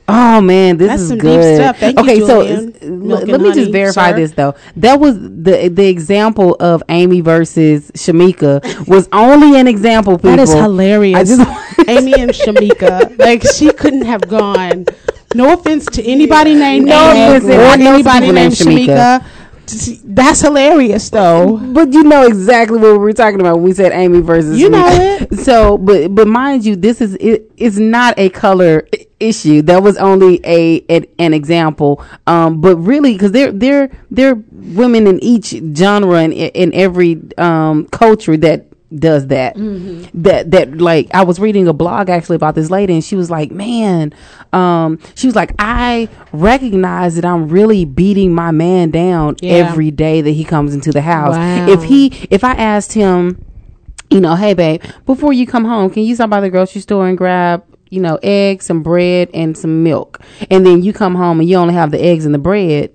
Oh 0.10 0.40
man, 0.40 0.78
this 0.78 0.88
That's 0.88 1.02
is 1.02 1.10
some 1.10 1.18
deep 1.18 1.26
good. 1.26 1.56
stuff. 1.58 1.80
Thank 1.80 1.98
you, 1.98 2.04
okay, 2.04 2.20
so 2.22 2.40
uh, 2.42 2.88
let 2.88 3.42
me 3.42 3.54
just 3.54 3.72
verify 3.72 4.12
sir. 4.12 4.16
this 4.16 4.32
though. 4.32 4.56
That 4.78 5.02
was 5.02 5.20
the 5.20 5.70
the 5.70 5.86
example 5.88 6.56
of 6.62 6.82
Amy 6.88 7.20
versus 7.20 7.92
Shamika 7.92 8.88
was 8.88 9.10
only 9.12 9.60
an 9.60 9.68
example. 9.68 10.18
People, 10.18 10.32
That 10.32 10.40
is 10.40 10.54
hilarious. 10.54 11.30
Amy 11.88 12.14
and 12.14 12.32
Shamika, 12.32 13.20
like 13.20 13.44
she 13.44 13.74
couldn't 13.74 14.06
have 14.06 14.22
gone. 14.22 14.86
No 15.36 15.54
offense 15.54 15.86
to 15.88 16.04
anybody 16.04 16.56
named 16.56 16.86
No 16.86 17.12
Amy 17.12 17.36
offense, 17.36 17.54
or 17.54 17.90
anybody 17.90 18.32
named 18.32 18.36
named 18.36 18.54
Shamika. 18.54 19.26
That's 20.06 20.40
hilarious, 20.40 21.10
though. 21.10 21.58
But 21.58 21.92
you 21.92 22.04
know 22.04 22.26
exactly 22.26 22.80
what 22.80 22.94
we 22.94 22.98
were 22.98 23.12
talking 23.12 23.42
about 23.42 23.56
when 23.56 23.64
we 23.66 23.74
said 23.74 23.92
Amy 23.92 24.22
versus 24.22 24.58
You 24.58 24.70
know 24.70 24.88
Shamika. 24.88 25.38
So, 25.40 25.78
but 25.78 26.16
but 26.16 26.28
mind 26.30 26.64
you, 26.66 26.78
this 26.78 27.02
is 27.02 27.16
it, 27.16 27.52
it's 27.58 27.78
not 27.78 28.18
a 28.18 28.30
color 28.30 28.88
issue. 29.20 29.62
That 29.64 29.82
was 29.84 29.98
only 29.98 30.40
a 30.46 30.82
an, 30.90 31.06
an 31.20 31.34
example. 31.34 32.04
Um, 32.28 32.62
but 32.62 32.76
really, 32.78 33.14
because 33.14 33.32
there 33.32 33.52
there 33.52 33.90
there 34.12 34.32
are 34.34 34.44
women 34.52 35.08
in 35.08 35.24
each 35.24 35.56
genre 35.76 36.20
and 36.20 36.34
in, 36.34 36.50
in 36.50 36.74
every 36.74 37.22
um 37.38 37.86
culture 37.88 38.38
that 38.38 38.66
does 38.98 39.28
that 39.28 39.54
that 40.14 40.50
that 40.52 40.78
like 40.78 41.10
i 41.14 41.22
was 41.22 41.42
reading 41.42 41.68
a 41.68 41.74
blog 41.74 42.10
actually 42.10 42.38
about 42.38 42.56
this 42.56 42.72
lady 42.72 42.94
and 42.94 43.04
she 43.04 43.18
was 43.18 43.30
like 43.30 43.52
man 43.52 44.14
um 44.54 44.98
she 45.14 45.28
was 45.28 45.36
like 45.36 45.52
i 45.60 46.08
recognize 46.32 47.16
that 47.16 47.26
i'm 47.26 47.50
really 47.50 47.84
beating 47.84 48.34
my 48.34 48.50
man 48.50 48.90
down 48.90 49.36
Yeah. 49.42 49.56
every 49.56 49.92
day 49.92 50.22
that 50.22 50.32
he 50.32 50.46
comes 50.46 50.74
into 50.74 50.94
the 50.94 51.02
house 51.02 51.36
Wow. 51.36 51.68
if 51.68 51.84
he 51.84 52.08
if 52.30 52.46
i 52.46 52.54
asked 52.54 52.94
him 52.94 53.44
you 54.10 54.22
know 54.22 54.36
hey 54.36 54.54
babe 54.54 54.82
before 55.06 55.34
you 55.34 55.46
come 55.46 55.66
home 55.66 55.90
can 55.90 56.04
you 56.04 56.16
stop 56.16 56.30
by 56.30 56.40
the 56.40 56.50
grocery 56.50 56.80
store 56.80 57.10
and 57.10 57.18
grab 57.18 57.66
you 57.90 58.02
know 58.02 58.20
eggs 58.24 58.66
some 58.66 58.84
bread 58.84 59.30
and 59.34 59.58
some 59.58 59.84
milk. 59.84 60.20
And 60.50 60.66
then 60.66 60.84
you 60.84 60.94
come 60.94 61.16
home 61.16 61.40
and 61.40 61.50
you 61.50 61.58
only 61.58 61.74
have 61.74 61.92
the 61.92 62.04
eggs 62.04 62.26
and 62.26 62.34
the 62.34 62.40
bread. 62.40 62.94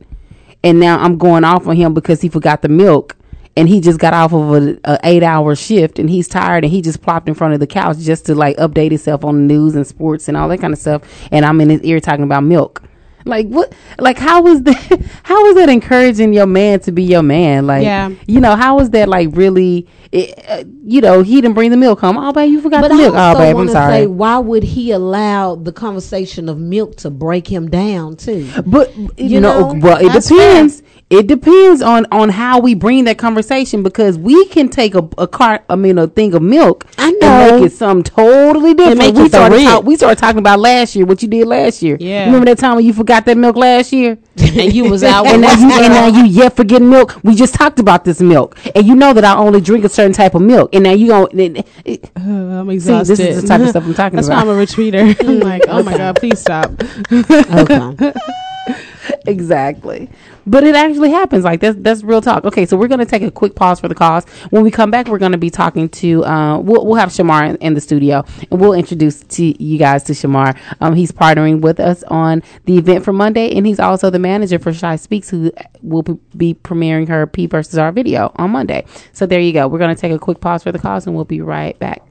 And 0.65 0.79
now 0.79 0.99
i'm 0.99 1.19
going 1.19 1.45
off 1.45 1.67
on 1.67 1.77
him 1.77 1.95
because 1.95 2.21
he 2.21 2.29
forgot 2.29 2.63
the 2.63 2.69
milk. 2.69 3.17
And 3.55 3.69
he 3.69 3.83
just 3.83 3.99
got 3.99 4.15
off 4.15 4.33
of 4.33 4.51
a, 4.55 4.79
a 4.85 4.99
eight 5.05 5.23
hour 5.23 5.55
shift 5.55 5.99
and 5.99 6.09
he's 6.09 6.27
tired 6.27 6.65
and 6.65 6.73
he 6.73 6.81
just 6.81 7.03
plopped 7.03 7.29
in 7.29 7.35
front 7.35 7.53
of 7.53 7.61
the 7.61 7.67
couch 7.67 7.99
just 7.99 8.25
to 8.27 8.35
like 8.35 8.57
update 8.57 8.93
himself 8.93 9.25
on 9.25 9.47
the 9.47 9.55
news 9.55 9.75
and 9.75 9.87
sports 9.87 10.27
and 10.29 10.39
all 10.39 10.49
that 10.49 10.59
kind 10.59 10.73
of 10.73 10.79
stuff. 10.79 11.03
And 11.31 11.45
i'm 11.45 11.61
in 11.61 11.69
his 11.69 11.83
ear 11.83 12.01
talking 12.01 12.25
about 12.25 12.45
milk 12.45 12.83
like 13.25 13.47
what 13.49 13.73
like 13.99 14.19
how 14.19 14.47
is 14.47 14.63
that 14.63 14.77
how 15.23 15.47
is 15.47 15.55
that 15.57 15.69
encouraging 15.69 16.33
your 16.33 16.47
man 16.47 16.81
to 16.81 16.93
be 16.93 17.03
your 17.03 17.23
man 17.23 17.67
like 17.67 17.85
Yeah. 17.85 18.11
you 18.27 18.41
know 18.41 18.57
how 18.57 18.77
was 18.77 18.91
that 18.91 19.09
like 19.09 19.29
really 19.33 19.87
it, 20.11 20.39
uh, 20.49 20.65
you 20.85 21.01
know 21.01 21.23
he 21.23 21.41
didn't 21.41 21.55
bring 21.55 21.71
the 21.71 21.77
milk 21.77 22.01
home 22.01 22.19
oh 22.19 22.33
babe 22.33 22.51
you 22.51 22.61
forgot 22.61 22.83
But 22.83 22.89
the 22.89 22.97
milk 22.97 23.15
oh 23.17 23.35
babe 23.39 23.57
i'm 23.57 23.69
sorry 23.69 23.93
say, 24.03 24.07
why 24.07 24.39
would 24.39 24.63
he 24.63 24.91
allow 24.91 25.55
the 25.55 25.73
conversation 25.73 26.49
of 26.49 26.59
milk 26.59 26.97
to 26.97 27.11
break 27.11 27.47
him 27.47 27.71
down 27.71 28.17
too? 28.17 28.49
But 28.67 28.95
you, 28.97 29.11
You 29.17 29.41
know, 29.41 29.73
know, 29.73 29.79
well, 29.81 29.99
it 29.99 30.13
depends. 30.23 30.83
It 31.11 31.27
depends 31.27 31.83
on 31.83 32.07
on 32.11 32.31
how 32.31 32.59
we 32.61 32.75
bring 32.75 33.05
that 33.05 33.19
conversation 33.19 33.83
because 33.83 34.17
we 34.19 34.47
can 34.47 34.71
take 34.71 34.95
a, 34.95 35.07
a 35.19 35.27
cart, 35.29 35.63
I 35.69 35.77
mean, 35.77 35.99
a 35.99 36.07
thing 36.07 36.33
of 36.33 36.41
milk 36.43 36.87
I 36.97 37.09
and 37.09 37.21
know. 37.21 37.59
make 37.61 37.67
it 37.67 37.73
something 37.75 38.03
totally 38.03 38.73
different. 38.73 39.15
we 39.15 39.29
started 39.29 39.63
talk, 39.63 39.85
we 39.85 39.97
started 39.97 40.19
talking 40.19 40.39
about 40.39 40.59
last 40.59 40.97
year, 40.97 41.05
what 41.05 41.21
you 41.23 41.29
did 41.29 41.47
last 41.47 41.83
year. 41.83 41.99
Yeah. 42.01 42.25
remember 42.27 42.47
that 42.47 42.59
time 42.59 42.77
when 42.77 42.87
you 42.87 42.95
forgot 42.95 43.12
that 43.21 43.37
milk 43.37 43.57
last 43.57 43.93
year? 43.93 44.19
and 44.37 44.73
you 44.73 44.91
was 44.91 45.03
out 45.03 45.27
and 45.27 45.43
now 45.43 45.53
you 45.53 45.71
and 45.71 45.93
now 45.93 46.07
you 46.07 46.25
yet 46.25 46.57
forget 46.57 46.83
milk. 46.83 47.19
We 47.23 47.35
just 47.35 47.55
talked 47.55 47.79
about 47.79 48.05
this 48.05 48.21
milk, 48.21 48.59
and 48.75 48.87
you 48.87 48.95
know 48.95 49.13
that 49.13 49.25
I 49.25 49.37
only 49.37 49.61
drink 49.61 49.85
a 49.85 49.89
certain 49.89 50.13
type 50.13 50.35
of 50.35 50.43
milk, 50.43 50.75
and 50.75 50.85
now 50.85 50.93
you 50.93 51.09
going. 51.09 51.65
Uh, 52.15 52.61
I'm 52.61 52.69
See, 52.69 52.75
exhausted. 52.75 53.17
this 53.17 53.21
is 53.21 53.43
the 53.43 53.49
type 53.49 53.61
of 53.61 53.69
stuff 53.69 53.85
I'm 53.85 53.95
talking 53.95 54.17
That's 54.17 54.29
about. 54.29 54.47
why 54.47 54.53
I'm 54.53 54.59
a 54.59 54.65
retreater. 54.65 55.17
I'm 55.29 55.41
like, 55.41 55.63
oh 55.69 55.83
my 55.83 55.97
god, 55.97 56.17
please 56.17 56.39
stop. 56.39 56.71
Okay. 57.11 58.13
exactly. 59.27 60.09
But 60.47 60.65
it 60.65 60.75
actually 60.75 61.11
happens. 61.11 61.45
Like 61.45 61.61
that's 61.61 61.77
that's 61.81 62.03
real 62.03 62.21
talk. 62.21 62.45
Okay, 62.45 62.67
so 62.67 62.77
we're 62.77 62.89
gonna 62.89 63.07
take 63.07 63.23
a 63.23 63.31
quick 63.31 63.55
pause 63.55 63.81
for 63.81 63.89
the 63.89 63.95
cause. 63.95 64.25
When 64.51 64.63
we 64.63 64.71
come 64.71 64.91
back, 64.91 65.07
we're 65.09 65.19
gonna 65.19 65.39
be 65.39 65.51
talking 65.51 65.89
to 65.91 66.25
uh, 66.25 66.59
we'll 66.59 66.85
we'll 66.85 66.97
have 66.97 67.11
Shamar 67.11 67.49
in, 67.49 67.57
in 67.57 67.75
the 67.75 67.81
studio, 67.81 68.25
and 68.51 68.61
we'll 68.61 68.73
introduce 68.73 69.21
to 69.21 69.63
you 69.63 69.79
guys 69.79 70.03
to 70.05 70.13
Shamar. 70.13 70.59
Um, 70.81 70.95
he's 70.95 71.13
partnering 71.13 71.61
with 71.61 71.79
us 71.79 72.03
on 72.05 72.43
the 72.65 72.77
event 72.79 73.05
for 73.05 73.13
Monday, 73.13 73.55
and 73.57 73.67
he's 73.67 73.81
also 73.81 74.11
the 74.11 74.19
manager 74.19 74.59
for 74.59 74.73
Shy 74.73 74.97
Speaks, 74.97 75.31
who 75.31 75.53
will 75.83 76.03
p- 76.03 76.19
be 76.37 76.55
premiering 76.55 77.09
her 77.09 77.27
P 77.27 77.47
versus 77.47 77.79
R 77.79 77.93
video 77.93 78.33
on 78.37 78.51
Monday. 78.51 78.85
So 79.13 79.27
there 79.27 79.41
you 79.41 79.53
go. 79.53 79.69
We're 79.69 79.79
gonna 79.79 79.95
take 79.95 80.13
a 80.13 80.19
quick 80.19 80.41
pause 80.41 80.63
for 80.63 80.73
the 80.73 80.79
cause, 80.79 81.07
and 81.07 81.15
we'll 81.15 81.25
be 81.25 81.41
right 81.41 81.79
back. 81.79 82.03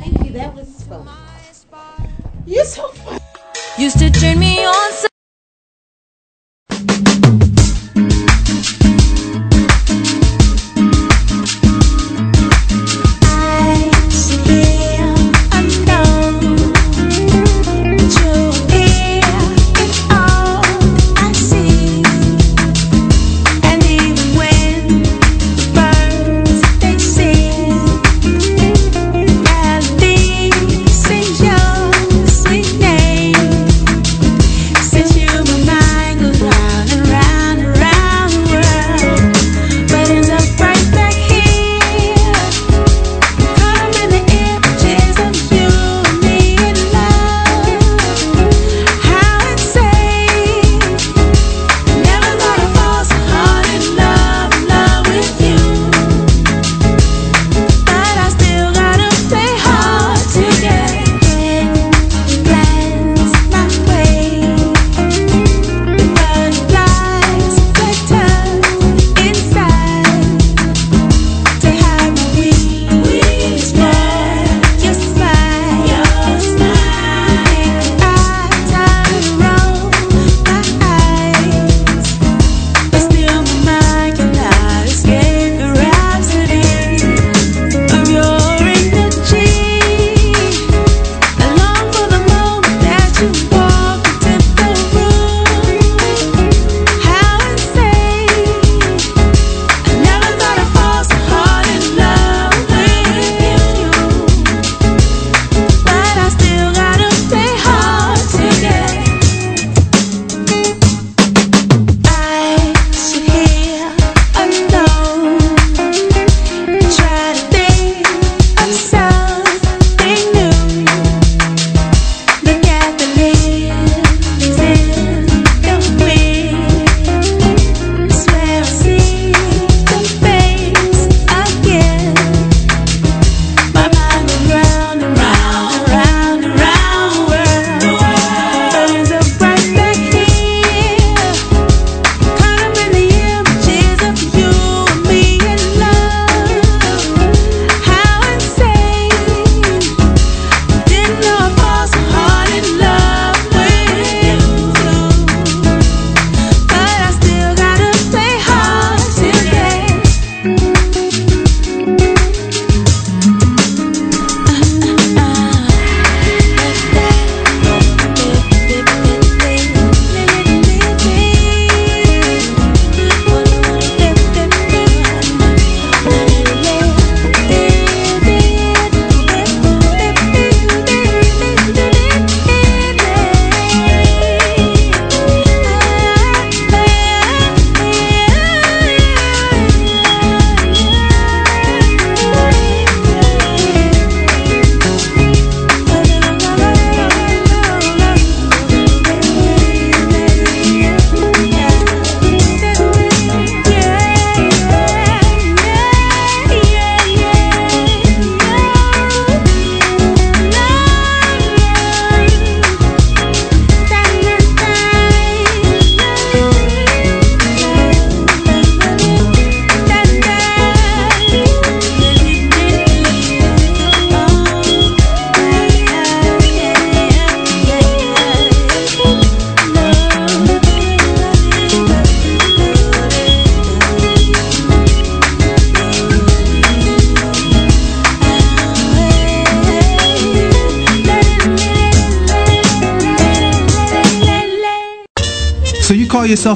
Thank 0.00 0.24
you. 0.24 0.32
That 0.32 0.54
was 0.54 0.84
fun. 0.84 1.06
You're 2.46 2.64
so 2.64 2.88
funny. 2.88 3.20
Used 3.80 3.98
to 4.00 4.10
turn 4.10 4.38
me 4.38 4.62
on. 4.62 5.10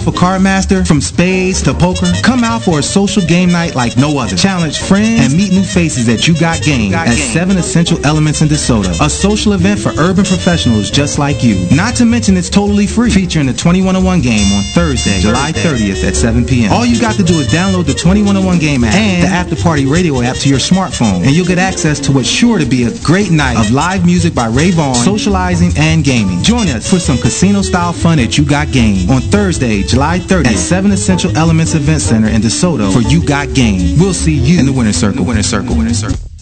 Yourself 0.05 0.41
Cardmaster, 0.41 0.87
from 0.87 1.01
spades 1.01 1.63
to 1.63 1.75
poker? 1.75 2.13
Come 2.23 2.44
out 2.55 2.63
for 2.63 2.79
a 2.79 2.83
social 2.83 3.23
game 3.23 3.51
night 3.51 3.75
like 3.75 3.97
no 3.97 4.19
other. 4.19 4.37
Challenge 4.37 4.79
friends 4.79 5.27
and 5.27 5.37
meet 5.37 5.53
new 5.53 5.65
faces 5.65 6.09
at 6.09 6.29
You 6.29 6.39
Got 6.39 6.63
Game 6.63 6.95
at 6.95 7.15
7 7.15 7.57
Essential 7.57 7.99
Elements 8.07 8.43
in 8.43 8.49
DeSoto. 8.49 8.91
A 9.05 9.11
social 9.11 9.53
event 9.53 9.81
for 9.81 9.91
urban 9.99 10.25
professionals 10.25 10.91
just 10.91 11.19
like 11.19 11.43
you. 11.43 11.67
Not 11.75 11.97
to 11.97 12.05
mention 12.05 12.37
it's 12.37 12.51
totally 12.51 12.87
free. 12.87 13.11
Featuring 13.11 13.47
the 13.47 13.53
2101 13.53 14.21
game 14.23 14.53
on 14.53 14.63
Thursday, 14.73 15.21
July 15.21 15.53
30th 15.53 16.07
at 16.07 16.17
7 16.17 16.45
p.m. 16.45 16.73
All 16.73 16.87
you 16.87 17.01
got 17.01 17.17
to 17.17 17.23
do 17.23 17.35
is 17.35 17.49
download 17.49 17.87
the 17.87 17.95
2101 17.95 18.59
game 18.59 18.85
app 18.85 18.95
and 18.95 19.23
the 19.23 19.29
After 19.29 19.57
Party 19.57 19.87
Radio 19.87 20.23
app 20.23 20.37
to 20.37 20.49
your 20.49 20.59
smartphone, 20.59 21.23
and 21.25 21.31
you'll 21.31 21.47
get 21.47 21.59
access 21.59 22.01
to 22.01 22.13
what's 22.13 22.29
sure 22.29 22.59
to 22.59 22.67
be 22.67 22.85
a 22.85 22.99
great 23.01 23.31
night 23.31 23.59
of 23.59 23.71
live 23.71 24.07
music 24.07 24.35
by 24.35 24.47
Ray 24.47 24.71
Vaughn, 24.71 24.95
socializing, 24.95 25.73
and 25.77 26.05
gaming. 26.05 26.43
Join 26.43 26.69
us 26.69 26.89
for 26.89 26.99
some 26.99 27.19
casino-style 27.19 27.93
fun 27.93 28.19
at 28.19 28.39
You 28.39 28.45
Got 28.45 28.73
Game 28.73 29.11
on 29.11 29.21
Thursday, 29.23 29.83
July 29.83 30.19
30th 30.19 30.47
at 30.47 30.59
7 30.59 30.91
Essential 30.91 31.37
Elements 31.37 31.75
Event 31.75 32.01
Center 32.01 32.29
in 32.29 32.41
DeSoto 32.45 32.93
for 32.93 33.01
You 33.01 33.25
Got 33.25 33.55
Game. 33.55 33.99
We'll 33.99 34.13
see 34.13 34.35
you 34.35 34.61
in 34.61 34.67
the 34.67 34.73
winner's 34.73 34.97
circle. 34.97 35.25
Winner's 35.25 35.47
circle. 35.47 35.75
Winner's 35.75 36.01
circle. 36.01 36.34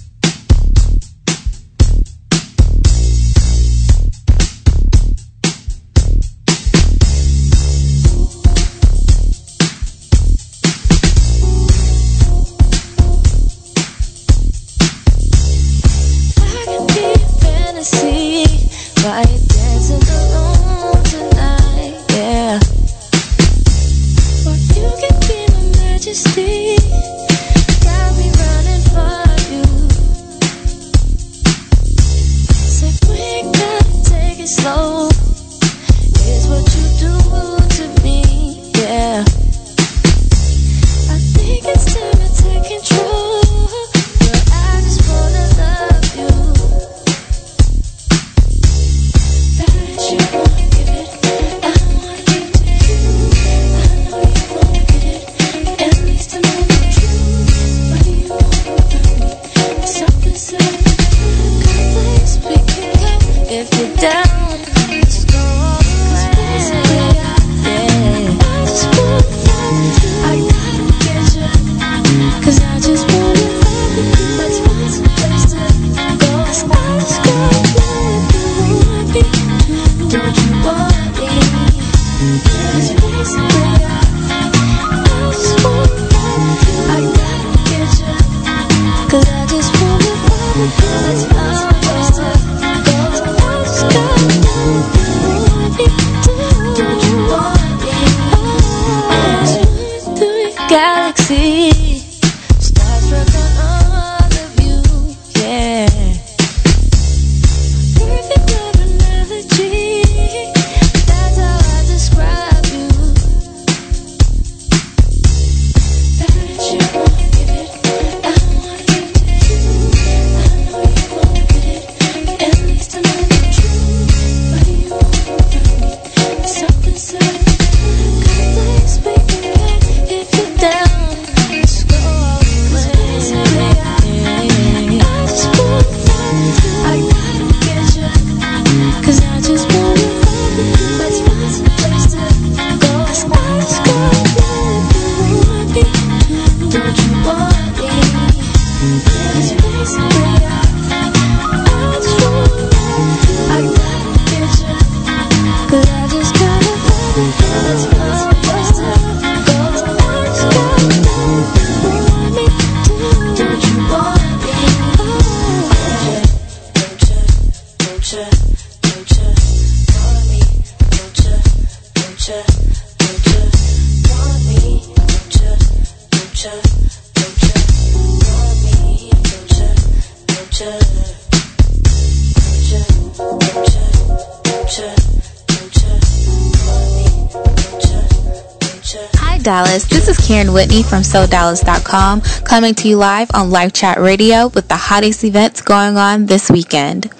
From 190.92 191.00
SoDallas.com 191.00 192.20
coming 192.44 192.74
to 192.74 192.86
you 192.86 192.98
live 192.98 193.30
on 193.32 193.50
Live 193.50 193.72
Chat 193.72 193.96
Radio 193.96 194.48
with 194.48 194.68
the 194.68 194.76
hottest 194.76 195.24
events 195.24 195.62
going 195.62 195.96
on 195.96 196.26
this 196.26 196.50
weekend. 196.50 197.10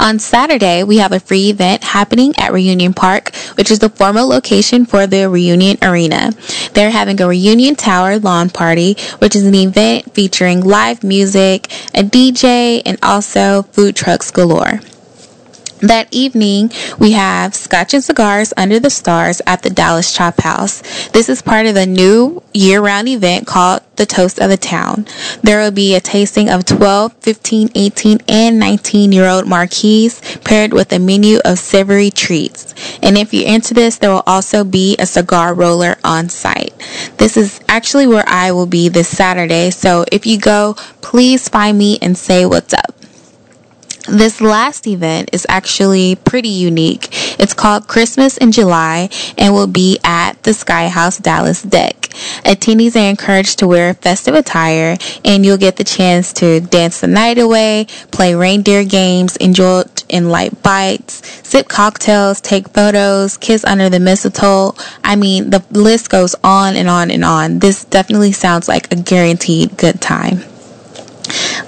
On 0.00 0.18
Saturday, 0.18 0.82
we 0.82 0.96
have 0.96 1.12
a 1.12 1.20
free 1.20 1.50
event 1.50 1.84
happening 1.84 2.34
at 2.38 2.52
Reunion 2.52 2.92
Park, 2.92 3.32
which 3.54 3.70
is 3.70 3.78
the 3.78 3.88
former 3.88 4.22
location 4.22 4.84
for 4.84 5.06
the 5.06 5.30
Reunion 5.30 5.78
Arena. 5.80 6.32
They're 6.72 6.90
having 6.90 7.20
a 7.20 7.28
Reunion 7.28 7.76
Tower 7.76 8.18
lawn 8.18 8.50
party, 8.50 8.96
which 9.20 9.36
is 9.36 9.46
an 9.46 9.54
event 9.54 10.12
featuring 10.12 10.62
live 10.62 11.04
music, 11.04 11.70
a 11.94 12.02
DJ, 12.02 12.82
and 12.84 12.98
also 13.00 13.62
food 13.62 13.94
trucks 13.94 14.32
galore. 14.32 14.80
That 15.80 16.08
evening, 16.10 16.72
we 16.98 17.12
have 17.12 17.54
Scotch 17.54 17.94
and 17.94 18.04
Cigars 18.04 18.52
Under 18.54 18.78
the 18.78 18.90
Stars 18.90 19.40
at 19.46 19.62
the 19.62 19.70
Dallas 19.70 20.12
Chop 20.12 20.42
House. 20.42 20.82
This 21.08 21.30
is 21.30 21.40
part 21.40 21.64
of 21.64 21.74
the 21.74 21.86
new 21.86 22.42
year 22.52 22.82
round 22.82 23.08
event 23.08 23.46
called 23.46 23.80
the 23.96 24.04
Toast 24.04 24.38
of 24.40 24.50
the 24.50 24.58
Town. 24.58 25.06
There 25.42 25.58
will 25.58 25.70
be 25.70 25.94
a 25.94 26.00
tasting 26.00 26.50
of 26.50 26.66
12, 26.66 27.14
15, 27.14 27.70
18, 27.74 28.18
and 28.28 28.58
19 28.58 29.10
year 29.10 29.26
old 29.26 29.46
marquees 29.46 30.20
paired 30.44 30.74
with 30.74 30.92
a 30.92 30.98
menu 30.98 31.38
of 31.46 31.58
savory 31.58 32.10
treats. 32.10 32.74
And 33.02 33.16
if 33.16 33.32
you're 33.32 33.48
into 33.48 33.72
this, 33.72 33.96
there 33.96 34.10
will 34.10 34.24
also 34.26 34.64
be 34.64 34.96
a 34.98 35.06
cigar 35.06 35.54
roller 35.54 35.96
on 36.04 36.28
site. 36.28 36.74
This 37.16 37.38
is 37.38 37.58
actually 37.68 38.06
where 38.06 38.24
I 38.26 38.52
will 38.52 38.66
be 38.66 38.90
this 38.90 39.08
Saturday, 39.08 39.70
so 39.70 40.04
if 40.12 40.26
you 40.26 40.38
go, 40.38 40.74
please 41.00 41.48
find 41.48 41.78
me 41.78 41.98
and 42.02 42.18
say 42.18 42.44
what's 42.44 42.74
up. 42.74 42.99
This 44.08 44.40
last 44.40 44.86
event 44.86 45.30
is 45.32 45.46
actually 45.48 46.16
pretty 46.16 46.48
unique. 46.48 47.08
It's 47.38 47.52
called 47.52 47.86
Christmas 47.86 48.38
in 48.38 48.50
July 48.50 49.10
and 49.36 49.52
will 49.52 49.66
be 49.66 49.98
at 50.02 50.42
the 50.42 50.54
Sky 50.54 50.88
House 50.88 51.18
Dallas 51.18 51.62
deck. 51.62 51.96
Attendees 52.44 52.96
are 52.96 53.08
encouraged 53.08 53.58
to 53.60 53.68
wear 53.68 53.94
festive 53.94 54.34
attire, 54.34 54.96
and 55.24 55.44
you'll 55.44 55.56
get 55.58 55.76
the 55.76 55.84
chance 55.84 56.32
to 56.34 56.60
dance 56.60 57.00
the 57.00 57.06
night 57.06 57.38
away, 57.38 57.86
play 58.10 58.34
reindeer 58.34 58.84
games, 58.84 59.36
enjoy 59.36 59.82
in 60.08 60.28
light 60.28 60.60
bites, 60.62 61.22
sip 61.46 61.68
cocktails, 61.68 62.40
take 62.40 62.68
photos, 62.70 63.36
kiss 63.36 63.64
under 63.64 63.88
the 63.88 64.00
mistletoe. 64.00 64.74
I 65.04 65.16
mean, 65.16 65.50
the 65.50 65.62
list 65.70 66.10
goes 66.10 66.34
on 66.42 66.74
and 66.74 66.88
on 66.88 67.10
and 67.10 67.24
on. 67.24 67.60
This 67.60 67.84
definitely 67.84 68.32
sounds 68.32 68.66
like 68.66 68.90
a 68.92 68.96
guaranteed 68.96 69.76
good 69.76 70.00
time. 70.00 70.49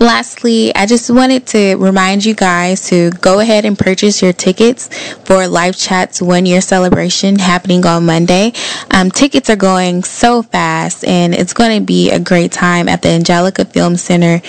Lastly, 0.02 0.74
I 0.74 0.86
just 0.86 1.08
wanted 1.12 1.46
to 1.54 1.76
remind 1.76 2.24
you 2.24 2.34
guys 2.34 2.88
to 2.88 3.12
go 3.12 3.38
ahead 3.38 3.64
and 3.64 3.78
purchase 3.78 4.20
your 4.20 4.32
tickets 4.32 4.88
for 5.20 5.46
Live 5.46 5.76
Chat's 5.76 6.20
one 6.20 6.44
year 6.44 6.60
celebration 6.60 7.38
happening 7.38 7.86
on 7.86 8.04
Monday. 8.04 8.52
Um, 8.90 9.12
tickets 9.12 9.48
are 9.48 9.54
going 9.54 10.02
so 10.02 10.42
fast, 10.42 11.04
and 11.04 11.32
it's 11.32 11.52
going 11.52 11.78
to 11.78 11.86
be 11.86 12.10
a 12.10 12.18
great 12.18 12.50
time 12.50 12.88
at 12.88 13.02
the 13.02 13.10
Angelika 13.10 13.64
Film 13.64 13.96
Center 13.96 14.42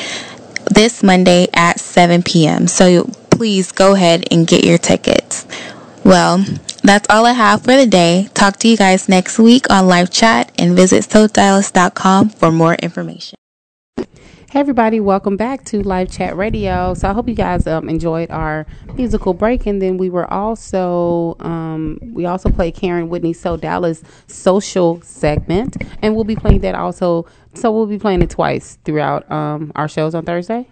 this 0.73 1.03
Monday 1.03 1.49
at 1.53 1.79
7 1.79 2.23
p.m. 2.23 2.65
So 2.65 3.03
please 3.29 3.71
go 3.71 3.93
ahead 3.93 4.25
and 4.31 4.47
get 4.47 4.65
your 4.65 4.79
tickets. 4.79 5.45
Well, 6.03 6.43
that's 6.81 7.07
all 7.11 7.27
I 7.27 7.33
have 7.33 7.61
for 7.61 7.75
the 7.75 7.85
day. 7.85 8.27
Talk 8.33 8.57
to 8.57 8.67
you 8.67 8.75
guys 8.75 9.07
next 9.07 9.37
week 9.37 9.69
on 9.69 9.85
live 9.85 10.09
chat 10.09 10.51
and 10.57 10.75
visit 10.75 11.03
SoStylist.com 11.03 12.29
for 12.29 12.51
more 12.51 12.73
information. 12.73 13.37
Hey 14.53 14.59
everybody, 14.59 14.99
welcome 14.99 15.35
back 15.35 15.65
to 15.65 15.81
Live 15.81 16.11
Chat 16.11 16.37
Radio. 16.37 16.93
So 16.93 17.09
I 17.09 17.13
hope 17.13 17.27
you 17.27 17.33
guys 17.33 17.65
um, 17.65 17.89
enjoyed 17.89 18.29
our 18.29 18.67
musical 18.93 19.33
break, 19.33 19.65
and 19.65 19.81
then 19.81 19.97
we 19.97 20.11
were 20.11 20.31
also 20.31 21.35
um, 21.39 21.97
we 22.13 22.27
also 22.27 22.51
played 22.51 22.75
Karen 22.75 23.09
Whitney 23.09 23.33
So 23.33 23.57
Dallas 23.57 24.03
social 24.27 25.01
segment, 25.01 25.77
and 26.03 26.13
we'll 26.13 26.23
be 26.23 26.35
playing 26.35 26.59
that 26.59 26.75
also. 26.75 27.25
So 27.55 27.71
we'll 27.71 27.87
be 27.87 27.97
playing 27.97 28.21
it 28.21 28.29
twice 28.29 28.77
throughout 28.85 29.29
um, 29.31 29.71
our 29.75 29.87
shows 29.87 30.13
on 30.13 30.23
Thursday, 30.23 30.67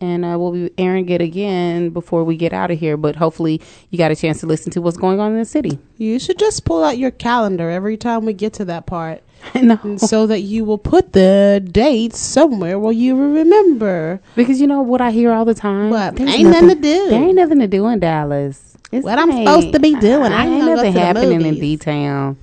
and 0.00 0.24
uh, 0.24 0.36
we'll 0.38 0.52
be 0.52 0.70
airing 0.78 1.08
it 1.08 1.20
again 1.20 1.90
before 1.90 2.24
we 2.24 2.36
get 2.36 2.52
out 2.52 2.70
of 2.70 2.78
here. 2.78 2.96
But 2.96 3.16
hopefully, 3.16 3.60
you 3.90 3.98
got 3.98 4.10
a 4.10 4.16
chance 4.16 4.40
to 4.40 4.46
listen 4.46 4.70
to 4.72 4.80
what's 4.80 4.96
going 4.96 5.20
on 5.20 5.32
in 5.32 5.38
the 5.38 5.44
city. 5.44 5.78
You 5.96 6.18
should 6.18 6.38
just 6.38 6.64
pull 6.64 6.84
out 6.84 6.98
your 6.98 7.10
calendar 7.10 7.70
every 7.70 7.96
time 7.96 8.24
we 8.24 8.32
get 8.32 8.52
to 8.54 8.64
that 8.66 8.86
part. 8.86 9.22
I 9.54 9.60
know. 9.60 9.96
So 9.98 10.26
that 10.26 10.40
you 10.40 10.64
will 10.64 10.78
put 10.78 11.12
the 11.12 11.66
dates 11.70 12.18
somewhere 12.18 12.78
where 12.78 12.92
you 12.92 13.16
remember. 13.16 14.20
Because 14.34 14.60
you 14.60 14.66
know 14.66 14.82
what 14.82 15.00
I 15.00 15.10
hear 15.10 15.32
all 15.32 15.44
the 15.44 15.54
time? 15.54 15.90
What? 15.90 16.16
There's 16.16 16.34
Ain't 16.34 16.50
nothing 16.50 16.68
to 16.68 16.74
do. 16.74 17.08
There 17.08 17.22
ain't 17.22 17.36
nothing 17.36 17.60
to 17.60 17.68
do 17.68 17.86
in 17.86 18.00
Dallas. 18.00 18.76
It's 18.90 19.04
What 19.04 19.18
I'm 19.18 19.30
supposed 19.30 19.72
to 19.74 19.80
be 19.80 19.94
doing. 19.96 20.32
I 20.32 20.46
ain't 20.46 20.54
ain't 20.62 20.66
nothing 20.66 20.92
happening 20.94 21.42
in. 21.42 21.54
D 21.56 21.76
town. 21.76 22.36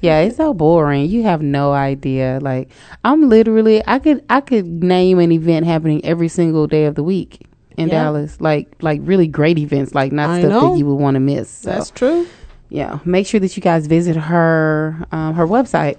Yeah, 0.00 0.20
it's 0.20 0.36
so 0.36 0.52
boring. 0.54 1.06
You 1.08 1.22
have 1.24 1.42
no 1.42 1.72
idea. 1.72 2.38
Like 2.42 2.70
I'm 3.04 3.28
literally, 3.28 3.82
I 3.86 3.98
could, 3.98 4.24
I 4.28 4.40
could 4.40 4.66
name 4.82 5.18
an 5.18 5.32
event 5.32 5.66
happening 5.66 6.04
every 6.04 6.28
single 6.28 6.66
day 6.66 6.84
of 6.86 6.94
the 6.94 7.02
week 7.02 7.40
in 7.76 7.88
Yeah. 7.88 8.04
Dallas. 8.04 8.40
Like, 8.40 8.74
like 8.82 9.00
really 9.02 9.26
great 9.26 9.58
events. 9.58 9.94
Like 9.94 10.12
not 10.12 10.30
I 10.30 10.40
stuff 10.40 10.50
know. 10.50 10.72
that 10.72 10.78
you 10.78 10.86
would 10.86 10.96
want 11.00 11.14
to 11.16 11.20
miss. 11.20 11.48
So, 11.50 11.70
That's 11.70 11.90
true. 11.90 12.26
yeah. 12.68 12.98
Make 13.04 13.26
sure 13.26 13.40
that 13.40 13.56
you 13.56 13.62
guys 13.62 13.86
visit 13.86 14.16
her, 14.16 15.06
um, 15.12 15.34
her 15.34 15.46
website. 15.46 15.98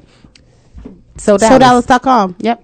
So 1.18 1.38
Dallas. 1.38 1.86
SoDallas.com. 1.86 2.36
Yep, 2.40 2.62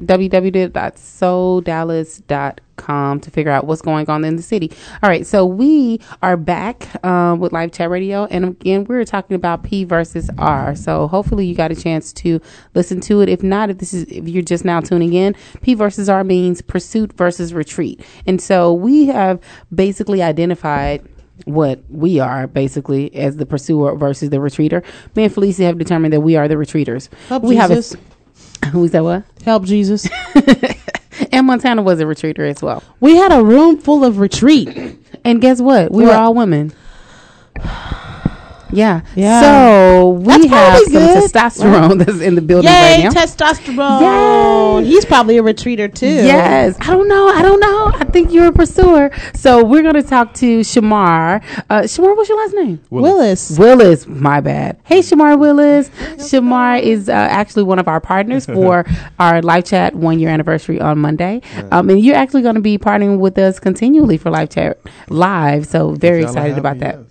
to 2.88 3.32
figure 3.32 3.52
out 3.52 3.66
what's 3.66 3.82
going 3.82 4.10
on 4.10 4.24
in 4.26 4.36
the 4.36 4.42
city. 4.42 4.72
All 5.04 5.10
right, 5.10 5.26
so 5.26 5.46
we 5.46 6.00
are 6.22 6.38
back 6.38 7.04
um, 7.06 7.40
with 7.40 7.52
Live 7.52 7.72
Chat 7.72 7.90
Radio, 7.90 8.26
and 8.26 8.46
again, 8.46 8.86
we're 8.86 9.06
talking 9.06 9.36
about 9.36 9.64
P 9.64 9.84
versus 9.84 10.30
R. 10.38 10.76
So 10.76 11.08
hopefully, 11.08 11.46
you 11.46 11.56
got 11.56 11.72
a 11.72 11.76
chance 11.76 12.12
to 12.14 12.42
listen 12.74 13.00
to 13.02 13.22
it. 13.22 13.30
If 13.30 13.44
not, 13.44 13.70
if 13.70 13.78
this 13.78 13.94
is 13.94 14.04
if 14.06 14.28
you're 14.28 14.44
just 14.44 14.66
now 14.66 14.82
tuning 14.82 15.14
in, 15.14 15.36
P 15.62 15.74
versus 15.74 16.10
R 16.10 16.24
means 16.24 16.62
pursuit 16.62 17.14
versus 17.14 17.54
retreat, 17.54 18.04
and 18.26 18.42
so 18.42 18.74
we 18.74 19.06
have 19.08 19.40
basically 19.74 20.22
identified 20.22 21.08
what 21.46 21.82
we 21.90 22.20
are 22.20 22.48
basically 22.48 23.14
as 23.16 23.38
the 23.38 23.46
pursuer 23.46 23.96
versus 23.96 24.30
the 24.30 24.40
retreater. 24.40 24.84
Me 25.16 25.24
and 25.26 25.34
Felicia 25.34 25.64
have 25.64 25.78
determined 25.78 26.14
that 26.14 26.22
we 26.22 26.36
are 26.36 26.48
the 26.48 26.56
retreaters. 26.56 27.10
Help 27.28 27.44
we 27.44 27.56
Jesus. 27.56 27.94
have 27.94 28.02
a, 28.64 28.68
who's 28.68 28.92
that? 28.92 29.04
What? 29.04 29.24
Help 29.44 29.64
Jesus. 29.64 30.08
and 31.32 31.48
Montana 31.48 31.82
was 31.82 32.00
a 32.00 32.06
retreater 32.06 32.48
as 32.50 32.62
well. 32.62 32.84
We 33.00 33.16
had 33.16 33.32
a 33.32 33.44
room 33.44 33.78
full 33.78 34.04
of 34.04 34.20
retreat. 34.20 34.98
And 35.24 35.42
guess 35.42 35.62
what? 35.62 35.92
We 35.92 36.06
were 36.06 36.14
all 36.14 36.34
women. 36.34 36.74
Yeah. 38.72 39.02
Yeah. 39.16 39.42
So 39.42 40.10
we 40.10 40.26
That's 40.26 40.46
have 40.48 40.80
some 40.84 40.92
good. 40.94 41.32
testosterone 41.32 42.06
that's 42.06 42.20
in 42.20 42.36
the 42.36 42.42
building 42.42 42.72
Yay, 42.72 43.04
right 43.06 43.14
now. 43.14 43.22
testosterone. 43.22 44.86
He's 44.86 45.06
probably 45.06 45.38
a 45.38 45.44
retreater 45.44 45.94
too. 45.94 46.06
Yes. 46.08 46.78
I 46.80 46.88
don't 46.88 47.08
know. 47.08 47.28
I 47.28 47.42
don't 47.42 47.60
know. 47.60 47.92
I 47.94 48.06
think 48.06 48.32
you're 48.32 48.48
a 48.48 48.52
pursuer. 48.52 49.12
So 49.36 49.64
we're 49.64 49.82
going 49.82 49.96
to 49.96 50.04
talk 50.04 50.34
to 50.36 50.60
Shamar. 50.62 51.44
Uh, 51.70 51.82
Shamar, 51.82 52.16
what's 52.16 52.30
your 52.30 52.38
last 52.38 52.54
name? 52.56 52.80
Willis. 52.90 53.58
Willis. 53.58 54.08
My 54.08 54.40
bad. 54.42 54.78
Hey, 54.84 55.00
Shamar 55.00 55.38
Willis. 55.38 55.90
Shamar 56.18 56.82
is 56.82 57.10
uh, 57.10 57.14
actually 57.14 57.64
one 57.64 57.80
of 57.80 57.88
our 57.88 58.00
partners 58.00 58.46
for 58.58 58.86
our 59.20 59.42
live 59.42 59.66
chat 59.66 59.96
one 59.96 60.20
year 60.20 60.30
anniversary 60.30 60.80
on 60.80 61.00
Monday. 61.00 61.42
Um, 61.72 61.90
and 61.90 62.00
you're 62.04 62.16
actually 62.16 62.42
going 62.42 62.56
to 62.56 62.62
be 62.62 62.78
partnering 62.78 63.20
with 63.20 63.38
us 63.38 63.60
continually 63.60 64.18
for 64.18 64.30
live 64.30 64.50
chat 64.50 64.80
live. 65.10 65.66
So 65.68 65.92
very 65.92 66.24
excited 66.24 66.58
about 66.58 66.80
that. 66.80 66.96
yes. 67.00 67.06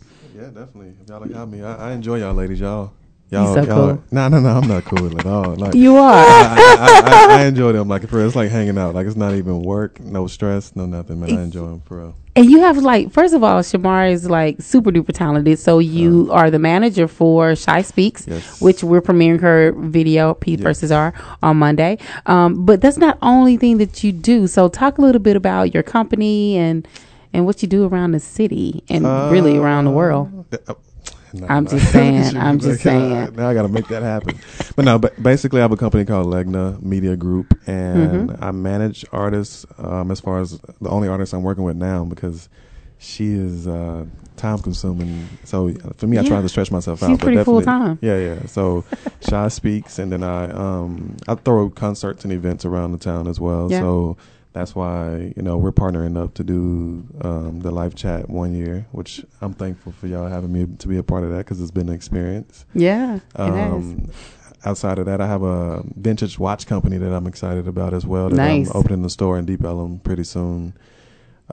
Definitely. 0.61 0.93
If 1.03 1.09
y'all 1.09 1.20
like 1.20 1.32
have 1.32 1.49
me, 1.51 1.62
I, 1.62 1.89
I 1.89 1.93
enjoy 1.93 2.16
y'all 2.19 2.35
ladies. 2.35 2.61
Y'all, 2.61 2.93
y'all, 3.31 3.55
so 3.55 3.62
y'all. 3.62 3.95
cool. 3.95 4.05
No, 4.11 4.28
no, 4.28 4.41
no. 4.41 4.49
I'm 4.51 4.69
not 4.69 4.85
cool 4.85 5.19
at 5.19 5.24
all. 5.24 5.55
Like 5.55 5.74
You 5.74 5.97
are. 5.97 6.12
I, 6.12 6.55
I, 6.59 7.37
I, 7.37 7.41
I 7.41 7.45
enjoy 7.47 7.73
them. 7.73 7.89
Like 7.89 8.07
for 8.07 8.19
real, 8.19 8.27
it's 8.27 8.37
like 8.37 8.51
hanging 8.51 8.77
out. 8.77 8.95
Like 8.95 9.07
it's 9.07 9.16
not 9.16 9.35
even 9.35 9.62
work, 9.62 9.99
no 10.01 10.27
stress, 10.27 10.77
no 10.77 10.85
nothing. 10.85 11.19
Man, 11.19 11.39
I 11.39 11.43
enjoy 11.43 11.66
them 11.66 11.81
for 11.81 11.97
real. 11.99 12.15
And 12.37 12.45
you 12.51 12.61
have 12.61 12.77
like, 12.77 13.11
first 13.11 13.32
of 13.32 13.43
all, 13.43 13.61
Shamar 13.62 14.12
is 14.12 14.28
like 14.28 14.61
super 14.61 14.91
duper 14.91 15.15
talented. 15.15 15.59
So 15.59 15.78
you 15.78 16.28
are 16.31 16.51
the 16.51 16.59
manager 16.59 17.09
for 17.09 17.57
Shy 17.57 17.81
Speaks, 17.81 18.27
Yes. 18.28 18.61
which 18.61 18.85
we're 18.85 19.01
premiering 19.01 19.41
her 19.41 19.73
video 19.73 20.35
P 20.35 20.57
versus 20.57 20.93
R 20.93 21.15
on 21.43 21.57
Monday. 21.57 21.97
Um, 22.27 22.66
but 22.66 22.82
that's 22.82 22.99
not 22.99 23.16
only 23.23 23.57
thing 23.57 23.78
that 23.78 24.05
you 24.05 24.12
do. 24.12 24.47
So 24.47 24.69
talk 24.69 24.99
a 24.99 25.01
little 25.01 25.23
bit 25.23 25.37
about 25.37 25.73
your 25.73 25.82
company 25.82 26.57
and 26.59 26.87
and 27.32 27.47
what 27.47 27.62
you 27.62 27.69
do 27.69 27.86
around 27.86 28.12
the 28.12 28.20
city 28.20 28.82
and 28.89 29.05
really 29.31 29.57
around 29.57 29.85
the 29.85 29.90
world. 29.90 30.44
Uh, 30.66 30.74
no, 31.32 31.47
I'm 31.48 31.65
no. 31.65 31.70
just 31.70 31.93
saying. 31.93 32.36
I'm 32.36 32.59
just 32.59 32.81
uh, 32.81 32.90
saying. 32.90 33.35
Now 33.36 33.48
I 33.48 33.55
got 33.55 33.62
to 33.62 33.69
make 33.69 33.86
that 33.89 34.02
happen. 34.02 34.39
But 34.74 34.85
no, 34.85 34.98
but 34.98 35.20
basically, 35.23 35.61
I 35.61 35.62
have 35.62 35.70
a 35.73 35.77
company 35.77 36.05
called 36.05 36.27
Legna 36.27 36.82
Media 36.82 37.16
Group, 37.16 37.55
and 37.69 38.31
Mhm. 38.31 38.43
I 38.43 38.51
manage 38.51 39.05
artists. 39.12 39.65
Um, 39.78 40.11
as 40.11 40.19
far 40.20 40.40
as 40.40 40.59
the 40.81 40.89
only 40.89 41.07
artist 41.09 41.32
I'm 41.32 41.43
working 41.44 41.62
with 41.62 41.77
now, 41.77 42.05
because 42.05 42.48
she 42.98 43.32
is 43.32 43.69
uh, 43.69 44.07
time 44.36 44.59
consuming. 44.59 45.28
So 45.44 45.69
uh, 45.69 45.93
for 45.98 46.09
me, 46.09 46.19
I 46.19 46.24
try 46.27 46.43
to 46.43 46.48
stretch 46.48 46.73
myself 46.73 46.98
She's 46.98 47.09
out. 47.11 47.19
but 47.20 47.24
pretty 47.27 47.44
full-time. 47.44 47.98
Yeah, 48.02 48.19
yeah. 48.19 48.47
So 48.47 48.85
Shy 49.28 49.47
speaks, 49.48 50.01
and 50.01 50.11
then 50.11 50.24
I 50.24 50.51
um 50.51 51.16
I 51.28 51.36
throw 51.36 51.70
concerts 51.70 52.24
and 52.24 52.32
events 52.32 52.65
around 52.65 52.90
the 52.90 52.98
town 52.98 53.28
as 53.28 53.39
well. 53.39 53.70
Yeah. 53.70 53.81
So. 53.81 54.16
That's 54.53 54.75
why 54.75 55.33
you 55.37 55.43
know 55.43 55.57
we're 55.59 55.71
partnering 55.73 56.17
up 56.21 56.35
to 56.35 56.45
do 56.45 57.07
um, 57.23 57.61
the 57.61 57.71
live 57.71 57.95
chat 57.95 58.29
one 58.29 58.53
year, 58.55 58.87
which 58.91 59.25
I'm 59.41 59.55
thankful 59.55 59.93
for 59.93 60.07
y'all 60.09 60.29
having 60.29 60.53
me 60.53 60.67
to 60.79 60.89
be 60.89 60.97
a 60.97 61.03
part 61.05 61.23
of 61.23 61.31
that 61.31 61.39
because 61.39 61.61
it's 61.61 61.71
been 61.71 61.89
an 61.89 61.95
experience. 61.95 62.65
Yeah, 62.75 63.17
it. 63.17 63.41
Um, 63.41 64.11
outside 64.65 64.99
of 64.99 65.07
that, 65.07 65.21
I 65.21 65.27
have 65.29 65.43
a 65.43 65.83
vintage 65.97 66.39
watch 66.39 66.67
company 66.67 66.99
that 66.99 67.13
I'm 67.13 67.27
excited 67.27 67.69
about 67.69 67.95
as 67.95 68.05
well. 68.05 68.29
That 68.29 68.37
Nice. 68.37 68.71
I'm 68.71 68.77
opening 68.77 69.03
the 69.03 69.11
store 69.11 69.39
in 69.39 69.45
Deep 69.47 69.63
Ellum 69.65 70.01
pretty 70.01 70.25
soon. 70.25 70.75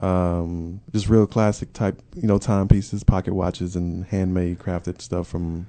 Um, 0.00 0.80
just 0.92 1.08
real 1.08 1.26
classic 1.26 1.72
type, 1.72 2.00
you 2.14 2.28
know, 2.28 2.38
timepieces, 2.38 3.02
pocket 3.04 3.34
watches, 3.34 3.74
and 3.74 4.04
handmade 4.06 4.58
crafted 4.58 5.00
stuff 5.00 5.26
from, 5.26 5.66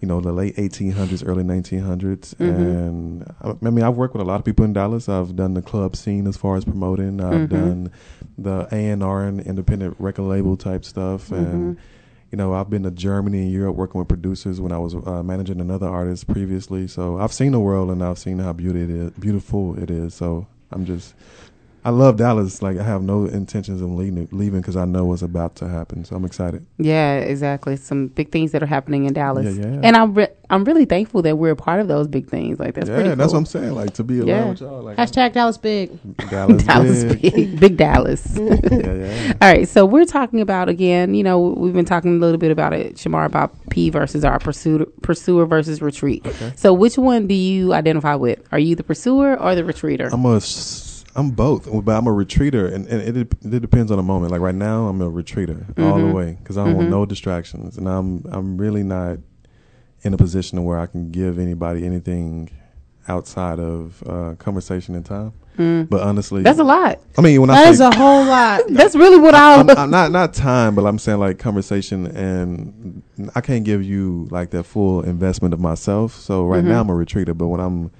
you 0.00 0.06
know, 0.08 0.20
the 0.20 0.32
late 0.32 0.56
1800s, 0.56 1.22
early 1.26 1.42
1900s. 1.42 2.34
Mhm. 2.36 2.48
And 2.48 3.32
I, 3.42 3.54
I 3.66 3.70
mean, 3.70 3.82
I've 3.84 3.96
worked 3.96 4.14
with 4.14 4.20
a 4.22 4.26
lot 4.26 4.38
of 4.38 4.44
people 4.44 4.64
in 4.64 4.72
Dallas. 4.72 5.08
I've 5.08 5.34
done 5.36 5.54
the 5.54 5.62
club 5.62 5.96
scene 5.96 6.26
as 6.26 6.36
far 6.36 6.56
as 6.56 6.64
promoting. 6.64 7.20
I've 7.20 7.48
Mhm. 7.48 7.48
done 7.48 7.90
the 8.36 8.68
A 8.72 8.88
and 8.90 9.02
R 9.02 9.24
and 9.24 9.40
independent 9.40 9.96
record 9.98 10.24
label 10.24 10.56
type 10.56 10.84
stuff, 10.84 11.32
and 11.32 11.76
Mhm. 11.76 11.80
you 12.32 12.36
know, 12.36 12.52
I've 12.52 12.68
been 12.68 12.82
to 12.82 12.90
Germany 12.90 13.42
and 13.42 13.50
Europe 13.52 13.76
working 13.76 13.98
with 13.98 14.08
producers 14.08 14.60
when 14.60 14.72
I 14.72 14.78
was 14.78 14.94
uh, 14.94 15.22
managing 15.22 15.60
another 15.60 15.86
artist 15.88 16.26
previously. 16.26 16.86
So 16.88 17.18
I've 17.18 17.32
seen 17.32 17.52
the 17.52 17.60
world 17.60 17.88
and 17.90 18.02
I've 18.02 18.18
seen 18.18 18.38
how 18.40 18.52
beauty 18.52 18.82
it 18.82 18.90
is, 18.90 19.10
beautiful 19.12 19.78
it 19.78 19.90
is. 19.90 20.12
So 20.12 20.46
I'm 20.72 20.84
just, 20.84 21.14
I 21.86 21.90
love 21.90 22.16
Dallas. 22.16 22.62
Like 22.62 22.78
I 22.78 22.82
have 22.82 23.02
no 23.02 23.26
intentions 23.26 23.80
of 23.80 23.88
leaving 23.90 24.26
leaving 24.32 24.60
because 24.60 24.76
I 24.76 24.84
know 24.86 25.04
what's 25.04 25.22
about 25.22 25.54
to 25.56 25.68
happen. 25.68 26.04
So 26.04 26.16
I'm 26.16 26.24
excited. 26.24 26.66
Yeah, 26.78 27.18
exactly. 27.18 27.76
Some 27.76 28.08
big 28.08 28.32
things 28.32 28.50
that 28.50 28.60
are 28.60 28.66
happening 28.66 29.04
in 29.04 29.12
Dallas. 29.12 29.56
Yeah, 29.56 29.66
yeah. 29.68 29.80
And 29.84 29.96
I'm 29.96 30.12
re- 30.14 30.28
I'm 30.50 30.64
really 30.64 30.84
thankful 30.84 31.22
that 31.22 31.36
we're 31.38 31.52
a 31.52 31.56
part 31.56 31.78
of 31.80 31.86
those 31.86 32.08
big 32.08 32.28
things. 32.28 32.58
Like 32.58 32.74
that's 32.74 32.88
yeah, 32.88 32.94
pretty. 32.96 33.08
that's 33.10 33.32
cool. 33.32 33.34
what 33.34 33.38
I'm 33.38 33.46
saying. 33.46 33.72
Like 33.76 33.94
to 33.94 34.02
be 34.04 34.18
around 34.18 34.26
Yeah. 34.28 34.48
with 34.48 34.60
y'all. 34.62 34.82
Like 34.82 34.96
Hashtag 34.96 35.32
Dallas 35.32 35.58
big. 35.58 35.96
Dallas, 36.28 36.62
Dallas 36.66 37.04
big. 37.04 37.22
big, 37.34 37.60
big 37.60 37.76
Dallas. 37.76 38.36
yeah, 38.36 38.56
yeah. 38.72 39.32
All 39.40 39.52
right, 39.52 39.68
so 39.68 39.86
we're 39.86 40.04
talking 40.06 40.40
about 40.40 40.68
again. 40.68 41.14
You 41.14 41.22
know, 41.22 41.38
we've 41.40 41.72
been 41.72 41.84
talking 41.84 42.16
a 42.16 42.18
little 42.18 42.38
bit 42.38 42.50
about 42.50 42.72
it, 42.72 42.96
Shamar, 42.96 43.26
about 43.26 43.54
P 43.70 43.90
versus 43.90 44.24
our 44.24 44.40
pursuer, 44.40 44.86
pursuer 45.02 45.46
versus 45.46 45.80
retreat. 45.80 46.26
Okay. 46.26 46.52
So, 46.56 46.72
which 46.72 46.98
one 46.98 47.28
do 47.28 47.34
you 47.34 47.72
identify 47.72 48.16
with? 48.16 48.40
Are 48.50 48.58
you 48.58 48.74
the 48.74 48.82
pursuer 48.84 49.38
or 49.40 49.54
the 49.54 49.62
retreater? 49.62 50.10
I'm 50.12 50.24
a, 50.24 50.36
s- 50.36 50.85
I'm 51.16 51.30
both, 51.30 51.66
but 51.84 51.96
I'm 51.96 52.06
a 52.06 52.12
retreater, 52.12 52.66
and, 52.72 52.86
and 52.86 53.16
it 53.16 53.28
it 53.42 53.60
depends 53.60 53.90
on 53.90 53.96
the 53.96 54.02
moment. 54.02 54.32
Like 54.32 54.40
right 54.42 54.54
now, 54.54 54.86
I'm 54.88 55.00
a 55.00 55.10
retreater 55.10 55.64
all 55.82 55.98
the 55.98 56.06
Mhm. 56.06 56.14
way 56.14 56.36
because 56.42 56.58
I 56.58 56.64
don't 56.64 56.76
want 56.76 56.90
no 56.90 57.06
distractions, 57.06 57.78
and 57.78 57.88
I'm 57.88 58.22
I'm 58.30 58.58
really 58.58 58.82
not 58.82 59.18
in 60.02 60.12
a 60.14 60.16
position 60.18 60.62
where 60.64 60.78
I 60.78 60.86
can 60.86 61.10
give 61.10 61.38
anybody 61.38 61.84
anything 61.86 62.50
outside 63.08 63.58
of 63.58 64.02
uh, 64.06 64.34
conversation 64.38 64.94
and 64.94 65.04
time. 65.06 65.32
Mm. 65.58 65.88
But 65.88 66.02
honestly, 66.02 66.42
That's 66.42 66.58
a 66.58 66.64
lot. 66.64 66.98
I 67.16 67.22
mean, 67.22 67.40
when 67.40 67.48
I 67.48 67.54
That 67.54 67.64
say 67.64 67.70
is 67.70 67.80
a 67.80 67.96
whole 67.96 68.24
lot. 68.36 68.60
That's 68.68 68.94
really 68.94 69.16
what 69.18 69.34
I. 69.34 69.54
I'm, 69.60 69.70
I'm 69.70 69.90
not 69.90 70.12
not 70.12 70.34
time, 70.34 70.74
but 70.74 70.84
I'm 70.84 70.98
saying 70.98 71.18
like 71.18 71.38
conversation, 71.38 72.06
and 72.08 73.02
I 73.34 73.40
can't 73.40 73.64
give 73.64 73.82
you 73.82 74.28
like 74.30 74.50
that 74.50 74.64
full 74.64 75.00
investment 75.02 75.54
of 75.54 75.60
myself. 75.60 76.14
So 76.14 76.44
right 76.46 76.62
Mhm. 76.62 76.68
now 76.68 76.80
I'm 76.82 76.90
a 76.90 76.94
retreater, 76.94 77.32
but 77.32 77.46
when 77.48 77.60
I'm 77.60 77.90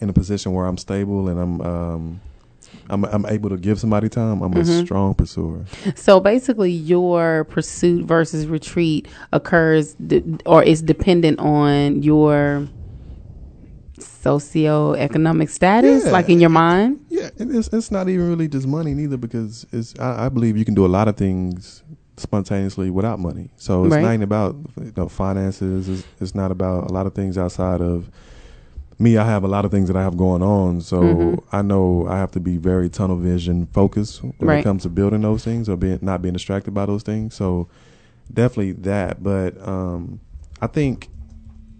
in 0.00 0.08
a 0.08 0.12
position 0.14 0.52
where 0.52 0.64
I'm 0.64 0.78
stable 0.78 1.28
and 1.28 1.38
I'm 1.38 1.60
um 1.60 2.20
I'm 2.92 3.04
I'm 3.06 3.26
able 3.26 3.48
to 3.50 3.56
give 3.56 3.80
somebody 3.80 4.08
time, 4.08 4.42
I'm 4.42 4.52
a 4.52 4.56
Mhm. 4.60 4.84
strong 4.84 5.14
pursuer. 5.14 5.64
So 5.96 6.20
basically, 6.20 6.70
your 6.70 7.44
pursuit 7.44 8.04
versus 8.04 8.46
retreat 8.46 9.08
occurs 9.32 9.94
d- 9.94 10.22
or 10.46 10.62
is 10.62 10.82
dependent 10.82 11.38
on 11.40 12.02
your 12.02 12.68
socioeconomic 13.98 15.48
status, 15.48 16.04
Yeah. 16.04 16.10
like 16.12 16.28
in 16.28 16.40
your 16.40 16.50
mind. 16.50 17.00
Yeah, 17.08 17.30
it's 17.38 17.68
it's 17.72 17.90
not 17.90 18.08
even 18.08 18.28
really 18.28 18.48
just 18.48 18.66
money 18.66 18.94
neither 18.94 19.16
because 19.16 19.66
it's 19.72 19.94
I, 19.98 20.26
I 20.26 20.28
believe 20.28 20.56
you 20.56 20.64
can 20.64 20.74
do 20.74 20.84
a 20.86 20.92
lot 20.98 21.08
of 21.08 21.16
things 21.16 21.82
spontaneously 22.16 22.90
without 22.90 23.18
money. 23.18 23.50
So 23.56 23.84
it's 23.84 23.92
Right. 23.94 24.02
not 24.02 24.08
even 24.10 24.22
about 24.22 24.56
you 24.80 24.92
know, 24.96 25.08
finances. 25.08 25.88
It's, 25.88 26.04
it's 26.20 26.34
not 26.34 26.50
about 26.50 26.90
a 26.90 26.92
lot 26.92 27.06
of 27.06 27.14
things 27.14 27.38
outside 27.38 27.80
of 27.80 28.10
me. 29.02 29.16
I 29.18 29.24
have 29.26 29.44
a 29.44 29.48
lot 29.48 29.64
of 29.64 29.70
things 29.70 29.88
that 29.88 29.96
I 29.96 30.02
have 30.02 30.16
going 30.16 30.42
on, 30.42 30.80
so 30.80 31.02
Mhm. 31.02 31.38
I 31.52 31.62
know 31.62 32.06
I 32.08 32.18
have 32.18 32.30
to 32.32 32.40
be 32.40 32.56
very 32.56 32.88
tunnel 32.88 33.16
vision 33.16 33.66
focused 33.72 34.22
when 34.22 34.32
Right. 34.40 34.60
it 34.60 34.64
comes 34.64 34.82
to 34.84 34.88
building 34.88 35.22
those 35.22 35.44
things 35.44 35.68
or 35.68 35.76
being 35.76 35.98
not 36.02 36.22
being 36.22 36.32
distracted 36.34 36.72
by 36.72 36.86
those 36.86 37.02
things. 37.02 37.34
So 37.34 37.66
definitely 38.32 38.72
that, 38.72 39.22
but 39.22 39.56
um, 39.66 40.20
I 40.60 40.66
think 40.68 41.08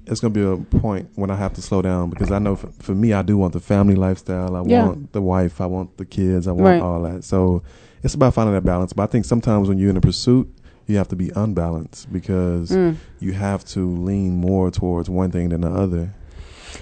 it's 0.07 0.21
gonna 0.21 0.35
be 0.35 0.43
a 0.43 0.57
point 0.81 1.09
when 1.15 1.31
I 1.31 1.37
have 1.37 1.53
to 1.55 1.63
slow 1.63 1.81
down 1.81 2.11
because 2.11 2.33
I 2.33 2.41
know 2.41 2.57
for, 2.57 2.69
for 2.81 2.95
me, 2.95 3.13
I 3.13 3.23
do 3.23 3.39
want 3.39 3.53
the 3.53 3.61
family 3.61 3.95
lifestyle. 3.95 4.57
I 4.57 4.63
Yeah. 4.67 4.83
want 4.87 5.13
the 5.13 5.23
wife. 5.23 5.61
I 5.61 5.67
want 5.67 5.97
the 5.97 6.05
kids. 6.05 6.49
I 6.49 6.53
want 6.53 6.65
Right. 6.65 6.83
all 6.83 7.03
that. 7.03 7.23
So 7.23 7.63
it's 8.03 8.15
about 8.15 8.35
finding 8.35 8.55
that 8.55 8.65
balance. 8.65 8.93
But 8.93 9.05
I 9.05 9.07
think 9.07 9.25
sometimes 9.25 9.69
when 9.69 9.79
you're 9.79 9.91
in 9.91 9.97
a 9.97 10.01
pursuit, 10.01 10.49
you 10.89 10.97
have 10.97 11.07
to 11.09 11.17
be 11.17 11.31
unbalanced 11.37 12.13
because 12.13 12.73
Mm. 12.73 12.97
you 13.21 13.33
have 13.35 13.65
to 13.67 13.89
lean 13.97 14.37
more 14.41 14.73
towards 14.73 15.09
one 15.09 15.31
thing 15.31 15.51
than 15.51 15.61
the 15.61 15.71
other. 15.71 16.11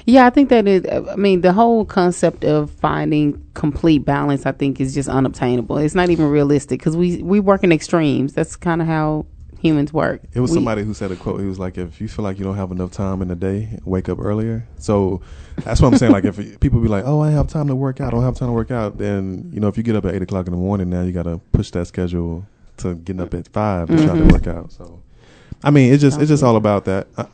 Yeah, 0.06 0.26
I 0.26 0.30
think 0.30 0.48
that 0.50 0.66
is. 0.68 0.84
I 1.08 1.16
mean, 1.16 1.40
the 1.40 1.52
whole 1.52 1.84
concept 1.84 2.44
of 2.44 2.70
finding 2.70 3.44
complete 3.54 4.04
balance, 4.04 4.46
I 4.46 4.52
think, 4.52 4.80
is 4.80 4.94
just 4.94 5.08
unobtainable. 5.08 5.78
It's 5.78 5.94
not 5.94 6.10
even 6.10 6.26
realistic 6.28 6.78
because 6.80 6.96
we 6.96 7.22
we 7.22 7.40
work 7.40 7.64
in 7.64 7.72
extremes. 7.72 8.32
That's 8.34 8.56
kind 8.56 8.80
of 8.80 8.86
how 8.86 9.26
humans 9.60 9.92
work. 9.92 10.22
It 10.32 10.40
was 10.40 10.50
We- 10.52 10.54
somebody 10.56 10.84
who 10.84 10.94
said 10.94 11.10
a 11.12 11.16
quote. 11.16 11.40
He 11.40 11.46
was 11.46 11.58
like, 11.58 11.76
"If 11.76 12.00
you 12.00 12.08
feel 12.08 12.22
like 12.24 12.38
you 12.38 12.44
don't 12.44 12.56
have 12.56 12.70
enough 12.70 12.92
time 12.92 13.20
in 13.20 13.28
the 13.28 13.34
day, 13.34 13.78
wake 13.84 14.08
up 14.08 14.18
earlier." 14.20 14.64
So 14.78 15.20
that's 15.64 15.80
what 15.82 15.92
I'm 15.92 15.98
saying. 15.98 16.12
Like, 16.12 16.24
if 16.24 16.36
people 16.60 16.80
be 16.80 16.88
like, 16.88 17.04
"Oh, 17.06 17.20
I 17.20 17.30
have 17.30 17.48
time 17.48 17.66
to 17.68 17.74
work 17.74 18.00
out. 18.00 18.08
I 18.08 18.10
don't 18.12 18.22
have 18.24 18.36
time 18.36 18.48
to 18.48 18.52
work 18.54 18.70
out," 18.70 18.98
then 18.98 19.50
you 19.52 19.60
know, 19.60 19.68
if 19.68 19.76
you 19.76 19.82
get 19.82 19.96
up 19.96 20.04
at 20.06 20.14
eight 20.14 20.22
o'clock 20.22 20.46
in 20.46 20.52
the 20.52 20.58
morning, 20.58 20.88
now 20.88 21.02
you 21.02 21.12
got 21.12 21.24
to 21.24 21.40
push 21.52 21.70
that 21.72 21.86
schedule 21.86 22.44
to 22.78 22.94
getting 22.94 23.20
up 23.20 23.34
at 23.34 23.48
five 23.48 23.88
to 23.88 23.96
try 23.96 24.06
to 24.16 24.22
Mhm. 24.24 24.32
work 24.32 24.46
out. 24.46 24.72
So, 24.72 25.00
I 25.62 25.70
mean, 25.70 25.92
it's 25.92 26.00
just 26.00 26.18
it's 26.20 26.28
just 26.30 26.42
all 26.42 26.56
about 26.56 26.84
that. 26.86 27.08
I, 27.18 27.26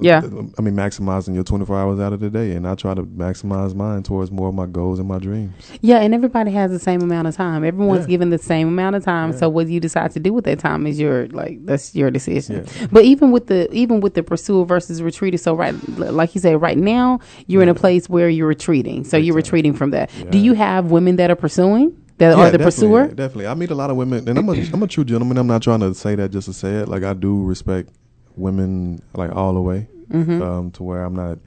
Yeah. 0.00 0.18
I 0.18 0.62
mean, 0.62 0.74
maximizing 0.76 1.34
your 1.34 1.44
24 1.44 1.78
hours 1.78 2.00
out 2.00 2.12
of 2.12 2.20
the 2.20 2.28
day, 2.28 2.52
and 2.52 2.66
I 2.68 2.74
try 2.74 2.94
to 2.94 3.02
maximize 3.04 3.74
mine 3.74 4.02
towards 4.02 4.30
more 4.30 4.48
of 4.48 4.54
my 4.54 4.66
goals 4.66 4.98
and 4.98 5.08
my 5.08 5.18
dreams. 5.18 5.52
Yeah, 5.80 6.00
and 6.00 6.14
everybody 6.14 6.50
has 6.52 6.70
the 6.70 6.78
same 6.78 7.00
amount 7.00 7.28
of 7.28 7.34
time. 7.36 7.64
Everyone's 7.64 8.02
Yeah. 8.02 8.08
given 8.08 8.30
the 8.30 8.38
same 8.38 8.68
amount 8.68 8.96
of 8.96 9.04
time. 9.04 9.32
So 9.32 9.48
what 9.48 9.68
you 9.68 9.80
decide 9.80 10.10
to 10.12 10.20
do 10.20 10.32
with 10.32 10.44
that 10.44 10.58
time 10.58 10.86
is 10.86 11.00
your 11.00 11.26
like 11.28 11.64
that's 11.64 11.94
your 11.94 12.10
decision. 12.10 12.66
Yeah. 12.80 12.86
But 12.92 13.04
even 13.04 13.30
with 13.30 13.46
the 13.46 13.72
even 13.72 14.00
with 14.00 14.14
the 14.14 14.22
pursuer 14.22 14.64
versus 14.66 15.00
retreater, 15.00 15.38
so 15.38 15.54
right 15.54 15.74
like 15.98 16.34
you 16.34 16.40
said, 16.40 16.60
right 16.60 16.76
now 16.78 17.20
you're 17.46 17.62
in 17.62 17.68
a 17.68 17.74
place 17.74 18.08
where 18.10 18.28
you're 18.28 18.48
retreating. 18.48 19.04
So 19.04 19.16
you're 19.16 19.34
retreating 19.34 19.72
from 19.72 19.90
that. 19.92 20.10
Do 20.30 20.38
you 20.38 20.52
have 20.54 20.90
women 20.90 21.16
that 21.16 21.30
are 21.30 21.36
pursuing 21.36 21.96
that 22.18 22.32
are 22.34 22.50
the 22.50 22.58
definitely, 22.58 22.64
pursuer? 22.64 23.06
Definitely, 23.08 23.46
I 23.46 23.54
meet 23.54 23.70
a 23.70 23.74
lot 23.74 23.90
of 23.90 23.96
women, 23.96 24.28
and 24.28 24.38
I'm 24.38 24.48
a 24.48 24.52
I'm 24.72 24.82
a 24.82 24.86
true 24.86 25.04
gentleman. 25.04 25.38
I'm 25.38 25.46
not 25.46 25.62
trying 25.62 25.80
to 25.80 25.94
say 25.94 26.14
that 26.14 26.30
just 26.30 26.46
to 26.46 26.52
say 26.52 26.74
it. 26.76 26.88
Like 26.88 27.02
I 27.04 27.14
do 27.14 27.42
respect 27.42 27.88
women 28.36 29.00
like 29.14 29.34
all 29.34 29.54
the 29.54 29.60
way, 29.60 29.86
Mhm. 30.10 30.40
um, 30.42 30.70
to 30.72 30.82
where 30.82 31.04
I'm 31.04 31.14
not 31.14 31.38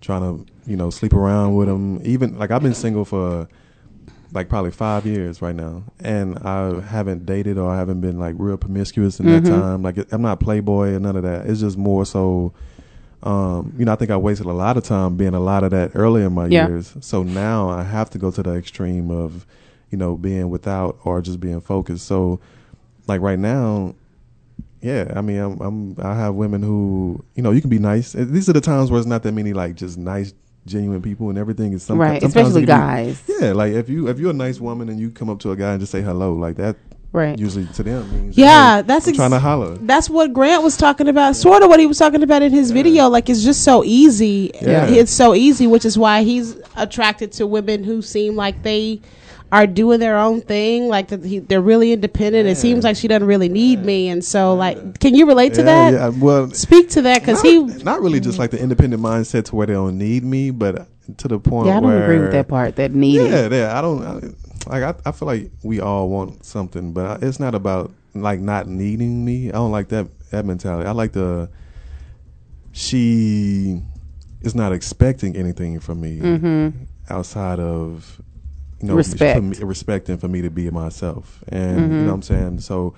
trying 0.00 0.20
to 0.22 0.46
you 0.66 0.76
know 0.76 0.90
sleep 0.90 1.12
around 1.12 1.54
with 1.56 1.68
them. 1.68 2.00
Even 2.04 2.38
like 2.38 2.50
I've 2.50 2.62
been 2.62 2.74
single 2.74 3.04
for 3.04 3.48
like 4.32 4.48
probably 4.50 4.70
five 4.70 5.06
years 5.06 5.40
right 5.40 5.56
now, 5.56 5.82
and 6.00 6.38
I 6.40 6.80
haven't 6.80 7.24
dated 7.24 7.56
or 7.58 7.70
I 7.70 7.76
haven't 7.78 8.00
been 8.00 8.18
like 8.18 8.34
real 8.38 8.56
promiscuous 8.58 9.18
in 9.20 9.26
Mhm. 9.26 9.42
that 9.44 9.48
time. 9.48 9.82
Like 9.82 10.12
I'm 10.12 10.22
not 10.22 10.38
playboy 10.40 10.92
or 10.94 11.00
none 11.00 11.16
of 11.16 11.22
that. 11.22 11.46
It's 11.46 11.60
just 11.60 11.78
more 11.78 12.04
so. 12.04 12.52
Um, 13.22 13.72
you 13.76 13.84
know, 13.84 13.92
I 13.92 13.96
think 13.96 14.12
I 14.12 14.16
wasted 14.16 14.46
a 14.46 14.52
lot 14.52 14.76
of 14.76 14.84
time 14.84 15.16
being 15.16 15.34
a 15.34 15.40
lot 15.40 15.64
of 15.64 15.72
that 15.72 15.90
early 15.96 16.22
in 16.22 16.32
my 16.34 16.46
Yeah. 16.46 16.68
years. 16.68 16.94
So 17.00 17.24
now 17.24 17.68
I 17.68 17.82
have 17.82 18.10
to 18.10 18.18
go 18.18 18.30
to 18.30 18.42
the 18.44 18.54
extreme 18.54 19.10
of, 19.10 19.44
you 19.90 19.98
know, 19.98 20.16
being 20.16 20.50
without 20.50 20.98
or 21.04 21.20
just 21.20 21.40
being 21.40 21.60
focused. 21.60 22.06
So, 22.06 22.38
like 23.08 23.20
right 23.20 23.38
now, 23.38 23.94
yeah, 24.80 25.12
I 25.14 25.20
mean, 25.20 25.38
I'm, 25.38 25.60
I'm 25.60 25.96
I 26.00 26.14
have 26.14 26.34
women 26.34 26.62
who, 26.62 27.24
you 27.34 27.42
know, 27.42 27.50
you 27.50 27.60
can 27.60 27.70
be 27.70 27.78
nice. 27.78 28.12
These 28.12 28.48
are 28.48 28.52
the 28.52 28.60
times 28.60 28.90
where 28.90 28.98
it's 28.98 29.06
not 29.08 29.22
that 29.24 29.32
many 29.32 29.52
like 29.52 29.74
just 29.74 29.98
nice, 29.98 30.32
genuine 30.66 31.02
people, 31.02 31.28
and 31.30 31.38
everything 31.38 31.72
is 31.72 31.82
some, 31.82 31.98
Right, 31.98 32.22
especially 32.22 32.62
it 32.62 32.66
can 32.66 32.80
be- 32.80 33.12
guys. 33.12 33.22
yeah, 33.40 33.52
like 33.52 33.72
if 33.72 33.88
you 33.88 34.08
if 34.08 34.18
you're 34.18 34.30
a 34.30 34.34
nice 34.34 34.60
woman 34.60 34.88
and 34.88 34.98
you 35.00 35.10
come 35.10 35.28
up 35.30 35.38
to 35.40 35.50
a 35.52 35.56
guy 35.56 35.72
and 35.72 35.80
just 35.80 35.92
say 35.92 36.00
hello, 36.02 36.34
like 36.34 36.56
that, 36.56 36.76
Right. 37.10 37.38
Usually 37.38 37.64
to 37.64 37.82
them 37.82 38.10
means 38.12 38.36
Yeah, 38.36 38.76
hey, 38.76 38.82
that's 38.82 39.06
I'm 39.06 39.10
ex- 39.12 39.16
trying 39.16 39.30
to 39.30 39.38
holler. 39.38 39.76
That's 39.78 40.10
what 40.10 40.34
Grant 40.34 40.62
was 40.62 40.76
talking 40.76 41.08
about. 41.08 41.36
Sort 41.36 41.62
of 41.62 41.70
what 41.70 41.80
he 41.80 41.86
was 41.86 41.96
talking 41.96 42.22
about 42.22 42.42
in 42.42 42.52
his 42.52 42.70
video. 42.70 43.08
Like 43.08 43.30
it's 43.30 43.42
just 43.42 43.64
so 43.64 43.82
easy. 43.82 44.50
Yeah. 44.60 44.86
It's 44.86 45.10
so 45.10 45.34
easy, 45.34 45.66
which 45.66 45.86
is 45.86 45.96
why 45.96 46.22
he's 46.22 46.56
attracted 46.76 47.32
to 47.32 47.46
women 47.46 47.82
who 47.82 48.02
seem 48.02 48.36
like 48.36 48.62
they 48.62 49.00
are 49.50 49.66
doing 49.66 49.98
their 50.00 50.18
own 50.18 50.40
thing. 50.42 50.88
Like 50.88 51.08
they're 51.08 51.60
really 51.60 51.92
independent. 51.92 52.48
It 52.48 52.56
seems 52.56 52.84
like 52.84 52.96
she 52.96 53.08
doesn't 53.08 53.26
really 53.26 53.48
need 53.48 53.84
me. 53.84 54.08
And 54.08 54.24
so, 54.24 54.54
like, 54.54 55.00
can 55.00 55.14
you 55.14 55.26
relate 55.26 55.54
to 55.54 55.60
Yeah, 55.62 55.90
that? 55.90 55.92
yeah, 55.92 56.08
well, 56.22 56.50
Speak 56.50 56.90
to 56.90 57.02
that 57.02 57.20
because 57.22 57.40
he. 57.42 57.58
not 57.82 58.00
really 58.02 58.20
just 58.20 58.38
like 58.38 58.50
the 58.50 58.60
independent 58.60 59.02
mindset 59.02 59.46
to 59.46 59.56
where 59.56 59.66
they 59.66 59.72
don't 59.72 59.96
need 59.98 60.22
me, 60.24 60.50
but 60.50 60.86
to 61.18 61.28
the 61.28 61.38
point 61.38 61.68
Yeah, 61.68 61.78
I 61.78 61.80
don't 61.80 61.88
where 61.88 62.02
agree 62.04 62.18
with 62.20 62.32
that 62.32 62.48
part. 62.48 62.76
That 62.76 62.92
need. 62.92 63.22
Yeah, 63.22 63.48
yeah. 63.50 63.78
I 63.78 63.80
don't 63.80 64.04
I, 64.04 64.12
like. 64.70 64.82
I, 64.82 65.08
I 65.08 65.12
feel 65.12 65.26
like 65.26 65.50
we 65.62 65.80
all 65.80 66.10
want 66.10 66.44
something, 66.44 66.92
but 66.92 67.22
it's 67.22 67.40
not 67.40 67.54
about 67.54 67.90
like 68.14 68.40
not 68.40 68.66
needing 68.66 69.24
me. 69.24 69.48
I 69.48 69.52
don't 69.52 69.70
like 69.72 69.88
that 69.88 70.06
that 70.30 70.44
mentality. 70.44 70.86
I 70.86 70.92
like 70.92 71.12
the 71.12 71.48
she 72.72 73.82
is 74.42 74.54
not 74.54 74.72
expecting 74.72 75.36
anything 75.36 75.80
from 75.80 76.00
me 76.00 76.20
Mhm. 76.20 76.72
outside 77.10 77.58
of 77.58 78.20
you 78.80 78.88
know 78.88 78.94
Respect. 78.94 79.36
for 79.36 79.42
me, 79.42 79.56
respect 79.58 80.08
and 80.08 80.20
for 80.20 80.28
me 80.28 80.42
to 80.42 80.50
be 80.50 80.70
myself. 80.70 81.42
And 81.48 81.80
you 81.80 81.86
Mhm. 81.86 82.00
know 82.02 82.06
what 82.06 82.14
I'm 82.14 82.22
saying. 82.22 82.60
So. 82.60 82.94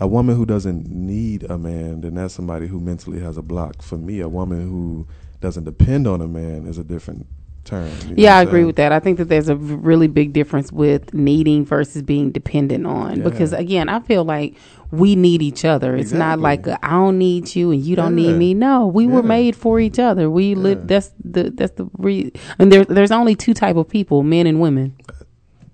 A 0.00 0.06
woman 0.06 0.36
who 0.36 0.46
doesn't 0.46 0.88
need 0.88 1.42
a 1.50 1.58
man, 1.58 2.02
then 2.02 2.14
that's 2.14 2.32
somebody 2.32 2.68
who 2.68 2.78
mentally 2.78 3.18
has 3.18 3.36
a 3.36 3.42
block. 3.42 3.82
For 3.82 3.98
me, 3.98 4.20
a 4.20 4.28
woman 4.28 4.68
who 4.68 5.08
doesn't 5.40 5.64
depend 5.64 6.06
on 6.06 6.20
a 6.20 6.28
man 6.28 6.66
is 6.66 6.78
a 6.78 6.84
different 6.84 7.26
term. 7.64 7.90
Yeah, 8.14 8.36
I 8.38 8.42
agree 8.42 8.64
with 8.64 8.76
that. 8.76 8.92
I 8.92 9.00
think 9.00 9.18
that 9.18 9.24
there's 9.28 9.48
a 9.48 9.56
really 9.56 10.06
big 10.06 10.32
difference 10.32 10.70
with 10.70 11.12
needing 11.12 11.64
versus 11.64 12.02
being 12.02 12.30
dependent 12.30 12.86
on. 12.86 13.16
Yeah. 13.16 13.24
Because 13.24 13.52
again, 13.52 13.88
I 13.88 13.98
feel 13.98 14.24
like 14.24 14.54
we 14.92 15.16
need 15.16 15.42
each 15.42 15.64
other. 15.64 15.96
It's 15.96 16.12
not 16.12 16.38
like 16.38 16.68
I 16.68 16.78
I 16.80 16.90
don't 16.90 17.18
need 17.18 17.56
you 17.56 17.72
and 17.72 17.82
you 17.82 17.96
don't 17.96 18.14
need 18.14 18.36
me. 18.36 18.54
No, 18.54 18.86
we 18.86 19.08
were 19.08 19.24
made 19.24 19.56
for 19.56 19.80
each 19.80 19.98
other. 19.98 20.30
We 20.30 20.54
live. 20.54 20.86
That's 20.86 21.10
the 21.24 21.50
that's 21.50 21.72
the 21.72 21.90
re- 21.98 22.30
and 22.60 22.70
there 22.70 22.84
there's 22.84 23.10
only 23.10 23.34
two 23.34 23.52
type 23.52 23.74
of 23.74 23.88
people, 23.88 24.22
men 24.22 24.46
and 24.46 24.60
women. 24.60 24.94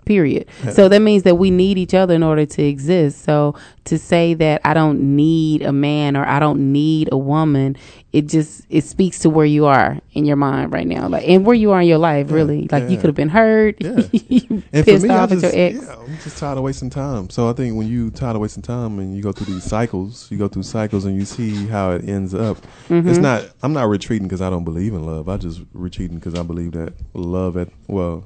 Period. 0.05 0.45
So 0.71 0.87
that 0.89 0.99
means 1.01 1.23
that 1.23 1.35
we 1.35 1.49
need 1.51 1.77
each 1.77 1.93
other 1.95 2.13
in 2.13 2.21
order 2.23 2.45
to 2.45 2.61
exist. 2.63 3.23
So 3.23 3.55
to 3.85 3.97
say 3.97 4.33
that 4.35 4.61
I 4.63 4.73
don't 4.73 5.15
need 5.15 5.61
a 5.63 5.71
man 5.71 6.15
or 6.15 6.25
I 6.25 6.39
don't 6.39 6.71
need 6.71 7.09
a 7.11 7.17
woman, 7.17 7.75
it 8.13 8.27
just 8.27 8.65
it 8.69 8.83
speaks 8.83 9.19
to 9.19 9.29
where 9.29 9.45
you 9.45 9.65
are 9.65 9.99
in 10.13 10.25
your 10.25 10.35
mind 10.37 10.71
right 10.71 10.87
now, 10.87 11.07
like 11.07 11.27
and 11.27 11.45
where 11.45 11.55
you 11.55 11.71
are 11.71 11.81
in 11.81 11.87
your 11.87 11.97
life. 11.97 12.31
Really, 12.31 12.67
like 12.71 12.89
you 12.89 12.97
could 12.97 13.07
have 13.07 13.15
been 13.15 13.29
hurt, 13.29 13.75
you 13.81 14.63
And 14.71 14.85
pissed 14.85 15.01
for 15.01 15.07
me, 15.07 15.09
off 15.09 15.29
just, 15.31 15.43
at 15.43 15.53
your 15.53 15.65
ex. 15.67 15.85
yeah, 15.87 15.95
I'm 15.95 16.17
just 16.19 16.37
tired 16.37 16.57
of 16.57 16.63
wasting 16.63 16.89
time. 16.89 17.29
So 17.29 17.49
I 17.49 17.53
think 17.53 17.75
when 17.75 17.87
you 17.87 18.11
tired 18.11 18.35
of 18.35 18.41
wasting 18.41 18.63
time 18.63 18.99
and 18.99 19.15
you 19.15 19.21
go 19.23 19.31
through 19.31 19.47
these 19.47 19.63
cycles, 19.65 20.29
you 20.31 20.37
go 20.37 20.47
through 20.47 20.63
cycles 20.63 21.05
and 21.05 21.15
you 21.17 21.25
see 21.25 21.65
how 21.67 21.91
it 21.91 22.07
ends 22.07 22.33
up. 22.33 22.57
It's 22.89 23.17
Mhm. 23.17 23.21
not. 23.21 23.43
I'm 23.63 23.73
not 23.73 23.89
retreating 23.89 24.27
because 24.27 24.41
I 24.41 24.49
don't 24.49 24.63
believe 24.63 24.93
in 24.93 25.05
love. 25.05 25.27
I 25.27 25.37
just 25.37 25.61
retreating 25.73 26.17
because 26.17 26.35
I 26.35 26.43
believe 26.43 26.71
that 26.73 26.93
love 27.13 27.57
at 27.57 27.69
well, 27.87 28.23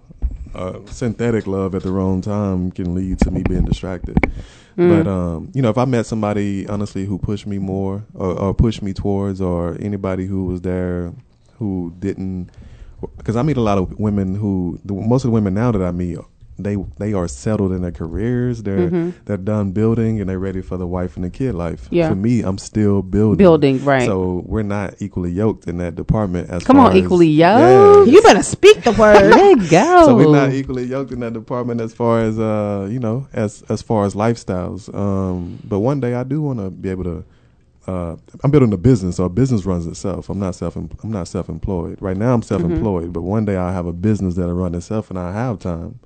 uh, 0.55 0.79
synthetic 0.85 1.47
love 1.47 1.75
at 1.75 1.83
the 1.83 1.91
wrong 1.91 2.21
time 2.21 2.71
can 2.71 2.95
lead 2.95 3.19
to 3.19 3.31
me 3.31 3.43
being 3.43 3.65
distracted. 3.65 4.17
Mm. 4.77 5.03
But 5.03 5.09
um, 5.09 5.51
you 5.53 5.61
know, 5.61 5.69
if 5.69 5.77
I 5.77 5.85
met 5.85 6.05
somebody 6.05 6.67
honestly 6.67 7.05
who 7.05 7.17
pushed 7.17 7.45
me 7.45 7.57
more 7.57 8.05
or, 8.13 8.39
or 8.39 8.53
pushed 8.53 8.81
me 8.81 8.93
towards, 8.93 9.41
or 9.41 9.77
anybody 9.79 10.25
who 10.25 10.45
was 10.45 10.61
there 10.61 11.13
who 11.57 11.93
didn't, 11.99 12.49
because 13.17 13.35
I 13.35 13.41
meet 13.41 13.57
a 13.57 13.61
lot 13.61 13.77
of 13.77 13.99
women 13.99 14.35
who 14.35 14.79
the, 14.85 14.93
most 14.93 15.25
of 15.25 15.29
the 15.29 15.33
women 15.33 15.53
now 15.53 15.71
that 15.71 15.81
I 15.81 15.91
meet. 15.91 16.17
They 16.63 16.77
they 16.97 17.13
are 17.13 17.27
settled 17.27 17.71
in 17.71 17.81
their 17.81 17.91
careers. 17.91 18.63
They're 18.63 18.89
Mhm. 18.91 19.13
they're 19.25 19.37
done 19.37 19.71
building 19.71 20.19
and 20.19 20.29
they're 20.29 20.39
ready 20.39 20.61
for 20.61 20.77
the 20.77 20.85
wife 20.87 21.15
and 21.15 21.23
the 21.25 21.29
kid 21.29 21.55
life. 21.55 21.87
Yeah. 21.89 22.09
For 22.09 22.15
me, 22.15 22.41
I'm 22.41 22.57
still 22.57 23.01
building. 23.01 23.37
Building, 23.37 23.83
right. 23.85 24.05
So 24.05 24.43
we're 24.45 24.63
not 24.63 24.95
equally 24.99 25.31
yoked 25.31 25.67
in 25.67 25.77
that 25.77 25.95
department. 25.95 26.49
As 26.49 26.63
Come 26.63 26.79
on, 26.79 26.95
equally 26.95 27.27
yoked. 27.29 28.09
You 28.09 28.21
better 28.21 28.43
speak 28.43 28.83
the 28.83 28.91
word. 28.91 29.31
Let 29.35 29.69
go. 29.69 30.05
So 30.05 30.15
we're 30.15 30.31
not 30.31 30.53
equally 30.53 30.83
yoked 30.85 31.11
in 31.11 31.21
that 31.21 31.33
department 31.33 31.81
as 31.81 31.93
far 31.93 32.21
as 32.21 32.37
uh, 32.39 32.87
you 32.91 32.99
know, 32.99 33.27
as 33.33 33.63
as 33.69 33.81
far 33.81 34.05
as 34.05 34.13
lifestyles. 34.13 34.93
Um, 34.93 35.59
but 35.67 35.79
one 35.79 35.99
day 35.99 36.13
I 36.15 36.23
do 36.23 36.41
want 36.41 36.59
to 36.59 36.69
be 36.69 36.89
able 36.89 37.05
to. 37.05 37.23
Uh, 37.87 38.15
I'm 38.43 38.51
building 38.51 38.71
a 38.71 38.77
business, 38.77 39.15
so 39.15 39.23
a 39.23 39.29
business 39.29 39.65
runs 39.65 39.87
itself. 39.87 40.29
I'm 40.29 40.37
not 40.37 40.53
self. 40.53 40.75
I'm 40.75 40.89
not 41.05 41.27
self-employed 41.27 41.97
right 42.01 42.15
now. 42.15 42.35
I'm 42.35 42.43
self-employed, 42.43 43.11
but 43.11 43.21
one 43.23 43.45
day 43.45 43.55
I 43.55 43.65
will 43.67 43.73
have 43.73 43.87
a 43.87 43.93
business 43.93 44.35
that'll 44.35 44.53
run 44.53 44.75
itself, 44.75 45.09
and 45.09 45.17
I 45.17 45.31
have 45.33 45.57
time. 45.57 45.97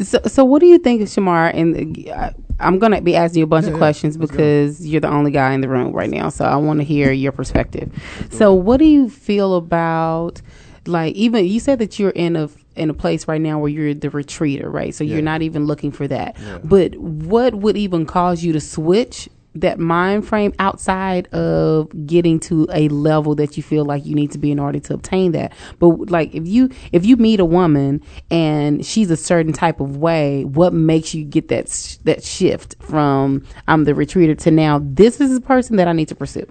So, 0.00 0.20
so 0.26 0.44
what 0.44 0.60
do 0.60 0.66
you 0.66 0.78
think, 0.78 1.02
Shamar? 1.02 1.52
And 1.54 2.08
uh, 2.08 2.30
I'm 2.60 2.78
gonna 2.78 3.00
be 3.00 3.16
asking 3.16 3.40
you 3.40 3.44
a 3.44 3.48
bunch 3.48 3.64
Yeah, 3.64 3.70
of 3.70 3.74
yeah. 3.74 3.78
questions 3.78 4.16
because 4.16 4.86
you're 4.86 5.00
the 5.00 5.08
only 5.10 5.30
guy 5.30 5.52
in 5.52 5.60
the 5.60 5.68
room 5.68 5.92
right 5.92 6.10
now. 6.10 6.28
So 6.28 6.44
I 6.44 6.56
want 6.56 6.80
to 6.80 6.84
hear 6.84 7.10
your 7.12 7.32
perspective. 7.32 7.90
So, 8.30 8.52
what 8.54 8.78
do 8.78 8.84
you 8.84 9.08
feel 9.08 9.56
about, 9.56 10.40
like, 10.86 11.14
even 11.14 11.46
you 11.46 11.60
said 11.60 11.78
that 11.80 11.98
you're 11.98 12.10
in 12.10 12.36
a 12.36 12.48
in 12.76 12.90
a 12.90 12.94
place 12.94 13.26
right 13.26 13.40
now 13.40 13.58
where 13.58 13.68
you're 13.70 13.92
the 13.94 14.08
retreater, 14.10 14.70
right? 14.70 14.94
So 14.94 15.02
Yeah. 15.02 15.14
you're 15.14 15.22
not 15.22 15.42
even 15.42 15.66
looking 15.66 15.90
for 15.90 16.06
that. 16.06 16.36
Yeah. 16.40 16.58
But 16.62 16.94
what 16.96 17.56
would 17.56 17.76
even 17.76 18.06
cause 18.06 18.44
you 18.44 18.52
to 18.52 18.60
switch? 18.60 19.28
That 19.60 19.78
mind 19.78 20.26
frame 20.26 20.52
outside 20.58 21.26
of 21.28 21.90
getting 22.06 22.38
to 22.40 22.66
a 22.72 22.88
level 22.88 23.34
that 23.36 23.56
you 23.56 23.62
feel 23.62 23.84
like 23.84 24.04
you 24.06 24.14
need 24.14 24.30
to 24.32 24.38
be 24.38 24.50
in 24.50 24.58
order 24.58 24.78
to 24.80 24.94
obtain 24.94 25.32
that. 25.32 25.52
But 25.78 26.10
like 26.10 26.34
if 26.34 26.46
you 26.46 26.70
if 26.92 27.04
you 27.06 27.16
meet 27.16 27.40
a 27.40 27.44
woman 27.44 28.02
and 28.30 28.84
she's 28.84 29.10
a 29.10 29.16
certain 29.16 29.52
type 29.52 29.80
of 29.80 29.96
way, 29.96 30.44
what 30.44 30.72
makes 30.72 31.14
you 31.14 31.24
get 31.24 31.48
that 31.48 31.68
sh- 31.68 31.96
that 32.04 32.22
shift 32.22 32.76
from 32.80 33.44
I'm 33.66 33.84
the 33.84 33.94
retreater 33.94 34.34
to 34.36 34.50
now 34.50 34.80
this 34.82 35.20
is 35.20 35.34
the 35.34 35.40
person 35.40 35.76
that 35.76 35.88
I 35.88 35.92
need 35.92 36.08
to 36.08 36.14
pursue? 36.14 36.46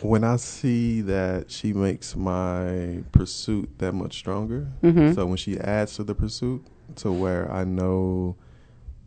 when 0.00 0.22
I 0.22 0.36
see 0.36 1.00
that 1.00 1.50
she 1.50 1.72
makes 1.72 2.14
my 2.14 3.00
pursuit 3.10 3.68
that 3.78 3.92
much 3.94 4.16
stronger, 4.16 4.68
Mhm. 4.82 5.12
so 5.14 5.26
when 5.26 5.36
she 5.36 5.58
adds 5.58 5.96
to 5.96 6.04
the 6.04 6.14
pursuit 6.14 6.62
to 6.96 7.10
where 7.10 7.50
I 7.50 7.64
know 7.64 8.36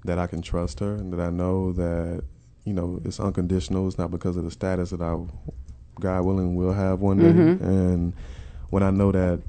that 0.03 0.19
I 0.19 0.27
can 0.27 0.41
trust 0.41 0.81
her 0.81 0.93
and 0.95 1.13
that 1.13 1.21
I 1.21 1.29
know 1.29 1.71
that 1.71 2.23
you 2.65 2.73
know 2.73 3.01
it's 3.05 3.19
unconditional, 3.19 3.87
it's 3.87 3.97
not 3.97 4.11
because 4.11 4.37
of 4.37 4.43
the 4.43 4.51
status 4.51 4.91
that 4.91 5.01
I, 5.01 5.17
God 5.99 6.25
willing, 6.25 6.55
will 6.55 6.73
have 6.73 6.99
one 6.99 7.17
day, 7.17 7.31
Mhm. 7.31 7.61
and 7.61 8.13
when 8.69 8.83
I 8.83 8.91
know 8.91 9.11
that. 9.11 9.39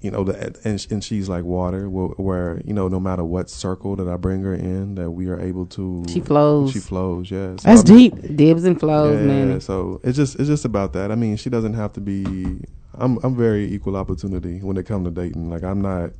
You 0.00 0.10
know, 0.10 0.22
that, 0.24 0.58
and 0.66 0.86
and 0.90 1.02
she's 1.02 1.30
like 1.30 1.44
water, 1.44 1.88
where, 1.88 2.08
where 2.18 2.60
you 2.66 2.74
know, 2.74 2.88
no 2.88 3.00
matter 3.00 3.24
what 3.24 3.48
circle 3.48 3.96
that 3.96 4.06
I 4.06 4.18
bring 4.18 4.42
her 4.42 4.52
in, 4.52 4.96
that 4.96 5.10
we 5.12 5.28
are 5.28 5.40
able 5.40 5.64
to. 5.68 6.04
She 6.10 6.20
flows. 6.20 6.72
She 6.72 6.78
flows. 6.78 7.30
Yes, 7.30 7.62
That's 7.62 7.88
I'm- 7.88 7.96
deep. 7.96 8.36
Dibs 8.36 8.64
and 8.66 8.78
flows, 8.78 9.18
yeah, 9.18 9.26
man. 9.26 9.60
so 9.62 10.02
it's 10.04 10.18
just 10.18 10.34
it's 10.38 10.46
just 10.48 10.66
about 10.66 10.92
that. 10.92 11.10
I 11.10 11.14
mean, 11.14 11.36
she 11.38 11.48
doesn't 11.48 11.72
have 11.72 11.94
to 11.94 12.02
be. 12.02 12.60
I'm 12.92 13.18
I'm 13.22 13.34
very 13.34 13.72
equal 13.72 13.96
opportunity 13.96 14.58
when 14.58 14.76
it 14.76 14.84
comes 14.84 15.06
to 15.06 15.10
dating. 15.10 15.48
Like 15.48 15.62
I'm 15.64 15.80
not, 15.80 16.10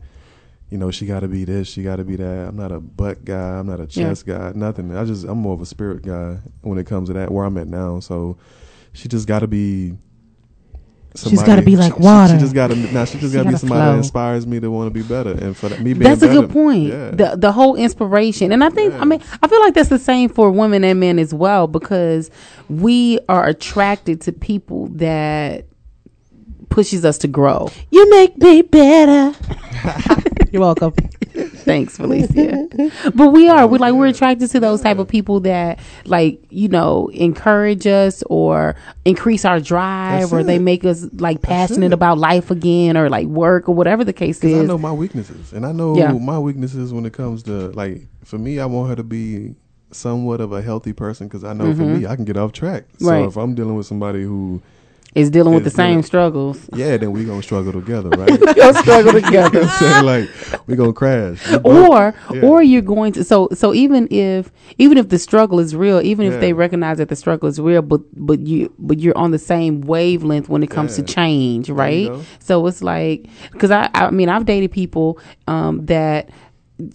you 0.70 0.78
know, 0.78 0.90
she 0.90 1.06
got 1.06 1.20
to 1.20 1.28
be 1.28 1.44
this, 1.44 1.68
she 1.68 1.82
got 1.82 1.96
to 1.96 2.04
be 2.04 2.16
that. 2.16 2.48
I'm 2.48 2.56
not 2.56 2.72
a 2.72 2.80
butt 2.80 3.24
guy. 3.24 3.58
I'm 3.58 3.66
not 3.66 3.78
a 3.80 3.84
Yeah. 3.90 4.08
chest 4.08 4.26
guy. 4.26 4.52
Nothing. 4.54 4.96
I 4.96 5.04
just 5.04 5.24
I'm 5.24 5.38
more 5.38 5.54
of 5.54 5.60
a 5.60 5.66
spirit 5.66 6.02
guy 6.02 6.38
when 6.62 6.78
it 6.78 6.86
comes 6.86 7.08
to 7.08 7.12
that. 7.14 7.30
Where 7.30 7.44
I'm 7.44 7.56
at 7.58 7.68
now, 7.68 8.00
so 8.00 8.36
she 8.92 9.08
just 9.08 9.28
got 9.28 9.40
to 9.40 9.46
be. 9.46 9.94
She's 11.16 11.44
gotta 11.44 11.62
be 11.62 11.76
like 11.76 11.92
she- 11.92 11.98
she- 12.00 12.02
water. 12.04 12.34
She, 12.34 12.40
just 12.40 12.54
got 12.56 12.68
to 12.70 12.74
now. 12.92 13.04
She 13.04 13.20
just 13.20 13.32
got 13.32 13.44
to 13.44 13.50
be 13.50 13.56
somebody 13.56 13.80
flow. 13.82 13.92
that 13.92 13.98
inspires 13.98 14.48
me 14.48 14.58
to 14.58 14.68
want 14.68 14.88
to 14.88 14.90
be 14.90 15.06
better, 15.06 15.30
and 15.30 15.56
for 15.56 15.68
that, 15.68 15.78
me 15.78 15.92
being 15.92 16.02
That's 16.02 16.22
a 16.22 16.26
better, 16.26 16.40
good 16.40 16.50
point. 16.50 16.88
Yeah. 16.88 17.10
The 17.12 17.36
the 17.36 17.52
whole 17.52 17.76
inspiration, 17.76 18.50
and 18.50 18.64
I 18.64 18.70
think 18.70 18.94
I 18.94 19.04
mean 19.04 19.22
I 19.40 19.46
feel 19.46 19.60
like 19.60 19.74
that's 19.74 19.90
the 19.90 19.98
same 20.00 20.28
for 20.28 20.50
women 20.50 20.82
and 20.82 20.98
men 20.98 21.20
as 21.20 21.32
well 21.32 21.68
because 21.68 22.32
we 22.68 23.20
are 23.28 23.46
attracted 23.46 24.22
to 24.22 24.32
people 24.32 24.88
that 24.94 25.66
pushes 26.74 27.04
us 27.04 27.16
to 27.18 27.28
grow. 27.28 27.70
You 27.92 28.10
make 28.10 28.36
me 28.36 28.60
better. 28.62 29.32
You're 30.50 30.60
welcome. 30.60 30.92
Thanks, 30.92 31.96
Felicia. 31.96 32.68
but 33.14 33.28
we 33.30 33.48
are 33.48 33.66
we 33.66 33.78
like 33.78 33.94
we're 33.94 34.08
attracted 34.08 34.50
to 34.50 34.60
those 34.60 34.80
type 34.82 34.98
of 34.98 35.06
people 35.06 35.38
that 35.40 35.78
like 36.04 36.40
you 36.50 36.68
know 36.68 37.08
encourage 37.14 37.86
us 37.86 38.22
or 38.26 38.74
increase 39.04 39.44
our 39.44 39.60
drive 39.60 40.20
That's 40.22 40.32
or 40.32 40.42
they 40.42 40.58
make 40.58 40.84
us 40.84 41.06
like 41.14 41.42
passionate 41.42 41.92
about 41.92 42.18
life 42.18 42.50
again 42.50 42.96
or 42.96 43.08
like 43.08 43.26
work 43.28 43.68
or 43.68 43.74
whatever 43.74 44.02
the 44.04 44.12
case 44.12 44.42
is. 44.42 44.62
I 44.62 44.64
know 44.64 44.78
my 44.78 44.92
weaknesses, 44.92 45.52
and 45.52 45.64
I 45.64 45.70
know 45.70 45.96
Yeah. 45.96 46.12
my 46.12 46.38
weaknesses 46.40 46.92
when 46.92 47.06
it 47.06 47.12
comes 47.12 47.44
to 47.44 47.68
like 47.70 48.02
for 48.24 48.36
me. 48.38 48.58
I 48.58 48.66
want 48.66 48.88
her 48.90 48.96
to 48.96 49.04
be 49.04 49.54
somewhat 49.92 50.40
of 50.40 50.50
a 50.52 50.60
healthy 50.60 50.92
person 50.92 51.28
because 51.28 51.44
I 51.44 51.52
know 51.52 51.72
for 51.72 51.82
Mhm. 51.84 52.00
me, 52.00 52.06
I 52.06 52.16
can 52.16 52.24
get 52.24 52.36
off 52.36 52.50
track. 52.52 52.84
So 52.98 53.08
Right. 53.10 53.24
if 53.28 53.36
I'm 53.36 53.54
dealing 53.54 53.76
with 53.76 53.86
somebody 53.86 54.24
who 54.24 54.60
Is 55.14 55.30
dealing 55.30 55.54
with 55.54 55.62
the 55.62 55.70
same 55.70 56.02
struggles. 56.02 56.68
yeah, 56.74 56.96
then 56.96 57.12
we 57.12 57.24
gonna 57.24 57.40
struggle 57.40 57.72
together, 57.72 58.08
right? 58.18 58.30
We 58.40 58.52
gonna 58.54 58.74
struggle 58.74 59.12
together. 59.22 59.64
Saying 59.68 60.04
like 60.04 60.28
we 60.66 60.74
gonna 60.74 60.92
crash, 60.92 61.48
We 61.52 61.56
or 61.58 62.12
yeah. 62.32 62.40
or 62.42 62.64
you're 62.64 62.82
going 62.82 63.12
to 63.12 63.22
so 63.22 63.48
so 63.54 63.72
even 63.72 64.08
if 64.10 64.50
even 64.78 64.98
if 64.98 65.10
the 65.10 65.18
struggle 65.20 65.60
is 65.60 65.76
real 65.76 66.00
even 66.00 66.26
if 66.32 66.40
they 66.40 66.52
recognize 66.52 66.98
that 66.98 67.10
the 67.10 67.16
struggle 67.16 67.48
is 67.48 67.60
real 67.60 67.80
but 67.82 68.00
but 68.16 68.40
you 68.40 68.72
but 68.80 68.98
you're 68.98 69.16
on 69.16 69.30
the 69.30 69.38
same 69.38 69.82
wavelength 69.82 70.48
when 70.48 70.64
it 70.64 70.70
comes 70.70 70.98
Yeah. 70.98 71.04
to 71.04 71.14
change 71.14 71.70
right 71.70 72.10
so 72.40 72.66
it's 72.66 72.82
like 72.82 73.26
because 73.52 73.70
I, 73.70 73.88
I 73.94 74.10
mean 74.10 74.28
i've 74.28 74.46
dated 74.46 74.72
people 74.72 75.18
um 75.46 75.86
that 75.86 76.28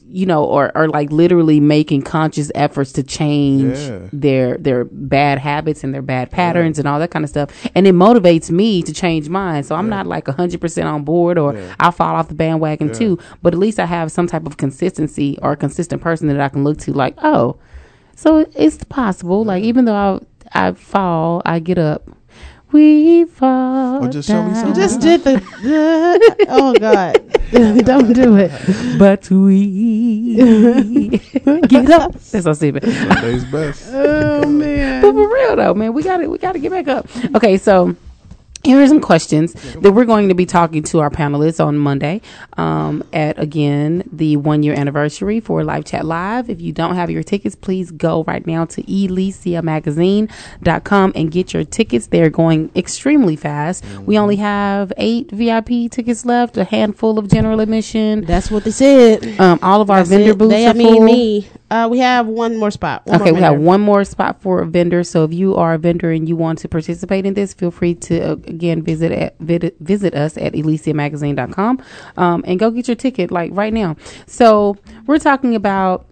you 0.10 0.26
know 0.26 0.44
or 0.44 0.76
are 0.76 0.90
like 0.90 1.10
literally 1.10 1.62
making 1.62 2.02
conscious 2.02 2.52
efforts 2.54 2.92
to 2.92 3.02
change 3.02 3.78
Yeah. 3.78 4.10
their 4.12 4.58
their 4.58 4.84
bad 4.84 5.40
habits 5.40 5.86
and 5.86 5.94
their 5.94 6.02
bad 6.02 6.32
patterns 6.32 6.80
and 6.80 6.88
all 6.88 7.00
that 7.00 7.12
kind 7.12 7.24
of 7.24 7.30
stuff. 7.30 7.50
And 7.76 7.88
it 7.88 7.96
motivates 7.96 8.52
me 8.52 8.84
to 8.84 8.92
change 8.94 9.30
mine. 9.30 9.64
So 9.64 9.76
i'm 9.76 9.88
not 9.88 10.06
like 10.06 10.26
100% 10.26 10.86
on 10.86 11.04
board 11.06 11.38
or 11.38 11.54
Yeah. 11.54 11.76
i'll 11.80 11.94
fall 11.94 12.14
off 12.16 12.28
the 12.28 12.34
bandwagon 12.36 12.88
Yeah. 12.90 12.94
too. 12.94 13.20
But 13.42 13.54
at 13.54 13.60
least 13.60 13.80
i 13.80 13.86
have 13.86 14.12
some 14.12 14.28
type 14.28 14.46
of 14.46 14.58
consistency 14.58 15.38
or 15.42 15.54
a 15.54 15.58
consistent 15.58 16.02
person 16.02 16.28
that 16.28 16.40
i 16.42 16.50
can 16.50 16.66
look 16.66 16.78
to 16.80 16.92
like 16.92 17.16
oh 17.24 17.56
so 18.16 18.46
it's 18.56 18.84
possible. 18.84 19.46
Like 19.46 19.64
even 19.64 19.86
though 19.86 19.96
i 20.54 20.68
i 20.68 20.74
fall 20.74 21.42
i 21.46 21.60
get 21.60 21.78
up 21.78 22.10
we 22.72 23.26
fall 23.26 24.04
Or 24.04 24.10
just 24.10 24.28
show 24.28 24.44
me 24.44 24.54
down. 24.54 24.68
You 24.68 24.74
just 24.76 25.02
did 25.02 25.24
the. 25.24 25.38
the 25.62 26.46
oh 26.50 26.74
God! 26.74 27.16
Don't 27.86 28.14
do 28.14 28.38
it. 28.38 28.52
but 29.00 29.30
we 29.32 30.36
get 31.68 31.90
up 31.90 32.14
that's 32.14 32.44
so 32.44 32.54
stupid 32.54 32.84
Sunday's 32.84 33.46
best. 33.46 33.90
Oh 33.92 34.46
man. 34.48 35.02
But 35.02 35.14
for 35.14 35.34
real 35.34 35.56
though, 35.56 35.74
man, 35.74 35.94
we 35.94 36.04
got 36.04 36.18
to 36.18 36.28
we 36.28 36.38
got 36.38 36.52
to 36.54 36.60
get 36.60 36.72
back 36.72 36.88
up. 36.88 37.08
Okay, 37.36 37.58
so 37.58 37.96
here 38.64 38.82
are 38.82 38.88
some 38.88 39.00
questions 39.00 39.54
that 39.54 39.92
we're 39.94 40.06
going 40.06 40.28
to 40.30 40.36
be 40.36 40.46
talking 40.46 40.84
to 40.84 41.00
our 41.00 41.10
panelists 41.10 41.66
on 41.66 41.78
Monday 41.78 42.22
um, 42.58 43.02
at 43.14 43.40
again 43.40 44.04
the 44.12 44.36
one 44.38 44.64
year 44.64 44.74
anniversary 44.74 45.40
for 45.40 45.64
Live 45.64 45.86
Chat 45.86 46.06
Live. 46.06 46.50
If 46.50 46.60
you 46.60 46.74
don't 46.74 46.96
have 46.96 47.10
your 47.10 47.24
tickets, 47.24 47.56
please 47.56 47.90
go 47.92 48.24
right 48.26 48.46
now 48.46 48.66
to 48.66 48.84
elisiamagazine.com 48.84 51.14
and 51.16 51.32
get 51.32 51.54
your 51.54 51.64
tickets. 51.64 52.08
They're 52.08 52.30
going 52.30 52.70
extremely 52.76 53.38
fast. 53.38 53.86
We 54.06 54.18
only 54.18 54.36
have 54.38 54.92
eight 54.98 55.32
VIP 55.32 55.90
tickets 55.90 56.26
left, 56.26 56.58
a 56.58 56.66
handful 56.66 57.18
of 57.18 57.30
general 57.30 57.62
admission. 57.62 58.26
That's 58.26 58.52
what 58.52 58.66
they 58.66 58.72
said. 58.72 59.40
Um, 59.40 59.60
all 59.62 59.80
of 59.82 59.90
our 59.90 60.00
That's 60.00 60.10
vendor 60.10 60.32
it. 60.32 60.38
booths 60.38 60.52
They, 60.52 60.66
are 60.68 60.72
I 60.72 60.74
mean 60.74 60.96
full. 60.98 61.06
me. 61.06 61.48
Uh, 61.72 61.88
we 61.90 62.00
have 62.00 62.26
one 62.28 62.58
more 62.58 62.72
spot. 62.72 63.06
One 63.06 63.22
okay, 63.22 63.30
more 63.32 63.40
we 63.40 63.42
have 63.42 63.60
one 63.60 63.80
more 63.82 64.04
spot 64.04 64.42
for 64.42 64.62
a 64.62 64.66
vendor. 64.66 65.04
So 65.04 65.24
if 65.24 65.32
you 65.34 65.56
are 65.56 65.76
a 65.76 65.78
vendor 65.78 66.12
and 66.12 66.28
you 66.28 66.36
want 66.36 66.58
to 66.60 66.68
participate 66.68 67.26
in 67.28 67.36
this, 67.36 67.54
feel 67.54 67.70
free 67.72 67.94
to 67.96 68.32
uh, 68.32 68.36
again 68.50 68.82
visit 68.82 69.12
at, 69.12 69.38
visit 69.40 70.14
us 70.14 70.38
at 70.38 70.54
ElisiaMagazine.com 70.54 71.82
um, 72.18 72.44
and 72.48 72.60
go 72.60 72.72
get 72.72 72.88
your 72.88 72.96
ticket 72.96 73.32
like 73.32 73.52
right 73.54 73.74
now. 73.74 73.96
So 74.26 74.78
we're 75.06 75.20
talking 75.20 75.56
about 75.56 76.06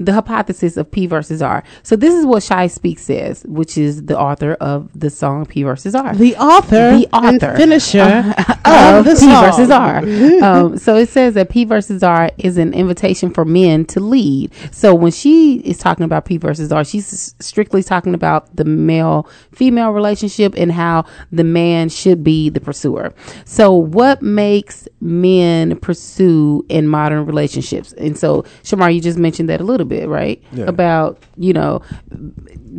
the 0.00 0.14
hypothesis 0.14 0.76
of 0.76 0.90
P 0.90 1.06
versus 1.06 1.42
R. 1.42 1.62
So 1.82 1.94
this 1.94 2.14
is 2.14 2.24
what 2.24 2.42
Shy 2.42 2.66
Speak 2.66 2.98
says, 2.98 3.44
which 3.46 3.76
is 3.76 4.06
the 4.06 4.18
author 4.18 4.54
of 4.54 4.88
the 4.98 5.10
song 5.10 5.44
P 5.44 5.62
versus 5.62 5.94
R. 5.94 6.14
The 6.14 6.36
author 6.36 6.96
the 6.96 7.08
and 7.12 7.42
author 7.42 7.56
finisher 7.56 8.00
uh, 8.00 8.98
of 8.98 9.04
the 9.04 9.12
P 9.12 9.16
song. 9.18 9.44
versus 9.44 9.70
R. 9.70 9.98
um, 10.42 10.78
so 10.78 10.96
it 10.96 11.10
says 11.10 11.34
that 11.34 11.50
P 11.50 11.64
versus 11.64 12.02
R 12.02 12.30
is 12.38 12.56
an 12.56 12.72
invitation 12.72 13.30
for 13.30 13.44
men 13.44 13.84
to 13.86 14.00
lead. 14.00 14.52
So 14.72 14.94
when 14.94 15.12
she 15.12 15.58
is 15.58 15.76
talking 15.76 16.04
about 16.04 16.24
P 16.24 16.38
versus 16.38 16.72
R, 16.72 16.82
she's 16.82 17.34
strictly 17.38 17.82
talking 17.82 18.14
about 18.14 18.56
the 18.56 18.64
male 18.64 19.28
female 19.52 19.90
relationship 19.90 20.54
and 20.56 20.72
how 20.72 21.04
the 21.30 21.44
man 21.44 21.90
should 21.90 22.24
be 22.24 22.48
the 22.48 22.60
pursuer. 22.60 23.12
So 23.44 23.74
what 23.74 24.22
makes 24.22 24.88
men 25.02 25.78
pursue 25.80 26.64
in 26.70 26.88
modern 26.88 27.26
relationships? 27.26 27.92
And 27.94 28.16
so 28.16 28.42
Shamar, 28.62 28.94
you 28.94 29.00
just 29.02 29.18
mentioned 29.18 29.50
that 29.50 29.60
a 29.60 29.64
little 29.64 29.86
bit, 29.86 29.89
right? 29.90 30.42
Yeah. 30.52 30.64
About 30.64 31.22
you 31.36 31.52
know 31.52 31.82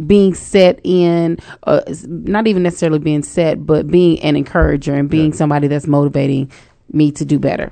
being 0.07 0.33
set 0.33 0.79
in, 0.83 1.37
uh, 1.63 1.81
not 2.07 2.47
even 2.47 2.63
necessarily 2.63 2.99
being 2.99 3.23
set, 3.23 3.65
but 3.65 3.87
being 3.87 4.19
an 4.21 4.35
encourager 4.35 4.95
and 4.95 5.09
being 5.09 5.33
somebody 5.33 5.67
that's 5.67 5.87
motivating 5.87 6.51
me 6.91 7.11
to 7.11 7.25
do 7.25 7.39
better. 7.39 7.71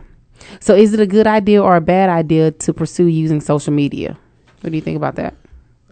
So, 0.60 0.76
is 0.76 0.94
it 0.94 1.00
a 1.00 1.08
good 1.08 1.28
idea 1.28 1.62
or 1.62 1.76
a 1.76 1.82
bad 1.82 2.10
idea 2.10 2.52
to 2.52 2.74
pursue 2.74 3.08
using 3.08 3.42
social 3.42 3.74
media? 3.74 4.18
What 4.62 4.72
do 4.72 4.76
you 4.76 4.82
think 4.82 4.98
about 4.98 5.16
that? 5.16 5.36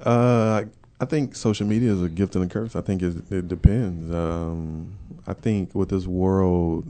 Uh, 0.04 0.64
I 1.00 1.06
think 1.06 1.36
social 1.36 1.68
media 1.68 1.92
is 1.92 2.02
a 2.02 2.10
gift 2.10 2.36
and 2.36 2.46
a 2.46 2.48
curse. 2.48 2.76
I 2.76 2.82
think 2.82 3.02
it, 3.02 3.32
it 3.32 3.48
depends. 3.48 4.14
Um, 4.14 4.94
I 5.26 5.34
think 5.34 5.74
with 5.76 5.90
this 5.90 6.08
world, 6.08 6.86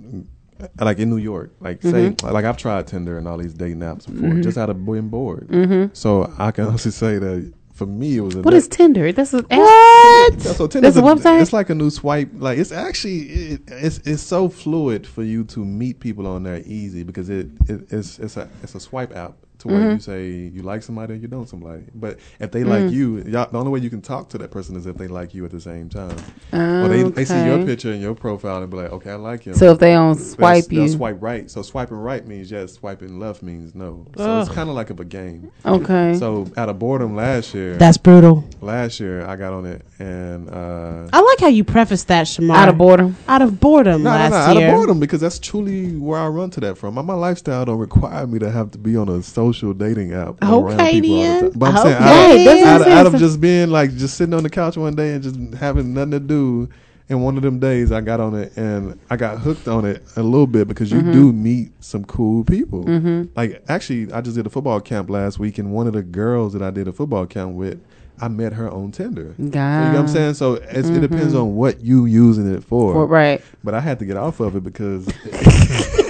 like 0.80 1.00
in 1.00 1.10
New 1.10 1.18
York, 1.18 1.52
like 1.60 1.82
say, 1.82 2.12
Mhm. 2.12 2.32
like 2.32 2.46
I've 2.46 2.58
tried 2.58 2.88
Tinder 2.88 3.18
and 3.18 3.28
all 3.28 3.38
these 3.38 3.54
dating 3.54 3.80
apps 3.80 4.06
before, 4.06 4.30
Mhm. 4.30 4.44
just 4.44 4.58
out 4.58 4.70
of 4.70 4.86
being 4.86 5.10
bored. 5.10 5.48
Mhm. 5.50 5.90
So 5.94 6.32
I 6.38 6.52
can 6.52 6.66
honestly 6.70 6.92
say 6.92 7.18
that 7.20 7.54
for 7.74 7.86
me, 7.86 8.18
it 8.18 8.22
was 8.22 8.36
a 8.36 8.42
What 8.42 8.54
is 8.56 8.68
Tinder? 8.68 9.12
That's 9.12 9.34
a 9.36 9.44
what? 9.44 10.42
So 10.42 10.66
Tinder's 10.68 10.96
That's 10.96 10.98
a 10.98 11.02
website? 11.30 11.42
It's 11.42 11.54
like 11.54 11.70
a 11.70 11.76
new 11.76 11.90
swipe. 11.92 12.30
Like 12.40 12.58
it's 12.58 12.72
actually 12.72 13.20
it, 13.54 13.62
it's 13.68 14.00
it's 14.06 14.22
so 14.24 14.50
fluid 14.50 15.06
for 15.06 15.24
you 15.24 15.44
to 15.46 15.64
meet 15.64 16.00
people 16.00 16.26
on 16.28 16.44
there 16.44 16.62
easy 16.66 17.04
because 17.04 17.30
it, 17.30 17.48
it 17.68 17.82
it's 17.92 18.18
it's 18.20 18.36
a 18.38 18.48
it's 18.64 18.74
a 18.76 18.80
swipe 18.80 19.16
app 19.16 19.34
to 19.68 19.74
where 19.74 19.84
Mhm. 19.84 19.94
you 19.94 20.00
say 20.00 20.30
you 20.54 20.62
like 20.64 20.84
somebody 20.84 21.14
or 21.14 21.18
you 21.18 21.28
don't 21.28 21.48
somebody. 21.48 21.84
But 21.96 22.18
if 22.40 22.52
they 22.52 22.64
like 22.64 22.84
Mm. 22.86 22.92
you, 22.92 23.18
y'all, 23.28 23.48
the 23.52 23.58
only 23.58 23.72
way 23.72 23.80
you 23.80 23.90
can 23.90 24.02
talk 24.02 24.30
to 24.30 24.38
that 24.40 24.52
person 24.52 24.76
is 24.76 24.86
if 24.86 24.98
they 24.98 25.08
like 25.08 25.34
you 25.34 25.46
at 25.46 25.52
the 25.52 25.62
same 25.62 25.90
time. 25.90 26.16
Or 26.54 26.88
they 26.88 27.04
they 27.04 27.26
see 27.26 27.46
your 27.46 27.64
picture 27.66 27.92
and 27.92 28.02
your 28.02 28.16
profile 28.16 28.62
and 28.62 28.70
be 28.70 28.78
like, 28.78 28.92
okay, 28.94 29.12
I 29.12 29.16
like 29.16 29.44
him. 29.44 29.54
So 29.56 29.72
if 29.72 29.80
they 29.80 29.94
don't 29.94 30.16
They'll- 30.18 30.26
swipe 30.26 30.66
they'll 30.66 30.82
you- 30.84 30.88
swipe 30.90 31.18
right. 31.22 31.50
So 31.50 31.62
swiping 31.62 31.98
right 31.98 32.26
means 32.28 32.50
yes, 32.52 32.74
swiping 32.74 33.20
left 33.20 33.44
means 33.44 33.76
no. 33.76 34.06
So 34.18 34.40
it's 34.42 34.50
kind 34.50 34.70
of 34.70 34.76
like 34.76 34.90
of 34.90 35.00
a 35.00 35.06
game. 35.06 35.50
Okay. 35.66 36.16
So 36.18 36.48
out 36.58 36.70
of 36.70 36.80
boredom 36.80 37.16
last 37.16 37.54
year, 37.54 37.76
That's 37.78 37.98
brutal. 37.98 38.44
Last 38.62 39.00
year 39.00 39.26
I 39.26 39.36
got 39.36 39.54
on 39.54 39.66
it 39.66 39.82
and. 40.00 40.50
uh 40.50 41.08
I 41.14 41.22
like 41.22 41.40
how 41.40 41.48
you 41.48 41.64
preface 41.64 42.04
that, 42.06 42.26
Shamar. 42.28 42.56
Out 42.56 42.70
of 42.70 42.78
boredom? 42.78 43.16
Out 43.28 43.42
of 43.42 43.60
boredom 43.60 44.04
no, 44.04 44.10
last 44.12 44.32
no, 44.32 44.38
no, 44.38 44.44
out 44.44 44.58
of 44.58 44.76
boredom 44.76 45.00
because 45.00 45.22
that's 45.22 45.40
truly 45.40 45.96
where 45.96 46.20
I 46.20 46.28
run 46.28 46.50
to 46.52 46.60
that 46.62 46.78
from. 46.78 46.94
My, 46.96 47.02
my 47.02 47.14
lifestyle 47.14 47.66
don't 47.66 47.78
require 47.80 48.28
me 48.28 48.40
to 48.40 48.52
have 48.52 48.72
to 48.72 48.78
be 48.78 48.96
on 48.96 49.10
a 49.10 49.24
social 49.24 49.57
dating 49.62 50.14
app 50.14 50.42
around 50.44 50.80
Okay, 50.80 51.02
people 51.02 51.16
all 51.18 51.42
the 51.42 51.50
time. 51.50 51.60
But 51.60 51.70
I'm 51.76 51.84
saying, 51.84 51.96
Okay, 51.98 52.64
out, 52.64 52.82
of, 52.82 52.88
out, 52.88 52.92
out 52.94 53.06
of 53.08 53.16
just 53.18 53.40
being 53.42 53.70
like 53.70 53.96
just 53.96 54.18
sitting 54.18 54.34
on 54.34 54.44
the 54.44 54.50
couch 54.50 54.78
one 54.78 54.96
day 54.96 55.14
and 55.14 55.24
just 55.24 55.36
having 55.60 55.94
nothing 55.94 56.12
to 56.12 56.20
do. 56.20 56.70
And 57.10 57.24
one 57.24 57.38
of 57.38 57.44
them 57.44 57.58
days 57.60 57.92
I 57.94 58.02
got 58.02 58.20
on 58.20 58.36
it 58.36 58.56
and 58.58 59.00
I 59.10 59.16
got 59.16 59.40
hooked 59.40 59.68
on 59.70 59.86
it 59.86 60.04
a 60.18 60.24
little 60.24 60.46
bit 60.48 60.68
because 60.68 60.92
you 60.92 61.00
Mhm. 61.02 61.14
do 61.14 61.32
meet 61.32 61.72
some 61.80 62.04
cool 62.04 62.44
people. 62.44 62.84
Mhm. 62.84 63.30
Like 63.36 63.64
actually, 63.70 64.12
I 64.12 64.20
just 64.20 64.36
did 64.36 64.46
a 64.46 64.50
football 64.50 64.82
camp 64.82 65.10
last 65.10 65.40
week, 65.40 65.58
and 65.58 65.72
one 65.72 65.88
of 65.88 65.94
the 65.94 66.04
girls 66.04 66.52
that 66.52 66.62
I 66.62 66.70
did 66.70 66.88
a 66.90 66.92
football 66.92 67.26
camp 67.26 67.54
with, 67.54 67.80
I 68.20 68.28
met 68.28 68.52
her 68.54 68.70
on 68.70 68.92
Tinder. 68.92 69.34
You 69.38 69.46
know 69.46 69.52
what 69.52 70.00
I'm 70.00 70.08
saying? 70.10 70.34
So 70.34 70.56
it's, 70.56 70.90
it 70.90 71.00
depends 71.00 71.34
Mhm. 71.34 71.42
on 71.44 71.56
what 71.56 71.80
you 71.82 72.06
using 72.08 72.54
it 72.54 72.62
for. 72.64 72.92
For- 72.94 73.06
right. 73.06 73.42
But 73.64 73.74
I 73.74 73.80
had 73.80 74.00
to 74.00 74.06
get 74.06 74.18
off 74.18 74.42
of 74.42 74.58
it 74.58 74.64
because 74.66 75.08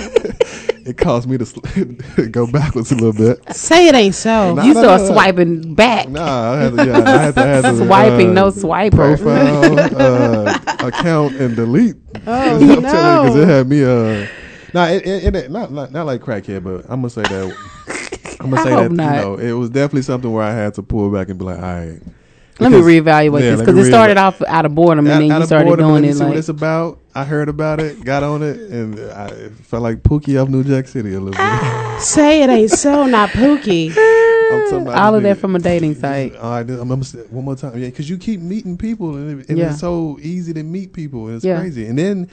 it 0.88 0.97
caused 0.97 1.30
me 1.30 1.38
to 1.38 2.27
go 2.31 2.47
backwards 2.49 2.91
a 2.91 2.95
little 2.95 3.14
bit. 3.14 3.53
Say 3.53 3.88
it 3.89 3.95
ain't 3.95 4.15
so. 4.15 4.55
Nah, 4.55 4.64
you 4.64 4.73
nah, 4.73 4.81
start 4.81 5.01
nah. 5.01 5.07
swiping 5.07 5.76
back. 5.76 6.07
Nah, 6.07 6.53
I 6.53 6.57
had 6.57 6.77
to, 6.77 6.85
yeah, 6.85 6.97
I 6.97 7.22
had 7.22 7.35
to, 7.35 7.41
I 7.41 7.45
had 7.45 7.61
to 7.64 7.76
Swiping, 7.85 8.30
uh, 8.30 8.34
no 8.34 8.47
swiper. 8.51 9.18
Profile, 9.18 9.80
uh, 10.81 10.88
account, 10.88 11.35
and 11.35 11.55
delete. 11.55 11.97
Oh, 12.26 12.31
I'm 12.31 12.59
telling 12.59 12.81
because 12.81 13.35
it 13.35 13.47
had 13.47 13.68
me. 13.68 13.84
Uh, 13.84 14.27
nah, 14.73 14.85
it, 14.88 15.05
it, 15.05 15.35
it, 15.35 15.51
not, 15.51 15.72
not 15.72 15.91
not 15.91 16.05
like 16.05 16.22
crackhead, 16.22 16.64
but 16.64 16.85
I'm 16.89 17.01
gonna 17.01 17.09
say 17.09 17.23
that. 17.23 18.38
I'm 18.39 18.49
gonna 18.49 18.61
I 18.61 18.64
say 18.64 18.72
hope 18.72 18.84
that 18.84 18.91
not. 18.91 19.15
you 19.15 19.22
know 19.22 19.35
it 19.38 19.51
was 19.51 19.69
definitely 19.69 20.03
something 20.03 20.31
where 20.31 20.43
I 20.43 20.53
had 20.53 20.73
to 20.76 20.84
pull 20.84 21.11
back 21.11 21.30
and 21.30 21.38
be 21.38 21.45
like, 21.45 21.57
all 21.57 21.64
right. 21.64 21.99
Let 22.59 22.72
me 22.72 22.77
Because- 22.77 22.88
reevaluate 22.88 23.41
yeah, 23.41 23.51
this 23.51 23.59
because 23.59 23.77
it 23.77 23.85
started 23.85 24.18
off 24.18 24.41
out 24.41 24.65
of 24.65 24.73
boredom 24.73 25.05
and 25.05 25.14
Out- 25.14 25.27
then 25.27 25.41
you 25.41 25.45
started 25.45 25.77
doing 25.77 26.03
it 26.05 26.14
see 26.14 26.19
what 26.22 26.30
like. 26.30 26.38
it's 26.39 26.49
about. 26.49 26.99
I 27.18 27.23
heard 27.23 27.49
about 27.49 27.80
it, 27.80 28.06
got 28.06 28.22
on 28.22 28.44
it, 28.44 28.60
and 28.60 28.99
I 28.99 29.49
felt 29.49 29.81
like 29.81 30.03
Pookie 30.03 30.39
of 30.39 30.52
New 30.52 30.64
Jack 30.64 30.88
City 30.88 31.15
a 31.15 31.19
little 31.19 31.31
bit. 31.31 32.02
Say 32.03 32.44
it 32.44 32.49
ain't 32.52 32.69
so, 32.69 33.07
not 33.07 33.31
Pookie. 33.31 33.88
I'm 34.52 34.61
talking 34.65 34.84
about 34.84 34.99
All 34.99 35.15
of 35.15 35.23
that 35.23 35.39
from 35.39 35.56
a 35.56 35.60
dating 35.60 35.95
site. 35.99 36.35
All 36.35 36.52
right, 36.52 36.69
I'm 36.69 36.88
gonna 36.88 37.03
say 37.03 37.22
one 37.31 37.44
more 37.45 37.56
time, 37.56 37.76
yeah, 37.80 37.88
because 37.88 38.07
you 38.07 38.19
keep 38.19 38.39
meeting 38.39 38.77
people, 38.77 39.15
and, 39.15 39.41
it, 39.41 39.49
and 39.49 39.57
Yeah. 39.57 39.72
it's 39.72 39.80
so 39.80 40.19
easy 40.22 40.53
to 40.53 40.61
meet 40.61 40.94
people, 40.94 41.26
and 41.26 41.38
it's 41.38 41.44
Yeah. 41.45 41.60
crazy. 41.60 41.88
And 41.88 41.98
then 41.98 42.30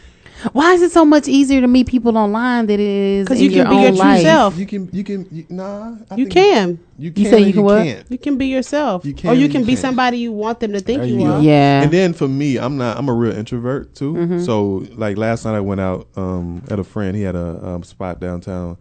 Why 0.52 0.74
is 0.74 0.82
it 0.82 0.93
so 0.93 1.05
much 1.05 1.27
easier 1.28 1.61
to 1.61 1.66
meet 1.66 1.86
people 1.86 2.19
online 2.19 2.66
than 2.66 2.81
it 2.81 2.86
is 2.86 3.28
'Cause 3.28 3.39
in 3.39 3.44
you 3.44 3.48
can 3.51 3.56
your 3.59 3.66
be 3.69 3.74
own 3.77 3.82
your 3.82 3.90
true 3.93 3.98
life? 3.98 4.23
self. 4.23 4.59
you 4.59 4.66
can, 4.66 4.89
you 4.93 5.05
can, 5.05 5.27
you, 5.31 5.47
nah, 5.48 5.94
I 6.11 6.16
You 6.16 6.24
think 6.24 6.32
can. 6.32 6.78
You, 6.98 7.12
You 7.15 7.24
say 7.24 7.36
and 7.39 7.47
you 7.47 7.52
can 7.55 7.62
what? 7.62 8.11
You 8.11 8.19
can 8.19 8.36
be 8.36 8.47
yourself. 8.47 9.05
You 9.06 9.15
can 9.15 9.31
or 9.31 9.35
you 9.35 9.48
can 9.48 9.61
you 9.62 9.66
be 9.66 9.73
can't. 9.73 9.81
somebody 9.81 10.19
you 10.19 10.32
want 10.32 10.61
them 10.61 10.73
to 10.73 10.81
think 10.81 11.01
There 11.01 11.09
you, 11.09 11.19
you 11.20 11.27
go. 11.27 11.32
are. 11.35 11.40
Yeah. 11.43 11.82
And 11.82 11.90
then 11.90 12.12
for 12.12 12.28
me, 12.28 12.56
I'm 12.59 12.77
not. 12.77 12.98
I'm 12.98 13.09
a 13.09 13.15
real 13.15 13.32
introvert 13.32 13.94
too. 13.94 14.12
Mhm. 14.15 14.44
So 14.44 14.85
like 14.97 15.16
last 15.16 15.44
night, 15.44 15.55
I 15.55 15.61
went 15.61 15.81
out 15.81 16.09
um, 16.16 16.62
at 16.70 16.78
a 16.78 16.85
friend. 16.85 17.16
He 17.16 17.23
had 17.23 17.36
a 17.36 17.66
um, 17.66 17.82
spot 17.85 18.20
downtown, 18.20 18.77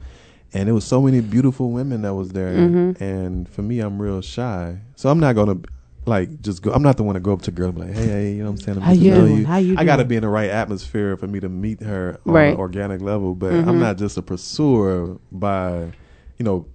and 0.54 0.68
there 0.68 0.74
was 0.76 0.84
so 0.86 1.02
many 1.02 1.22
beautiful 1.22 1.72
women 1.72 2.02
that 2.02 2.14
was 2.14 2.30
there. 2.30 2.54
Mhm. 2.54 3.00
And 3.00 3.48
for 3.48 3.62
me, 3.62 3.80
I'm 3.80 4.02
real 4.02 4.22
shy, 4.22 4.78
so 4.96 5.10
I'm 5.10 5.20
not 5.20 5.36
gonna 5.36 5.58
like 6.06 6.42
just 6.42 6.62
go. 6.62 6.72
I'm 6.72 6.82
not 6.84 6.98
the 6.98 7.04
one 7.04 7.16
to 7.16 7.20
go 7.22 7.34
up 7.34 7.42
to 7.44 7.52
a 7.52 7.54
girl 7.54 7.70
and 7.70 7.76
be 7.76 7.82
like, 7.86 7.94
hey, 7.94 8.08
hey, 8.08 8.32
you 8.34 8.40
know 8.44 8.52
what 8.52 8.60
I'm 8.60 8.66
saying? 8.66 8.78
I'm 8.80 8.84
How 8.84 8.94
getting 8.94 9.04
to 9.04 9.06
you 9.06 9.12
know 9.22 9.28
doing? 9.28 9.44
How 9.46 9.58
you 9.58 9.76
I 9.78 9.86
got 9.86 9.98
to 9.98 10.06
be 10.06 10.16
in 10.16 10.22
the 10.22 10.30
right 10.30 10.50
atmosphere 10.50 11.16
for 11.18 11.28
me 11.28 11.40
to 11.40 11.50
meet 11.50 11.82
her 11.82 12.20
on 12.26 12.34
Right. 12.34 12.54
an 12.54 12.60
organic 12.60 13.02
level. 13.02 13.36
But 13.36 13.54
Mhm. 13.54 13.68
I'm 13.68 13.80
not 13.80 13.98
just 13.98 14.18
a 14.18 14.22
pursuer 14.22 15.18
by, 15.32 15.92
you 16.38 16.44
know, 16.46 16.66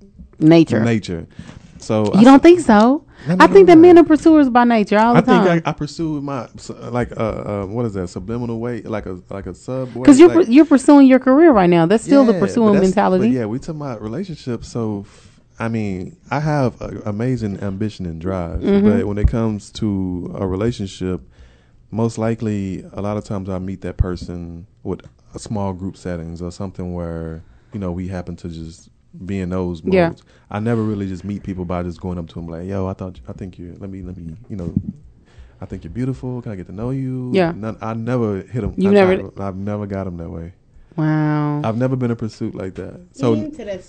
Nature. 0.40 0.80
Nature. 0.84 1.26
So 1.78 2.12
You 2.14 2.24
don't 2.24 2.42
think 2.42 2.60
so? 2.60 3.04
No, 3.26 3.34
no, 3.34 3.44
I 3.44 3.48
think 3.48 3.66
no, 3.66 3.72
that 3.72 3.76
no. 3.76 3.82
men 3.82 3.98
are 3.98 4.04
pursuers 4.04 4.48
by 4.48 4.62
nature 4.64 4.98
all 4.98 5.14
the 5.14 5.18
I 5.18 5.20
think 5.22 5.44
time. 5.44 5.62
I, 5.66 5.70
I 5.70 5.72
pursue 5.72 6.20
my 6.20 6.48
like 6.90 7.10
uh, 7.16 7.22
uh 7.62 7.66
what 7.66 7.84
is 7.86 7.94
that 7.94 8.08
subliminal 8.08 8.60
way 8.60 8.82
like 8.82 9.06
a 9.06 9.18
like 9.30 9.46
a 9.46 9.54
sub 9.54 9.92
Because 9.94 10.18
you're 10.20 10.28
like, 10.28 10.46
pur- 10.46 10.52
you're 10.52 10.64
pursuing 10.64 11.06
your 11.08 11.18
career 11.18 11.50
right 11.52 11.68
now. 11.68 11.86
That's 11.86 12.04
still 12.04 12.24
Yeah, 12.24 12.32
the 12.32 12.38
pursuing 12.38 12.74
that's- 12.74 12.88
mentality. 12.88 13.26
But 13.28 13.32
yeah, 13.34 13.46
we 13.46 13.58
talking 13.58 13.80
about 13.80 14.00
relationships. 14.00 14.68
So 14.68 15.04
f- 15.08 15.37
I 15.60 15.68
mean, 15.68 16.16
I 16.30 16.40
have 16.40 16.80
a, 16.80 17.02
amazing 17.06 17.60
ambition 17.60 18.06
and 18.06 18.20
drive, 18.20 18.60
Mhm. 18.60 18.82
but 18.84 19.06
when 19.06 19.18
it 19.18 19.28
comes 19.28 19.70
to 19.72 20.30
a 20.38 20.46
relationship, 20.46 21.20
most 21.90 22.18
likely 22.18 22.84
a 22.92 23.00
lot 23.02 23.16
of 23.16 23.24
times 23.24 23.48
I 23.48 23.58
meet 23.58 23.80
that 23.80 23.96
person 23.96 24.66
with 24.82 25.00
a 25.34 25.38
small 25.38 25.72
group 25.72 25.96
settings 25.96 26.40
or 26.42 26.50
something 26.52 26.94
where 26.94 27.42
you 27.72 27.80
know 27.80 27.90
we 27.92 28.08
happen 28.08 28.36
to 28.36 28.48
just 28.48 28.88
be 29.26 29.40
in 29.40 29.50
those 29.50 29.82
modes. 29.82 29.94
Yeah. 29.94 30.12
I 30.50 30.60
never 30.60 30.82
really 30.82 31.08
just 31.08 31.24
meet 31.24 31.42
people 31.42 31.64
by 31.64 31.82
just 31.82 32.00
going 32.00 32.18
up 32.18 32.28
to 32.28 32.34
them 32.36 32.46
like, 32.46 32.66
"Yo, 32.68 32.86
I 32.86 32.92
thought 32.92 33.20
I 33.28 33.32
think 33.32 33.58
you 33.58 33.74
let 33.80 33.90
me 33.90 34.02
let 34.02 34.16
me 34.16 34.36
you 34.48 34.56
know." 34.56 34.72
I 35.60 35.66
think 35.66 35.82
you're 35.82 35.90
beautiful. 35.92 36.40
Can 36.40 36.52
I 36.52 36.56
get 36.56 36.66
to 36.66 36.72
know 36.72 36.90
you? 36.90 37.30
Yeah. 37.34 37.50
None, 37.56 37.76
I 37.80 37.92
never 37.94 38.42
hit 38.42 38.60
them. 38.60 38.74
You've 38.76 38.92
I, 38.92 38.94
never- 38.94 39.30
I, 39.42 39.48
I've 39.48 39.56
never 39.56 39.86
got 39.86 40.04
them 40.04 40.16
that 40.18 40.30
way. 40.30 40.52
Wow. 40.98 41.62
I've 41.64 41.76
never 41.76 41.94
been 41.94 42.10
in 42.10 42.16
pursuit 42.16 42.56
like 42.56 42.74
that. 42.74 43.00
So 43.12 43.34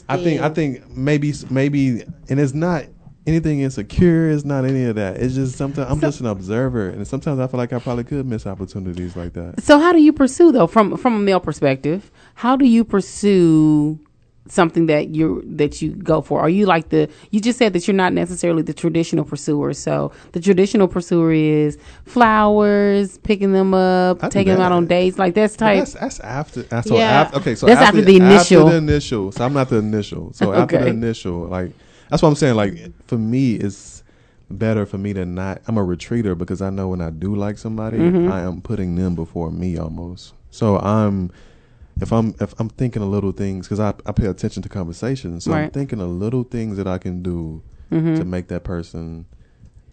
I 0.08 0.18
think 0.18 0.42
I 0.42 0.50
think 0.50 0.88
maybe 0.96 1.34
maybe 1.50 2.04
and 2.30 2.40
it's 2.40 2.54
not 2.54 2.86
anything 3.26 3.62
insecure. 3.62 4.30
It's 4.30 4.46
not 4.46 4.64
any 4.64 4.84
of 4.86 4.96
that. 4.96 5.18
It's 5.18 5.34
just 5.34 5.58
sometimes 5.58 5.90
I'm 5.90 6.00
just 6.00 6.20
an 6.20 6.28
observer, 6.28 6.90
and 6.90 7.08
sometimes 7.08 7.40
I 7.40 7.48
feel 7.48 7.58
like 7.58 7.74
I 7.74 7.80
probably 7.80 8.04
could 8.04 8.26
miss 8.26 8.46
opportunities 8.46 9.16
like 9.16 9.34
that. 9.34 9.62
So 9.64 9.80
how 9.80 9.92
do 9.92 10.00
you 10.02 10.14
pursue 10.14 10.52
though 10.52 10.68
from 10.68 10.98
from 10.98 11.16
a 11.16 11.20
male 11.20 11.40
perspective? 11.40 12.12
How 12.36 12.56
do 12.56 12.66
you 12.66 12.84
pursue 12.84 14.00
something 14.50 14.88
that 14.88 15.10
you 15.10 15.44
that 15.46 15.82
you 15.82 15.92
go 15.92 16.22
for? 16.22 16.40
Are 16.42 16.50
you 16.50 16.66
like 16.66 16.90
the 16.90 17.10
you 17.32 17.40
just 17.40 17.58
said 17.60 17.74
that 17.74 17.88
you're 17.88 17.96
not 17.96 18.14
necessarily 18.14 18.62
the 18.64 18.74
traditional 18.74 19.24
pursuer. 19.26 19.74
So 19.74 20.12
the 20.34 20.40
traditional 20.42 20.88
pursuer 20.88 21.32
is 21.32 21.78
flowers, 22.06 23.18
picking 23.20 23.54
them 23.54 23.74
up, 23.74 24.24
I 24.24 24.30
taking 24.30 24.54
them 24.54 24.62
out 24.62 24.72
on 24.72 24.86
dates. 24.88 25.18
Like 25.18 25.34
that's 25.34 25.56
type. 25.56 25.80
That's, 25.80 25.94
that's 25.94 26.20
after. 26.20 26.64
That's 26.64 26.90
Yeah. 26.90 27.22
after, 27.22 27.38
okay, 27.38 27.56
so 27.56 27.66
That's 27.66 27.82
after 27.82 28.02
the 28.02 28.18
initial. 28.18 28.62
After 28.68 28.72
the 28.72 28.78
initial. 28.78 29.32
So 29.32 29.46
I'm 29.46 29.54
not 29.54 29.70
the 29.70 29.78
initial. 29.78 30.34
So 30.34 30.54
after 30.54 30.76
Okay. 30.78 30.86
the 30.86 30.92
initial, 30.92 31.42
like 31.48 31.72
That's 32.10 32.22
what 32.24 32.30
I'm 32.30 32.36
saying. 32.36 32.56
Like 32.56 32.92
for 33.08 33.18
me, 33.18 33.54
it's 33.56 34.04
better 34.50 34.86
for 34.88 34.98
me 34.98 35.14
to 35.14 35.26
not. 35.26 35.62
I'm 35.68 35.78
a 35.78 35.84
retreater 35.86 36.36
because 36.36 36.60
I 36.62 36.72
know 36.72 36.88
when 36.88 37.02
I 37.02 37.12
do 37.12 37.36
like 37.36 37.58
somebody, 37.60 38.00
Mhm. 38.00 38.32
I 38.32 38.42
am 38.42 38.62
putting 38.62 38.96
them 38.96 39.14
before 39.14 39.52
me 39.52 39.78
almost. 39.78 40.34
So 40.50 40.78
I'm. 40.80 41.30
If 42.02 42.12
I'm 42.14 42.34
if 42.40 42.54
I'm 42.60 42.70
thinking 42.70 43.02
of 43.02 43.10
little 43.10 43.32
things 43.32 43.68
because 43.68 43.80
I, 43.80 43.94
I 44.06 44.12
pay 44.14 44.28
attention 44.28 44.64
to 44.64 44.70
conversations, 44.70 45.44
so 45.46 45.54
I'm 45.54 45.70
thinking 45.72 46.00
of 46.02 46.10
little 46.10 46.44
things 46.44 46.78
that 46.78 46.88
I 46.88 46.98
can 46.98 47.22
do 47.22 47.62
Mhm. 47.92 48.18
to 48.18 48.24
make 48.26 48.48
that 48.50 48.64
person, 48.64 49.26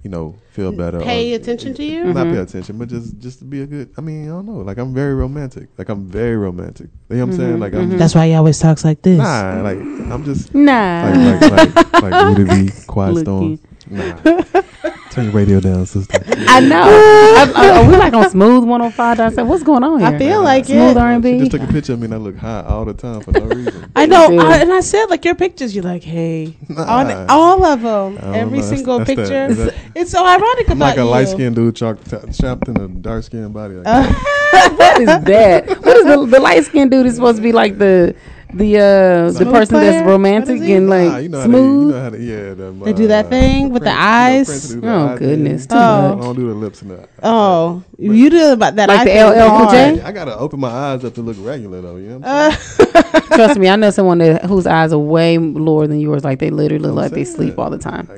you 0.05 0.11
know, 0.11 0.37
feel 0.53 0.71
better. 0.71 1.01
Pay 1.01 1.33
or- 1.33 1.37
attention 1.37 1.75
to 1.75 1.83
you? 1.83 2.05
Not 2.05 2.27
Mm-hmm. 2.27 2.35
pay 2.35 2.41
attention, 2.43 2.79
but 2.79 2.89
just 2.89 3.19
just 3.19 3.39
to 3.41 3.45
be 3.45 3.63
a 3.63 3.67
good. 3.67 3.91
I 3.99 4.03
mean, 4.03 4.25
I 4.27 4.29
don't 4.29 4.47
know. 4.47 4.59
Like 4.59 4.79
I'm 4.79 4.93
very 4.95 5.15
romantic. 5.15 5.69
Like 5.79 5.89
I'm 5.89 6.07
very 6.07 6.37
romantic. 6.37 6.89
You 7.09 7.17
know 7.17 7.25
what 7.27 7.33
I'm 7.33 7.37
saying? 7.39 7.57
Mhm, 7.57 7.61
Like 7.61 7.75
I'm. 7.75 7.91
mhm. 7.91 7.99
That's 7.99 8.15
why 8.15 8.29
he 8.29 8.35
always 8.35 8.59
talks 8.59 8.85
like 8.85 9.03
this. 9.03 9.19
Nah, 9.19 9.61
like 9.63 9.79
I'm 9.79 10.23
just 10.25 10.55
Nah. 10.55 11.11
Like 11.11 11.41
like 11.41 11.75
like, 11.75 12.03
like 12.03 12.37
Rudy 12.39 12.45
V, 12.69 12.73
Quiet 12.87 13.17
Storm. 13.19 13.59
Nah. 13.91 14.15
Turn 15.17 15.25
your 15.25 15.33
radio 15.33 15.61
down, 15.61 15.87
sister. 15.87 16.19
I 16.27 16.61
know. 16.61 16.83
I, 16.85 17.51
I, 17.57 17.71
are 17.83 17.89
we 17.89 17.97
like 17.97 18.13
on 18.13 18.29
smooth 18.29 18.65
105? 18.65 19.19
I 19.19 19.31
said, 19.31 19.45
what's 19.45 19.63
going 19.63 19.83
on 19.83 19.99
here? 20.01 20.09
I 20.09 20.19
feel 20.19 20.43
like 20.43 20.67
smooth 20.67 20.91
it. 20.91 20.97
R&B. 20.99 21.33
She 21.33 21.39
just 21.39 21.51
took 21.53 21.63
a 21.63 21.67
picture 21.73 21.95
of 21.95 22.01
me 22.01 22.05
and 22.05 22.13
I 22.13 22.19
look 22.19 22.37
hot 22.37 22.67
all 22.67 22.85
the 22.85 22.93
time 22.93 23.23
for 23.23 23.33
no 23.33 23.41
reason. 23.47 23.91
I 23.97 24.05
know, 24.05 24.39
I, 24.39 24.59
and 24.59 24.71
I 24.71 24.81
said 24.81 25.07
like 25.07 25.25
your 25.25 25.35
pictures. 25.35 25.75
You're 25.75 25.85
like, 25.85 26.03
hey, 26.03 26.55
Nah. 26.69 26.83
on 27.01 27.31
all 27.31 27.65
of 27.65 27.81
them, 27.81 28.19
every 28.35 28.59
know. 28.59 28.65
Single 28.67 28.99
that's 28.99 29.09
that- 29.09 29.17
picture. 29.17 29.47
is 29.47 29.57
that- 29.57 29.75
it's 29.95 30.11
so 30.11 30.23
ironic 30.27 30.69
I'm 30.69 30.77
about 30.77 30.89
like 30.89 30.99
a 30.99 31.05
light 31.05 31.29
skinned 31.29 31.57
dude 31.57 31.75
chopped, 31.77 32.11
chopped 32.39 32.69
in 32.69 32.77
a 32.79 32.87
dark 32.87 33.25
skinned 33.25 33.55
body. 33.55 33.77
Like 33.77 33.87
Uh, 33.87 34.69
what 34.77 35.01
is 35.01 35.07
that? 35.07 35.67
What 35.83 35.97
is 35.97 36.05
the, 36.05 36.27
the 36.27 36.41
light 36.41 36.63
skinned 36.67 36.91
dude 36.91 37.07
is 37.07 37.15
supposed 37.15 37.37
to 37.37 37.43
be 37.43 37.53
like 37.53 37.79
the 37.79 38.15
the 38.55 38.79
uh 38.79 39.31
the 39.33 39.45
person 39.51 39.77
player? 39.77 39.91
that's 39.93 40.07
romantic 40.07 40.61
What 40.61 40.69
is 40.69 40.77
and 40.77 40.89
like 40.91 41.09
Nah, 41.11 41.17
you 41.19 41.29
know 41.29 41.41
how 41.41 41.47
to, 41.47 41.53
you 41.53 41.59
smooth. 41.59 41.95
know 41.95 42.01
how 42.03 42.11
to, 42.11 42.19
yeah. 42.23 42.55
Them, 42.55 42.81
They 42.81 42.93
do 42.93 43.07
that 43.09 43.27
uh, 43.27 43.29
thing 43.29 43.71
with 43.71 43.83
the 43.85 43.91
Prince- 43.91 44.71
you 44.75 44.81
know, 44.81 45.07
eyes? 45.07 45.09
The 45.09 45.13
Oh, 45.15 45.17
goodness, 45.19 45.67
yeah. 45.69 45.75
too 45.75 45.77
I 45.77 46.09
much. 46.15 46.19
don't 46.25 46.37
do 46.37 46.49
the 46.49 46.55
lips 46.55 46.83
and 46.83 46.91
that. 46.93 47.09
oh, 47.23 47.83
you 47.99 48.31
do 48.31 48.53
about 48.53 48.77
that. 48.77 48.89
Like 48.89 49.01
I 49.01 49.05
the 49.05 49.11
think 49.11 49.37
LL 49.37 49.59
Cool. 49.59 49.71
J? 49.71 50.01
I 50.03 50.13
gotta 50.13 50.37
open 50.39 50.61
my 50.61 50.71
eyes 50.71 51.05
up 51.05 51.15
to 51.15 51.23
look 51.23 51.37
regular 51.41 51.81
though. 51.83 51.97
You 51.97 52.09
know 52.11 52.19
what 52.19 52.29
I'm 52.29 52.53
saying? 52.53 53.23
Trust 53.29 53.59
me, 53.59 53.69
I 53.69 53.77
know 53.77 53.91
someone 53.91 54.19
that 54.19 54.45
whose 54.45 54.67
eyes 54.67 54.93
are 54.93 54.99
way 54.99 55.39
lower 55.39 55.87
than 55.87 56.01
yours. 56.01 56.25
Like 56.25 56.39
they 56.39 56.51
literally 56.51 56.85
look 56.85 56.95
like 56.95 57.13
they 57.13 57.25
sleep 57.25 57.59
all 57.59 57.71
the 57.71 57.79
time. 57.79 58.09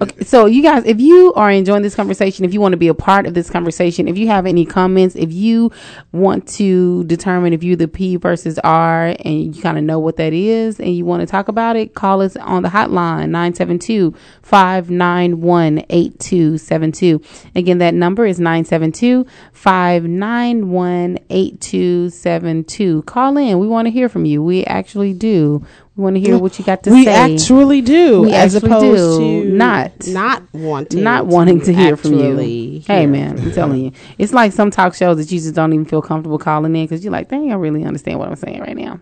Okay, 0.00 0.24
so 0.24 0.46
you 0.46 0.62
guys, 0.62 0.84
if 0.84 1.00
you 1.00 1.32
are 1.34 1.50
enjoying 1.50 1.82
this 1.82 1.94
conversation, 1.94 2.44
if 2.44 2.52
you 2.52 2.60
want 2.60 2.72
to 2.72 2.76
be 2.76 2.88
a 2.88 2.94
part 2.94 3.26
of 3.26 3.34
this 3.34 3.50
conversation, 3.50 4.08
if 4.08 4.18
you 4.18 4.28
have 4.28 4.46
any 4.46 4.64
comments, 4.64 5.16
if 5.16 5.32
you 5.32 5.72
want 6.12 6.46
to 6.48 7.04
determine 7.04 7.52
if 7.52 7.62
you're 7.62 7.76
the 7.76 7.88
P 7.88 8.16
versus 8.16 8.58
R 8.60 9.16
and 9.24 9.54
you 9.54 9.62
kind 9.62 9.78
of 9.78 9.84
know 9.84 9.98
what 9.98 10.16
that 10.16 10.32
is 10.32 10.78
and 10.78 10.94
you 10.94 11.04
want 11.04 11.20
to 11.20 11.26
talk 11.26 11.48
about 11.48 11.76
it, 11.76 11.94
call 11.94 12.20
us 12.20 12.36
on 12.36 12.62
the 12.62 12.68
hotline 12.68 13.30
972 13.30 14.14
591 14.42 15.84
8272. 15.88 17.20
Again, 17.54 17.78
that 17.78 17.94
number 17.94 18.26
is 18.26 18.38
972 18.38 19.26
591 19.52 21.18
8272. 21.30 23.02
Call 23.02 23.36
in. 23.36 23.58
We 23.58 23.66
want 23.66 23.86
to 23.86 23.90
hear 23.90 24.08
from 24.08 24.24
you. 24.24 24.42
We 24.42 24.57
actually 24.66 25.12
do. 25.14 25.64
We 25.96 26.04
want 26.04 26.16
to 26.16 26.20
hear 26.20 26.38
what 26.38 26.58
you 26.58 26.64
got 26.64 26.82
to 26.84 26.90
we 26.90 27.04
say. 27.04 27.26
We 27.28 27.34
actually 27.34 27.80
do, 27.80 28.22
We 28.22 28.32
as 28.32 28.54
actually 28.54 28.70
opposed 28.70 29.18
do. 29.20 29.42
to 29.44 29.50
Not. 29.50 30.06
not 30.06 30.42
wanting, 30.52 31.02
not 31.02 31.26
wanting 31.26 31.60
to 31.62 31.72
hear 31.74 31.96
from 31.96 32.14
actually 32.14 32.54
you. 32.54 32.80
Hey 32.86 33.06
man, 33.06 33.38
I'm 33.38 33.50
telling 33.52 33.80
you, 33.84 33.92
it's 34.16 34.32
like 34.32 34.52
some 34.52 34.70
talk 34.70 34.94
shows 34.94 35.16
that 35.16 35.32
you 35.32 35.40
just 35.40 35.54
don't 35.54 35.72
even 35.72 35.84
feel 35.86 36.00
comfortable 36.02 36.38
calling 36.38 36.76
in 36.76 36.84
because 36.84 37.02
you're 37.02 37.12
like, 37.12 37.28
dang, 37.28 37.50
I 37.50 37.56
really 37.56 37.84
understand 37.84 38.18
what 38.20 38.28
I'm 38.28 38.36
saying 38.36 38.60
right 38.60 38.76
now. 38.76 39.00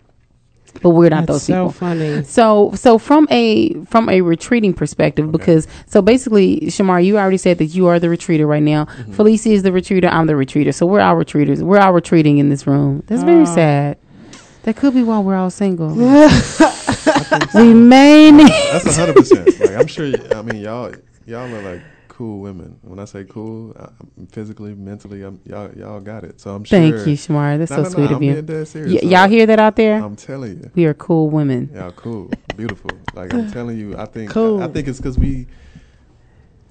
But 0.81 0.91
we're 0.91 1.09
not 1.09 1.25
That's 1.25 1.47
those 1.47 1.47
people. 1.47 1.71
so 1.71 1.79
funny. 1.79 2.23
So, 2.23 2.71
so 2.75 2.97
from 2.99 3.27
a 3.31 3.73
from 3.85 4.09
a 4.09 4.21
retreating 4.21 4.73
perspective, 4.73 5.31
because 5.31 5.67
so 5.87 6.03
basically, 6.03 6.61
Shamar, 6.67 7.03
you 7.03 7.17
already 7.17 7.37
said 7.37 7.57
that 7.59 7.67
you 7.67 7.87
are 7.87 7.99
the 7.99 8.09
retreater 8.09 8.45
right 8.47 8.61
now. 8.61 8.85
Mm-hmm. 8.85 9.13
Felicia 9.13 9.49
is 9.49 9.63
the 9.63 9.71
retreater. 9.71 10.07
I'm 10.11 10.27
the 10.27 10.33
retreater. 10.35 10.71
So 10.73 10.85
we're 10.85 10.99
all 10.99 11.15
retreaters. 11.15 11.61
We're 11.63 11.79
all 11.79 11.93
retreating 11.93 12.37
in 12.37 12.49
this 12.49 12.67
room. 12.67 13.01
That's 13.07 13.23
very 13.23 13.41
Oh. 13.41 13.45
sad. 13.55 13.97
That 14.67 14.75
could 14.75 14.93
be 14.93 15.01
why 15.01 15.19
we're 15.19 15.37
all 15.37 15.49
single. 15.49 15.87
we 17.55 17.73
may 17.73 18.31
need. 18.31 18.49
That's 18.49 18.97
hundred 18.97 19.15
percent. 19.15 19.57
Like 19.61 19.77
I'm 19.77 19.87
sure. 19.87 20.07
I 20.35 20.41
mean, 20.41 20.61
y'all 20.61 20.93
y'all 21.25 21.55
are 21.55 21.61
like 21.61 21.81
cool 22.09 22.41
women. 22.41 22.77
When 22.81 22.99
I 22.99 23.05
say 23.05 23.23
cool, 23.23 23.73
I, 23.79 23.85
I'm 24.17 24.27
physically, 24.27 24.75
mentally, 24.75 25.21
I'm, 25.23 25.39
y'all 25.45 25.71
y'all 25.73 26.01
got 26.01 26.25
it. 26.25 26.41
So 26.41 26.53
I'm 26.53 26.65
sure. 26.65 26.79
Thank 26.79 27.07
you, 27.07 27.13
Shamar. 27.15 27.57
That's 27.59 27.71
No, 27.71 27.77
so 27.77 27.83
no, 27.83 27.87
no, 27.89 27.95
sweet 27.95 28.09
I'm 28.09 28.15
of 28.17 28.23
you. 28.23 28.33
being 28.33 28.45
dead 28.45 28.67
serious. 28.67 28.93
Y- 28.95 28.99
So 28.99 29.07
y'all 29.07 29.29
hear 29.29 29.45
that 29.45 29.57
out 29.59 29.77
there? 29.77 30.03
I'm 30.03 30.17
telling 30.17 30.57
you. 30.57 30.69
We 30.75 30.85
are 30.85 30.93
cool 30.93 31.29
women. 31.29 31.69
Y'all 31.73 31.93
cool, 31.93 32.29
beautiful. 32.57 32.91
Like 33.13 33.33
I'm 33.33 33.49
telling 33.49 33.77
you, 33.77 33.95
I 33.97 34.03
think 34.05 34.31
Cool. 34.37 34.61
I 34.61 34.67
think 34.67 34.89
it's 34.89 34.97
because 34.99 35.17
we. 35.17 35.47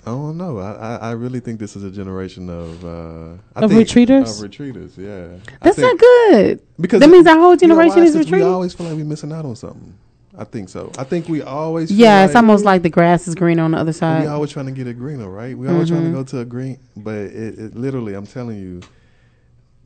I 0.07 0.11
don't 0.11 0.37
know. 0.37 0.59
I, 0.59 0.73
I, 0.73 0.97
I 0.97 1.11
really 1.13 1.41
think 1.41 1.59
this 1.59 1.75
is 1.75 1.83
a 1.83 1.91
generation 1.91 2.49
of 2.49 2.85
uh, 2.85 3.35
I 3.57 3.65
Of 3.65 3.71
think- 3.73 3.89
retreaters? 3.89 4.41
Of 4.43 4.49
retreaters, 4.51 4.97
yeah. 4.97 5.39
That's 5.61 5.79
not 5.79 5.99
good. 5.99 6.61
Because 6.81 7.01
that 7.01 7.11
means 7.11 7.27
our 7.27 7.37
whole 7.37 7.57
you 7.57 7.67
know 7.67 7.75
generation 7.75 8.05
is 8.05 8.17
retreating. 8.17 8.47
We 8.47 8.53
always 8.53 8.73
feel 8.73 8.87
like 8.87 8.97
we're 8.97 9.05
missing 9.05 9.33
out 9.33 9.45
on 9.45 9.57
something. 9.57 9.95
I 10.39 10.45
think 10.45 10.69
so. 10.69 10.93
I 10.99 11.03
think 11.05 11.29
we 11.29 11.43
always. 11.43 11.89
Feel 11.89 11.99
Yeah, 11.99 12.21
like 12.21 12.27
it's 12.29 12.37
almost 12.37 12.65
like 12.65 12.83
the 12.83 12.91
grass 12.91 13.27
is 13.27 13.35
green 13.35 13.59
on 13.59 13.73
the 13.73 13.79
other 13.79 13.93
side. 13.93 14.21
we 14.23 14.29
always 14.29 14.53
trying 14.53 14.67
to 14.67 14.73
get 14.73 14.87
a 14.87 14.93
greener, 14.95 15.29
right? 15.29 15.57
We 15.59 15.67
always 15.67 15.89
trying 15.89 16.05
to 16.05 16.11
go 16.13 16.23
to 16.23 16.39
a 16.41 16.45
green, 16.45 16.79
but 16.97 17.15
it, 17.15 17.59
it 17.59 17.75
literally, 17.75 18.15
I'm 18.15 18.27
telling 18.27 18.59
you, 18.59 18.83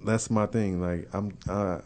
that's 0.04 0.28
my 0.30 0.46
thing. 0.46 0.82
Like 0.82 1.08
I'm, 1.14 1.36
uh, 1.48 1.78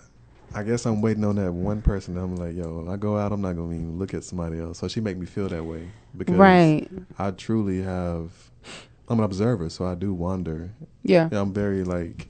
I 0.55 0.63
guess 0.63 0.87
I'm 0.87 1.03
waiting 1.03 1.25
on 1.25 1.37
that 1.37 1.53
one 1.53 1.83
person. 1.83 2.17
I'm 2.17 2.37
like, 2.37 2.57
yo, 2.57 2.79
when 2.79 2.89
I 2.93 2.97
go 2.97 3.17
out, 3.19 3.33
I'm 3.33 3.43
not 3.43 3.55
gonna 3.55 3.75
even 3.75 3.99
look 3.99 4.13
at 4.15 4.25
somebody 4.25 4.59
else. 4.59 4.79
So 4.79 4.89
she 4.89 5.01
make 5.01 5.19
me 5.19 5.27
feel 5.27 5.49
that 5.51 5.65
way 5.65 5.89
because 6.17 6.37
Right. 6.37 6.89
I 7.19 7.31
truly 7.31 7.83
have. 7.83 8.31
I'm 9.09 9.19
an 9.19 9.25
observer, 9.25 9.69
so 9.69 9.85
I 9.85 9.95
do 9.95 10.15
wonder. 10.15 10.71
Yeah. 11.03 11.29
I'm 11.33 11.53
very 11.53 11.85
like. 11.85 12.29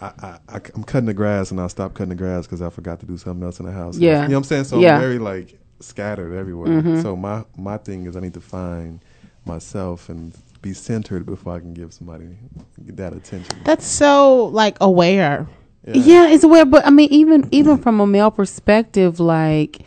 I, 0.00 0.38
I, 0.48 0.56
am 0.74 0.82
cutting 0.84 1.06
the 1.06 1.14
grass 1.14 1.50
and 1.50 1.60
I 1.60 1.68
stop 1.68 1.94
cutting 1.94 2.10
the 2.10 2.14
grass 2.16 2.46
because 2.46 2.60
I 2.60 2.68
forgot 2.68 3.00
to 3.00 3.06
do 3.06 3.16
something 3.16 3.42
else 3.44 3.60
in 3.60 3.66
the 3.66 3.72
house. 3.72 3.96
Yeah. 3.96 4.22
You 4.22 4.28
know 4.28 4.34
what 4.34 4.38
I'm 4.38 4.44
saying? 4.44 4.64
So 4.64 4.78
Yeah. 4.80 4.96
I'm 4.96 5.00
very 5.00 5.18
like 5.18 5.58
scattered 5.80 6.34
everywhere. 6.36 6.82
Mhm. 6.82 7.00
So 7.00 7.16
my, 7.16 7.44
my 7.56 7.78
thing 7.78 8.06
is 8.06 8.16
I 8.16 8.20
need 8.20 8.34
to 8.34 8.40
find 8.40 9.00
myself 9.46 10.08
and 10.08 10.36
be 10.62 10.72
centered 10.72 11.24
before 11.26 11.54
I 11.54 11.60
can 11.60 11.74
give 11.74 11.94
somebody 11.94 12.36
that 12.78 13.12
attention. 13.12 13.60
That's 13.64 13.86
so 13.86 14.46
like 14.46 14.76
aware. 14.80 15.46
Yeah. 15.86 16.28
it's 16.28 16.44
aware, 16.44 16.64
but 16.64 16.86
I 16.86 16.90
mean, 16.90 17.08
even 17.10 17.48
even 17.52 17.78
from 17.78 18.00
a 18.00 18.06
male 18.06 18.30
perspective, 18.30 19.20
like 19.20 19.80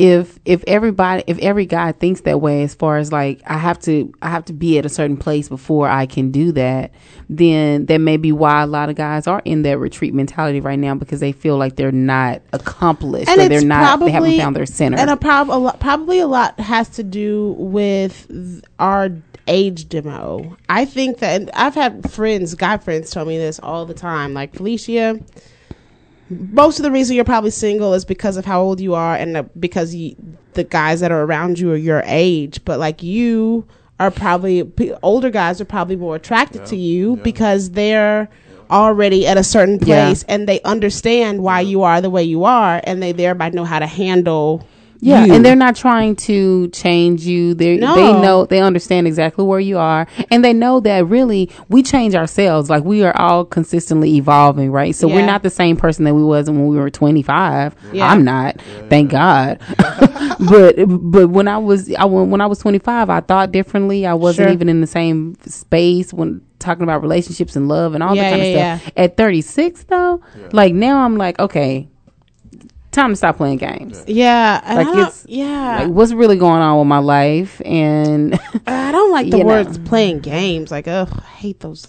if 0.00 0.38
if 0.46 0.64
everybody 0.66 1.22
if 1.26 1.38
every 1.40 1.66
guy 1.66 1.92
thinks 1.92 2.22
that 2.22 2.40
way, 2.40 2.62
as 2.62 2.74
far 2.74 2.96
as 2.96 3.12
like 3.12 3.42
I 3.44 3.58
have 3.58 3.78
to 3.80 4.10
I 4.22 4.30
have 4.30 4.46
to 4.46 4.54
be 4.54 4.78
at 4.78 4.86
a 4.86 4.88
certain 4.88 5.18
place 5.18 5.50
before 5.50 5.88
I 5.88 6.06
can 6.06 6.30
do 6.30 6.52
that, 6.52 6.92
then 7.28 7.84
that 7.84 7.98
may 7.98 8.16
be 8.16 8.32
why 8.32 8.62
a 8.62 8.66
lot 8.66 8.88
of 8.88 8.96
guys 8.96 9.26
are 9.26 9.42
in 9.44 9.60
that 9.62 9.78
retreat 9.78 10.14
mentality 10.14 10.58
right 10.58 10.78
now 10.78 10.94
because 10.94 11.20
they 11.20 11.32
feel 11.32 11.58
like 11.58 11.76
they're 11.76 11.92
not 11.92 12.40
accomplished 12.54 13.28
or 13.28 13.46
they're 13.46 13.62
not 13.62 14.00
they 14.00 14.10
haven't 14.10 14.38
found 14.38 14.56
their 14.56 14.64
center. 14.64 14.96
And 14.96 15.10
a 15.10 15.18
prob- 15.18 15.50
a 15.50 15.58
lot, 15.58 15.80
probably 15.80 16.18
a 16.18 16.26
lot 16.26 16.58
has 16.58 16.88
to 16.90 17.02
do 17.02 17.54
with 17.58 18.64
our 18.78 19.10
age 19.48 19.86
demo. 19.90 20.56
I 20.70 20.86
think 20.86 21.18
that 21.18 21.42
and 21.42 21.50
I've 21.50 21.74
had 21.74 22.10
friends, 22.10 22.54
guy 22.54 22.78
friends, 22.78 23.10
tell 23.10 23.26
me 23.26 23.36
this 23.36 23.60
all 23.62 23.84
the 23.84 23.92
time. 23.92 24.32
Like 24.32 24.54
Felicia, 24.54 25.20
most 26.30 26.78
of 26.78 26.84
the 26.84 26.90
reason 26.90 27.16
you're 27.16 27.24
probably 27.24 27.50
single 27.50 27.92
is 27.92 28.04
because 28.04 28.36
of 28.36 28.44
how 28.44 28.60
old 28.62 28.80
you 28.80 28.94
are 28.94 29.14
and 29.16 29.34
the, 29.36 29.42
because 29.58 29.94
you, 29.94 30.14
the 30.54 30.64
guys 30.64 31.00
that 31.00 31.10
are 31.10 31.22
around 31.22 31.58
you 31.58 31.72
are 31.72 31.76
your 31.76 32.02
age. 32.06 32.64
But 32.64 32.78
like 32.78 33.02
you 33.02 33.66
are 33.98 34.10
probably 34.10 34.64
p- 34.64 34.94
older 35.02 35.28
guys 35.30 35.60
are 35.60 35.64
probably 35.66 35.96
more 35.96 36.16
attracted 36.16 36.64
to 36.66 36.76
you 36.76 37.16
because 37.16 37.70
they're 37.72 38.28
already 38.70 39.26
at 39.26 39.36
a 39.36 39.44
certain 39.44 39.74
Yeah. 39.80 39.84
place 40.06 40.22
and 40.28 40.48
they 40.48 40.60
understand 40.62 41.42
why 41.42 41.60
you 41.60 41.82
are 41.82 42.00
the 42.00 42.10
way 42.10 42.22
you 42.22 42.44
are 42.44 42.80
and 42.84 43.02
they 43.02 43.10
thereby 43.12 43.50
know 43.50 43.64
how 43.64 43.80
to 43.80 43.86
handle 43.86 44.64
Yeah, 45.02 45.24
you. 45.24 45.34
and 45.34 45.44
they're 45.44 45.56
not 45.56 45.76
trying 45.76 46.16
to 46.16 46.68
change 46.68 47.24
you. 47.26 47.54
They 47.54 47.78
No. 47.78 47.94
they 47.94 48.12
know 48.20 48.44
they 48.44 48.60
understand 48.60 49.06
exactly 49.06 49.44
where 49.44 49.60
you 49.60 49.78
are, 49.78 50.06
and 50.30 50.44
they 50.44 50.52
know 50.52 50.80
that 50.80 51.06
really 51.06 51.50
we 51.68 51.82
change 51.82 52.14
ourselves. 52.14 52.68
Like 52.68 52.84
we 52.84 53.02
are 53.02 53.16
all 53.16 53.44
consistently 53.44 54.16
evolving, 54.16 54.70
right? 54.70 54.94
So 54.94 55.08
we're 55.08 55.24
not 55.26 55.42
the 55.42 55.50
same 55.50 55.76
person 55.76 56.04
that 56.04 56.14
we 56.14 56.22
was 56.22 56.50
when 56.50 56.66
we 56.66 56.76
were 56.76 56.90
twenty 56.90 57.22
five. 57.22 57.74
Yeah. 57.92 58.08
I'm 58.10 58.24
not, 58.24 58.60
thank 58.88 59.10
God. 59.10 59.58
but 60.50 60.74
but 60.76 61.28
when 61.30 61.48
I 61.48 61.58
was 61.58 61.92
I 61.94 62.04
when 62.04 62.30
when 62.30 62.40
I 62.40 62.46
was 62.46 62.58
twenty 62.58 62.78
five, 62.78 63.10
I 63.10 63.20
thought 63.20 63.52
differently. 63.52 64.06
I 64.06 64.14
wasn't 64.14 64.46
Sure. 64.48 64.52
even 64.52 64.68
in 64.68 64.80
the 64.80 64.86
same 64.86 65.36
space 65.46 66.12
when 66.12 66.40
talking 66.58 66.82
about 66.82 67.00
relationships 67.02 67.56
and 67.56 67.68
love 67.68 67.94
and 67.94 68.02
all 68.02 68.14
Yeah, 68.14 68.22
that 68.22 68.30
kind 68.38 68.42
yeah, 68.52 68.74
of 68.74 68.80
stuff. 68.82 68.92
At 68.96 69.16
thirty 69.16 69.40
six 69.40 69.84
though, 69.84 70.20
like 70.52 70.74
now 70.74 71.04
I'm 71.04 71.16
like 71.16 71.38
okay. 71.38 71.88
Time 72.92 73.10
to 73.12 73.16
stop 73.16 73.36
playing 73.36 73.58
games. 73.58 74.02
Yeah, 74.08 74.60
Like 74.66 74.88
it's 75.06 75.24
yeah. 75.28 75.82
Like 75.82 75.90
what's 75.90 76.12
really 76.12 76.36
going 76.36 76.60
on 76.60 76.78
with 76.78 76.88
my 76.88 76.98
life 76.98 77.62
and 77.64 78.34
I 78.66 78.90
don't 78.90 79.12
like 79.12 79.30
the 79.30 79.38
you 79.38 79.44
know. 79.44 79.48
words 79.48 79.78
playing 79.78 80.20
games. 80.20 80.72
Like, 80.72 80.88
ugh, 80.88 81.08
I 81.12 81.20
hate 81.20 81.60
those. 81.60 81.86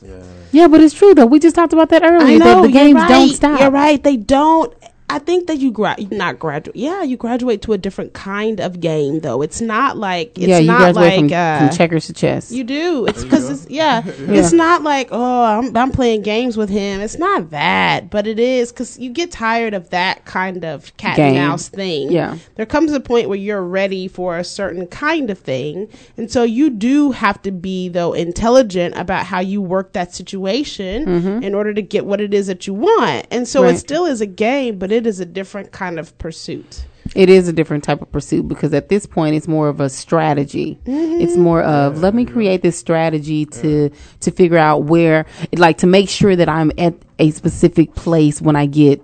Yeah, 0.51 0.67
but 0.67 0.79
it's 0.79 0.93
true 0.93 1.15
though. 1.15 1.25
We 1.25 1.39
just 1.39 1.55
talked 1.55 1.73
about 1.73 1.89
that 1.89 2.03
earlier. 2.03 2.27
I 2.27 2.37
know 2.37 2.61
that 2.61 2.67
the 2.67 2.71
games 2.71 2.95
right. 2.95 3.09
don't 3.09 3.29
stop. 3.29 3.59
You're 3.59 3.71
right. 3.71 4.01
They 4.03 4.17
don't. 4.17 4.71
I 5.13 5.19
think 5.19 5.47
that 5.47 5.57
you 5.59 5.71
gra- 5.71 5.95
not 6.11 6.39
graduate. 6.39 6.75
Yeah, 6.75 7.03
you 7.03 7.17
graduate 7.17 7.61
to 7.63 7.73
a 7.73 7.77
different 7.77 8.13
kind 8.13 8.59
of 8.59 8.79
game, 8.79 9.19
though. 9.19 9.41
It's 9.41 9.61
not 9.61 9.97
like 9.97 10.37
it's 10.37 10.47
yeah, 10.47 10.59
you 10.59 10.67
not 10.67 10.93
graduate 10.93 11.05
like 11.05 11.29
from, 11.29 11.33
uh, 11.33 11.67
from 11.67 11.77
checkers 11.77 12.05
to 12.07 12.13
chess. 12.13 12.51
You 12.51 12.63
do. 12.63 13.05
It's 13.07 13.23
because 13.23 13.49
it's 13.49 13.69
yeah. 13.69 14.01
Yeah. 14.31 14.39
It's 14.39 14.51
not 14.53 14.83
like 14.83 15.09
oh 15.11 15.43
I'm 15.43 15.75
I'm 15.75 15.91
playing 15.91 16.21
games 16.21 16.55
with 16.57 16.69
him. 16.69 17.01
It's 17.01 17.17
not 17.17 17.49
that, 17.51 18.09
but 18.09 18.25
it 18.27 18.39
is 18.39 18.71
because 18.71 18.97
you 18.99 19.09
get 19.11 19.31
tired 19.31 19.73
of 19.73 19.89
that 19.89 20.25
kind 20.25 20.63
of 20.63 20.95
cat 20.97 21.19
and 21.19 21.35
mouse 21.35 21.67
thing. 21.69 22.11
Yeah. 22.11 22.37
There 22.55 22.65
comes 22.65 22.91
a 22.93 22.99
point 22.99 23.27
where 23.29 23.37
you're 23.37 23.61
ready 23.63 24.07
for 24.07 24.37
a 24.37 24.43
certain 24.43 24.87
kind 24.87 25.29
of 25.29 25.37
thing, 25.39 25.89
and 26.17 26.31
so 26.31 26.43
you 26.43 26.69
do 26.69 27.11
have 27.11 27.41
to 27.41 27.51
be 27.51 27.89
though 27.89 28.13
intelligent 28.13 28.95
about 28.97 29.25
how 29.25 29.39
you 29.39 29.61
work 29.61 29.93
that 29.93 30.13
situation 30.13 31.05
Mhm. 31.05 31.43
in 31.43 31.53
order 31.55 31.73
to 31.73 31.81
get 31.81 32.05
what 32.05 32.21
it 32.21 32.33
is 32.33 32.47
that 32.47 32.65
you 32.67 32.73
want. 32.73 33.27
And 33.31 33.47
so 33.47 33.63
Right. 33.63 33.75
it 33.75 33.77
still 33.79 34.05
is 34.05 34.21
a 34.21 34.25
game, 34.25 34.77
but 34.77 34.91
it 34.91 35.00
is 35.07 35.19
a 35.19 35.25
different 35.25 35.71
kind 35.71 35.99
of 35.99 36.17
pursuit. 36.17 36.85
It 37.15 37.29
is 37.29 37.47
a 37.47 37.53
different 37.53 37.83
type 37.83 38.01
of 38.01 38.11
pursuit 38.11 38.47
because 38.47 38.73
at 38.73 38.87
this 38.89 39.05
point 39.05 39.35
it's 39.35 39.47
more 39.47 39.67
of 39.67 39.79
a 39.81 39.89
strategy. 39.89 40.79
It's 40.85 41.35
more 41.35 41.61
of 41.63 41.99
let 42.01 42.13
me 42.13 42.25
create 42.25 42.61
this 42.61 42.77
strategy 42.77 43.45
to 43.47 43.89
to 44.21 44.31
figure 44.31 44.57
out 44.57 44.83
where 44.83 45.25
like 45.57 45.77
to 45.79 45.87
make 45.87 46.09
sure 46.09 46.35
that 46.35 46.47
I'm 46.47 46.71
at 46.77 46.93
a 47.19 47.31
specific 47.31 47.95
place 47.95 48.41
when 48.41 48.55
I 48.55 48.65
get 48.67 49.01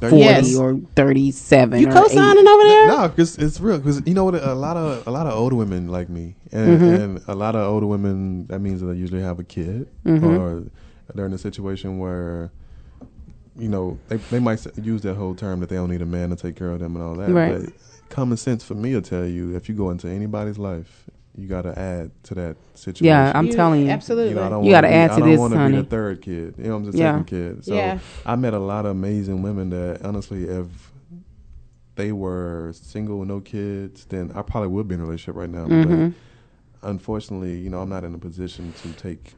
40 0.00 0.16
Yes. 0.16 0.56
or 0.56 0.78
37 0.96 1.80
You 1.80 1.86
co-signing 1.88 2.46
over 2.48 2.62
there? 2.64 2.88
No, 2.88 3.08
because 3.08 3.36
it's 3.38 3.60
real. 3.60 3.78
Because 3.78 4.02
you 4.06 4.14
know 4.14 4.24
what? 4.24 4.34
A 4.36 4.54
lot 4.54 4.76
of 4.76 5.06
a 5.06 5.10
lot 5.10 5.26
of 5.26 5.34
older 5.34 5.56
women 5.56 5.88
like 5.88 6.08
me, 6.08 6.36
and, 6.52 6.80
Mhm. 6.80 7.00
and 7.00 7.20
a 7.28 7.34
lot 7.34 7.54
of 7.56 7.62
older 7.68 7.86
women. 7.86 8.46
That 8.46 8.60
means 8.60 8.80
that 8.80 8.86
they 8.86 8.94
usually 8.94 9.22
have 9.22 9.38
a 9.38 9.44
kid, 9.44 9.88
Mhm. 10.06 10.38
or 10.38 10.64
they're 11.14 11.26
in 11.26 11.32
a 11.32 11.38
situation 11.38 11.98
where, 11.98 12.52
you 13.56 13.68
know, 13.68 13.98
they 14.08 14.16
they 14.16 14.40
might 14.40 14.64
use 14.82 15.02
that 15.02 15.14
whole 15.14 15.34
term 15.34 15.60
that 15.60 15.68
they 15.68 15.76
don't 15.76 15.90
need 15.90 16.02
a 16.02 16.06
man 16.06 16.30
to 16.30 16.36
take 16.36 16.56
care 16.56 16.70
of 16.70 16.80
them 16.80 16.96
and 16.96 17.04
all 17.04 17.14
that. 17.14 17.30
Right. 17.30 17.64
But 17.64 17.72
common 18.10 18.36
sense 18.36 18.64
for 18.64 18.74
me 18.74 18.94
will 18.94 19.02
tell 19.02 19.24
you 19.26 19.54
if 19.56 19.68
you 19.68 19.74
go 19.74 19.90
into 19.90 20.08
anybody's 20.08 20.58
life, 20.58 21.04
you 21.36 21.48
got 21.48 21.62
to 21.62 21.76
add 21.78 22.10
to 22.24 22.34
that 22.34 22.56
situation. 22.74 23.06
Yeah, 23.06 23.32
I'm 23.34 23.46
You- 23.46 23.52
telling 23.52 23.82
you. 23.84 23.90
absolutely. 23.90 24.30
You, 24.30 24.36
know, 24.36 24.62
You 24.62 24.70
gotta 24.70 24.92
add 24.92 25.08
to 25.10 25.14
this. 25.16 25.24
I 25.24 25.30
don't 25.30 25.38
wanna 25.52 25.68
be 25.70 25.76
the 25.76 25.84
third 25.84 26.22
kid. 26.22 26.54
You 26.58 26.64
know, 26.64 26.76
I'm 26.76 26.84
the 26.84 26.96
Yeah. 26.96 27.12
second 27.12 27.24
kid. 27.26 27.64
So 27.64 27.74
Yeah. 27.74 27.98
I 28.24 28.36
met 28.36 28.54
a 28.54 28.58
lot 28.60 28.84
of 28.86 28.92
amazing 28.92 29.42
women 29.42 29.70
that 29.70 30.04
honestly, 30.04 30.44
if 30.44 30.66
they 31.96 32.12
were 32.12 32.70
single 32.72 33.18
with 33.20 33.28
no 33.28 33.40
kids, 33.40 34.04
then 34.06 34.30
I 34.34 34.42
probably 34.42 34.68
would 34.68 34.86
be 34.88 34.94
in 34.96 35.00
a 35.00 35.04
relationship 35.04 35.36
right 35.36 35.50
now. 35.50 35.66
Mhm. 35.66 36.12
But 36.80 36.88
unfortunately, 36.88 37.58
you 37.58 37.70
know, 37.70 37.80
I'm 37.80 37.88
not 37.88 38.04
in 38.04 38.14
a 38.14 38.18
position 38.18 38.72
to 38.82 38.88
take, 38.92 39.34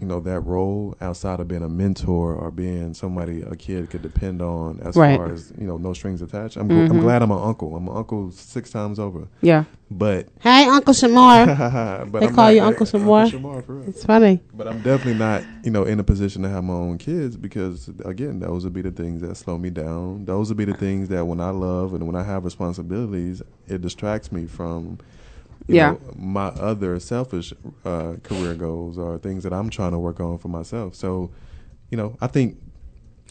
you 0.00 0.06
know, 0.06 0.20
that 0.20 0.40
role 0.40 0.94
outside 1.00 1.40
of 1.40 1.48
being 1.48 1.62
a 1.62 1.68
mentor 1.68 2.34
or 2.34 2.50
being 2.50 2.92
somebody 2.94 3.42
a 3.42 3.56
kid 3.56 3.88
could 3.90 4.02
depend 4.02 4.42
on 4.42 4.78
as 4.80 4.96
Right. 4.96 5.16
far 5.16 5.32
as, 5.32 5.52
you 5.58 5.66
know, 5.66 5.78
no 5.78 5.92
strings 5.94 6.20
attached. 6.22 6.56
I'm, 6.56 6.68
gl- 6.68 6.82
I'm 6.84 6.88
mm-hmm. 6.88 7.00
glad 7.00 7.22
I'm 7.22 7.30
an 7.30 7.42
uncle. 7.42 7.74
I'm 7.76 7.88
an 7.88 7.96
uncle 7.96 8.30
six 8.30 8.70
times 8.70 8.98
over. 8.98 9.28
Yeah. 9.40 9.64
But 9.90 10.28
Hey, 10.40 10.64
Uncle 10.66 10.92
Shamar. 10.92 11.46
But 12.10 12.20
they 12.20 12.26
I'm 12.26 12.34
call 12.34 12.44
not- 12.46 12.54
you 12.54 12.60
I- 12.62 12.66
Uncle 12.66 12.86
Shamar. 12.86 13.30
Shamar, 13.30 13.64
for 13.64 13.74
real. 13.76 13.88
It's 13.88 14.04
funny. 14.04 14.40
But 14.52 14.68
I'm 14.68 14.78
definitely 14.82 15.14
not, 15.14 15.42
you 15.64 15.70
know, 15.70 15.84
in 15.84 15.98
a 16.00 16.04
position 16.04 16.42
to 16.42 16.48
have 16.48 16.64
my 16.64 16.74
own 16.74 16.98
kids 16.98 17.36
because 17.36 17.88
again, 18.04 18.40
those 18.40 18.64
would 18.64 18.74
be 18.74 18.82
the 18.82 18.90
things 18.90 19.22
that 19.22 19.36
slow 19.36 19.56
me 19.58 19.70
down. 19.70 20.24
Those 20.24 20.48
would 20.48 20.58
be 20.58 20.64
the 20.66 20.74
things 20.74 21.08
that 21.08 21.26
when 21.26 21.40
I 21.40 21.50
love 21.50 21.94
and 21.94 22.06
when 22.06 22.16
I 22.16 22.22
have 22.24 22.44
responsibilities, 22.44 23.42
it 23.68 23.80
distracts 23.80 24.30
me 24.30 24.46
from 24.46 24.84
you 24.84 24.98
Yeah. 25.74 25.92
know, 25.92 26.00
my 26.16 26.46
other 26.46 26.98
selfish 27.00 27.52
uh, 27.84 28.14
career 28.22 28.54
goals 28.54 28.98
or 28.98 29.18
things 29.18 29.42
that 29.44 29.52
I'm 29.52 29.68
trying 29.70 29.92
to 29.92 29.98
work 29.98 30.20
on 30.20 30.38
for 30.38 30.48
myself. 30.48 30.94
So, 30.94 31.30
you 31.90 31.96
know, 31.96 32.16
I 32.20 32.26
think 32.28 32.58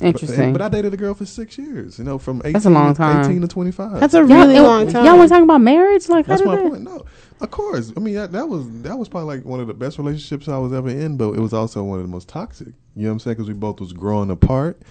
Interesting. 0.01 0.51
But, 0.51 0.61
I 0.61 0.67
dated 0.67 0.93
a 0.93 0.97
girl 0.97 1.13
for 1.13 1.25
six 1.25 1.57
years, 1.57 1.97
you 1.99 2.03
know, 2.03 2.17
from 2.17 2.39
18, 2.41 2.51
That's 2.51 2.65
a 2.65 2.69
long 2.69 2.93
to, 2.93 2.97
time. 2.97 3.25
18 3.25 3.41
to 3.41 3.47
25. 3.47 3.99
That's 4.01 4.13
a 4.13 4.25
really 4.25 4.55
y'all- 4.55 4.63
long 4.65 4.87
time. 4.91 5.05
Y'all 5.05 5.17
were 5.17 5.25
talking 5.27 5.45
about 5.45 5.61
marriage? 5.61 6.09
Like, 6.09 6.25
That's 6.25 6.41
how 6.41 6.47
my 6.47 6.55
did 6.57 6.65
that? 6.65 6.69
point. 6.69 6.83
No, 6.83 7.05
of 7.39 7.51
course. 7.51 7.93
I 7.95 8.01
mean, 8.01 8.15
that, 8.15 8.33
that 8.33 8.49
was 8.49 8.69
that 8.81 8.99
was 8.99 9.07
probably 9.07 9.37
like 9.37 9.45
one 9.45 9.61
of 9.61 9.67
the 9.67 9.73
best 9.73 9.97
relationships 9.97 10.49
I 10.49 10.57
was 10.57 10.73
ever 10.73 10.89
in, 10.89 11.15
but 11.15 11.29
it 11.31 11.39
was 11.39 11.53
also 11.53 11.81
one 11.83 11.99
of 11.99 12.03
the 12.05 12.11
most 12.11 12.27
toxic. 12.27 12.67
You 12.67 13.03
know 13.03 13.07
what 13.07 13.13
I'm 13.13 13.19
saying? 13.19 13.35
Because 13.35 13.47
we 13.47 13.53
both 13.53 13.79
was 13.79 13.93
growing 13.93 14.29
apart, 14.31 14.81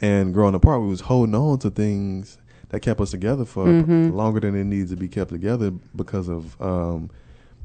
and 0.00 0.34
growing 0.34 0.56
apart, 0.56 0.82
we 0.82 0.88
was 0.88 1.02
holding 1.02 1.36
on 1.36 1.60
to 1.60 1.70
things 1.70 2.38
that 2.70 2.80
kept 2.80 3.00
us 3.00 3.10
together 3.10 3.44
for 3.44 3.66
Mhm. 3.66 4.12
longer 4.14 4.40
than 4.40 4.54
it 4.54 4.64
needs 4.64 4.90
to 4.90 4.96
be 4.96 5.08
kept 5.08 5.30
together 5.30 5.72
because 5.94 6.28
of. 6.28 6.60
Um, 6.60 7.10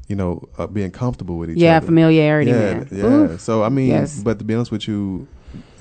you 0.06 0.14
know, 0.14 0.46
uh, 0.58 0.66
being 0.66 0.90
comfortable 0.90 1.38
with 1.38 1.48
each 1.48 1.56
other. 1.56 1.64
Yeah, 1.64 1.76
other. 1.78 1.86
familiarity, 1.86 2.50
Yeah, 2.50 2.74
man. 2.74 2.88
yeah. 2.92 3.04
Oof. 3.06 3.40
So 3.40 3.62
I 3.62 3.70
mean, 3.70 3.86
Yes. 3.88 4.20
but 4.22 4.38
to 4.38 4.44
be 4.44 4.52
honest 4.54 4.70
with 4.70 4.86
you, 4.86 5.26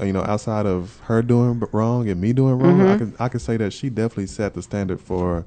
you 0.02 0.14
know, 0.14 0.22
outside 0.22 0.66
of 0.66 0.98
her 1.08 1.22
doing 1.22 1.62
wrong 1.74 2.08
and 2.08 2.22
me 2.22 2.32
doing 2.32 2.58
wrong, 2.58 2.80
I 2.84 2.94
Mhm. 2.94 2.98
can 3.00 3.14
I 3.20 3.28
can 3.28 3.42
say 3.42 3.58
that 3.58 3.74
she 3.74 3.90
definitely 3.90 4.28
set 4.28 4.54
the 4.54 4.62
standard 4.62 5.02
for 5.02 5.44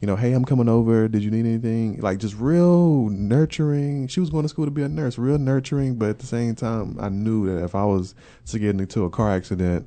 you 0.00 0.08
know, 0.08 0.16
hey, 0.16 0.32
I'm 0.32 0.44
coming 0.44 0.68
over. 0.68 1.06
Did 1.06 1.22
you 1.22 1.30
need 1.30 1.46
anything? 1.46 2.00
Like 2.00 2.18
just 2.18 2.36
real 2.38 3.08
nurturing. 3.10 4.08
She 4.08 4.18
was 4.20 4.28
going 4.28 4.42
to 4.42 4.48
school 4.48 4.64
to 4.64 4.70
be 4.72 4.82
a 4.82 4.88
nurse, 4.88 5.16
real 5.16 5.38
nurturing, 5.38 5.94
but 5.94 6.08
at 6.10 6.18
the 6.18 6.26
same 6.26 6.56
time, 6.56 6.96
I 6.98 7.08
knew 7.10 7.46
that 7.46 7.62
if 7.64 7.74
I 7.76 7.84
was 7.84 8.14
to 8.46 8.58
get 8.58 8.78
into 8.78 9.04
a 9.04 9.08
car 9.08 9.30
accident 9.30 9.86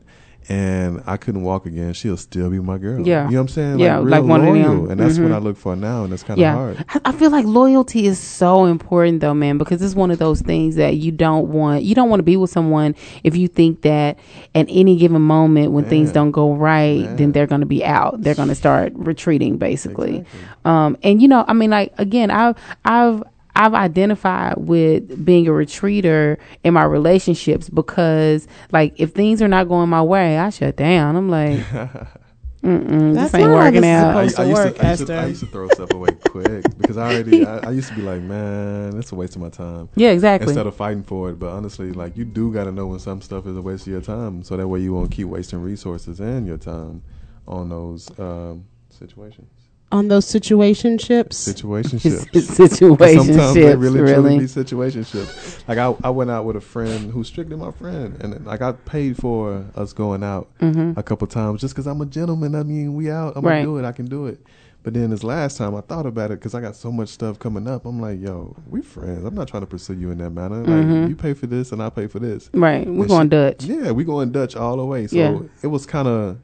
and 0.50 1.04
I 1.06 1.18
couldn't 1.18 1.44
walk 1.44 1.66
again, 1.66 1.94
she'll 1.94 2.18
still 2.18 2.50
be 2.50 2.60
my 2.60 2.78
girl. 2.78 3.06
Yeah. 3.06 3.26
you 3.26 3.32
know 3.32 3.38
what 3.38 3.42
I'm 3.42 3.48
saying? 3.50 3.80
Yeah, 3.80 3.98
real 3.98 4.06
like 4.08 4.24
one 4.24 4.42
of 4.42 4.48
loyal, 4.48 4.84
them. 4.84 4.92
and 4.92 5.00
that's 5.00 5.20
what 5.20 5.30
Mhm. 5.32 5.36
I 5.36 5.38
look 5.40 5.58
for 5.58 5.76
now, 5.76 6.04
and 6.04 6.12
that's 6.14 6.24
kind 6.24 6.38
of 6.40 6.42
yeah. 6.42 6.54
hard. 6.54 6.86
I, 6.90 7.00
I 7.06 7.12
feel 7.12 7.30
like 7.32 7.46
loyalty 7.46 8.06
is 8.08 8.18
so 8.20 8.66
important 8.66 9.20
though, 9.20 9.34
man, 9.34 9.58
because 9.58 9.82
it's 9.82 9.96
one 9.96 10.10
of 10.12 10.20
those 10.20 10.42
things 10.42 10.76
that 10.76 10.96
you 10.98 11.12
don't 11.12 11.50
want. 11.50 11.84
You 11.84 11.96
don't 11.96 12.10
want 12.10 12.20
to 12.20 12.24
be 12.24 12.38
with 12.38 12.50
someone 12.50 12.96
if 13.24 13.36
you 13.36 13.48
think 13.48 13.82
that 13.82 14.18
at 14.56 14.66
any 14.70 14.96
given 14.98 15.22
moment 15.22 15.72
when 15.72 15.86
things 15.86 16.12
don't 16.12 16.32
go 16.32 16.54
right, 16.54 17.06
then 17.18 17.32
they're 17.34 17.48
going 17.48 17.62
to 17.62 17.68
be 17.68 17.84
out. 17.84 18.22
They're 18.22 18.36
going 18.36 18.48
to 18.50 18.56
start 18.56 18.94
retreating, 18.96 19.58
basically. 19.58 20.24
Um, 20.66 20.98
and 21.04 21.22
you 21.22 21.28
know, 21.28 21.44
I 21.48 21.54
mean, 21.54 21.70
like 21.72 21.94
again, 21.98 22.32
I've 22.32 22.56
I've 22.86 23.24
I've 23.58 23.74
identified 23.74 24.56
with 24.58 25.26
being 25.26 25.48
a 25.48 25.52
retreater 25.52 26.38
in 26.64 26.76
my 26.76 26.84
relationships 26.84 27.70
because, 27.70 28.48
like, 28.72 28.94
if 29.00 29.14
things 29.14 29.42
are 29.42 29.48
not 29.48 29.68
going 29.68 29.90
my 29.90 30.04
way, 30.04 30.38
I 30.38 30.52
shut 30.52 30.76
down. 30.76 31.16
I'm 31.16 31.28
like, 31.30 31.60
mm-mm, 32.64 33.16
That's 33.16 33.32
this 33.32 33.42
ain't 33.42 33.50
not 33.50 33.56
working 33.56 33.82
this 33.82 33.86
out. 33.86 34.16
I, 34.16 34.20
I 34.20 34.24
used 34.24 34.38
work, 34.38 34.76
to, 34.76 34.86
I, 34.86 34.92
used 34.92 35.08
to, 35.08 35.16
I 35.16 35.26
used 35.26 35.40
to 35.40 35.48
throw 35.48 35.68
stuff 35.70 35.92
away 35.92 36.12
quick 36.30 36.66
because 36.78 36.98
I 36.98 37.12
already 37.12 37.48
I, 37.48 37.58
I 37.58 37.72
used 37.72 37.90
to 37.90 37.96
be 37.96 38.04
like, 38.04 38.22
man, 38.22 38.92
that's 38.92 39.12
a 39.12 39.16
waste 39.16 39.36
of 39.36 39.42
my 39.42 39.50
time. 39.50 39.90
Yeah, 39.96 40.12
exactly. 40.12 40.50
Instead 40.50 40.68
of 40.68 40.76
fighting 40.76 41.02
for 41.02 41.32
it, 41.32 41.40
but 41.40 41.50
honestly, 41.50 41.92
like 41.92 42.16
you 42.16 42.26
do 42.26 42.54
got 42.54 42.66
to 42.66 42.72
know 42.72 42.86
when 42.86 43.00
some 43.00 43.22
stuff 43.22 43.48
is 43.48 43.58
a 43.58 43.62
waste 43.62 43.88
of 43.88 43.92
your 43.94 44.02
time, 44.02 44.44
so 44.44 44.56
that 44.56 44.68
way 44.68 44.82
you 44.82 44.94
won't 44.94 45.10
keep 45.10 45.28
wasting 45.28 45.64
resources 45.64 46.20
and 46.20 46.46
your 46.46 46.58
time 46.58 47.02
on 47.48 47.70
those 47.70 48.08
um, 48.20 48.66
situations. 48.92 49.50
On 49.90 50.10
those 50.10 50.26
situationships. 50.26 51.30
Situationships. 51.30 52.28
Situationships, 52.34 53.16
Sometimes 53.26 53.54
they 53.54 53.76
really, 53.76 54.02
really. 54.02 54.14
truly 54.14 54.40
be 54.40 54.46
situationships. 54.46 55.66
Like 55.68 55.78
I, 55.78 55.96
I 56.04 56.10
went 56.10 56.30
out 56.30 56.46
with 56.46 56.58
a 56.58 56.62
friend 56.62 57.10
who's 57.12 57.28
strictly 57.28 57.56
my 57.56 57.72
friend, 57.72 58.18
and 58.22 58.46
like 58.46 58.62
I 58.62 58.74
paid 58.74 59.16
for 59.18 59.64
us 59.76 59.94
going 59.94 60.24
out 60.24 60.50
Mhm. 60.60 60.98
a 60.98 61.04
couple 61.04 61.26
times 61.28 61.62
just 61.62 61.74
because 61.74 61.88
I'm 61.88 62.02
a 62.02 62.06
gentleman. 62.06 62.54
I 62.56 62.64
mean, 62.64 62.96
we 62.96 63.10
out. 63.10 63.38
I'm 63.38 63.46
Right. 63.46 63.64
gonna 63.64 63.64
do 63.66 63.78
it. 63.78 63.86
I 63.86 63.92
can 63.94 64.06
do 64.08 64.26
it. 64.26 64.40
But 64.84 64.94
then 64.94 65.10
this 65.10 65.24
last 65.24 65.58
time, 65.58 65.76
I 65.76 65.82
thought 65.82 66.06
about 66.06 66.32
it 66.32 66.40
because 66.40 66.54
I 66.54 66.62
got 66.62 66.76
so 66.76 66.92
much 66.92 67.10
stuff 67.10 67.40
coming 67.40 67.68
up. 67.68 67.86
I'm 67.86 68.00
like, 68.00 68.22
yo, 68.22 68.56
we 68.70 68.82
friends. 68.82 69.26
I'm 69.26 69.36
not 69.36 69.48
trying 69.50 69.64
to 69.64 69.68
pursue 69.68 69.94
you 69.96 70.12
in 70.12 70.18
that 70.20 70.30
manner. 70.30 70.58
Like 70.58 70.68
Mhm. 70.86 71.10
you 71.10 71.16
pay 71.16 71.34
for 71.34 71.46
this 71.48 71.72
and 71.74 71.82
I 71.82 71.90
pay 71.90 72.08
for 72.08 72.20
this. 72.20 72.50
Right. 72.54 72.86
We're 72.88 73.02
And 73.02 73.08
going 73.10 73.30
Dutch. 73.30 73.66
Yeah, 73.66 73.92
we 73.92 74.04
going 74.06 74.32
Dutch 74.32 74.56
all 74.56 74.78
the 74.78 74.86
way. 74.86 75.08
So 75.08 75.16
Yeah. 75.18 75.40
it 75.62 75.68
was 75.68 75.86
kind 75.86 76.08
of. 76.08 76.38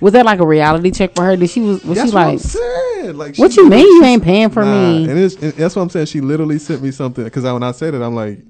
Was 0.00 0.12
that 0.14 0.24
like 0.26 0.40
a 0.40 0.46
reality 0.46 0.90
check 0.90 1.14
for 1.14 1.24
her? 1.24 1.36
Did 1.36 1.50
she 1.50 1.60
was 1.60 1.84
was 1.84 1.98
That's 1.98 2.10
she 2.10 2.14
what 2.14 2.22
I'm 2.24 2.30
like? 2.32 2.40
saying. 2.40 3.16
Like, 3.16 3.36
what 3.36 3.56
you 3.56 3.68
mean 3.68 3.84
you 3.86 4.04
ain't 4.04 4.22
paying 4.22 4.50
for 4.50 4.64
Nah, 4.64 4.72
me? 4.92 5.08
And, 5.08 5.18
it's, 5.18 5.34
and 5.36 5.52
that's 5.54 5.76
what 5.76 5.82
I'm 5.82 5.90
saying. 5.90 6.06
She 6.06 6.20
literally 6.20 6.58
sent 6.58 6.82
me 6.82 6.90
something 6.90 7.24
because 7.24 7.44
I, 7.44 7.52
when 7.52 7.62
I 7.62 7.72
said 7.72 7.94
it, 7.94 8.02
I'm 8.02 8.14
like, 8.14 8.40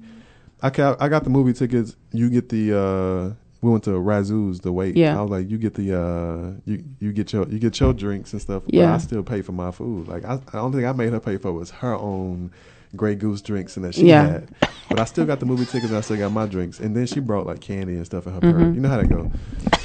I 0.61 0.69
ca- 0.69 0.97
I 0.99 1.07
got 1.07 1.23
the 1.23 1.29
movie 1.29 1.53
tickets. 1.53 1.95
You 2.11 2.29
get 2.29 2.49
the. 2.49 2.77
uh 2.77 3.33
We 3.61 3.69
went 3.71 3.83
to 3.85 3.91
Razzoo's 3.91 4.59
the 4.59 4.71
wait. 4.71 4.97
Yeah. 4.97 5.17
I 5.17 5.21
was 5.21 5.31
like, 5.31 5.49
you 5.49 5.57
get 5.57 5.73
the. 5.75 5.97
uh 5.97 6.59
You 6.65 6.83
you 6.99 7.13
get 7.13 7.31
your 7.33 7.47
you 7.47 7.59
get 7.59 7.79
your 7.79 7.93
drinks 7.93 8.33
and 8.33 8.41
stuff. 8.41 8.63
Yeah. 8.67 8.87
But 8.87 8.93
I 8.93 8.97
still 8.97 9.23
pay 9.23 9.41
for 9.41 9.53
my 9.53 9.71
food. 9.71 10.07
Like 10.07 10.25
I, 10.25 10.33
I 10.33 10.57
don't 10.57 10.71
think 10.73 10.85
I 10.85 10.91
made 10.91 11.11
her 11.13 11.19
pay 11.19 11.37
for 11.37 11.51
was 11.53 11.71
her 11.71 11.95
own. 11.95 12.51
Grey 12.95 13.15
Goose 13.15 13.41
drinks 13.41 13.75
and 13.77 13.85
that 13.85 13.93
she 13.95 14.07
Yeah. 14.07 14.27
had, 14.27 14.49
but 14.89 14.99
I 14.99 15.05
still 15.05 15.25
got 15.25 15.39
the 15.39 15.45
movie 15.45 15.65
tickets 15.65 15.89
and 15.89 15.97
I 15.97 16.01
still 16.01 16.17
got 16.17 16.31
my 16.31 16.45
drinks. 16.47 16.79
And 16.79 16.95
then 16.95 17.05
she 17.05 17.19
brought 17.19 17.45
like 17.45 17.59
candy 17.59 17.95
and 17.95 18.05
stuff 18.05 18.25
in 18.27 18.33
her 18.33 18.39
purse. 18.39 18.53
Mhm. 18.53 18.75
You 18.75 18.81
know 18.81 18.89
how 18.89 18.97
that 18.97 19.09
go. 19.09 19.31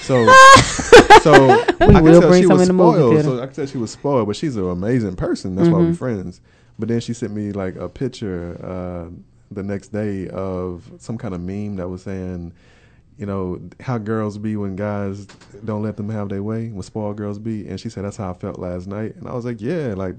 So, 0.03 0.25
so 1.23 1.65
We 1.87 1.95
I 1.97 2.01
will 2.01 2.21
tell 2.21 2.31
bring 2.31 2.43
she 2.43 2.49
some 2.49 2.59
was 2.59 2.69
in 2.69 2.77
the 2.77 2.83
spoiled. 2.83 3.25
So 3.25 3.43
I 3.43 3.47
can 3.47 3.55
tell 3.55 3.67
she 3.67 3.79
was 3.79 3.91
spoiled, 3.91 4.27
but 4.27 4.37
she's 4.37 4.57
an 4.57 4.69
amazing 4.69 5.17
person. 5.17 5.55
That's 5.57 5.69
why 5.69 5.79
we're 5.81 5.91
Mhm. 5.93 5.97
friends. 5.97 6.41
But 6.79 6.89
then 6.89 7.01
she 7.01 7.13
sent 7.13 7.35
me 7.35 7.53
like 7.53 7.77
a 7.77 7.89
picture 7.89 8.59
uh, 8.63 9.11
the 9.51 9.63
next 9.63 9.89
day 9.93 10.29
of 10.29 10.91
some 10.99 11.19
kind 11.19 11.35
of 11.35 11.41
meme 11.41 11.77
that 11.77 11.89
was 11.89 12.03
saying, 12.03 12.53
you 13.19 13.27
know, 13.27 13.61
how 13.81 13.99
girls 13.99 14.39
be 14.39 14.57
when 14.57 14.75
guys 14.77 15.27
don't 15.65 15.83
let 15.83 15.97
them 15.97 16.09
have 16.09 16.31
their 16.31 16.43
way, 16.43 16.69
when 16.69 16.83
spoiled 16.83 17.17
girls 17.17 17.39
be. 17.39 17.69
And 17.69 17.79
she 17.79 17.89
said 17.91 18.05
that's 18.05 18.17
how 18.17 18.31
I 18.31 18.35
felt 18.35 18.59
last 18.59 18.87
night. 18.89 19.15
And 19.17 19.29
I 19.29 19.35
was 19.35 19.45
like, 19.45 19.61
yeah, 19.61 19.95
like. 19.95 20.17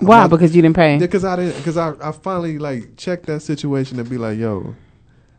I'm 0.00 0.06
Why? 0.06 0.20
not- 0.20 0.30
Because 0.30 0.54
you 0.54 0.62
didn't 0.62 0.76
pay. 0.76 0.98
Because 0.98 1.24
I 1.24 1.36
didn't. 1.36 1.56
Because 1.56 1.76
I, 1.76 1.94
I 2.02 2.12
finally 2.12 2.58
like 2.58 2.96
checked 2.96 3.26
that 3.26 3.40
situation 3.40 3.98
and 3.98 4.08
be 4.08 4.18
like, 4.18 4.38
yo, 4.38 4.74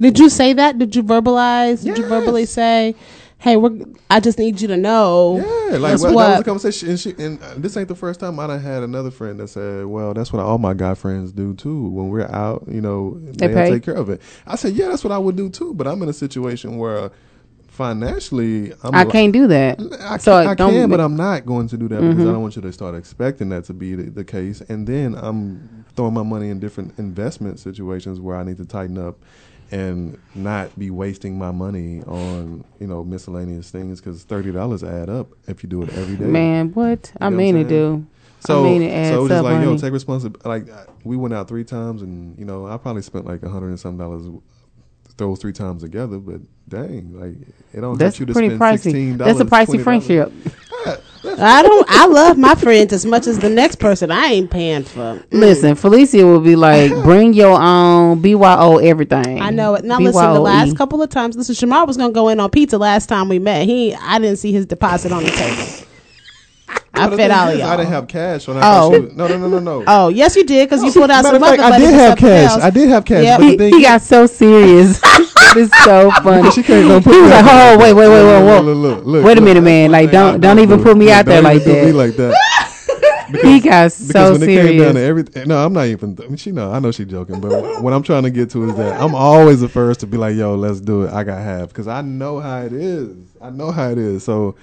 Did 0.02 0.18
you 0.20 0.30
say 0.30 0.54
that? 0.54 0.78
Did 0.80 0.96
you 0.96 1.04
verbalize? 1.04 1.84
Did 1.84 1.98
you 1.98 2.06
verbally 2.08 2.46
say, 2.46 2.96
"Hey, 3.40 3.56
we're 3.58 3.72
I 4.10 4.20
just 4.20 4.38
need 4.40 4.60
you 4.62 4.68
to 4.70 4.78
know." 4.78 5.38
Yeah, 5.38 5.78
like 5.78 5.92
that's 5.92 6.02
well, 6.04 6.12
that 6.12 6.16
what. 6.16 6.30
was 6.30 6.40
a 6.40 6.44
conversation, 6.44 6.90
and, 6.90 7.00
she, 7.00 7.10
and 7.18 7.42
uh, 7.42 7.54
this 7.58 7.76
ain't 7.78 7.88
the 7.88 7.96
first 7.96 8.20
time 8.20 8.40
I 8.40 8.48
done 8.48 8.60
had 8.62 8.84
another 8.84 9.12
friend 9.12 9.40
that 9.40 9.48
said, 9.50 9.86
"Well, 9.86 10.14
that's 10.14 10.32
what 10.34 10.42
all 10.44 10.58
my 10.58 10.74
guy 10.74 10.94
friends 10.96 11.32
do 11.32 11.54
too. 11.54 11.90
When 11.90 12.10
we're 12.10 12.28
out, 12.32 12.64
you 12.68 12.82
know, 12.82 13.18
They 13.22 13.48
they 13.48 13.54
pay? 13.54 13.70
take 13.72 13.84
care 13.84 13.96
of 13.96 14.10
it." 14.10 14.22
I 14.48 14.56
said, 14.56 14.74
"Yeah, 14.74 14.88
that's 14.90 15.04
what 15.04 15.14
I 15.14 15.18
would 15.20 15.36
do 15.36 15.50
too." 15.50 15.74
But 15.76 15.88
I'm 15.88 16.02
in 16.02 16.10
a 16.10 16.14
situation 16.14 16.78
where 16.78 17.12
financially, 17.78 18.74
I'm 18.84 18.96
I 18.96 19.06
can't 19.06 19.32
do 19.32 19.48
that. 19.48 19.80
I, 20.02 20.18
so 20.18 20.40
can, 20.42 20.48
I 20.50 20.54
don't 20.56 20.74
can, 20.74 20.90
but 20.90 21.00
I'm 21.00 21.16
not 21.16 21.46
going 21.46 21.68
to 21.70 21.78
do 21.78 21.88
that 21.90 22.02
because 22.02 22.16
Mhm. 22.18 22.30
I 22.30 22.32
don't 22.34 22.42
want 22.42 22.56
you 22.56 22.62
to 22.64 22.74
start 22.74 22.96
expecting 22.96 23.50
that 23.50 23.66
to 23.66 23.74
be 23.74 23.94
the, 23.96 24.10
the 24.10 24.24
case. 24.26 24.62
And 24.68 24.88
then 24.88 25.16
I'm 25.16 25.86
throwing 25.96 26.14
my 26.16 26.24
money 26.24 26.50
in 26.50 26.60
different 26.60 26.98
investment 26.98 27.60
situations 27.60 28.20
where 28.20 28.36
I 28.36 28.44
need 28.44 28.58
to 28.58 28.66
tighten 28.66 28.98
up 28.98 29.18
and 29.72 30.18
not 30.34 30.78
be 30.80 30.90
wasting 30.90 31.38
my 31.38 31.52
money 31.52 32.02
on 32.04 32.64
you 32.80 32.88
know 32.88 33.04
miscellaneous 33.04 33.70
things 33.70 34.00
because 34.02 34.24
thirty 34.24 34.52
dollars 34.52 34.84
add 34.84 35.10
up 35.10 35.28
if 35.48 35.62
you 35.62 35.70
do 35.70 35.84
it 35.84 35.90
every 35.90 36.16
day. 36.16 36.26
Man, 36.26 36.72
what? 36.74 37.12
I 37.22 37.26
You 37.26 37.32
know 37.32 37.38
mean 37.38 37.56
what 37.58 37.66
it 37.66 37.70
do. 37.70 38.06
So, 38.40 38.62
I 38.62 38.70
mean 38.70 38.82
it 38.82 38.92
adds 38.92 39.10
so 39.10 39.26
it's 39.26 39.30
just 39.30 39.44
like 39.44 39.64
yo, 39.64 39.78
take 39.78 39.94
responsibility. 39.94 40.48
Like 40.48 40.68
we 41.04 41.18
went 41.18 41.34
out 41.34 41.48
three 41.48 41.64
times, 41.64 42.02
and 42.02 42.38
you 42.40 42.46
know 42.46 42.66
I 42.68 42.78
probably 42.78 43.02
spent 43.02 43.26
like 43.26 43.44
a 43.44 43.50
hundred 43.50 43.70
and 43.70 43.80
some 43.80 43.98
dollars 43.98 44.24
those 45.18 45.40
three 45.40 45.54
times 45.54 45.84
together. 45.84 46.18
But 46.18 46.42
dang, 46.68 47.20
like 47.20 47.36
it 47.74 47.82
don't 47.82 47.98
That's 47.98 48.18
hurt 48.18 48.22
you 48.22 48.26
to 48.28 48.34
pretty 48.34 48.50
spend 48.50 48.62
pricey. 48.62 48.80
sixteen 48.80 49.18
That's 49.18 49.40
a 49.40 49.46
pricey 49.46 49.84
friendship. 49.84 50.32
I 51.40 51.62
don't. 51.62 51.86
I 51.90 52.06
love 52.06 52.38
my 52.38 52.56
friends 52.56 52.94
as 52.94 53.06
much 53.06 53.28
as 53.28 53.40
the 53.40 53.50
next 53.50 53.78
person. 53.78 54.12
I 54.12 54.28
ain't 54.28 54.50
paying 54.50 54.84
for. 54.84 55.00
Mm. 55.00 55.28
Listen, 55.32 55.76
Felicia 55.76 56.26
will 56.26 56.40
be 56.40 56.56
like, 56.56 56.92
bring 57.04 57.34
your 57.34 57.60
own 57.60 58.22
BYO 58.22 58.78
everything. 58.78 59.42
I 59.42 59.50
know 59.50 59.76
it. 59.76 59.84
Now 59.84 60.00
listen, 60.00 60.34
the 60.34 60.40
last 60.40 60.78
couple 60.78 61.02
of 61.02 61.10
times, 61.10 61.36
listen, 61.36 61.56
Shamar 61.56 61.86
was 61.86 61.98
gonna 61.98 62.14
go 62.14 62.30
in 62.30 62.40
on 62.40 62.50
pizza 62.50 62.78
last 62.78 63.08
time 63.08 63.30
we 63.30 63.40
met. 63.40 63.66
He, 63.66 63.94
I 63.96 64.20
didn't 64.20 64.38
see 64.38 64.52
his 64.52 64.66
deposit 64.66 65.12
on 65.12 65.24
the 65.24 65.32
table. 65.32 65.87
I 67.00 67.06
No, 67.06 67.12
the 67.12 67.18
fed 67.18 67.32
all 67.32 67.54
y'all. 67.54 67.68
I 67.70 67.78
didn't 67.78 67.92
have 67.92 68.08
cash. 68.08 68.48
When 68.48 68.58
I 68.58 68.60
Oh. 68.60 68.64
thought 68.64 68.94
she 68.96 69.00
was- 69.02 69.14
no, 69.16 69.28
no, 69.28 69.38
no, 69.38 69.48
no, 69.48 69.60
no. 69.60 69.84
Oh, 69.88 70.08
yes, 70.10 70.36
you 70.36 70.44
did 70.44 70.70
because 70.70 70.84
you 70.84 70.92
pulled 70.92 71.10
out 71.12 71.24
Matter 71.24 71.36
some 71.40 71.44
of 71.44 71.50
fact, 71.50 71.62
other 71.62 71.76
I 71.76 71.80
did 71.80 71.94
have 71.94 72.18
cash. 72.18 72.52
else. 72.52 72.64
I 72.64 72.70
did 72.70 72.90
have 72.90 73.06
cash, 73.06 73.24
Yep. 73.24 73.40
but 73.40 73.44
the 73.46 73.52
He, 73.52 73.58
thing 73.58 73.74
he 73.76 73.82
got 73.84 74.02
so 74.02 74.26
serious. 74.26 75.00
it's 75.56 75.84
so 75.84 76.12
funny. 76.24 76.52
She 76.52 76.64
can't 76.64 76.88
go 76.88 77.00
put 77.02 77.14
he 77.14 77.22
was 77.22 77.30
like, 77.32 77.44
out 77.44 77.46
there. 77.46 77.76
"Oh, 77.76 77.80
wait, 77.80 77.94
wait, 77.94 78.08
wait, 78.10 78.24
wait, 78.24 78.46
wait, 78.46 78.60
Look, 78.62 78.78
look, 78.78 79.06
look, 79.06 79.26
wait 79.26 79.38
a 79.38 79.42
minute, 79.42 79.62
man! 79.64 79.92
Like, 79.92 80.12
don't, 80.12 80.34
don't 80.42 80.58
don't 80.58 80.60
even 80.60 80.82
put 80.84 80.98
me 80.98 81.12
out 81.12 81.26
there 81.26 81.42
like 81.42 81.62
even 81.62 81.74
do 81.86 81.92
that." 81.92 81.96
like 81.96 82.16
that. 82.18 82.36
he 83.42 83.60
got 83.60 83.92
because 83.92 83.94
so 83.96 84.32
when 84.34 84.44
it 84.44 84.46
came 84.46 84.56
down 84.58 84.68
serious. 84.68 84.94
to 84.94 85.02
everything, 85.02 85.48
no, 85.50 85.58
I'm 85.66 85.74
not 85.74 85.88
even. 85.88 86.18
I 86.24 86.28
mean, 86.28 86.38
she 86.38 86.52
know, 86.52 86.72
I 86.72 86.80
know 86.80 86.92
she's 86.92 87.08
joking, 87.08 87.42
but 87.42 87.82
what 87.84 87.92
I'm 87.94 88.02
trying 88.04 88.24
to 88.24 88.30
get 88.30 88.50
to 88.52 88.70
is 88.70 88.76
that 88.76 89.02
I'm 89.02 89.14
always 89.16 89.60
the 89.62 89.68
first 89.70 90.00
to 90.02 90.08
be 90.08 90.16
like, 90.18 90.36
"Yo, 90.36 90.56
let's 90.56 90.80
do 90.80 91.04
it." 91.04 91.12
I 91.14 91.24
got 91.24 91.42
half 91.42 91.68
because 91.70 91.88
I 91.88 92.02
know 92.02 92.40
how 92.40 92.62
it 92.62 92.72
is. 92.74 93.16
I 93.42 93.50
know 93.50 93.72
how 93.72 93.90
it 93.90 93.98
is. 93.98 94.24
So 94.24 94.56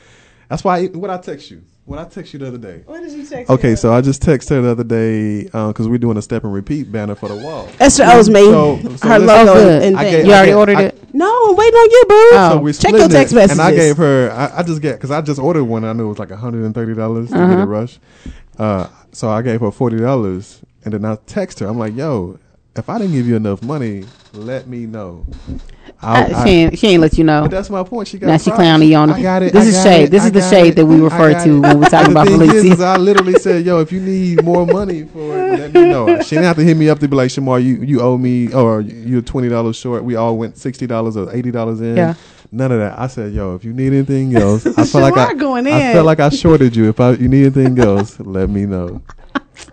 that's 0.48 0.64
why 0.64 0.86
what 0.86 1.10
I 1.10 1.18
text 1.18 1.50
you. 1.50 1.60
When 1.86 1.98
I 1.98 2.04
text 2.04 2.32
you 2.32 2.38
the 2.38 2.48
other 2.48 2.56
day. 2.56 2.80
What 2.86 3.02
did 3.02 3.12
you 3.12 3.26
text? 3.26 3.50
Okay, 3.50 3.74
so 3.74 3.92
I 3.92 4.00
just 4.00 4.22
texted 4.22 4.48
her 4.50 4.62
the 4.62 4.70
other 4.70 4.84
day 4.84 5.44
because 5.44 5.86
we're 5.86 5.98
doing 5.98 6.16
a 6.16 6.22
step 6.22 6.42
and 6.44 6.52
repeat 6.52 6.90
banner 6.90 7.14
for 7.14 7.28
the 7.28 7.36
wall. 7.36 7.68
Esther 7.78 8.04
owes 8.06 8.30
me 8.30 8.40
So- 8.44 8.78
so 8.78 9.08
her 9.08 9.18
listen- 9.18 9.26
logo 9.26 9.52
good. 9.54 9.82
and 9.82 9.96
I 9.98 10.02
thing. 10.04 10.12
gave- 10.12 10.24
You 10.26 10.32
I 10.32 10.34
already 10.36 10.50
gave- 10.52 10.56
ordered 10.58 10.76
I- 10.78 10.82
it? 10.84 10.98
No, 11.12 11.26
I'm 11.50 11.56
waiting 11.56 11.74
on 11.74 11.90
you, 11.90 12.04
boo. 12.08 12.14
Oh. 12.14 12.50
So 12.52 12.58
we're 12.60 12.72
Check 12.72 12.92
your 12.92 13.08
text 13.08 13.32
it, 13.34 13.36
messages. 13.36 13.58
And 13.58 13.60
I 13.60 13.74
gave 13.76 13.98
her, 13.98 14.30
I, 14.32 14.60
I 14.60 14.62
just 14.62 14.80
get, 14.80 14.94
because 14.94 15.10
I 15.10 15.20
just 15.20 15.38
ordered 15.38 15.64
one. 15.64 15.84
I 15.84 15.92
knew 15.92 16.06
it 16.06 16.08
was 16.08 16.18
like 16.18 16.30
$130 16.30 17.28
to 17.28 17.34
get 17.34 17.42
Uh-huh. 17.42 17.62
a 17.62 17.66
rush. 17.66 17.98
Uh, 18.58 18.86
so 19.12 19.28
I 19.28 19.42
gave 19.42 19.60
her 19.60 19.70
$40. 19.70 20.60
And 20.86 20.94
then 20.94 21.04
I 21.04 21.18
text 21.26 21.58
her. 21.60 21.66
I'm 21.66 21.78
like, 21.78 21.94
yo, 21.94 22.38
if 22.76 22.88
I 22.88 22.98
didn't 22.98 23.12
give 23.12 23.26
you 23.26 23.36
enough 23.36 23.62
money, 23.62 24.04
let 24.32 24.66
me 24.66 24.86
know. 24.86 25.24
Uh, 26.02 26.28
I- 26.34 26.44
she 26.44 26.50
ain't 26.50 26.78
she 26.78 26.86
ain't 26.88 27.00
let 27.00 27.16
you 27.16 27.24
know. 27.24 27.42
But 27.42 27.52
that's 27.52 27.70
my 27.70 27.82
point. 27.82 28.08
She 28.08 28.18
got 28.18 28.26
now 28.26 28.36
she 28.36 28.50
clowning 28.50 28.88
you 28.90 28.96
on. 28.96 29.10
I 29.10 29.22
got 29.22 29.42
it. 29.42 29.52
This 29.52 29.64
I 29.64 29.68
is 29.78 29.82
shade. 29.82 30.04
it, 30.04 30.10
This 30.10 30.24
is 30.24 30.32
the 30.32 30.42
shade 30.42 30.68
it, 30.68 30.76
that 30.76 30.86
we 30.86 31.00
refer 31.00 31.32
to 31.44 31.56
it. 31.56 31.60
when 31.60 31.80
we're 31.80 31.86
talking 31.88 32.12
the 32.12 32.20
about 32.20 32.26
thing 32.26 32.38
Felicia. 32.38 32.56
Is, 32.56 32.64
is 32.64 32.80
I 32.80 32.96
literally 32.96 33.34
said, 33.34 33.64
yo, 33.64 33.80
if 33.80 33.92
you 33.92 34.00
need 34.00 34.44
more 34.44 34.66
money 34.66 35.04
for 35.04 35.20
it, 35.38 35.58
let 35.58 35.72
me 35.72 35.84
know. 35.84 36.20
She 36.24 36.30
didn't 36.36 36.44
have 36.44 36.56
to 36.56 36.64
hit 36.64 36.76
me 36.76 36.88
up 36.88 36.98
to 37.00 37.08
be 37.08 37.16
like, 37.16 37.30
Shamar, 37.30 37.62
you, 37.62 37.76
you 37.76 38.00
owe 38.00 38.16
me, 38.18 38.52
or 38.52 38.80
you're 38.80 39.22
twenty 39.22 39.48
dollars 39.48 39.76
short. 39.76 40.04
We 40.04 40.16
all 40.16 40.36
went 40.36 40.56
sixty 40.58 40.86
dollars 40.86 41.16
or 41.16 41.32
eighty 41.34 41.50
dollars 41.50 41.80
in. 41.80 41.96
Yeah. 41.96 42.14
None 42.50 42.70
of 42.70 42.78
that. 42.78 42.98
I 42.98 43.06
said, 43.08 43.32
yo, 43.32 43.54
if 43.54 43.64
you 43.64 43.72
need 43.72 43.92
anything 43.92 44.36
else, 44.36 44.64
I 44.66 44.84
felt 44.84 44.94
like 45.02 45.16
I, 45.16 45.34
going 45.34 45.66
I 45.66 45.92
felt 45.92 46.06
like 46.06 46.20
I 46.20 46.28
shorted 46.28 46.76
you. 46.76 46.88
If 46.88 47.00
I, 47.00 47.12
you 47.12 47.28
need 47.28 47.56
anything 47.56 47.78
else, 47.80 48.18
let 48.20 48.48
me 48.48 48.64
know. 48.66 49.02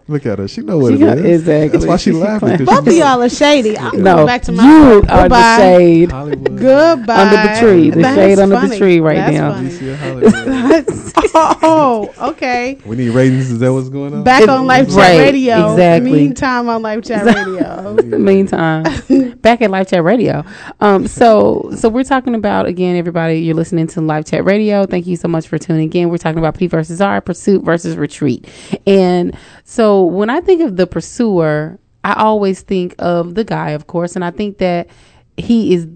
Look 0.08 0.26
at 0.26 0.40
her. 0.40 0.48
She 0.48 0.62
know 0.62 0.78
what 0.80 0.90
She 0.90 0.96
it 0.96 1.00
got- 1.06 1.18
is. 1.20 1.42
exactly. 1.42 1.68
That's 1.70 1.86
why 1.86 1.98
she 1.98 2.12
She 2.12 2.18
laughing. 2.18 2.58
'cause 2.58 2.68
Both 2.68 2.88
of 2.88 2.94
y'all 2.94 3.22
are 3.22 3.30
shady. 3.30 3.78
I'm 3.78 4.02
No, 4.02 4.16
going 4.16 4.28
back 4.28 4.42
to 4.44 4.52
my 4.52 4.64
you 4.64 5.02
phone. 5.02 5.10
are 5.10 5.30
the 5.30 5.58
shade 5.58 6.12
Hollywood. 6.12 6.58
Goodbye. 6.60 7.16
under 7.16 7.36
the 7.54 7.60
tree. 7.60 7.90
The 7.92 8.02
That's 8.02 8.16
shade 8.16 8.40
under 8.40 8.68
the 8.68 8.78
tree 8.78 9.00
right 9.00 9.16
That's 9.18 9.34
now. 9.38 9.54
funny. 9.54 9.70
DC 9.70 9.92
of 9.92 10.00
Hollywood. 10.00 10.86
oh, 11.64 12.14
okay. 12.32 12.78
we 12.86 12.96
need 12.96 13.10
ratings. 13.10 13.52
Is 13.52 13.60
that 13.60 13.72
what's 13.74 13.90
going 13.90 14.14
on? 14.14 14.24
Back 14.24 14.44
It- 14.44 14.50
on 14.50 14.66
Live 14.68 14.88
Chat 14.88 14.98
right, 14.98 15.20
Radio. 15.20 15.72
exactly. 15.72 16.12
Meantime 16.12 16.70
on 16.70 16.82
Live 16.82 17.04
Chat 17.04 17.26
Radio. 17.26 17.94
Meantime, 18.18 18.84
back 19.42 19.62
at 19.62 19.72
Live 19.72 19.88
Chat 19.88 20.04
Radio. 20.04 20.44
Um, 20.80 21.08
so 21.08 21.72
so 21.76 21.90
we're 21.90 22.04
talking 22.04 22.36
about 22.36 22.66
again, 22.66 22.96
everybody. 22.96 23.40
You're 23.40 23.56
listening 23.56 23.88
to 23.88 24.02
Live 24.02 24.26
Chat 24.26 24.44
Radio. 24.46 24.86
Thank 24.86 25.08
you 25.08 25.16
so 25.16 25.28
much 25.28 25.48
for 25.48 25.58
tuning 25.58 25.92
in. 25.94 26.10
We're 26.10 26.18
talking 26.18 26.40
about 26.40 26.58
P 26.58 26.68
versus 26.68 27.02
R, 27.02 27.22
pursuit 27.22 27.64
versus 27.64 27.96
retreat. 27.98 28.48
And 28.86 29.36
so 29.72 30.04
when 30.04 30.30
I 30.30 30.42
think 30.42 30.62
of 30.62 30.76
the 30.76 30.86
pursuer, 30.86 31.80
I 32.04 32.12
always 32.16 32.60
think 32.60 32.94
of 33.00 33.36
the 33.36 33.46
guy, 33.46 33.70
of 33.70 33.88
course, 33.88 34.18
and 34.18 34.26
I 34.26 34.30
think 34.30 34.58
that 34.58 34.90
he 35.38 35.74
is 35.74 35.88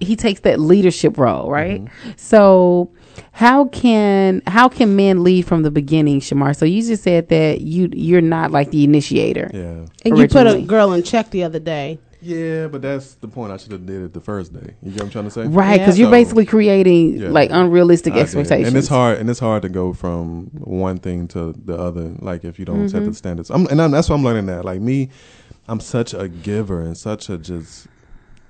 he 0.00 0.16
takes 0.16 0.40
that 0.40 0.60
leadership 0.60 1.16
role, 1.16 1.50
right? 1.50 1.82
Mm-hmm. 1.82 2.10
So 2.16 2.92
how 3.30 3.68
can 3.68 4.42
how 4.46 4.68
can 4.68 4.96
men 4.96 5.24
lead 5.24 5.46
from 5.46 5.62
the 5.62 5.70
beginning, 5.70 6.20
Shamar? 6.20 6.54
So 6.54 6.66
you 6.66 6.82
just 6.82 7.04
said 7.04 7.30
that 7.30 7.62
you 7.62 7.88
you're 7.94 8.20
not 8.20 8.50
like 8.50 8.70
the 8.70 8.84
initiator. 8.84 9.50
Yeah. 9.50 9.86
And 10.04 10.18
you 10.18 10.28
put 10.28 10.46
a 10.46 10.60
girl 10.60 10.92
in 10.92 11.02
check 11.02 11.30
the 11.30 11.44
other 11.44 11.58
day. 11.58 11.98
Yeah, 12.24 12.68
but 12.68 12.82
that's 12.82 13.14
the 13.16 13.26
point. 13.26 13.52
I 13.52 13.56
should 13.56 13.72
have 13.72 13.84
did 13.84 14.00
it 14.02 14.12
the 14.14 14.20
first 14.20 14.52
day. 14.52 14.76
You 14.82 14.92
get 14.92 15.00
what 15.00 15.02
I'm 15.06 15.10
trying 15.10 15.24
to 15.24 15.30
say? 15.32 15.46
Right, 15.46 15.78
because 15.78 15.98
you're 15.98 16.06
So, 16.06 16.12
basically 16.12 16.46
creating 16.46 17.16
yeah. 17.16 17.28
like 17.30 17.50
unrealistic 17.52 18.12
I 18.12 18.16
did. 18.16 18.22
expectations. 18.22 18.68
and 18.68 18.76
it's 18.76 18.86
hard. 18.88 19.18
And 19.18 19.28
it's 19.28 19.40
hard 19.40 19.62
to 19.62 19.68
go 19.68 19.92
from 19.92 20.46
one 20.54 20.98
thing 20.98 21.26
to 21.28 21.52
the 21.52 21.76
other. 21.76 22.12
Like 22.20 22.44
if 22.44 22.58
you 22.60 22.64
don't 22.64 22.88
set 22.88 23.02
Mhm. 23.02 23.06
the 23.06 23.14
standards. 23.14 23.50
I'm, 23.50 23.66
and 23.66 23.82
I'm, 23.82 23.90
that's 23.90 24.08
what 24.08 24.14
I'm 24.16 24.24
learning 24.24 24.46
that. 24.46 24.64
Like 24.64 24.80
me, 24.80 25.08
I'm 25.66 25.80
such 25.80 26.14
a 26.14 26.28
giver 26.28 26.80
and 26.80 26.96
such 26.96 27.28
a 27.28 27.38
just 27.38 27.88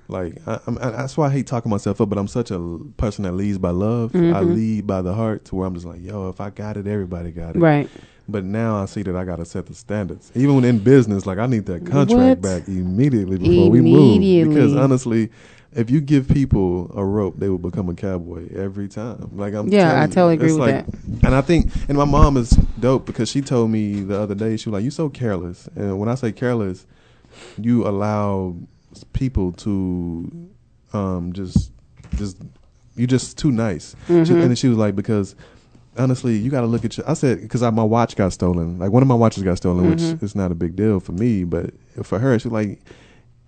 like 0.07 0.37
I, 0.47 0.59
I'm, 0.67 0.77
I, 0.77 0.91
that's 0.91 1.17
why 1.17 1.27
I 1.27 1.31
hate 1.31 1.47
talking 1.47 1.69
myself 1.71 1.99
up. 1.99 2.09
But 2.09 2.19
I'm 2.19 2.27
such 2.27 2.51
a 2.51 2.59
person 2.97 3.23
that 3.23 3.31
leads 3.31 3.57
by 3.57 3.71
love. 3.71 4.15
I 4.15 4.19
Mhm. 4.19 4.53
lead 4.55 4.85
by 4.87 5.01
the 5.01 5.15
heart 5.15 5.45
to 5.45 5.55
where 5.55 5.65
I'm 5.67 5.73
just 5.73 5.87
like, 5.87 5.99
yo, 6.03 6.29
if 6.29 6.39
I 6.39 6.51
got 6.51 6.77
it, 6.77 6.85
everybody 6.85 7.31
got 7.31 7.55
it. 7.55 7.59
Right. 7.59 7.89
But 8.27 8.45
now 8.45 8.81
I 8.81 8.85
see 8.85 9.01
that 9.03 9.15
I 9.15 9.25
got 9.25 9.37
to 9.37 9.45
set 9.45 9.65
the 9.65 9.73
standards. 9.75 10.31
Even 10.33 10.55
when 10.55 10.63
in 10.65 10.79
business, 10.79 11.25
like 11.25 11.37
I 11.39 11.45
need 11.45 11.65
that 11.65 11.85
contract 11.85 12.41
What? 12.41 12.41
back 12.41 12.67
immediately 12.67 13.37
before 13.37 13.69
we 13.69 13.81
move. 13.81 14.21
Because 14.21 14.73
honestly, 14.75 15.29
if 15.73 15.89
you 15.89 15.99
give 15.99 16.29
people 16.29 16.91
a 16.95 17.03
rope, 17.03 17.35
they 17.37 17.49
will 17.49 17.57
become 17.57 17.89
a 17.89 17.93
cowboy 17.93 18.47
every 18.55 18.87
time. 18.87 19.29
Like 19.35 19.53
I'm 19.53 19.67
Yeah, 19.67 19.99
I 19.99 20.03
you, 20.03 20.07
totally 20.07 20.33
agree 20.35 20.53
with 20.53 20.59
like, 20.59 20.85
And 21.23 21.35
I 21.35 21.41
think, 21.41 21.69
and 21.89 21.97
my 21.97 22.05
mom 22.05 22.37
is 22.37 22.51
dope 22.79 23.05
because 23.05 23.29
she 23.29 23.41
told 23.41 23.71
me 23.71 24.01
the 24.03 24.19
other 24.19 24.35
day, 24.35 24.55
she 24.55 24.69
was 24.69 24.73
like, 24.75 24.83
"You 24.85 24.91
so 24.91 25.09
careless." 25.09 25.67
And 25.75 25.99
when 25.99 26.07
I 26.07 26.15
say 26.15 26.31
careless, 26.31 26.85
you 27.59 27.85
allow 27.87 28.55
people 29.13 29.51
to 29.53 30.31
um, 30.93 31.33
just, 31.33 31.71
just, 32.15 32.37
you're 32.95 33.07
just 33.07 33.37
too 33.37 33.51
nice. 33.51 33.95
She, 34.07 34.13
Mhm. 34.13 34.43
and 34.45 34.57
she 34.57 34.67
was 34.67 34.77
like, 34.77 34.95
because 34.95 35.35
honestly, 35.97 36.35
you 36.37 36.49
got 36.51 36.61
to 36.61 36.67
look 36.67 36.85
at 36.85 36.97
your. 36.97 37.09
I 37.09 37.13
said 37.13 37.41
because 37.41 37.61
my 37.61 37.83
watch 37.83 38.15
got 38.15 38.33
stolen. 38.33 38.79
Like 38.79 38.91
one 38.91 39.01
of 39.03 39.07
my 39.07 39.15
watches 39.15 39.43
got 39.43 39.57
stolen, 39.57 39.85
Mhm. 39.85 40.13
which 40.13 40.23
is 40.23 40.35
not 40.35 40.51
a 40.51 40.55
big 40.55 40.75
deal 40.75 40.99
for 40.99 41.11
me, 41.13 41.43
but 41.43 41.71
for 42.03 42.19
her, 42.19 42.37
she's 42.39 42.51
like. 42.51 42.79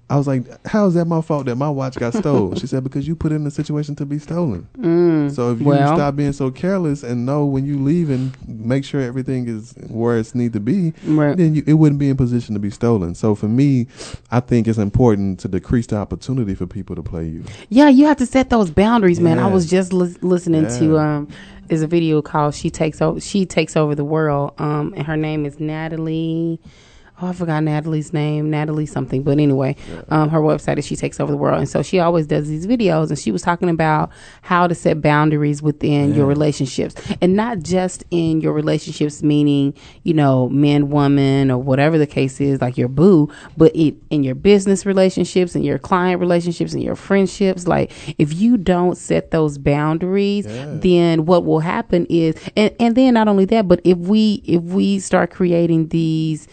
I 0.07 0.17
was 0.17 0.27
like, 0.27 0.43
"How 0.67 0.85
is 0.85 0.93
that 0.93 1.05
my 1.05 1.19
fault 1.21 1.47
that 1.47 1.55
my 1.55 1.67
watch 1.67 1.95
got 1.95 2.13
stolen?" 2.13 2.55
she 2.59 2.67
said, 2.67 2.83
"Because 2.83 3.07
you 3.07 3.15
put 3.15 3.31
it 3.31 3.37
in 3.37 3.47
a 3.47 3.49
situation 3.49 3.95
to 3.95 4.05
be 4.05 4.19
stolen. 4.19 4.67
Mm, 4.77 5.33
So 5.33 5.51
if 5.51 5.59
you 5.59 5.65
well. 5.65 5.95
stop 5.95 6.15
being 6.15 6.31
so 6.31 6.51
careless 6.51 7.01
and 7.01 7.25
know 7.25 7.43
when 7.43 7.65
you 7.65 7.79
leave 7.79 8.11
and 8.11 8.31
make 8.47 8.85
sure 8.85 9.01
everything 9.01 9.47
is 9.47 9.73
where 9.87 10.19
it's 10.19 10.35
need 10.35 10.53
to 10.53 10.59
be, 10.59 10.93
Right. 11.07 11.35
then 11.35 11.55
you, 11.55 11.63
it 11.65 11.73
wouldn't 11.73 11.97
be 11.97 12.09
in 12.09 12.17
position 12.17 12.53
to 12.53 12.59
be 12.59 12.69
stolen. 12.69 13.15
So 13.15 13.33
for 13.33 13.47
me, 13.47 13.87
I 14.29 14.41
think 14.41 14.67
it's 14.67 14.77
important 14.77 15.39
to 15.39 15.47
decrease 15.47 15.87
the 15.87 15.95
opportunity 15.95 16.53
for 16.53 16.67
people 16.67 16.95
to 16.95 17.01
play 17.01 17.25
you. 17.25 17.43
Yeah, 17.69 17.89
you 17.89 18.05
have 18.05 18.17
to 18.17 18.27
set 18.27 18.51
those 18.51 18.69
boundaries, 18.69 19.19
man. 19.19 19.39
I 19.39 19.47
was 19.47 19.65
just 19.67 19.91
lis- 19.91 20.21
listening 20.21 20.67
to 20.77 20.99
um, 20.99 21.27
is 21.69 21.81
a 21.81 21.87
video 21.87 22.21
called 22.21 22.55
"She 22.55 22.69
Takes 22.69 23.01
Over." 23.01 23.19
She 23.19 23.45
takes 23.45 23.75
over 23.75 23.95
the 23.95 24.05
world. 24.05 24.53
Um, 24.57 24.93
and 24.95 25.05
her 25.07 25.17
name 25.17 25.45
is 25.45 25.59
Natalie. 25.59 26.59
Oh, 27.21 27.27
I 27.27 27.33
forgot 27.33 27.63
Natalie's 27.63 28.11
name, 28.11 28.49
Natalie 28.49 28.85
something. 28.85 29.23
But 29.23 29.39
anyway, 29.39 29.75
um, 30.09 30.29
her 30.29 30.39
website 30.39 30.77
is 30.77 30.85
She 30.85 30.95
Takes 30.95 31.19
Over 31.19 31.31
the 31.31 31.37
World. 31.37 31.59
And 31.59 31.69
so 31.69 31.81
she 31.81 31.99
always 31.99 32.27
does 32.27 32.47
these 32.47 32.67
videos. 32.67 33.09
And 33.09 33.17
she 33.17 33.31
was 33.31 33.41
talking 33.41 33.69
about 33.69 34.11
how 34.41 34.67
to 34.67 34.75
set 34.75 35.01
boundaries 35.01 35.61
within 35.61 36.13
your 36.13 36.25
relationships. 36.25 36.95
And 37.21 37.35
not 37.35 37.59
just 37.59 38.03
in 38.11 38.41
your 38.41 38.51
relationships, 38.51 39.23
meaning, 39.23 39.73
you 40.03 40.13
know, 40.13 40.49
man, 40.49 40.89
woman, 40.89 41.51
or 41.51 41.57
whatever 41.57 41.97
the 41.97 42.07
case 42.07 42.41
is, 42.41 42.59
like 42.59 42.77
your 42.77 42.89
boo, 42.89 43.31
but 43.55 43.73
it 43.75 43.95
in 44.09 44.23
your 44.23 44.35
business 44.35 44.85
relationships 44.85 45.55
and 45.55 45.63
your 45.63 45.79
client 45.79 46.19
relationships 46.19 46.73
and 46.73 46.83
your 46.83 46.95
friendships. 46.95 47.65
Like, 47.65 47.91
if 48.17 48.33
you 48.33 48.57
don't 48.57 48.97
set 48.97 49.31
those 49.31 49.57
boundaries, 49.57 50.45
then 50.45 51.25
what 51.25 51.45
will 51.45 51.59
happen 51.61 52.05
is, 52.09 52.35
and, 52.57 52.75
and 52.79 52.95
then 52.95 53.13
not 53.13 53.29
only 53.29 53.45
that, 53.45 53.67
but 53.67 53.79
if 53.85 53.97
we, 53.97 54.43
if 54.45 54.61
we 54.63 54.99
start 54.99 55.31
creating 55.31 55.87
these, 55.87 56.47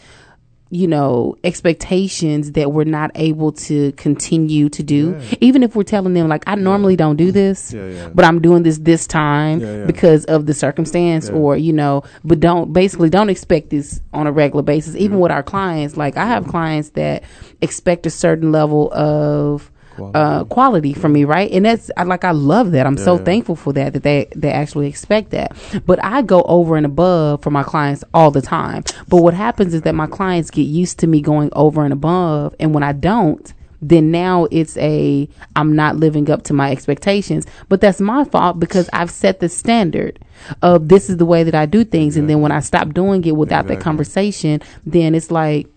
you 0.73 0.87
know, 0.87 1.37
expectations 1.45 2.53
that 2.53 2.73
we're 2.73 2.85
not 2.85 3.11
able 3.15 3.53
to 3.53 3.93
continue 3.93 4.71
to 4.71 4.83
do. 4.83 5.21
Even 5.43 5.63
if 5.63 5.77
we're 5.77 5.83
telling 5.83 6.15
them, 6.15 6.29
like, 6.29 6.45
I 6.47 6.55
normally 6.55 6.97
don't 6.97 7.17
do 7.17 7.31
this, 7.31 7.75
Yeah, 7.75 7.87
yeah. 7.89 8.09
but 8.15 8.25
I'm 8.25 8.41
doing 8.41 8.63
this 8.63 8.79
this 8.79 9.07
time 9.07 9.61
Yeah, 9.61 9.77
yeah. 9.81 9.85
because 9.85 10.25
of 10.27 10.47
the 10.47 10.55
circumstance, 10.55 11.29
or, 11.29 11.59
you 11.59 11.75
know, 11.75 12.05
but 12.25 12.41
don't 12.41 12.73
basically 12.73 13.11
don't 13.11 13.29
expect 13.29 13.69
this 13.69 14.01
on 14.15 14.27
a 14.27 14.33
regular 14.33 14.63
basis. 14.63 14.97
Even 14.97 15.21
with 15.21 15.31
our 15.31 15.43
clients, 15.43 15.99
like, 15.99 16.17
I 16.17 16.25
have 16.27 16.49
clients 16.49 16.91
that 16.91 17.23
expect 17.61 18.07
a 18.07 18.11
certain 18.11 18.51
level 18.51 18.91
of. 18.95 19.71
Uh, 20.15 20.45
quality 20.45 20.93
for 20.95 21.09
me, 21.09 21.25
right? 21.25 21.51
And 21.53 21.65
that's 21.65 21.91
I, 21.97 22.05
like 22.05 22.25
I 22.25 22.31
love 22.33 22.73
that. 22.73 22.87
I'm 22.87 22.97
so 22.97 23.17
Yeah. 23.17 23.25
thankful 23.25 23.57
for 23.57 23.73
that 23.75 23.93
that 23.93 24.03
they 24.03 24.27
they 24.35 24.51
actually 24.51 24.89
expect 24.89 25.31
that. 25.31 25.53
But 25.87 26.03
I 26.05 26.23
go 26.23 26.43
over 26.43 26.77
and 26.77 26.87
above 26.87 27.43
for 27.43 27.51
my 27.51 27.63
clients 27.63 28.03
all 28.15 28.31
the 28.31 28.43
time. 28.43 28.85
But 29.09 29.19
what 29.23 29.35
happens 29.35 29.75
is 29.75 29.83
that 29.83 29.95
my 29.95 30.07
clients 30.07 30.51
get 30.51 30.63
used 30.63 30.99
to 31.01 31.07
me 31.07 31.21
going 31.21 31.51
over 31.55 31.85
and 31.85 31.93
above, 31.93 32.55
and 32.59 32.73
when 32.75 32.83
I 32.83 32.93
don't, 32.93 33.53
then 33.81 34.11
now 34.11 34.47
it's 34.51 34.77
a 34.79 35.29
I'm 35.57 35.75
not 35.77 35.97
living 35.97 36.31
up 36.31 36.43
to 36.45 36.55
my 36.55 36.71
expectations. 36.71 37.47
But 37.69 37.81
that's 37.81 38.01
my 38.01 38.25
fault 38.25 38.59
because 38.59 38.89
I've 38.93 39.11
set 39.11 39.41
the 39.41 39.49
standard 39.49 40.19
of 40.63 40.89
this 40.89 41.11
is 41.11 41.17
the 41.19 41.27
way 41.27 41.43
that 41.43 41.55
I 41.55 41.67
do 41.67 41.85
things, 41.85 42.17
and 42.17 42.31
then 42.31 42.41
when 42.41 42.53
I 42.53 42.61
stop 42.61 42.95
doing 42.95 43.25
it 43.25 43.37
without 43.37 43.67
that 43.69 43.81
conversation, 43.81 44.61
then 44.87 45.15
it's 45.15 45.31
like. 45.31 45.69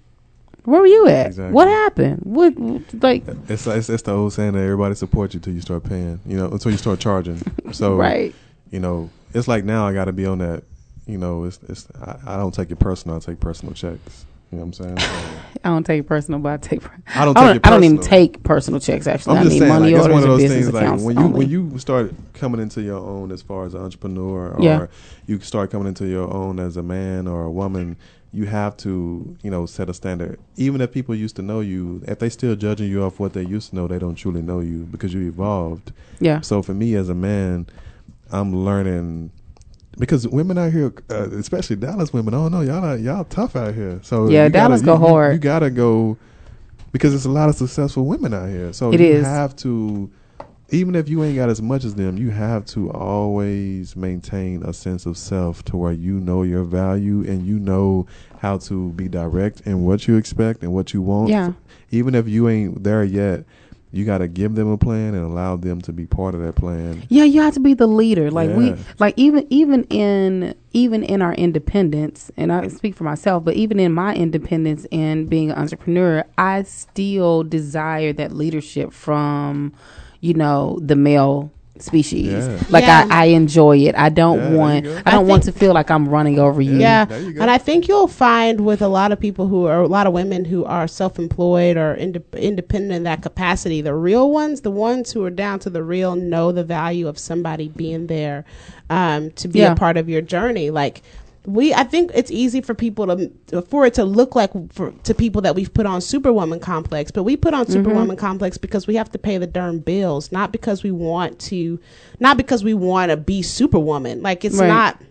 Where 0.65 0.81
were 0.81 0.87
you 0.87 1.07
at? 1.07 1.27
Exactly. 1.27 1.53
What 1.53 1.67
happened? 1.67 2.19
What, 2.23 2.53
like 3.03 3.23
It's, 3.47 3.67
it's 3.67 3.89
it's 3.89 4.03
the 4.03 4.11
old 4.13 4.33
saying 4.33 4.53
that 4.53 4.61
everybody 4.61 4.95
supports 4.95 5.33
you 5.33 5.39
till 5.39 5.53
you 5.53 5.61
start 5.61 5.83
paying. 5.83 6.19
You 6.25 6.37
know, 6.37 6.45
until 6.49 6.71
you 6.71 6.77
start 6.77 6.99
charging. 6.99 7.41
So 7.71 7.95
Right. 7.95 8.33
You 8.71 8.79
know, 8.79 9.09
it's 9.33 9.47
like 9.47 9.63
now 9.65 9.87
I 9.87 9.93
got 9.93 10.05
to 10.05 10.13
be 10.13 10.25
on 10.25 10.39
that. 10.39 10.63
You 11.07 11.17
know, 11.17 11.43
it's 11.43 11.59
it's 11.69 11.87
I, 12.01 12.17
I 12.25 12.37
don't 12.37 12.53
take 12.53 12.71
it 12.71 12.79
personal. 12.79 13.17
I 13.17 13.19
take 13.19 13.39
personal 13.39 13.73
checks. 13.73 14.25
You 14.51 14.59
know 14.59 14.65
what 14.65 14.79
I'm 14.79 14.95
saying? 14.95 14.97
So, 14.99 15.39
I 15.63 15.69
don't 15.69 15.83
take 15.85 16.07
personal, 16.07 16.39
but 16.39 16.53
I 16.53 16.57
take. 16.57 16.83
I 17.15 17.25
don't 17.25 17.35
I 17.37 17.41
take 17.41 17.47
don't, 17.47 17.55
it 17.57 17.67
I 17.67 17.69
don't 17.71 17.83
even 17.83 17.99
take 17.99 18.43
personal 18.43 18.79
checks. 18.79 19.07
Actually, 19.07 19.37
I 19.37 19.43
need 19.43 19.59
saying, 19.59 19.67
money 19.67 19.91
like, 19.91 19.95
it's 19.95 20.01
orders 20.07 20.13
one 20.13 20.23
of 20.23 20.23
and 20.23 20.31
those 20.33 20.41
business 20.41 20.81
things. 20.81 21.03
Like 21.03 21.05
when 21.05 21.17
you 21.17 21.23
only. 21.23 21.37
when 21.39 21.49
you 21.49 21.79
start 21.79 22.13
coming 22.33 22.61
into 22.61 22.81
your 22.81 22.99
own 22.99 23.31
as 23.31 23.41
far 23.41 23.65
as 23.65 23.73
an 23.73 23.81
entrepreneur, 23.81 24.51
or 24.51 24.61
Yeah. 24.63 24.87
you 25.27 25.39
start 25.41 25.71
coming 25.71 25.87
into 25.87 26.05
your 26.07 26.31
own 26.33 26.59
as 26.59 26.77
a 26.77 26.83
man 26.83 27.27
or 27.27 27.43
a 27.43 27.51
woman, 27.51 27.97
you 28.35 28.45
have 28.45 28.75
to 28.77 29.35
you 29.41 29.49
know 29.49 29.65
set 29.65 29.89
a 29.89 29.93
standard. 29.93 30.39
Even 30.57 30.81
if 30.81 30.91
people 30.91 31.15
used 31.15 31.35
to 31.37 31.41
know 31.41 31.59
you, 31.61 32.01
if 32.07 32.19
they 32.19 32.29
still 32.29 32.55
judging 32.55 32.89
you 32.89 33.03
off 33.03 33.19
what 33.19 33.33
they 33.33 33.43
used 33.43 33.69
to 33.69 33.75
know, 33.75 33.87
they 33.87 33.99
don't 33.99 34.15
truly 34.15 34.41
know 34.41 34.59
you 34.59 34.79
because 34.91 35.13
you 35.13 35.27
evolved. 35.27 35.91
Yeah. 36.19 36.41
So 36.41 36.61
for 36.61 36.73
me 36.73 36.95
as 36.95 37.09
a 37.09 37.15
man, 37.15 37.67
I'm 38.31 38.55
learning. 38.55 39.31
Because 39.97 40.27
women 40.27 40.57
out 40.57 40.73
here, 40.73 40.93
uh, 41.09 41.29
especially 41.31 41.77
Dallas 41.77 42.11
women, 42.11 42.33
oh 42.33 42.49
no, 42.49 42.59
y'all 42.59 42.83
are, 42.83 42.97
y'all 42.97 43.23
tough 43.23 43.55
out 43.55 43.73
here. 43.73 43.99
So 44.03 44.27
Yeah, 44.27 44.43
you 44.45 44.49
gotta- 44.49 44.51
Dallas 44.51 44.81
go 44.81 44.95
you- 44.95 45.01
you- 45.01 45.07
hard. 45.07 45.33
You 45.35 45.39
gotta 45.39 45.69
go 45.69 46.17
because 46.91 47.11
there's 47.13 47.25
a 47.25 47.31
lot 47.31 47.47
of 47.47 47.55
successful 47.55 48.05
women 48.05 48.33
out 48.33 48.49
here. 48.49 48.73
So 48.73 48.91
It 48.91 48.99
you 48.99 49.07
is. 49.07 49.25
have 49.25 49.55
to, 49.57 50.09
even 50.69 50.95
if 50.95 51.07
you 51.07 51.23
ain't 51.23 51.35
got 51.35 51.49
as 51.49 51.61
much 51.61 51.83
as 51.83 51.95
them, 51.95 52.17
you 52.17 52.31
have 52.31 52.65
to 52.65 52.91
always 52.91 53.95
maintain 53.95 54.63
a 54.63 54.73
sense 54.73 55.05
of 55.05 55.17
self 55.17 55.63
to 55.65 55.77
where 55.77 55.91
you 55.91 56.19
know 56.19 56.43
your 56.43 56.63
value 56.63 57.23
and 57.27 57.45
you 57.45 57.59
know 57.59 58.07
how 58.39 58.57
to 58.57 58.91
be 58.93 59.07
direct 59.07 59.61
in 59.61 59.83
what 59.83 60.07
you 60.07 60.17
expect 60.17 60.63
and 60.63 60.73
what 60.73 60.93
you 60.93 61.01
want. 61.01 61.29
Yeah. 61.29 61.53
Even 61.91 62.15
if 62.15 62.27
you 62.27 62.49
ain't 62.49 62.83
there 62.83 63.03
yet, 63.03 63.45
you 63.95 64.03
got 64.03 64.17
to 64.17 64.27
give 64.27 64.55
them 64.55 64.67
a 64.69 64.77
plan 64.77 65.13
and 65.13 65.23
allow 65.23 65.55
them 65.55 65.79
to 65.81 65.93
be 65.93 66.05
part 66.05 66.35
of 66.35 66.41
that 66.41 66.55
plan. 66.55 67.03
Yeah, 67.07 67.23
you 67.23 67.41
have 67.41 67.53
to 67.53 67.61
be 67.61 67.73
the 67.73 67.87
leader. 67.87 68.29
Like 68.29 68.49
we 68.49 68.75
like 68.99 69.13
even 69.15 69.47
even 69.49 69.85
in 69.85 70.53
even 70.73 71.01
in 71.01 71.21
our 71.21 71.33
independence, 71.33 72.29
and 72.35 72.51
I 72.51 72.67
speak 72.67 72.95
for 72.95 73.05
myself, 73.05 73.45
but 73.45 73.53
even 73.53 73.79
in 73.79 73.93
my 73.93 74.13
independence 74.13 74.85
and 74.91 75.29
being 75.29 75.49
an 75.49 75.57
entrepreneur, 75.57 76.25
I 76.37 76.63
still 76.63 77.43
desire 77.43 78.11
that 78.13 78.33
leadership 78.33 78.91
from, 78.91 79.73
you 80.25 80.33
know, 80.33 80.79
the 80.81 80.95
male 80.95 81.51
species. 81.77 82.27
Yeah. 82.31 82.63
Like 82.69 82.85
Yeah. 82.85 83.05
I, 83.11 83.23
I 83.23 83.25
enjoy 83.41 83.79
it. 83.79 83.95
I 83.95 84.07
don't 84.07 84.39
Yeah, 84.39 84.49
want. 84.59 84.85
I 84.87 85.11
don't 85.11 85.13
I 85.13 85.17
want 85.19 85.43
to 85.43 85.51
feel 85.51 85.73
like 85.73 85.91
I'm 85.91 86.07
running 86.07 86.39
over 86.39 86.61
you. 86.61 86.77
Yeah, 86.79 87.05
and 87.11 87.51
I 87.51 87.57
think 87.57 87.89
you'll 87.89 88.07
find 88.07 88.61
with 88.65 88.81
a 88.81 88.87
lot 88.87 89.11
of 89.11 89.19
people 89.19 89.47
who 89.49 89.65
are 89.65 89.81
a 89.81 89.87
lot 89.87 90.07
of 90.07 90.13
women 90.13 90.45
who 90.45 90.63
are 90.63 90.87
self-employed 90.87 91.75
or 91.75 91.93
inde- 91.95 92.23
independent 92.37 92.93
in 92.93 93.03
that 93.03 93.21
capacity, 93.21 93.81
the 93.81 93.93
real 93.93 94.31
ones, 94.31 94.61
the 94.61 94.71
ones 94.71 95.11
who 95.11 95.25
are 95.25 95.29
down 95.45 95.59
to 95.59 95.69
the 95.69 95.83
real, 95.83 96.15
know 96.15 96.53
the 96.53 96.63
value 96.63 97.09
of 97.09 97.19
somebody 97.19 97.67
being 97.67 98.07
there 98.07 98.45
um, 98.89 99.31
to 99.31 99.49
be 99.49 99.59
Yeah. 99.59 99.73
a 99.73 99.75
part 99.75 99.97
of 99.97 100.07
your 100.07 100.21
journey. 100.21 100.69
Like 100.69 101.01
we, 101.47 101.73
I 101.73 101.83
think 101.83 102.11
it's 102.13 102.31
easy 102.31 102.61
for 102.61 102.73
people 102.73 103.07
to 103.07 103.61
for 103.63 103.85
it 103.85 103.93
to 103.95 104.03
look 104.05 104.35
like 104.35 104.51
for 104.73 104.91
to 105.03 105.13
people 105.13 105.41
that 105.43 105.55
we've 105.55 105.73
put 105.73 105.85
on 105.85 106.01
Superwoman 106.01 106.59
complex, 106.59 107.11
but 107.11 107.23
we 107.23 107.35
put 107.37 107.53
on 107.53 107.65
Mhm. 107.65 107.71
Superwoman 107.71 108.17
complex 108.17 108.57
because 108.57 108.87
we 108.87 108.95
have 108.95 109.11
to 109.11 109.17
pay 109.17 109.37
the 109.37 109.47
darn 109.47 109.79
bills, 109.79 110.31
not 110.31 110.51
because 110.51 110.83
we 110.83 110.91
want 110.91 111.39
to, 111.39 111.79
not 112.19 112.37
because 112.37 112.63
we 112.63 112.73
want 112.73 113.11
to 113.11 113.17
be 113.17 113.41
Superwoman. 113.41 114.21
Like 114.21 114.43
it's 114.45 114.57
Right. 114.57 114.67
not 114.67 115.01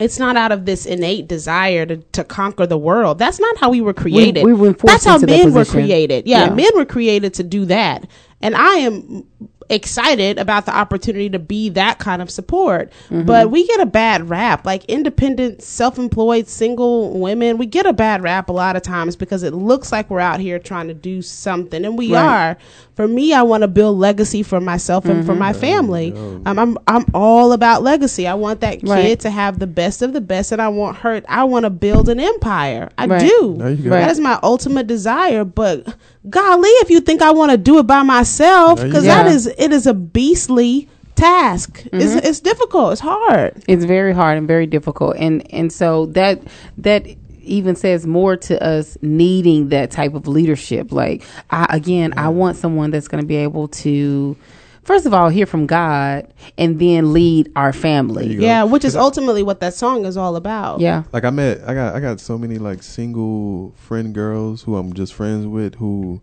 it's 0.00 0.18
not 0.18 0.36
out 0.36 0.50
of 0.50 0.64
this 0.64 0.86
innate 0.86 1.28
desire 1.28 1.84
to, 1.86 1.96
to 1.98 2.24
conquer 2.24 2.66
the 2.66 2.78
world. 2.78 3.18
That's 3.18 3.38
not 3.38 3.58
how 3.58 3.70
we 3.70 3.80
were 3.82 3.92
created. 3.92 4.42
we 4.44 4.54
were 4.54 4.72
forced 4.72 4.86
That's 4.86 5.04
how 5.04 5.14
into 5.16 5.26
that 5.26 5.44
men 5.44 5.52
were 5.54 5.64
created. 5.66 6.26
Yeah, 6.26 6.46
Yeah. 6.46 6.54
men 6.54 6.70
were 6.74 6.86
created 6.86 7.34
to 7.34 7.42
do 7.42 7.66
that. 7.66 8.06
And 8.40 8.56
I 8.56 8.76
am 8.78 9.24
excited 9.68 10.38
about 10.38 10.66
the 10.66 10.74
opportunity 10.76 11.28
to 11.30 11.38
be 11.38 11.68
that 11.70 11.98
kind 11.98 12.22
of 12.22 12.30
support. 12.30 12.90
Mhm. 13.10 13.26
But 13.26 13.50
we 13.50 13.66
get 13.66 13.80
a 13.80 13.86
bad 13.86 14.28
rap. 14.28 14.64
Like 14.66 14.84
independent, 14.86 15.62
self-employed, 15.62 16.48
single 16.48 17.10
women, 17.18 17.58
we 17.58 17.66
get 17.66 17.86
a 17.86 17.92
bad 17.92 18.22
rap 18.22 18.48
a 18.48 18.52
lot 18.52 18.76
of 18.76 18.82
times 18.82 19.16
because 19.16 19.42
it 19.42 19.52
looks 19.54 19.92
like 19.92 20.10
we're 20.10 20.20
out 20.20 20.40
here 20.40 20.58
trying 20.58 20.88
to 20.88 20.94
do 20.94 21.22
something 21.22 21.84
and 21.84 21.98
we 21.98 22.12
Right. 22.12 22.22
are. 22.24 22.56
For 22.94 23.08
me, 23.08 23.32
I 23.32 23.42
want 23.42 23.62
to 23.62 23.68
build 23.68 23.98
legacy 23.98 24.42
for 24.42 24.60
myself 24.60 25.06
and 25.06 25.24
for 25.24 25.32
Mhm. 25.34 25.38
my 25.38 25.52
family. 25.54 26.12
Um, 26.44 26.58
I'm 26.58 26.78
I'm 26.86 27.06
all 27.14 27.52
about 27.52 27.82
legacy. 27.82 28.26
I 28.26 28.34
want 28.34 28.60
that 28.60 28.80
kid 28.80 28.88
Right. 28.88 29.20
to 29.20 29.30
have 29.30 29.58
the 29.58 29.66
best 29.66 30.02
of 30.02 30.12
the 30.12 30.20
best, 30.20 30.52
and 30.52 30.60
I 30.60 30.68
want 30.68 30.98
her. 30.98 31.22
I 31.28 31.44
want 31.44 31.64
to 31.64 31.70
build 31.70 32.08
an 32.10 32.20
empire. 32.20 32.90
I 32.98 33.06
Right. 33.06 33.20
do. 33.20 33.54
There 33.58 33.70
you 33.70 33.84
go. 33.84 33.90
That 33.90 34.10
is 34.10 34.20
my 34.20 34.38
ultimate 34.42 34.86
desire. 34.86 35.44
But 35.44 35.86
golly, 36.28 36.68
if 36.82 36.90
you 36.90 37.00
think 37.00 37.22
I 37.22 37.30
want 37.30 37.50
to 37.50 37.56
do 37.56 37.78
it 37.78 37.86
by 37.86 38.02
myself, 38.02 38.82
because 38.82 39.04
that 39.04 39.26
is 39.26 39.46
it 39.58 39.72
is 39.72 39.86
a 39.86 39.94
beastly 39.94 40.88
task. 41.14 41.84
It's 41.92 42.14
Mhm. 42.14 42.24
it's 42.24 42.40
difficult. 42.40 42.92
It's 42.92 43.00
hard. 43.00 43.62
It's 43.68 43.84
very 43.84 44.12
hard 44.14 44.38
and 44.38 44.46
very 44.48 44.66
difficult, 44.66 45.16
and 45.18 45.42
and 45.52 45.72
so 45.72 46.06
that 46.06 46.40
that 46.78 47.06
even 47.44 47.74
says 47.74 48.06
more 48.06 48.36
to 48.36 48.62
us 48.64 48.96
needing 49.02 49.68
that 49.70 49.90
type 49.90 50.14
of 50.14 50.28
leadership. 50.28 50.92
Like 50.92 51.22
I, 51.50 51.66
again, 51.70 52.14
I 52.16 52.28
want 52.28 52.56
someone 52.56 52.90
that's 52.92 53.08
going 53.08 53.22
to 53.22 53.26
be 53.26 53.36
able 53.36 53.68
to. 53.68 54.36
First 54.84 55.06
of 55.06 55.14
all, 55.14 55.28
hear 55.28 55.46
from 55.46 55.66
God 55.66 56.26
and 56.58 56.80
then 56.80 57.12
lead 57.12 57.52
our 57.54 57.72
family. 57.72 58.34
Yeah, 58.34 58.64
which 58.64 58.84
is 58.84 58.96
ultimately 58.96 59.44
what 59.44 59.60
that 59.60 59.74
song 59.74 60.06
is 60.06 60.16
all 60.16 60.34
about. 60.34 60.80
Yeah. 60.80 61.04
Like 61.12 61.24
I 61.24 61.30
met, 61.30 61.60
I 61.64 61.72
got, 61.74 61.94
I 61.94 62.00
got 62.00 62.18
so 62.18 62.36
many 62.36 62.58
like 62.58 62.82
single 62.82 63.74
friend 63.76 64.12
girls 64.12 64.62
who 64.62 64.74
I'm 64.76 64.92
just 64.92 65.14
friends 65.14 65.46
with 65.46 65.76
who 65.76 66.20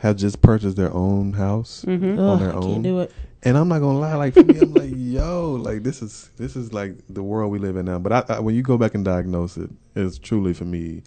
have 0.00 0.16
just 0.16 0.40
purchased 0.42 0.76
their 0.76 0.92
own 0.92 1.32
house 1.34 1.84
Mhm. 1.86 2.18
on 2.18 2.18
Ugh, 2.18 2.40
their 2.40 2.50
I 2.50 2.54
own. 2.56 2.62
can't 2.62 2.82
do 2.82 3.00
it. 3.00 3.12
And 3.42 3.56
I'm 3.56 3.68
not 3.68 3.78
gonna 3.80 3.98
lie, 3.98 4.14
like 4.16 4.34
for 4.34 4.42
me, 4.44 4.58
I'm 4.60 4.74
like, 4.74 4.90
yo, 4.96 5.52
like 5.54 5.82
this 5.82 6.02
is 6.02 6.28
this 6.36 6.56
is 6.56 6.72
like 6.74 6.94
the 7.08 7.22
world 7.22 7.50
we 7.52 7.58
live 7.58 7.76
in 7.76 7.86
now. 7.86 7.98
But 7.98 8.12
I, 8.12 8.34
I, 8.36 8.40
when 8.40 8.54
you 8.54 8.62
go 8.62 8.76
back 8.76 8.94
and 8.94 9.04
diagnose 9.04 9.56
it, 9.56 9.70
it's 9.94 10.18
truly 10.18 10.52
for 10.52 10.64
me 10.64 11.02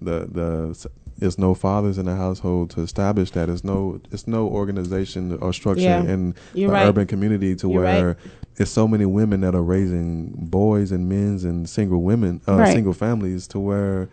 the 0.00 0.26
the 0.30 0.88
there's 1.18 1.38
no 1.38 1.54
fathers 1.54 1.96
in 1.96 2.04
the 2.06 2.14
household 2.14 2.70
to 2.70 2.82
establish 2.82 3.30
that. 3.32 3.48
It's 3.48 3.64
no 3.64 4.00
it's 4.10 4.26
no 4.26 4.48
organization 4.48 5.38
or 5.40 5.52
structure 5.52 5.82
Yeah. 5.82 6.02
in 6.02 6.34
You're 6.54 6.68
the 6.68 6.74
right. 6.74 6.86
urban 6.86 7.06
community 7.06 7.54
to 7.56 7.68
You're 7.70 7.82
where 7.82 8.06
right. 8.08 8.16
there's 8.56 8.70
so 8.70 8.86
many 8.88 9.06
women 9.06 9.40
that 9.42 9.54
are 9.54 9.62
raising 9.62 10.32
boys 10.36 10.90
and 10.92 11.08
men's 11.08 11.44
and 11.44 11.68
single 11.68 12.02
women, 12.02 12.40
uh, 12.48 12.56
Right. 12.56 12.72
single 12.74 12.92
families 12.92 13.46
to 13.48 13.58
where, 13.60 14.08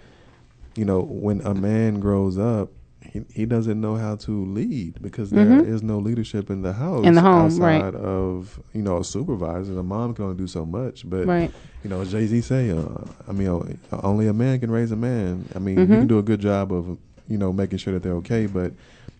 you 0.76 0.86
know, 0.86 1.02
when 1.02 1.42
a 1.42 1.54
man 1.54 2.00
grows 2.00 2.38
up 2.38 2.70
he, 3.14 3.22
he 3.31 3.45
doesn't 3.45 3.80
know 3.80 3.95
how 3.95 4.15
to 4.15 4.44
lead 4.45 4.99
because 4.99 5.30
there 5.30 5.64
is 5.64 5.84
no 5.84 5.99
leadership 5.99 6.49
in 6.49 6.64
the 6.64 6.73
house 6.73 7.06
In 7.06 7.14
the 7.14 7.22
home, 7.22 7.44
outside 7.45 7.94
right. 7.94 7.95
of 7.95 8.60
you 8.73 8.81
know 8.81 8.98
a 8.98 9.03
supervisor. 9.03 9.76
The 9.76 9.84
mom 9.84 10.15
can 10.15 10.26
only 10.26 10.38
do 10.38 10.48
so 10.48 10.65
much, 10.65 11.07
but 11.07 11.27
Right. 11.27 11.53
you 11.84 11.90
know 11.91 12.03
Jay 12.03 12.26
Z 12.26 12.41
say, 12.41 12.72
uh, 12.72 12.88
I 13.27 13.31
mean, 13.31 13.77
only 13.91 14.27
a 14.27 14.34
man 14.34 14.60
can 14.60 14.72
raise 14.72 14.91
a 14.91 14.95
man. 14.95 15.48
I 15.56 15.60
mean, 15.60 15.77
Mhm. 15.77 15.91
you 15.91 15.98
can 15.99 16.07
do 16.07 16.18
a 16.18 16.23
good 16.23 16.40
job 16.40 16.73
of 16.73 16.98
you 17.27 17.38
know 17.38 17.53
making 17.53 17.77
sure 17.77 17.94
that 17.94 18.02
they're 18.02 18.15
okay, 18.23 18.48
but 18.48 18.73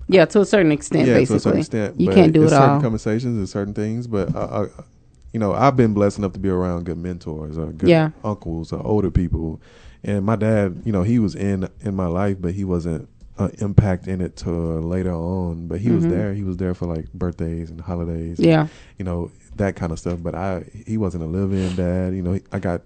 Yeah, 0.08 0.26
to 0.26 0.42
a 0.42 0.46
certain 0.46 0.72
extent, 0.72 1.08
yeah, 1.08 1.14
basically. 1.14 1.26
to 1.28 1.36
a 1.38 1.40
certain 1.40 1.60
extent, 1.60 2.00
you 2.02 2.08
can't 2.10 2.34
do 2.34 2.44
it 2.46 2.50
certain 2.50 2.70
all. 2.76 2.82
Conversations 2.82 3.38
and 3.38 3.48
certain 3.48 3.74
things, 3.76 4.08
but 4.08 4.36
uh, 4.36 4.40
uh, 4.40 4.68
you 5.34 5.40
know, 5.40 5.54
I've 5.54 5.78
been 5.78 5.94
blessed 5.94 6.18
enough 6.18 6.34
to 6.34 6.40
be 6.40 6.50
around 6.50 6.86
good 6.86 6.98
mentors 6.98 7.58
or 7.60 7.68
good 7.68 7.90
Yeah. 7.90 8.10
uncles 8.24 8.74
or 8.74 8.86
older 8.86 9.12
people, 9.12 9.62
and 10.04 10.26
my 10.26 10.36
dad, 10.36 10.82
you 10.84 10.92
know, 10.92 11.04
he 11.04 11.20
was 11.20 11.36
in 11.36 11.70
in 11.82 11.96
my 11.96 12.08
life, 12.08 12.38
but 12.42 12.54
he 12.56 12.64
wasn't 12.66 13.08
uh, 13.38 13.50
impact 13.60 14.08
in 14.08 14.22
it 14.22 14.36
to 14.38 14.50
later 14.52 15.14
on. 15.14 15.68
But 15.68 15.80
he 15.82 15.90
was 15.92 16.06
Mhm. 16.06 16.10
there. 16.12 16.34
He 16.34 16.44
was 16.44 16.58
there 16.58 16.74
for 16.74 16.86
like 16.86 17.12
birthdays 17.14 17.70
and 17.72 17.82
holidays. 17.82 18.40
Yeah. 18.40 18.68
you 18.98 19.06
know 19.06 19.32
that 19.56 19.76
kind 19.76 19.92
of 19.92 20.00
stuff. 20.00 20.20
But 20.22 20.36
I, 20.36 20.64
he 20.86 20.98
wasn't 20.98 21.24
a 21.24 21.28
live-in 21.28 21.76
dad. 21.76 22.14
You 22.16 22.22
know, 22.22 22.40
I 22.52 22.60
got. 22.60 22.82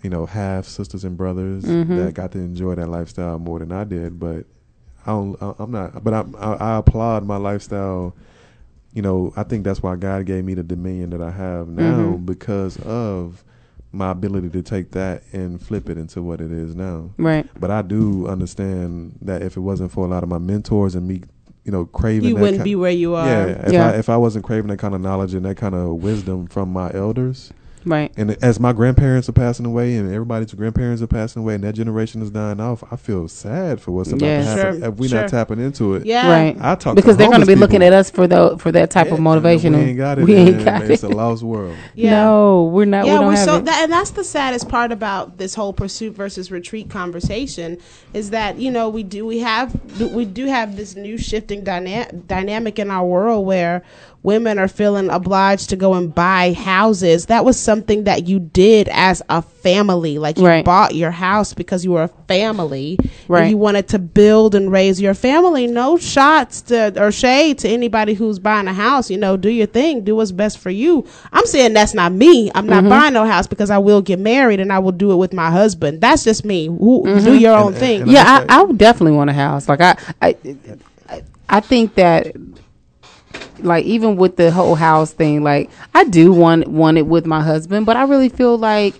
You 0.00 0.10
know, 0.10 0.26
half 0.26 0.64
sisters 0.66 1.02
and 1.02 1.16
brothers 1.16 1.64
Mhm. 1.64 1.96
that 1.96 2.14
got 2.14 2.30
to 2.30 2.38
enjoy 2.38 2.76
that 2.76 2.88
lifestyle 2.88 3.40
more 3.40 3.58
than 3.58 3.72
I 3.72 3.82
did. 3.82 4.20
But 4.20 4.46
I 5.04 5.10
don't. 5.10 5.36
I- 5.42 5.54
I'm 5.58 5.72
not. 5.72 6.04
But 6.04 6.14
I'm, 6.14 6.36
I, 6.36 6.52
I 6.54 6.76
applaud 6.78 7.24
my 7.26 7.36
lifestyle. 7.36 8.14
You 8.94 9.02
know, 9.02 9.32
I 9.36 9.42
think 9.42 9.64
that's 9.64 9.82
why 9.82 9.96
God 9.96 10.24
gave 10.24 10.44
me 10.44 10.54
the 10.54 10.62
dominion 10.62 11.10
that 11.10 11.20
I 11.20 11.32
have 11.32 11.66
now 11.66 12.12
Mhm. 12.12 12.26
because 12.26 12.76
of 12.82 13.42
my 13.92 14.10
ability 14.10 14.50
to 14.50 14.62
take 14.62 14.90
that 14.92 15.22
and 15.32 15.60
flip 15.62 15.88
it 15.88 15.96
into 15.96 16.22
what 16.22 16.40
it 16.40 16.52
is 16.52 16.74
now. 16.74 17.10
Right. 17.16 17.48
But 17.58 17.70
I 17.70 17.82
do 17.82 18.26
understand 18.26 19.18
that 19.22 19.42
if 19.42 19.56
it 19.56 19.60
wasn't 19.60 19.92
for 19.92 20.04
a 20.04 20.08
lot 20.08 20.22
of 20.22 20.28
my 20.28 20.38
mentors 20.38 20.94
and 20.94 21.08
me, 21.08 21.22
you 21.64 21.72
know, 21.72 21.86
craving, 21.86 22.28
You 22.28 22.36
wouldn't 22.36 22.58
ki- 22.58 22.64
be 22.64 22.74
where 22.76 22.90
you 22.90 23.14
are. 23.14 23.26
Yeah. 23.26 23.44
If 23.66 23.72
Yeah. 23.72 23.86
I 23.88 23.90
if 23.96 24.08
I 24.08 24.16
wasn't 24.16 24.44
craving 24.44 24.68
that 24.68 24.78
kind 24.78 24.94
of 24.94 25.00
knowledge 25.00 25.34
and 25.34 25.44
that 25.46 25.56
kind 25.56 25.74
of 25.74 26.02
wisdom 26.02 26.46
from 26.46 26.70
my 26.72 26.90
elders, 26.92 27.50
Right. 27.84 28.12
and 28.16 28.36
as 28.42 28.58
my 28.60 28.72
grandparents 28.72 29.28
are 29.28 29.32
passing 29.32 29.66
away, 29.66 29.96
and 29.96 30.12
everybody's 30.12 30.52
grandparents 30.54 31.02
are 31.02 31.06
passing 31.06 31.42
away, 31.42 31.54
and 31.54 31.64
that 31.64 31.74
generation 31.74 32.22
is 32.22 32.30
dying 32.30 32.60
off, 32.60 32.82
I 32.90 32.96
feel 32.96 33.28
sad 33.28 33.80
for 33.80 33.92
what's 33.92 34.10
about 34.10 34.22
Yes. 34.26 34.44
to 34.44 34.50
happen 34.50 34.80
Sure, 34.80 34.88
if 34.90 34.96
we're 34.96 35.08
sure. 35.08 35.20
not 35.22 35.30
tapping 35.30 35.60
into 35.60 35.94
it. 35.94 36.06
Yeah. 36.06 36.30
Right. 36.30 36.56
I 36.60 36.74
talk 36.74 36.96
because 36.96 37.14
to 37.14 37.18
they're 37.18 37.26
going 37.28 37.40
to 37.40 37.46
homeless 37.46 37.48
be 37.48 37.54
looking 37.60 37.82
at 37.82 37.92
us 37.92 38.10
for 38.10 38.26
the 38.26 38.56
for 38.58 38.72
that 38.72 38.90
type 38.90 39.06
of 39.08 39.14
Yeah, 39.18 39.20
motivation. 39.20 39.72
We 39.74 39.78
ain't 39.80 39.96
got 39.98 40.18
it. 40.18 40.24
We 40.24 40.34
ain't 40.34 40.56
man. 40.56 40.64
got 40.64 40.80
It's 40.82 40.90
it. 40.90 40.94
It's 40.94 41.02
a 41.04 41.08
lost 41.08 41.42
world. 41.42 41.76
Yeah. 41.94 42.10
No, 42.10 42.64
we're 42.72 42.84
not. 42.84 43.04
we 43.04 43.10
yeah, 43.10 43.16
don't 43.18 43.26
we're 43.26 43.36
have 43.36 43.44
so 43.44 43.56
it. 43.56 43.64
that, 43.66 43.82
and 43.84 43.92
that's 43.92 44.10
the 44.10 44.24
saddest 44.24 44.68
part 44.68 44.92
about 44.92 45.38
this 45.38 45.54
whole 45.54 45.72
pursuit 45.72 46.14
versus 46.14 46.50
retreat 46.50 46.90
conversation 46.90 47.78
is 48.14 48.30
that 48.30 48.58
you 48.58 48.70
know 48.70 48.88
we 48.88 49.02
do 49.02 49.24
we 49.26 49.38
have 49.40 49.74
we 50.12 50.24
do 50.24 50.46
have 50.46 50.76
this 50.76 50.96
new 50.96 51.18
shifting 51.18 51.64
dyna- 51.64 52.10
dynamic 52.26 52.78
in 52.78 52.90
our 52.90 53.04
world 53.06 53.46
where 53.46 53.82
women 54.32 54.58
are 54.58 54.68
feeling 54.68 55.08
obliged 55.10 55.70
to 55.70 55.76
go 55.76 55.94
and 55.94 56.14
buy 56.14 56.52
houses. 56.52 57.26
That 57.26 57.44
was 57.44 57.56
something 57.58 58.04
that 58.04 58.28
you 58.28 58.38
did 58.38 58.88
as 58.92 59.22
a 59.28 59.40
family, 59.42 60.18
like 60.18 60.36
you 60.38 60.46
Right. 60.46 60.64
bought 60.64 60.94
your 60.94 61.10
house 61.10 61.54
because 61.54 61.84
you 61.84 61.92
were 61.92 62.04
a 62.04 62.12
family, 62.28 62.98
Right. 63.26 63.42
And 63.42 63.50
you 63.50 63.56
wanted 63.58 63.88
to 63.88 63.98
build 63.98 64.54
and 64.54 64.70
raise 64.72 65.00
your 65.00 65.14
family. 65.14 65.66
No 65.66 65.96
shots 65.98 66.62
to 66.70 66.78
or 67.02 67.10
shade 67.12 67.58
to 67.58 67.68
anybody 67.68 68.14
who's 68.14 68.38
buying 68.38 68.68
a 68.68 68.72
house. 68.72 69.10
You 69.10 69.16
know, 69.18 69.36
do 69.36 69.48
your 69.50 69.66
thing, 69.66 70.02
do 70.04 70.16
what's 70.16 70.32
best 70.32 70.58
for 70.58 70.70
you. 70.70 71.04
I'm 71.32 71.46
saying 71.46 71.72
that's 71.74 71.94
not 71.94 72.12
me. 72.12 72.50
I'm 72.54 72.66
not 72.66 72.84
Mhm. 72.84 72.88
buying 72.90 73.14
no 73.14 73.24
house 73.24 73.46
because 73.46 73.70
I 73.70 73.78
will 73.78 74.00
get 74.02 74.18
married 74.18 74.60
and 74.60 74.72
I 74.72 74.78
will 74.78 74.92
do 75.04 75.10
it 75.12 75.16
with 75.16 75.32
my 75.32 75.50
husband. 75.50 76.00
That's 76.00 76.22
just 76.24 76.44
me. 76.44 76.66
Who, 76.66 77.02
Mm-hmm. 77.06 77.24
Do 77.24 77.34
your 77.38 77.56
own 77.56 77.72
thing. 77.74 78.02
and 78.02 78.10
yeah, 78.10 78.44
I, 78.48 78.58
I 78.58 78.62
would 78.62 78.78
definitely 78.78 79.16
want 79.16 79.30
a 79.30 79.34
house. 79.34 79.68
Like 79.68 79.80
I, 79.80 79.96
I, 80.22 80.28
I- 81.08 81.22
I 81.50 81.60
think 81.60 81.94
that, 81.94 82.36
like 83.60 83.84
even 83.84 84.16
with 84.16 84.36
the 84.36 84.50
whole 84.50 84.74
house 84.74 85.12
thing, 85.12 85.42
like 85.42 85.70
I 85.94 86.04
do 86.04 86.32
want 86.32 86.68
want 86.68 86.98
it 86.98 87.06
with 87.06 87.26
my 87.26 87.42
husband, 87.42 87.86
but 87.86 87.96
I 87.96 88.04
really 88.04 88.28
feel 88.28 88.56
like. 88.58 88.94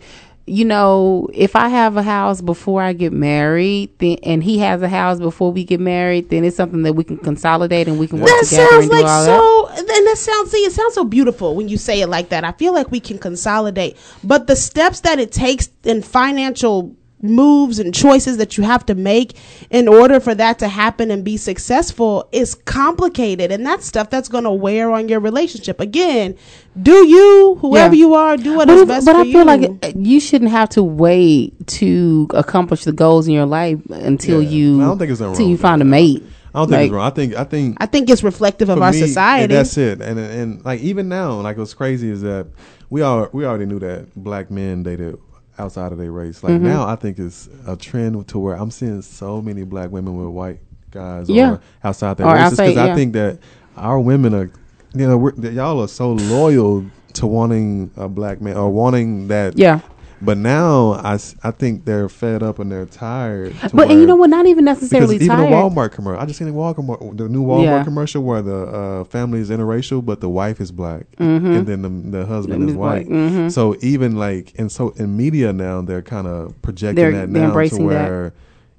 You 0.50 0.64
know, 0.64 1.28
if 1.34 1.54
I 1.56 1.68
have 1.68 1.98
a 1.98 2.02
house 2.02 2.40
before 2.40 2.80
I 2.80 2.94
get 2.94 3.12
married, 3.12 3.90
then 3.98 4.16
and 4.22 4.42
he 4.42 4.60
has 4.60 4.80
a 4.80 4.88
house 4.88 5.18
before 5.20 5.52
we 5.52 5.62
get 5.62 5.78
married, 5.78 6.30
then 6.30 6.42
it's 6.42 6.56
something 6.56 6.84
that 6.84 6.94
we 6.94 7.04
can 7.04 7.18
consolidate 7.18 7.86
and 7.86 7.98
we 7.98 8.06
can 8.06 8.18
work 8.18 8.30
That 8.30 8.46
together 8.48 8.66
sounds 8.70 8.88
like 8.88 9.04
all 9.04 9.24
that. 9.26 9.38
so. 9.40 9.68
And 9.76 9.86
that 10.06 10.16
sounds. 10.16 10.50
See, 10.50 10.64
it 10.64 10.72
sounds 10.72 10.94
so 10.94 11.04
beautiful 11.04 11.54
when 11.54 11.68
you 11.68 11.76
say 11.76 12.00
it 12.00 12.06
like 12.06 12.30
that. 12.30 12.44
I 12.44 12.52
feel 12.52 12.72
like 12.72 12.90
we 12.90 12.98
can 12.98 13.18
consolidate, 13.18 13.98
but 14.24 14.46
the 14.46 14.56
steps 14.56 15.00
that 15.00 15.18
it 15.18 15.32
takes 15.32 15.68
in 15.84 16.00
financial 16.00 16.96
moves 17.22 17.78
and 17.78 17.94
choices 17.94 18.36
that 18.36 18.56
you 18.56 18.64
have 18.64 18.86
to 18.86 18.94
make 18.94 19.34
in 19.70 19.88
order 19.88 20.20
for 20.20 20.34
that 20.34 20.58
to 20.60 20.68
happen 20.68 21.10
and 21.10 21.24
be 21.24 21.36
successful 21.36 22.28
is 22.32 22.54
complicated, 22.54 23.50
and 23.52 23.66
that's 23.66 23.86
stuff 23.86 24.10
that's 24.10 24.28
going 24.28 24.44
to 24.44 24.50
wear 24.50 24.90
on 24.92 25.08
your 25.08 25.20
relationship. 25.20 25.80
Again, 25.80 26.36
do 26.80 27.06
you, 27.06 27.56
whoever 27.60 27.94
Yeah. 27.94 27.98
you 27.98 28.14
are, 28.14 28.36
do 28.36 28.54
what 28.56 28.68
but 28.68 28.76
is 28.78 28.86
best 28.86 29.06
but 29.06 29.14
for 29.14 29.20
I 29.20 29.24
feel 29.24 29.40
you. 29.40 29.44
like 29.44 29.94
you 29.96 30.20
shouldn't 30.20 30.50
have 30.50 30.68
to 30.70 30.82
wait 30.82 31.54
to 31.68 32.28
accomplish 32.34 32.84
the 32.84 32.92
goals 32.92 33.26
in 33.26 33.34
your 33.34 33.46
life 33.46 33.78
until 33.90 34.42
Yeah. 34.42 34.48
you 34.50 34.82
I 34.82 34.84
don't 34.86 34.98
think 34.98 35.10
it's 35.10 35.20
until 35.20 35.32
wrong 35.34 35.46
you 35.48 35.52
with 35.52 35.60
find 35.60 35.82
a 35.82 35.84
mate. 35.84 36.22
I 36.54 36.60
don't 36.60 36.68
think 36.70 36.76
Like- 36.78 36.84
it's 36.86 36.92
wrong. 36.92 37.06
I 37.06 37.10
think 37.10 37.36
I 37.36 37.44
think 37.44 37.76
I 37.80 37.86
think 37.86 38.10
it's 38.10 38.22
reflective 38.22 38.68
of 38.68 38.80
our 38.80 38.92
me, 38.92 38.98
society. 38.98 39.52
That's 39.54 39.76
it. 39.76 40.00
And 40.00 40.18
and 40.18 40.64
like 40.64 40.80
even 40.80 41.08
now, 41.08 41.40
like 41.40 41.58
what's 41.58 41.74
crazy 41.74 42.10
is 42.10 42.22
that 42.22 42.46
we 42.90 43.02
all 43.02 43.28
we 43.32 43.44
already 43.44 43.66
knew 43.66 43.78
that 43.80 44.06
black 44.16 44.50
men 44.50 44.82
dated 44.82 45.18
outside 45.58 45.92
of 45.92 45.98
their 45.98 46.12
race. 46.12 46.42
Like 46.42 46.54
Mhm. 46.54 46.60
now, 46.62 46.86
I 46.86 46.96
think 46.96 47.18
it's 47.18 47.48
a 47.66 47.76
trend 47.76 48.26
to 48.28 48.38
where 48.38 48.54
I'm 48.56 48.70
seeing 48.70 49.02
so 49.02 49.40
many 49.42 49.64
black 49.64 49.90
women 49.90 50.16
with 50.16 50.28
white 50.28 50.60
guys 50.90 51.28
Yeah. 51.28 51.52
or 51.52 51.60
outside 51.84 52.16
their 52.16 52.26
Or 52.26 52.34
races 52.34 52.58
because 52.58 52.74
yeah. 52.74 52.92
I 52.92 52.94
think 52.94 53.12
that 53.14 53.38
our 53.76 53.98
women 54.00 54.34
are, 54.34 54.50
you 54.94 55.06
know, 55.06 55.30
y'all 55.50 55.82
are 55.82 55.88
so 55.88 56.12
loyal 56.12 56.84
to 57.14 57.26
wanting 57.26 57.90
a 57.96 58.08
black 58.08 58.40
man 58.40 58.56
or 58.56 58.70
wanting 58.70 59.28
that. 59.28 59.58
Yeah. 59.58 59.80
But 60.20 60.36
now 60.38 60.94
I, 60.94 61.14
I 61.44 61.50
think 61.52 61.84
they're 61.84 62.08
fed 62.08 62.42
up 62.42 62.58
and 62.58 62.70
they're 62.72 62.86
tired. 62.86 63.54
But 63.72 63.90
and 63.90 64.00
you 64.00 64.06
know 64.06 64.16
what? 64.16 64.30
Not 64.30 64.46
even 64.46 64.64
necessarily 64.64 65.16
because 65.18 65.26
even 65.26 65.36
tired. 65.36 65.52
the 65.52 65.54
Walmart 65.80 65.92
commercial, 65.92 66.20
I 66.20 66.26
just 66.26 66.38
seen 66.38 66.48
the 66.48 66.54
Walmart, 66.54 67.16
the 67.16 67.28
new 67.28 67.44
Walmart 67.44 67.62
Yeah. 67.64 67.84
commercial 67.84 68.22
where 68.22 68.42
the 68.42 68.56
uh, 68.66 69.04
family 69.04 69.38
is 69.40 69.50
interracial, 69.50 70.04
but 70.04 70.20
the 70.20 70.28
wife 70.28 70.60
is 70.60 70.72
black, 70.72 71.06
Mhm. 71.18 71.58
and 71.58 71.66
then 71.66 71.82
the, 71.82 72.18
the 72.18 72.26
husband 72.26 72.64
Is 72.64 72.70
is 72.70 72.76
white. 72.76 73.08
Mhm. 73.08 73.50
So 73.52 73.76
even 73.80 74.16
like, 74.16 74.54
and 74.58 74.70
so 74.72 74.90
in 74.96 75.16
media 75.16 75.52
now, 75.52 75.82
they're 75.82 76.02
kind 76.02 76.26
of 76.26 76.60
projecting 76.62 76.96
They're- 76.96 77.12
that 77.12 77.28
now 77.28 77.40
to 77.40 77.46
embracing 77.46 77.86
that. 77.88 78.32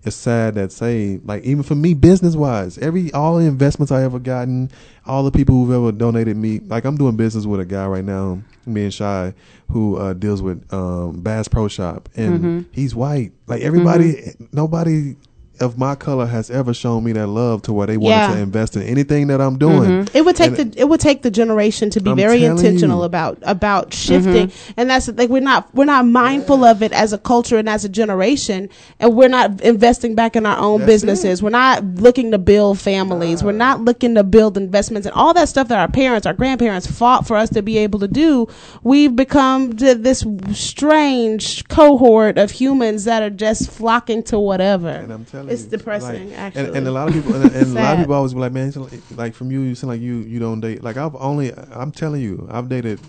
It's 0.03 0.15
sad 0.15 0.55
that 0.55 0.71
say 0.71 1.19
like 1.25 1.43
even 1.43 1.63
for 1.63 1.75
me 1.75 1.93
business 1.93 2.35
wise, 2.35 2.77
every 2.77 3.11
all 3.13 3.37
the 3.37 3.45
investments 3.45 3.91
I 3.91 4.03
ever 4.03 4.19
gotten, 4.19 4.69
all 5.05 5.23
the 5.23 5.31
people 5.31 5.55
who've 5.55 5.71
ever 5.75 5.91
donated 5.91 6.37
me, 6.37 6.59
like 6.59 6.85
I'm 6.85 6.95
doing 6.97 7.15
business 7.17 7.45
with 7.45 7.59
a 7.59 7.65
guy 7.65 7.85
right 7.87 8.05
now, 8.05 8.41
me 8.65 8.83
and 8.83 8.93
Shy, 8.93 9.33
who 9.69 9.97
uh, 9.97 10.13
deals 10.13 10.41
with 10.41 10.63
um, 10.73 11.21
Bass 11.21 11.47
Pro 11.47 11.67
Shop, 11.67 12.07
and 12.15 12.39
Mhm. 12.43 12.65
he's 12.71 12.95
white. 12.95 13.31
Like 13.47 13.61
everybody, 13.61 14.13
Mm-hmm. 14.13 14.45
nobody 14.53 15.15
of 15.61 15.77
my 15.77 15.95
color 15.95 16.25
has 16.25 16.49
ever 16.49 16.73
shown 16.73 17.03
me 17.03 17.11
that 17.13 17.27
love 17.27 17.61
to 17.63 17.73
where 17.73 17.87
they 17.87 17.97
wanted 17.97 18.15
Yeah. 18.15 18.33
to 18.35 18.39
invest 18.39 18.75
in 18.75 18.83
anything 18.83 19.27
that 19.27 19.41
I'm 19.41 19.57
doing. 19.57 19.89
Mm-hmm. 20.05 20.17
It 20.17 20.25
would 20.25 20.35
take 20.35 20.57
And- 20.59 20.73
the 20.73 20.79
it 20.81 20.89
would 20.89 20.99
take 20.99 21.21
the 21.21 21.31
generation 21.31 21.89
to 21.91 21.99
be 22.01 22.11
I'm 22.11 22.17
very 22.17 22.43
intentional 22.43 22.99
you. 22.99 23.03
about 23.05 23.37
about 23.43 23.93
shifting, 23.93 24.47
Mm-hmm. 24.47 24.71
and 24.77 24.89
that's 24.89 25.07
like 25.09 25.29
we're 25.29 25.41
not 25.41 25.67
we're 25.73 25.85
not 25.85 26.05
mindful 26.05 26.63
of 26.63 26.81
it 26.83 26.91
as 26.93 27.13
a 27.13 27.17
culture 27.17 27.57
and 27.57 27.67
as 27.69 27.83
a 27.85 27.89
generation, 27.89 28.69
and 28.99 29.15
we're 29.15 29.27
not 29.29 29.61
investing 29.61 30.15
back 30.15 30.35
in 30.35 30.45
our 30.45 30.57
own 30.57 30.79
That's 30.81 30.91
businesses. 30.91 31.43
We're 31.43 31.49
not 31.49 31.83
looking 31.95 32.31
to 32.31 32.37
build 32.37 32.79
families. 32.79 33.43
We're 33.43 33.51
not 33.51 33.81
looking 33.81 34.15
to 34.15 34.23
build 34.23 34.57
investments 34.57 35.05
and 35.05 35.13
all 35.15 35.33
that 35.33 35.49
stuff 35.49 35.67
that 35.69 35.79
our 35.79 35.87
parents, 35.87 36.25
our 36.25 36.33
grandparents 36.33 36.87
fought 36.87 37.27
for 37.27 37.35
us 37.35 37.49
to 37.51 37.61
be 37.61 37.77
able 37.77 37.99
to 37.99 38.07
do. 38.07 38.47
We've 38.83 39.15
become 39.15 39.71
this 39.71 40.23
strange 40.53 41.67
cohort 41.67 42.37
of 42.37 42.51
humans 42.51 43.03
that 43.05 43.21
are 43.23 43.29
just 43.29 43.69
flocking 43.69 44.23
to 44.23 44.39
whatever. 44.39 44.89
And 44.89 45.11
I'm 45.11 45.25
telling 45.25 45.48
it's 45.51 45.63
you, 45.63 45.69
depressing. 45.69 46.29
like, 46.29 46.37
actually, 46.39 46.65
and, 46.67 46.75
and 46.77 46.87
a 46.87 46.91
lot 46.91 47.07
of 47.07 47.13
people, 47.13 47.35
and, 47.35 47.53
and 47.55 47.77
a 47.77 47.81
lot 47.81 47.93
of 47.93 47.99
people 47.99 48.15
always 48.15 48.33
be 48.33 48.39
like, 48.39 48.51
man, 48.53 48.67
you 48.67 48.71
sound 48.71 48.91
like, 48.91 49.01
like 49.17 49.33
from 49.35 49.51
you, 49.51 49.61
you 49.61 49.75
sound 49.75 49.89
like 49.89 50.01
you 50.01 50.17
you 50.19 50.39
don't 50.39 50.59
date. 50.61 50.83
Like 50.83 50.97
I've 50.97 51.15
only, 51.15 51.51
I'm 51.71 51.91
telling 51.91 52.21
you, 52.21 52.47
I've 52.51 52.69
dated 52.69 52.99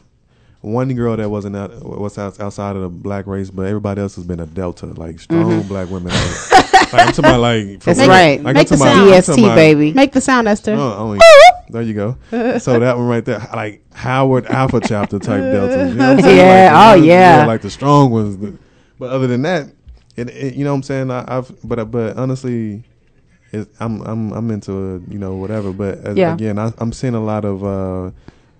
one 0.63 0.93
girl 0.95 1.17
that 1.17 1.29
wasn't 1.31 1.57
out, 1.57 1.71
was 1.83 2.19
outside 2.19 2.77
of 2.77 2.83
the 2.83 2.89
black 2.89 3.27
race, 3.27 3.51
but 3.51 3.63
everybody 3.67 4.01
else 4.03 4.17
has 4.17 4.25
been 4.27 4.41
a 4.41 4.47
delta, 4.47 4.87
like 4.87 5.19
strong 5.19 5.63
Mhm. 5.63 5.69
black 5.69 5.89
women. 5.89 6.13
Like, 6.13 6.53
like, 6.93 6.95
I'm 6.95 7.07
talking 7.13 7.25
about 7.25 7.41
like, 7.41 7.81
That's 7.81 7.99
like- 7.99 8.09
right. 8.09 8.43
Like, 8.43 8.55
Make 8.57 8.69
the 8.69 8.75
I'm 8.75 8.79
talking 8.81 8.93
sound. 8.95 9.09
about- 9.09 9.29
I'm 9.29 9.37
DST 9.37 9.45
about- 9.45 9.55
baby. 9.57 9.93
Make 9.95 10.13
the 10.13 10.21
sound, 10.21 10.49
Esther. 10.49 10.75
Oh, 10.75 10.93
only, 10.99 11.19
there 11.71 11.81
you 11.83 11.95
go. 11.95 12.59
So 12.59 12.79
that 12.79 12.99
one 12.99 13.07
right 13.09 13.25
there, 13.25 13.39
like 13.55 13.83
Howard 13.95 14.47
Alpha 14.47 14.81
chapter 14.81 15.19
type 15.19 15.41
deltas. 15.41 15.93
You 15.93 15.99
know 15.99 16.09
what 16.11 16.19
I'm 16.19 16.23
saying? 16.25 16.37
Yeah, 16.37 16.65
Like, 16.65 16.73
the 16.73 16.77
oh, 16.77 16.91
ones- 16.97 17.07
yeah. 17.07 17.47
like 17.47 17.63
the 17.63 17.71
strong 17.71 18.11
ones. 18.11 18.59
But 18.99 19.11
other 19.13 19.29
than 19.29 19.41
that, 19.43 19.69
it, 20.21 20.29
it, 20.31 20.55
you 20.55 20.65
know 20.65 20.73
what 20.73 20.77
I'm 20.77 20.83
saying? 20.83 21.11
I, 21.11 21.25
I've 21.27 21.51
but 21.65 21.91
but 21.91 22.17
honestly, 22.17 22.85
it, 23.53 23.69
I'm 23.81 24.01
I'm 24.03 24.33
I'm 24.33 24.51
into 24.51 24.73
uh, 24.73 24.99
you 25.13 25.19
know 25.19 25.37
whatever. 25.37 25.73
But 25.73 26.05
uh, 26.07 26.15
Yeah. 26.15 26.35
again, 26.35 26.59
I, 26.59 26.73
I'm 26.79 26.93
seeing 26.93 27.15
a 27.15 27.25
lot 27.25 27.45
of 27.45 27.65
uh, 27.65 28.11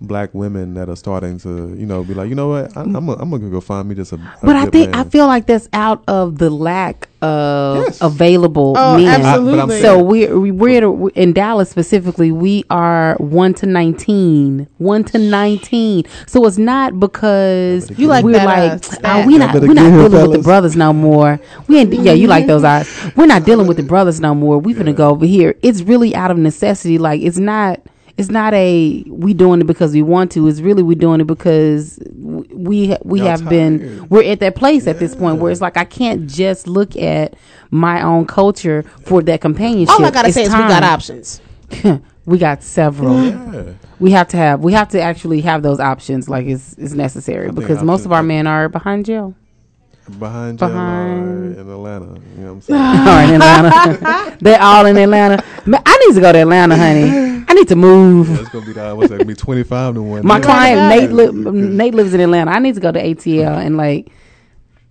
black 0.01 0.33
women 0.33 0.73
that 0.73 0.89
are 0.89 0.95
starting 0.95 1.37
to, 1.39 1.75
you 1.77 1.85
know, 1.85 2.03
be 2.03 2.13
like, 2.13 2.27
you 2.29 2.35
know 2.35 2.49
what, 2.49 2.75
I, 2.75 2.81
I'm 2.81 2.91
gonna 2.93 3.13
I'm 3.13 3.29
gonna 3.29 3.49
go 3.49 3.61
find 3.61 3.87
me 3.87 3.95
just 3.95 4.11
a. 4.11 4.15
a 4.15 4.37
But 4.43 4.55
I 4.55 4.65
think 4.65 4.91
man. 4.91 5.05
I 5.05 5.09
feel 5.09 5.27
like 5.27 5.45
that's 5.45 5.69
out 5.73 6.03
of 6.07 6.37
the 6.39 6.49
lack 6.49 7.07
of 7.21 7.85
available 8.01 8.73
Oh, 8.77 8.97
men. 8.97 9.07
absolutely. 9.21 9.53
I- 9.53 9.55
but 9.55 9.61
I'm 9.63 9.69
saying- 9.69 9.83
so 9.83 10.01
we're 10.03 10.39
we- 10.39 10.51
we're 10.51 10.77
at 10.77 10.83
a- 10.83 11.11
in 11.21 11.33
Dallas 11.33 11.69
specifically. 11.69 12.31
We 12.31 12.63
are 12.71 13.15
one 13.19 13.53
to 13.55 13.67
nineteen, 13.67 14.67
one 14.79 15.03
to 15.05 15.19
nineteen. 15.19 16.05
So 16.25 16.45
it's 16.47 16.57
not 16.57 16.99
because 16.99 17.91
You 17.97 18.07
like 18.07 18.25
we're 18.25 18.39
uh, 18.39 18.45
like 18.45 18.83
oh, 19.03 19.25
we 19.27 19.37
not 19.37 19.53
we're 19.53 19.67
not 19.67 19.75
get 19.75 19.83
here, 19.93 20.09
dealing 20.09 20.29
with 20.29 20.31
the 20.37 20.43
brothers 20.43 20.75
no 20.75 20.93
more. 20.93 21.39
We 21.67 21.77
ain't 21.77 21.93
yeah 21.93 22.13
you 22.13 22.27
like 22.27 22.47
those 22.47 22.63
eyes. 22.63 22.89
We're 23.15 23.27
not 23.27 23.45
dealing 23.45 23.67
with 23.67 23.77
the 23.77 23.83
brothers 23.83 24.19
no 24.19 24.33
more. 24.33 24.57
We 24.57 24.73
finna 24.73 24.95
go 24.95 25.09
over 25.09 25.25
here. 25.27 25.55
It's 25.61 25.83
really 25.83 26.15
out 26.15 26.31
of 26.31 26.37
necessity. 26.39 26.97
Like 26.97 27.21
it's 27.21 27.37
not. 27.37 27.79
It's 28.17 28.29
not 28.29 28.53
a 28.53 29.03
we 29.07 29.33
doing 29.33 29.61
it 29.61 29.67
because 29.67 29.93
we 29.93 30.01
want 30.01 30.31
to. 30.33 30.47
It's 30.47 30.59
really 30.61 30.83
we 30.83 30.95
doing 30.95 31.21
it 31.21 31.27
because 31.27 31.99
we 32.15 32.95
we 33.03 33.19
Y'all 33.19 33.27
have 33.29 33.47
been 33.49 34.07
we're 34.09 34.23
at 34.31 34.39
that 34.41 34.55
place 34.55 34.85
at 34.87 34.99
this 34.99 35.15
point 35.15 35.39
where 35.39 35.51
it's 35.51 35.61
like 35.61 35.77
I 35.77 35.85
can't 35.85 36.29
just 36.29 36.67
look 36.67 36.95
at 36.95 37.35
my 37.71 38.01
own 38.01 38.25
culture 38.27 38.83
for 39.05 39.21
that 39.23 39.41
companionship. 39.41 39.95
All 39.97 40.05
I 40.05 40.11
gotta 40.11 40.27
It's 40.27 40.35
say 40.35 40.43
is 40.43 40.49
we 40.53 40.59
got 40.59 40.83
options. 40.83 41.41
we 42.25 42.37
got 42.37 42.63
several. 42.63 43.23
Yeah. 43.25 43.73
We 43.99 44.11
have 44.11 44.27
to 44.29 44.37
have 44.37 44.59
we 44.61 44.73
have 44.73 44.89
to 44.89 45.01
actually 45.01 45.41
have 45.41 45.63
those 45.63 45.79
options 45.79 46.27
like 46.27 46.45
it's 46.47 46.73
it's 46.73 46.93
necessary 46.93 47.47
think 47.47 47.59
because 47.59 47.81
most 47.81 48.05
of 48.05 48.11
our 48.11 48.23
men 48.23 48.45
are 48.45 48.67
behind 48.67 49.05
jail. 49.05 49.35
behind 50.19 50.59
jail 50.59 50.67
behind- 50.69 51.55
or 51.57 51.61
in 51.61 51.69
Atlanta. 51.69 52.05
You 52.37 52.43
know 52.43 52.53
what 52.53 52.53
I'm 52.53 52.61
saying? 52.61 52.81
All 53.07 53.29
in 53.29 53.41
Atlanta. 53.41 54.37
They're 54.41 54.61
all 54.61 54.85
in 54.87 54.97
Atlanta. 54.97 55.43
Man, 55.65 55.81
I 55.85 55.97
need 56.07 56.15
to 56.15 56.21
go 56.21 56.31
to 56.31 56.39
Atlanta, 56.39 56.75
honey. 56.75 57.40
I 57.61 57.63
need 57.63 57.67
to 57.69 57.75
move. 57.75 58.29
Yeah, 58.29 58.39
it's 58.39 58.49
gonna 58.49 58.65
be 58.65 58.73
that. 58.73 58.97
What's 58.97 59.09
that? 59.09 59.17
Gonna 59.17 59.25
be 59.27 59.35
25 59.35 59.93
to 59.95 60.01
one. 60.01 60.25
My 60.25 60.37
Yeah. 60.37 60.43
client 60.43 60.79
oh 60.79 60.89
Nate 60.89 61.11
li- 61.11 61.27
um, 61.47 61.77
Nate 61.77 61.93
lives 61.93 62.13
in 62.15 62.19
Atlanta. 62.19 62.49
I 62.51 62.57
need 62.59 62.73
to 62.73 62.81
go 62.81 62.91
to 62.91 62.99
ATL 62.99 63.53
and 63.63 63.77
like 63.77 64.07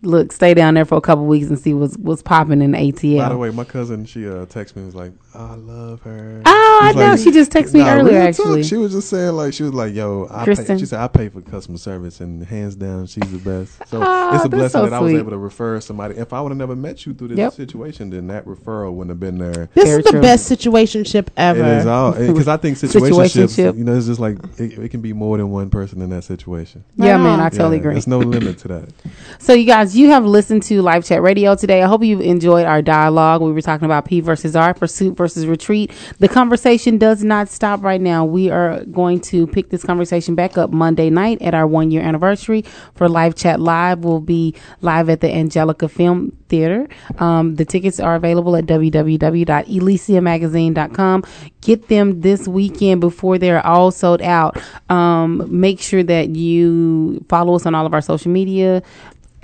look, 0.03 0.33
stay 0.33 0.55
down 0.55 0.75
there 0.75 0.85
for 0.85 0.97
a 0.97 1.01
couple 1.01 1.27
weeks 1.27 1.49
and 1.49 1.59
see 1.59 1.75
what's 1.75 1.97
what's 1.99 2.23
popping 2.23 2.63
in 2.63 2.73
the 2.73 2.79
ATL. 2.79 3.19
By 3.19 3.29
the 3.29 3.37
way, 3.37 3.51
my 3.51 3.65
cousin, 3.65 4.05
she 4.07 4.27
uh, 4.27 4.47
texted 4.47 4.77
me, 4.77 4.83
and 4.83 4.87
was 4.87 4.95
like, 4.95 5.13
I 5.35 5.55
love 5.55 6.03
her. 6.03 6.43
Oh, 6.47 6.79
I 6.83 6.89
She's 6.89 6.97
know. 6.97 7.17
She 7.17 7.31
just 7.31 7.53
texted 7.53 7.75
me 7.75 7.81
Nah, 7.81 7.93
earlier, 7.93 8.05
real 8.21 8.33
talk. 8.33 8.41
actually. 8.47 8.63
She 8.65 8.77
was 8.77 8.93
just 8.93 9.09
saying, 9.11 9.33
like, 9.35 9.53
she 9.53 9.63
was 9.63 9.75
like, 9.75 9.95
yo, 9.95 10.27
I 10.31 10.39
pay, 10.41 10.45
Kristen. 10.55 10.79
she 10.79 10.87
said, 10.87 11.01
I 11.01 11.09
pay 11.09 11.29
for 11.29 11.41
customer 11.43 11.79
service, 11.79 12.21
and 12.21 12.43
hands 12.45 12.75
down, 12.77 13.07
she's 13.07 13.31
the 13.31 13.39
best. 13.39 13.87
So 13.89 14.03
Oh, 14.07 14.31
it's 14.35 14.45
a 14.45 14.49
blessing 14.49 14.79
so 14.81 14.85
that 14.85 14.93
I 14.93 15.01
was 15.01 15.11
sweet. 15.13 15.19
able 15.21 15.31
to 15.31 15.39
refer 15.39 15.81
somebody. 15.81 16.17
If 16.17 16.33
I 16.33 16.41
would 16.41 16.51
have 16.51 16.59
never 16.59 16.75
met 16.77 17.07
you 17.07 17.15
through 17.15 17.29
this 17.29 17.39
Yep. 17.39 17.53
situation, 17.53 18.11
then 18.11 18.27
that 18.29 18.45
referral 18.47 18.93
wouldn't 18.93 19.11
have 19.11 19.21
been 19.21 19.39
there. 19.39 19.69
This 19.75 19.85
Very 19.85 19.99
is 20.01 20.05
the 20.07 20.11
true. 20.13 20.21
best 20.23 20.51
situationship 20.51 21.29
ever. 21.37 21.61
It 21.61 21.67
is 21.79 21.87
all 21.87 22.13
because 22.13 22.49
I 22.49 22.57
think 22.57 22.77
situationships, 22.79 23.57
Situationship. 23.57 23.77
you 23.79 23.85
know, 23.85 23.95
it's 23.97 24.07
just 24.07 24.21
like 24.21 24.39
it, 24.59 24.79
it 24.79 24.91
can 24.91 25.01
be 25.01 25.13
more 25.13 25.37
than 25.37 25.51
one 25.51 25.71
person 25.71 26.01
in 26.03 26.11
that 26.11 26.25
situation. 26.25 26.85
Yeah, 26.97 27.17
man, 27.19 27.41
I 27.41 27.51
totally 27.51 27.77
Yeah, 27.77 27.81
agree. 27.81 27.93
There's 27.95 28.07
no 28.07 28.19
limit 28.19 28.59
to 28.59 28.69
that. 28.69 28.89
So, 29.39 29.53
you 29.53 29.65
guys, 29.65 29.90
you 29.97 30.11
have 30.11 30.25
listened 30.25 30.63
to 30.65 30.83
Live 30.83 31.05
Chat 31.05 31.23
Radio 31.23 31.55
today. 31.55 31.83
I 31.83 31.87
hope 31.87 32.03
you've 32.03 32.21
enjoyed 32.21 32.67
our 32.67 32.83
dialogue. 32.83 33.43
We 33.43 33.53
were 33.53 33.63
talking 33.63 33.85
about 33.85 34.05
P 34.05 34.21
versus 34.21 34.57
R, 34.57 34.75
pursuit 34.75 35.17
versus 35.17 35.47
retreat. 35.47 35.93
The 36.19 36.29
conversation 36.29 36.99
does 36.99 37.25
not 37.25 37.49
stop 37.49 37.83
right 37.83 38.01
now. 38.01 38.25
We 38.25 38.51
are 38.51 38.85
going 38.87 39.21
to 39.23 39.47
pick 39.47 39.71
this 39.71 39.83
conversation 39.83 40.35
back 40.35 40.59
up 40.59 40.71
Monday 40.71 41.11
night 41.11 41.41
at 41.43 41.55
our 41.55 41.67
one 41.67 41.91
year 41.91 42.03
anniversary 42.03 42.65
for 42.95 43.09
Live 43.09 43.35
Chat 43.37 43.61
Live. 43.61 44.01
We'll 44.01 44.21
be 44.21 44.55
live 44.81 45.09
at 45.09 45.21
the 45.21 45.33
Angelika 45.33 45.89
Film 45.89 46.37
Theater. 46.49 46.89
Um, 47.19 47.57
the 47.57 47.65
tickets 47.65 48.01
are 48.01 48.17
available 48.17 48.57
at 48.57 48.67
www.elisiamagazine.com. 48.67 51.25
Get 51.63 51.89
them 51.89 52.21
this 52.21 52.49
weekend 52.49 53.01
before 53.01 53.39
they're 53.39 53.65
all 53.65 53.91
sold 53.91 54.21
out. 54.23 54.59
Um, 54.91 55.47
make 55.49 55.81
sure 55.81 56.03
that 56.03 56.31
you 56.31 57.25
follow 57.29 57.55
us 57.55 57.67
on 57.67 57.75
all 57.75 57.87
of 57.87 57.95
our 57.95 58.01
social 58.01 58.31
media. 58.31 58.83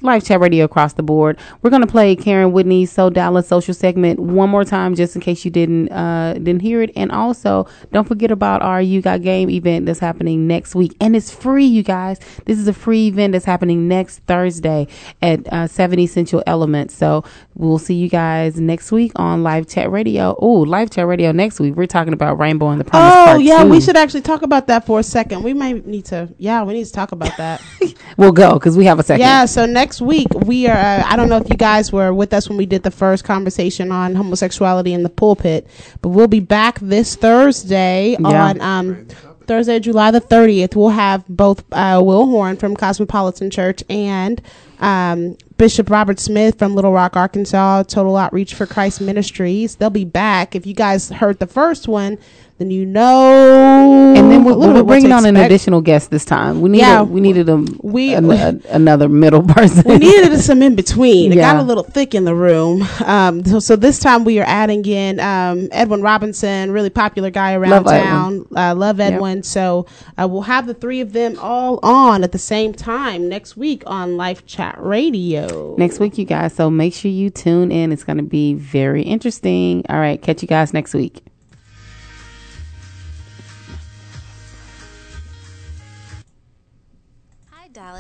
Live 0.03 0.25
chat 0.25 0.41
radio 0.41 0.65
across 0.67 0.93
the 0.93 1.03
board. 1.03 1.39
We're 1.63 1.71
gonna 1.71 1.87
play 1.87 2.15
Karen 2.17 2.53
Whitney's 2.53 2.93
So 2.93 3.09
Dallas 3.09 3.49
social 3.49 3.73
segment 3.73 4.21
one 4.21 4.51
more 4.51 4.65
time, 4.65 4.95
just 4.95 5.15
in 5.15 5.23
case 5.23 5.43
you 5.45 5.51
didn't 5.51 5.91
uh, 5.91 6.35
didn't 6.35 6.61
hear 6.61 6.83
it. 6.83 6.91
And 6.95 7.11
also, 7.11 7.67
don't 7.93 8.07
forget 8.07 8.31
about 8.31 8.61
our 8.61 8.83
You 8.83 9.01
Got 9.01 9.23
Game 9.23 9.49
event 9.49 9.87
that's 9.87 9.99
happening 9.99 10.47
next 10.47 10.75
week, 10.75 10.95
and 11.01 11.17
it's 11.17 11.31
free, 11.31 11.65
you 11.65 11.83
guys. 11.83 12.19
This 12.45 12.59
is 12.59 12.69
a 12.69 12.75
free 12.75 13.07
event 13.07 13.33
that's 13.33 13.47
happening 13.47 13.89
next 13.89 14.19
Thursday 14.27 14.87
at 15.23 15.51
uh, 15.51 15.67
Seven 15.67 15.99
Essential 15.99 16.43
Elements. 16.47 16.95
So 16.95 17.25
we'll 17.55 17.79
see 17.79 17.95
you 17.95 18.11
guys 18.11 18.61
next 18.61 18.93
week 18.93 19.13
on 19.17 19.43
Live 19.43 19.67
Chat 19.67 19.91
Radio. 19.91 20.37
Oh, 20.39 20.61
Live 20.61 20.91
Chat 20.91 21.07
Radio 21.07 21.33
next 21.33 21.59
week. 21.59 21.75
We're 21.75 21.87
talking 21.87 22.13
about 22.13 22.39
Rainbow 22.39 22.69
and 22.69 22.81
the 22.81 22.85
Promise. 22.85 23.15
Oh 23.17 23.39
yeah, 23.39 23.65
two. 23.65 23.71
we 23.71 23.81
should 23.81 23.97
actually 23.97 24.23
talk 24.23 24.43
about 24.43 24.67
that 24.67 24.85
for 24.85 25.01
a 25.01 25.03
second. 25.03 25.43
We 25.43 25.55
might 25.55 25.87
need 25.87 26.05
to. 26.07 26.29
Yeah, 26.37 26.65
we 26.65 26.75
need 26.75 26.85
to 26.85 26.93
talk 26.93 27.13
about 27.13 27.35
that. 27.39 27.63
We'll 28.17 28.33
go 28.33 28.55
because 28.55 28.79
we 28.79 28.87
have 28.87 28.99
a 28.99 29.03
second. 29.03 29.21
Yeah, 29.21 29.45
so 29.45 29.67
next 29.67 29.86
week 29.95 30.29
we 30.35 30.67
are. 30.67 30.77
Uh, 30.77 31.03
I 31.07 31.17
don't 31.17 31.29
know 31.29 31.37
if 31.37 31.49
you 31.49 31.57
guys 31.57 31.93
were 31.93 32.13
with 32.13 32.33
us 32.35 32.49
when 32.49 32.59
we 32.59 32.67
did 32.67 32.83
the 32.83 32.91
first 32.91 33.25
conversation 33.25 33.93
on 33.93 34.15
homosexuality 34.15 34.93
in 34.93 35.03
the 35.03 35.09
pulpit, 35.09 35.67
but 36.03 36.09
we'll 36.11 36.27
be 36.29 36.41
back 36.41 36.79
this 36.81 37.17
Thursday 37.17 38.17
Yeah. 38.19 38.47
on 38.47 38.61
um, 38.61 39.07
Thursday, 39.47 39.79
July 39.79 40.11
the 40.11 40.21
thirtieth. 40.21 40.75
We'll 40.75 40.89
have 40.91 41.25
both 41.29 41.65
uh, 41.73 42.01
Will 42.05 42.27
Horn 42.27 42.57
from 42.57 42.75
Cosmopolitan 42.75 43.51
Church 43.51 43.83
and 43.89 44.43
um, 44.81 45.37
Bishop 45.59 45.89
Robert 45.91 46.21
Smith 46.21 46.59
from 46.59 46.75
Little 46.75 46.93
Rock, 46.93 47.17
Arkansas, 47.17 47.85
Total 47.85 48.17
Outreach 48.17 48.55
for 48.55 48.67
Christ 48.67 49.01
Ministries. 49.01 49.77
They'll 49.77 49.91
be 49.91 50.05
back. 50.05 50.55
If 50.55 50.67
you 50.67 50.75
guys 50.75 51.09
heard 51.09 51.39
the 51.39 51.47
first 51.47 51.89
one, 51.89 52.19
then 52.59 52.71
you 52.71 52.87
know. 52.87 54.15
And 54.17 54.31
then 54.31 54.45
we're, 54.45 54.57
we're 54.57 54.83
bringing 54.83 55.13
on 55.13 55.27
an 55.27 55.37
additional 55.37 55.83
guest 55.83 56.11
this 56.11 56.25
time. 56.25 56.63
We 56.63 56.71
needed 56.71 56.83
Yeah. 56.87 57.03
we 57.03 57.21
needed 57.21 57.49
a, 57.51 57.57
We- 57.83 58.15
an- 58.15 58.31
a- 58.31 58.59
another 58.71 59.09
middle 59.11 59.43
person. 59.47 59.83
we 59.87 59.99
needed 59.99 60.39
some 60.41 60.63
in 60.63 60.75
between. 60.75 61.33
It 61.33 61.37
got 61.37 61.57
a 61.57 61.63
little 61.63 61.83
thick 61.85 62.15
in 62.15 62.25
the 62.25 62.35
room. 62.35 62.87
Um, 63.05 63.45
so, 63.45 63.59
so 63.59 63.77
this 63.77 63.99
time 63.99 64.25
we 64.25 64.39
are 64.41 64.47
adding 64.47 64.85
in 64.87 65.21
um, 65.21 65.69
Edwin 65.73 66.01
Robinson, 66.03 66.71
really 66.71 66.89
popular 66.91 67.29
guy 67.31 67.55
around 67.55 67.71
Love 67.71 67.87
Edwin. 67.89 68.03
town. 68.05 68.47
Uh, 68.57 68.75
love 68.75 69.01
Edwin. 69.01 69.43
So 69.43 69.87
uh, 70.19 70.27
we'll 70.29 70.43
have 70.43 70.67
the 70.67 70.75
three 70.75 71.01
of 71.03 71.13
them 71.13 71.39
all 71.39 71.79
on 71.83 72.25
at 72.25 72.33
the 72.33 72.39
same 72.39 72.73
time 72.73 73.29
next 73.29 73.57
week 73.57 73.83
on 73.87 74.17
Live 74.17 74.47
Chat 74.47 74.77
Radio. 74.79 75.46
Next 75.77 75.99
week, 75.99 76.19
you 76.19 76.25
guys. 76.25 76.55
So 76.55 76.71
make 76.71 76.95
sure 76.95 77.11
you 77.11 77.31
tune 77.31 77.71
in. 77.73 77.93
It's 77.93 78.05
going 78.05 78.19
to 78.19 78.23
be 78.23 78.55
very 78.55 79.03
interesting. 79.03 79.85
All 79.89 79.99
right, 79.99 80.21
catch 80.21 80.43
you 80.43 80.49
guys 80.49 80.73
next 80.73 80.95
week. 80.95 81.23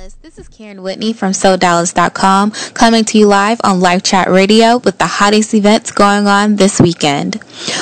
Dallas. 0.06 0.18
This 0.22 0.38
is 0.38 0.48
Karen 0.48 0.82
Whitney 0.82 1.12
from 1.12 1.32
SoDallas.com 1.32 2.52
coming 2.74 3.04
to 3.06 3.18
you 3.18 3.26
live 3.26 3.60
on 3.64 3.80
Live 3.80 4.04
Chat 4.04 4.28
Radio 4.28 4.78
with 4.78 4.98
the 4.98 5.06
hottest 5.06 5.52
events 5.52 5.90
going 5.90 6.28
on 6.28 6.56
this 6.56 6.80
weekend. 6.80 7.40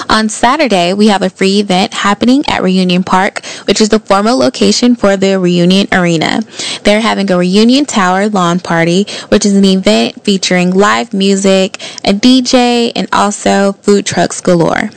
On 0.08 0.30
Saturday, 0.30 0.94
we 0.94 1.08
have 1.08 1.20
a 1.20 1.28
free 1.28 1.60
event 1.60 1.92
happening 1.92 2.42
at 2.48 2.62
Reunion 2.62 3.04
Park, 3.04 3.44
which 3.66 3.80
is 3.80 3.90
the 3.90 3.98
former 3.98 4.32
location 4.32 4.96
for 4.96 5.18
the 5.18 5.38
Reunion 5.38 5.86
Arena. 5.92 6.40
They're 6.84 7.00
having 7.00 7.30
a 7.30 7.36
Reunion 7.36 7.84
Tower 7.84 8.28
lawn 8.30 8.58
party, 8.58 9.06
which 9.28 9.44
is 9.44 9.54
an 9.54 9.64
event 9.64 10.24
featuring 10.24 10.70
live 10.70 11.12
music, 11.12 11.76
a 12.04 12.14
DJ, 12.14 12.92
and 12.96 13.06
also 13.12 13.72
food 13.72 14.06
trucks 14.06 14.40
galore. 14.40 14.90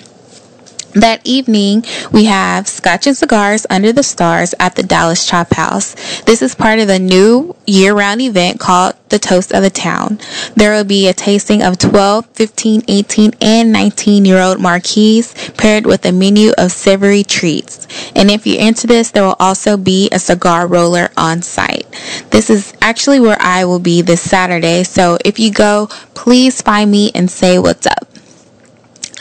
That 0.94 1.22
evening, 1.26 1.84
we 2.12 2.26
have 2.26 2.68
Scotch 2.68 3.08
and 3.08 3.16
Cigars 3.16 3.68
Under 3.70 3.92
the 3.92 4.04
Stars 4.04 4.56
at 4.60 4.76
the 4.76 4.84
Dallas 4.84 5.28
Chop 5.28 5.54
House. 5.54 5.96
This 6.22 6.42
is 6.42 6.56
part 6.56 6.80
of 6.80 6.88
the 6.88 6.98
new 6.98 7.56
year 7.68 7.94
round 7.94 8.22
event 8.22 8.60
called 8.60 8.96
the 9.10 9.20
Toast 9.20 9.54
of 9.54 9.62
the 9.62 9.70
Town. 9.70 10.18
There 10.56 10.74
will 10.74 10.86
be 10.86 11.08
a 11.08 11.14
tasting 11.14 11.62
of 11.62 11.78
12, 11.78 12.26
15, 12.28 12.84
18, 12.88 13.32
and 13.42 13.72
19 13.72 14.26
year 14.26 14.42
old 14.42 14.60
marquees 14.60 15.34
paired 15.58 15.86
with 15.86 16.06
a 16.06 16.12
menu 16.12 16.52
of 16.58 16.72
savory 16.72 17.24
treats. 17.24 17.88
And 18.16 18.32
if 18.32 18.48
you're 18.48 18.62
into 18.62 18.88
this, 18.88 19.12
there 19.12 19.24
will 19.24 19.36
also 19.40 19.78
be 19.78 20.10
a 20.12 20.20
cigar 20.20 20.68
roller 20.68 21.10
on 21.18 21.42
site. 21.42 21.86
This 22.32 22.50
is 22.50 22.74
actually 22.82 23.20
where 23.20 23.38
I 23.40 23.66
will 23.66 23.80
be 23.80 24.02
this 24.02 24.22
Saturday, 24.22 24.84
so 24.84 25.18
if 25.24 25.38
you 25.38 25.52
go, 25.52 25.88
please 26.16 26.62
find 26.62 26.90
me 26.90 27.12
and 27.14 27.30
say 27.30 27.60
what's 27.60 27.86
up. 27.86 28.17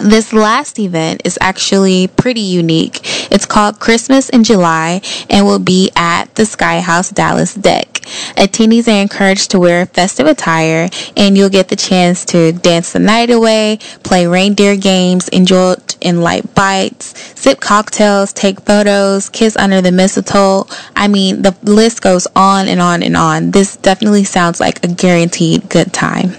This 0.01 0.35
last 0.35 0.79
event 0.79 1.23
is 1.25 1.39
actually 1.41 2.09
pretty 2.09 2.43
unique. 2.43 3.01
It's 3.33 3.47
called 3.47 3.81
Christmas 3.81 4.29
in 4.29 4.45
July 4.45 5.01
and 5.31 5.47
will 5.47 5.59
be 5.59 5.91
at 5.97 6.35
the 6.35 6.45
Sky 6.45 6.81
House 6.81 7.09
Dallas 7.11 7.55
deck. 7.55 7.95
Attendees 8.37 8.89
are 8.89 9.01
encouraged 9.01 9.51
to 9.51 9.59
wear 9.59 9.87
festive 9.87 10.27
attire 10.27 10.91
and 11.17 11.37
you'll 11.37 11.49
get 11.49 11.69
the 11.69 11.77
chance 11.77 12.27
to 12.27 12.53
dance 12.53 12.93
the 12.93 12.99
night 12.99 13.31
away, 13.31 13.79
play 14.03 14.27
reindeer 14.27 14.77
games, 14.77 15.29
enjoy 15.29 15.77
in 16.03 16.21
light 16.21 16.55
bites, 16.55 17.19
sip 17.35 17.59
cocktails, 17.61 18.35
take 18.35 18.61
photos, 18.61 19.31
kiss 19.31 19.57
under 19.57 19.81
the 19.81 19.93
mistletoe. 19.93 20.67
I 20.95 21.09
mean, 21.09 21.41
the 21.41 21.57
list 21.63 22.03
goes 22.03 22.27
on 22.37 22.69
and 22.69 22.81
on 22.81 23.03
and 23.03 23.17
on. 23.17 23.51
This 23.51 23.77
definitely 23.77 24.25
sounds 24.25 24.61
like 24.61 24.85
a 24.85 24.89
guaranteed 24.89 25.71
good 25.71 25.93
time. 25.93 26.37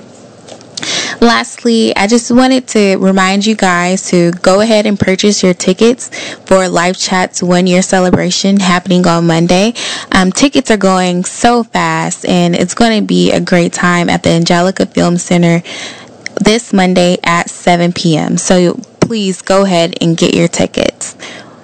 Lastly, 1.19 1.95
I 1.95 2.05
just 2.05 2.29
wanted 2.31 2.67
to 2.69 2.97
remind 2.97 3.45
you 3.45 3.55
guys 3.55 4.09
to 4.11 4.31
go 4.33 4.61
ahead 4.61 4.85
and 4.85 4.99
purchase 4.99 5.41
your 5.41 5.55
tickets 5.55 6.09
for 6.45 6.69
Live 6.69 6.97
Chat's 6.97 7.41
one 7.41 7.65
year 7.65 7.81
celebration 7.81 8.59
happening 8.59 9.07
on 9.07 9.25
Monday. 9.25 9.73
Um, 10.11 10.31
tickets 10.31 10.69
are 10.69 10.77
going 10.77 11.25
so 11.25 11.63
fast, 11.63 12.23
and 12.25 12.55
it's 12.55 12.75
going 12.75 13.01
to 13.01 13.05
be 13.05 13.31
a 13.31 13.41
great 13.41 13.73
time 13.73 14.09
at 14.09 14.21
the 14.21 14.29
Angelika 14.29 14.85
Film 14.85 15.17
Center 15.17 15.63
this 16.39 16.71
Monday 16.71 17.17
at 17.23 17.49
7 17.49 17.93
p.m. 17.93 18.37
So 18.37 18.75
please 19.01 19.41
go 19.41 19.63
ahead 19.63 19.95
and 20.01 20.15
get 20.15 20.35
your 20.35 20.47
tickets. 20.47 21.15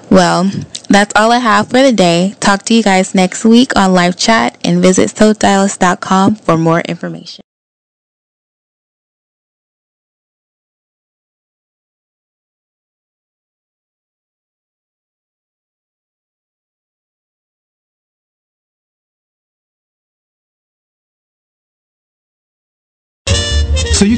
Well, 0.10 0.50
that's 0.90 1.14
all 1.16 1.32
I 1.32 1.38
have 1.40 1.70
for 1.70 1.82
the 1.82 1.92
day. 1.92 2.34
Talk 2.40 2.64
to 2.64 2.74
you 2.74 2.82
guys 2.82 3.14
next 3.14 3.46
week 3.46 3.76
on 3.76 3.94
live 3.94 4.18
chat 4.18 4.58
and 4.64 4.82
visit 4.82 5.10
SoulStylist.com 5.10 6.36
for 6.36 6.58
more 6.58 6.82
information. 6.82 7.43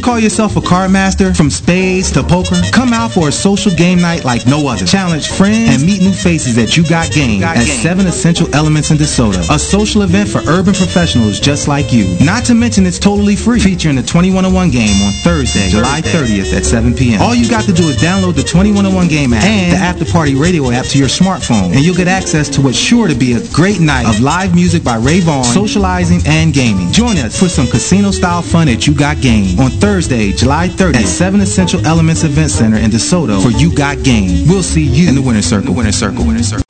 Call 0.05 0.19
yourself 0.19 0.55
a 0.55 0.61
card 0.61 0.91
master 0.91 1.33
from 1.33 1.49
spades 1.49 2.11
to 2.11 2.21
poker? 2.21 2.61
Come 2.71 2.93
out 2.93 3.11
for 3.11 3.29
a 3.29 3.31
social 3.31 3.71
game 3.71 3.99
night 3.99 4.23
like 4.23 4.45
no 4.45 4.67
other. 4.67 4.85
Challenge 4.85 5.27
friends 5.27 5.73
and 5.73 5.81
meet 5.83 5.99
new 5.99 6.13
faces 6.13 6.55
at 6.59 6.77
You 6.77 6.87
Got 6.87 7.11
Game 7.11 7.41
Got 7.41 7.57
at 7.57 7.65
Game. 7.65 7.81
7 7.81 8.05
Essential 8.05 8.53
Elements 8.53 8.91
in 8.91 8.97
DeSoto. 8.97 9.41
A 9.49 9.57
social 9.57 10.03
event 10.03 10.29
for 10.29 10.39
urban 10.47 10.75
professionals 10.75 11.39
just 11.39 11.67
like 11.67 11.91
you. 11.91 12.05
Not 12.23 12.45
to 12.45 12.53
mention 12.53 12.85
it's 12.85 12.99
totally 12.99 13.35
free. 13.35 13.59
Featuring 13.59 13.95
the 13.95 14.03
2101 14.03 14.69
game 14.69 15.01
on 15.01 15.11
Thursday, 15.23 15.69
July 15.69 16.01
30th 16.01 16.53
at 16.55 16.65
7 16.65 16.93
p.m. 16.93 17.21
All 17.21 17.33
you 17.33 17.49
got 17.49 17.63
to 17.63 17.73
do 17.73 17.87
is 17.89 17.97
download 17.97 18.35
the 18.35 18.43
2101 18.43 19.07
game 19.07 19.33
app 19.33 19.43
and 19.43 19.73
the 19.73 19.77
After 19.77 20.05
Party 20.05 20.35
Radio 20.35 20.69
app 20.69 20.85
to 20.87 20.99
your 20.99 21.07
smartphone. 21.07 21.73
And 21.73 21.83
you'll 21.83 21.95
get 21.95 22.07
access 22.07 22.47
to 22.49 22.61
what's 22.61 22.77
sure 22.77 23.07
to 23.07 23.15
be 23.15 23.33
a 23.33 23.47
great 23.53 23.79
night 23.79 24.05
of 24.05 24.21
live 24.21 24.53
music 24.53 24.83
by 24.83 24.97
Ray 24.97 25.21
Vaughn, 25.21 25.43
socializing, 25.43 26.21
and 26.27 26.53
gaming. 26.53 26.91
Join 26.91 27.17
us 27.17 27.39
for 27.39 27.49
some 27.49 27.65
casino-style 27.65 28.43
fun 28.43 28.69
at 28.69 28.85
You 28.85 28.93
Got 28.93 29.19
Game 29.21 29.59
on 29.59 29.71
Thursday, 29.71 29.94
July 29.95 30.67
30th 30.67 30.95
at 30.95 31.07
7 31.07 31.39
Essential 31.39 31.85
Elements 31.85 32.25
Event 32.25 32.51
Center 32.51 32.75
in 32.75 32.91
DeSoto 32.91 33.41
for 33.41 33.49
You 33.49 33.73
Got 33.73 34.03
Game. 34.03 34.45
We'll 34.45 34.61
see 34.61 34.83
you 34.83 35.07
in 35.07 35.15
the 35.15 35.21
winner's 35.21 35.45
circle. 35.45 35.73
winner 35.73 35.93
circle. 35.93 36.25
Winner 36.25 36.43
circle. 36.43 36.65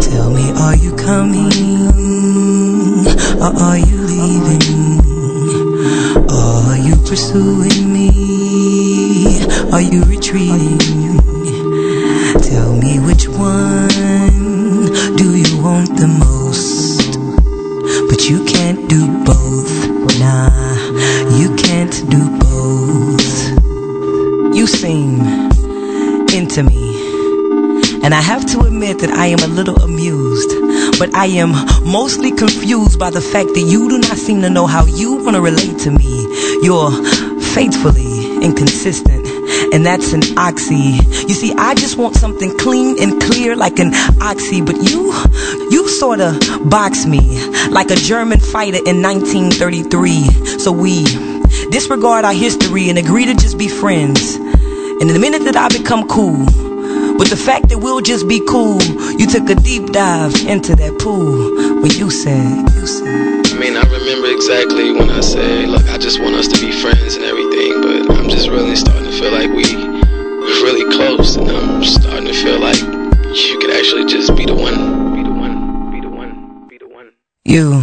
Tell 0.00 0.30
me, 0.30 0.50
are 0.58 0.74
you 0.74 0.96
coming 0.96 1.52
or 3.38 3.54
are 3.62 3.78
you 3.78 3.96
leaving? 4.10 4.98
Are 6.28 6.78
you 6.78 6.96
pursuing 7.06 7.92
me? 7.92 9.38
Are 9.70 9.82
you 9.82 10.02
retreating? 10.02 10.78
Tell 12.42 12.74
me 12.74 12.98
which 12.98 13.28
one 13.28 13.86
do 15.14 15.36
you 15.36 15.62
want 15.62 15.96
the 15.96 16.08
most? 16.08 16.37
But 18.08 18.28
you 18.28 18.44
can't 18.44 18.88
do 18.88 19.06
both. 19.24 19.88
Nah, 20.18 20.50
you 21.38 21.54
can't 21.56 21.92
do 22.10 22.38
both. 22.38 23.28
You 24.56 24.66
seem 24.66 25.20
into 26.34 26.62
me. 26.62 26.88
And 28.02 28.14
I 28.14 28.20
have 28.20 28.46
to 28.52 28.60
admit 28.60 29.00
that 29.00 29.10
I 29.10 29.26
am 29.26 29.40
a 29.40 29.46
little 29.46 29.76
amused, 29.76 30.50
but 30.98 31.14
I 31.14 31.26
am 31.26 31.50
mostly 31.84 32.32
confused 32.32 32.98
by 32.98 33.10
the 33.10 33.20
fact 33.20 33.54
that 33.54 33.60
you 33.60 33.88
do 33.88 33.98
not 33.98 34.16
seem 34.16 34.40
to 34.42 34.50
know 34.50 34.66
how 34.66 34.86
you 34.86 35.16
want 35.16 35.36
to 35.36 35.40
relate 35.40 35.78
to 35.80 35.90
me. 35.90 36.26
You're 36.62 36.90
faithfully 37.54 38.42
inconsistent, 38.42 39.17
and 39.72 39.84
that's 39.84 40.12
an 40.12 40.22
oxy. 40.38 40.98
You 41.28 41.34
see, 41.34 41.52
I 41.56 41.74
just 41.74 41.96
want 41.98 42.16
something 42.16 42.56
clean 42.58 43.00
and 43.00 43.20
clear 43.22 43.56
like 43.56 43.78
an 43.78 43.92
oxy, 44.20 44.60
but 44.62 44.76
you, 44.76 45.12
you 45.70 45.88
sort 45.88 46.20
of 46.20 46.38
box 46.68 47.06
me 47.06 47.48
like 47.68 47.90
a 47.90 47.96
German 47.96 48.40
fighter 48.40 48.78
in 48.84 49.02
1933. 49.02 50.58
So 50.58 50.72
we 50.72 51.04
disregard 51.70 52.24
our 52.24 52.32
history 52.32 52.88
and 52.88 52.98
agree 52.98 53.26
to 53.26 53.34
just 53.34 53.58
be 53.58 53.68
friends. 53.68 54.36
And 54.36 55.02
in 55.02 55.14
the 55.14 55.20
minute 55.20 55.44
that 55.44 55.56
I 55.56 55.68
become 55.68 56.08
cool, 56.08 56.46
with 57.18 57.30
the 57.30 57.36
fact 57.36 57.68
that 57.68 57.78
we'll 57.78 58.00
just 58.00 58.28
be 58.28 58.40
cool, 58.48 58.80
you 59.18 59.26
took 59.26 59.50
a 59.50 59.54
deep 59.54 59.86
dive 59.92 60.34
into 60.46 60.76
that 60.76 60.98
pool 61.00 61.82
when 61.82 61.90
you 61.92 62.10
said, 62.10 62.70
you 62.74 62.86
said. 62.86 63.46
I 63.46 63.58
mean, 63.58 63.76
I 63.76 63.82
remember 64.08 64.34
exactly 64.34 64.90
when 64.90 65.10
I 65.10 65.20
said, 65.20 65.68
look, 65.68 65.86
I 65.88 65.98
just 65.98 66.18
want 66.18 66.34
us 66.34 66.48
to 66.48 66.58
be 66.64 66.72
friends 66.72 67.16
and 67.16 67.24
everything, 67.26 67.82
but 67.82 68.16
I'm 68.16 68.30
just 68.30 68.48
really 68.48 68.74
starting 68.74 69.04
to 69.04 69.12
feel 69.12 69.30
like 69.30 69.50
we, 69.50 69.76
we're 69.76 70.62
really 70.64 70.90
close, 70.96 71.36
and 71.36 71.50
I'm 71.50 71.84
starting 71.84 72.24
to 72.24 72.32
feel 72.32 72.58
like 72.58 72.80
you 72.80 73.58
could 73.58 73.70
actually 73.70 74.06
just 74.06 74.34
be 74.34 74.46
the 74.46 74.54
one. 74.54 75.14
Be 75.14 75.22
the 75.22 75.30
one. 75.30 75.90
Be 75.90 76.00
the 76.00 76.08
one. 76.08 76.68
Be 76.68 76.78
the 76.78 76.88
one. 76.88 77.12
You 77.44 77.82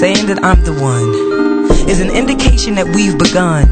saying 0.00 0.26
that 0.26 0.40
I'm 0.42 0.64
the 0.64 0.72
one 0.72 1.88
is 1.88 2.00
an 2.00 2.10
indication 2.10 2.74
that 2.74 2.86
we've 2.86 3.16
begun 3.16 3.68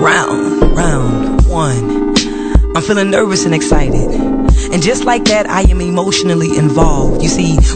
round, 0.00 0.62
round 0.74 1.46
one. 1.46 2.16
I'm 2.74 2.82
feeling 2.82 3.10
nervous 3.10 3.44
and 3.44 3.54
excited. 3.54 4.08
And 4.72 4.82
just 4.82 5.04
like 5.04 5.24
that, 5.24 5.46
I 5.46 5.60
am 5.62 5.82
emotionally 5.82 6.56
involved. 6.56 7.22
You 7.22 7.28
see, 7.28 7.58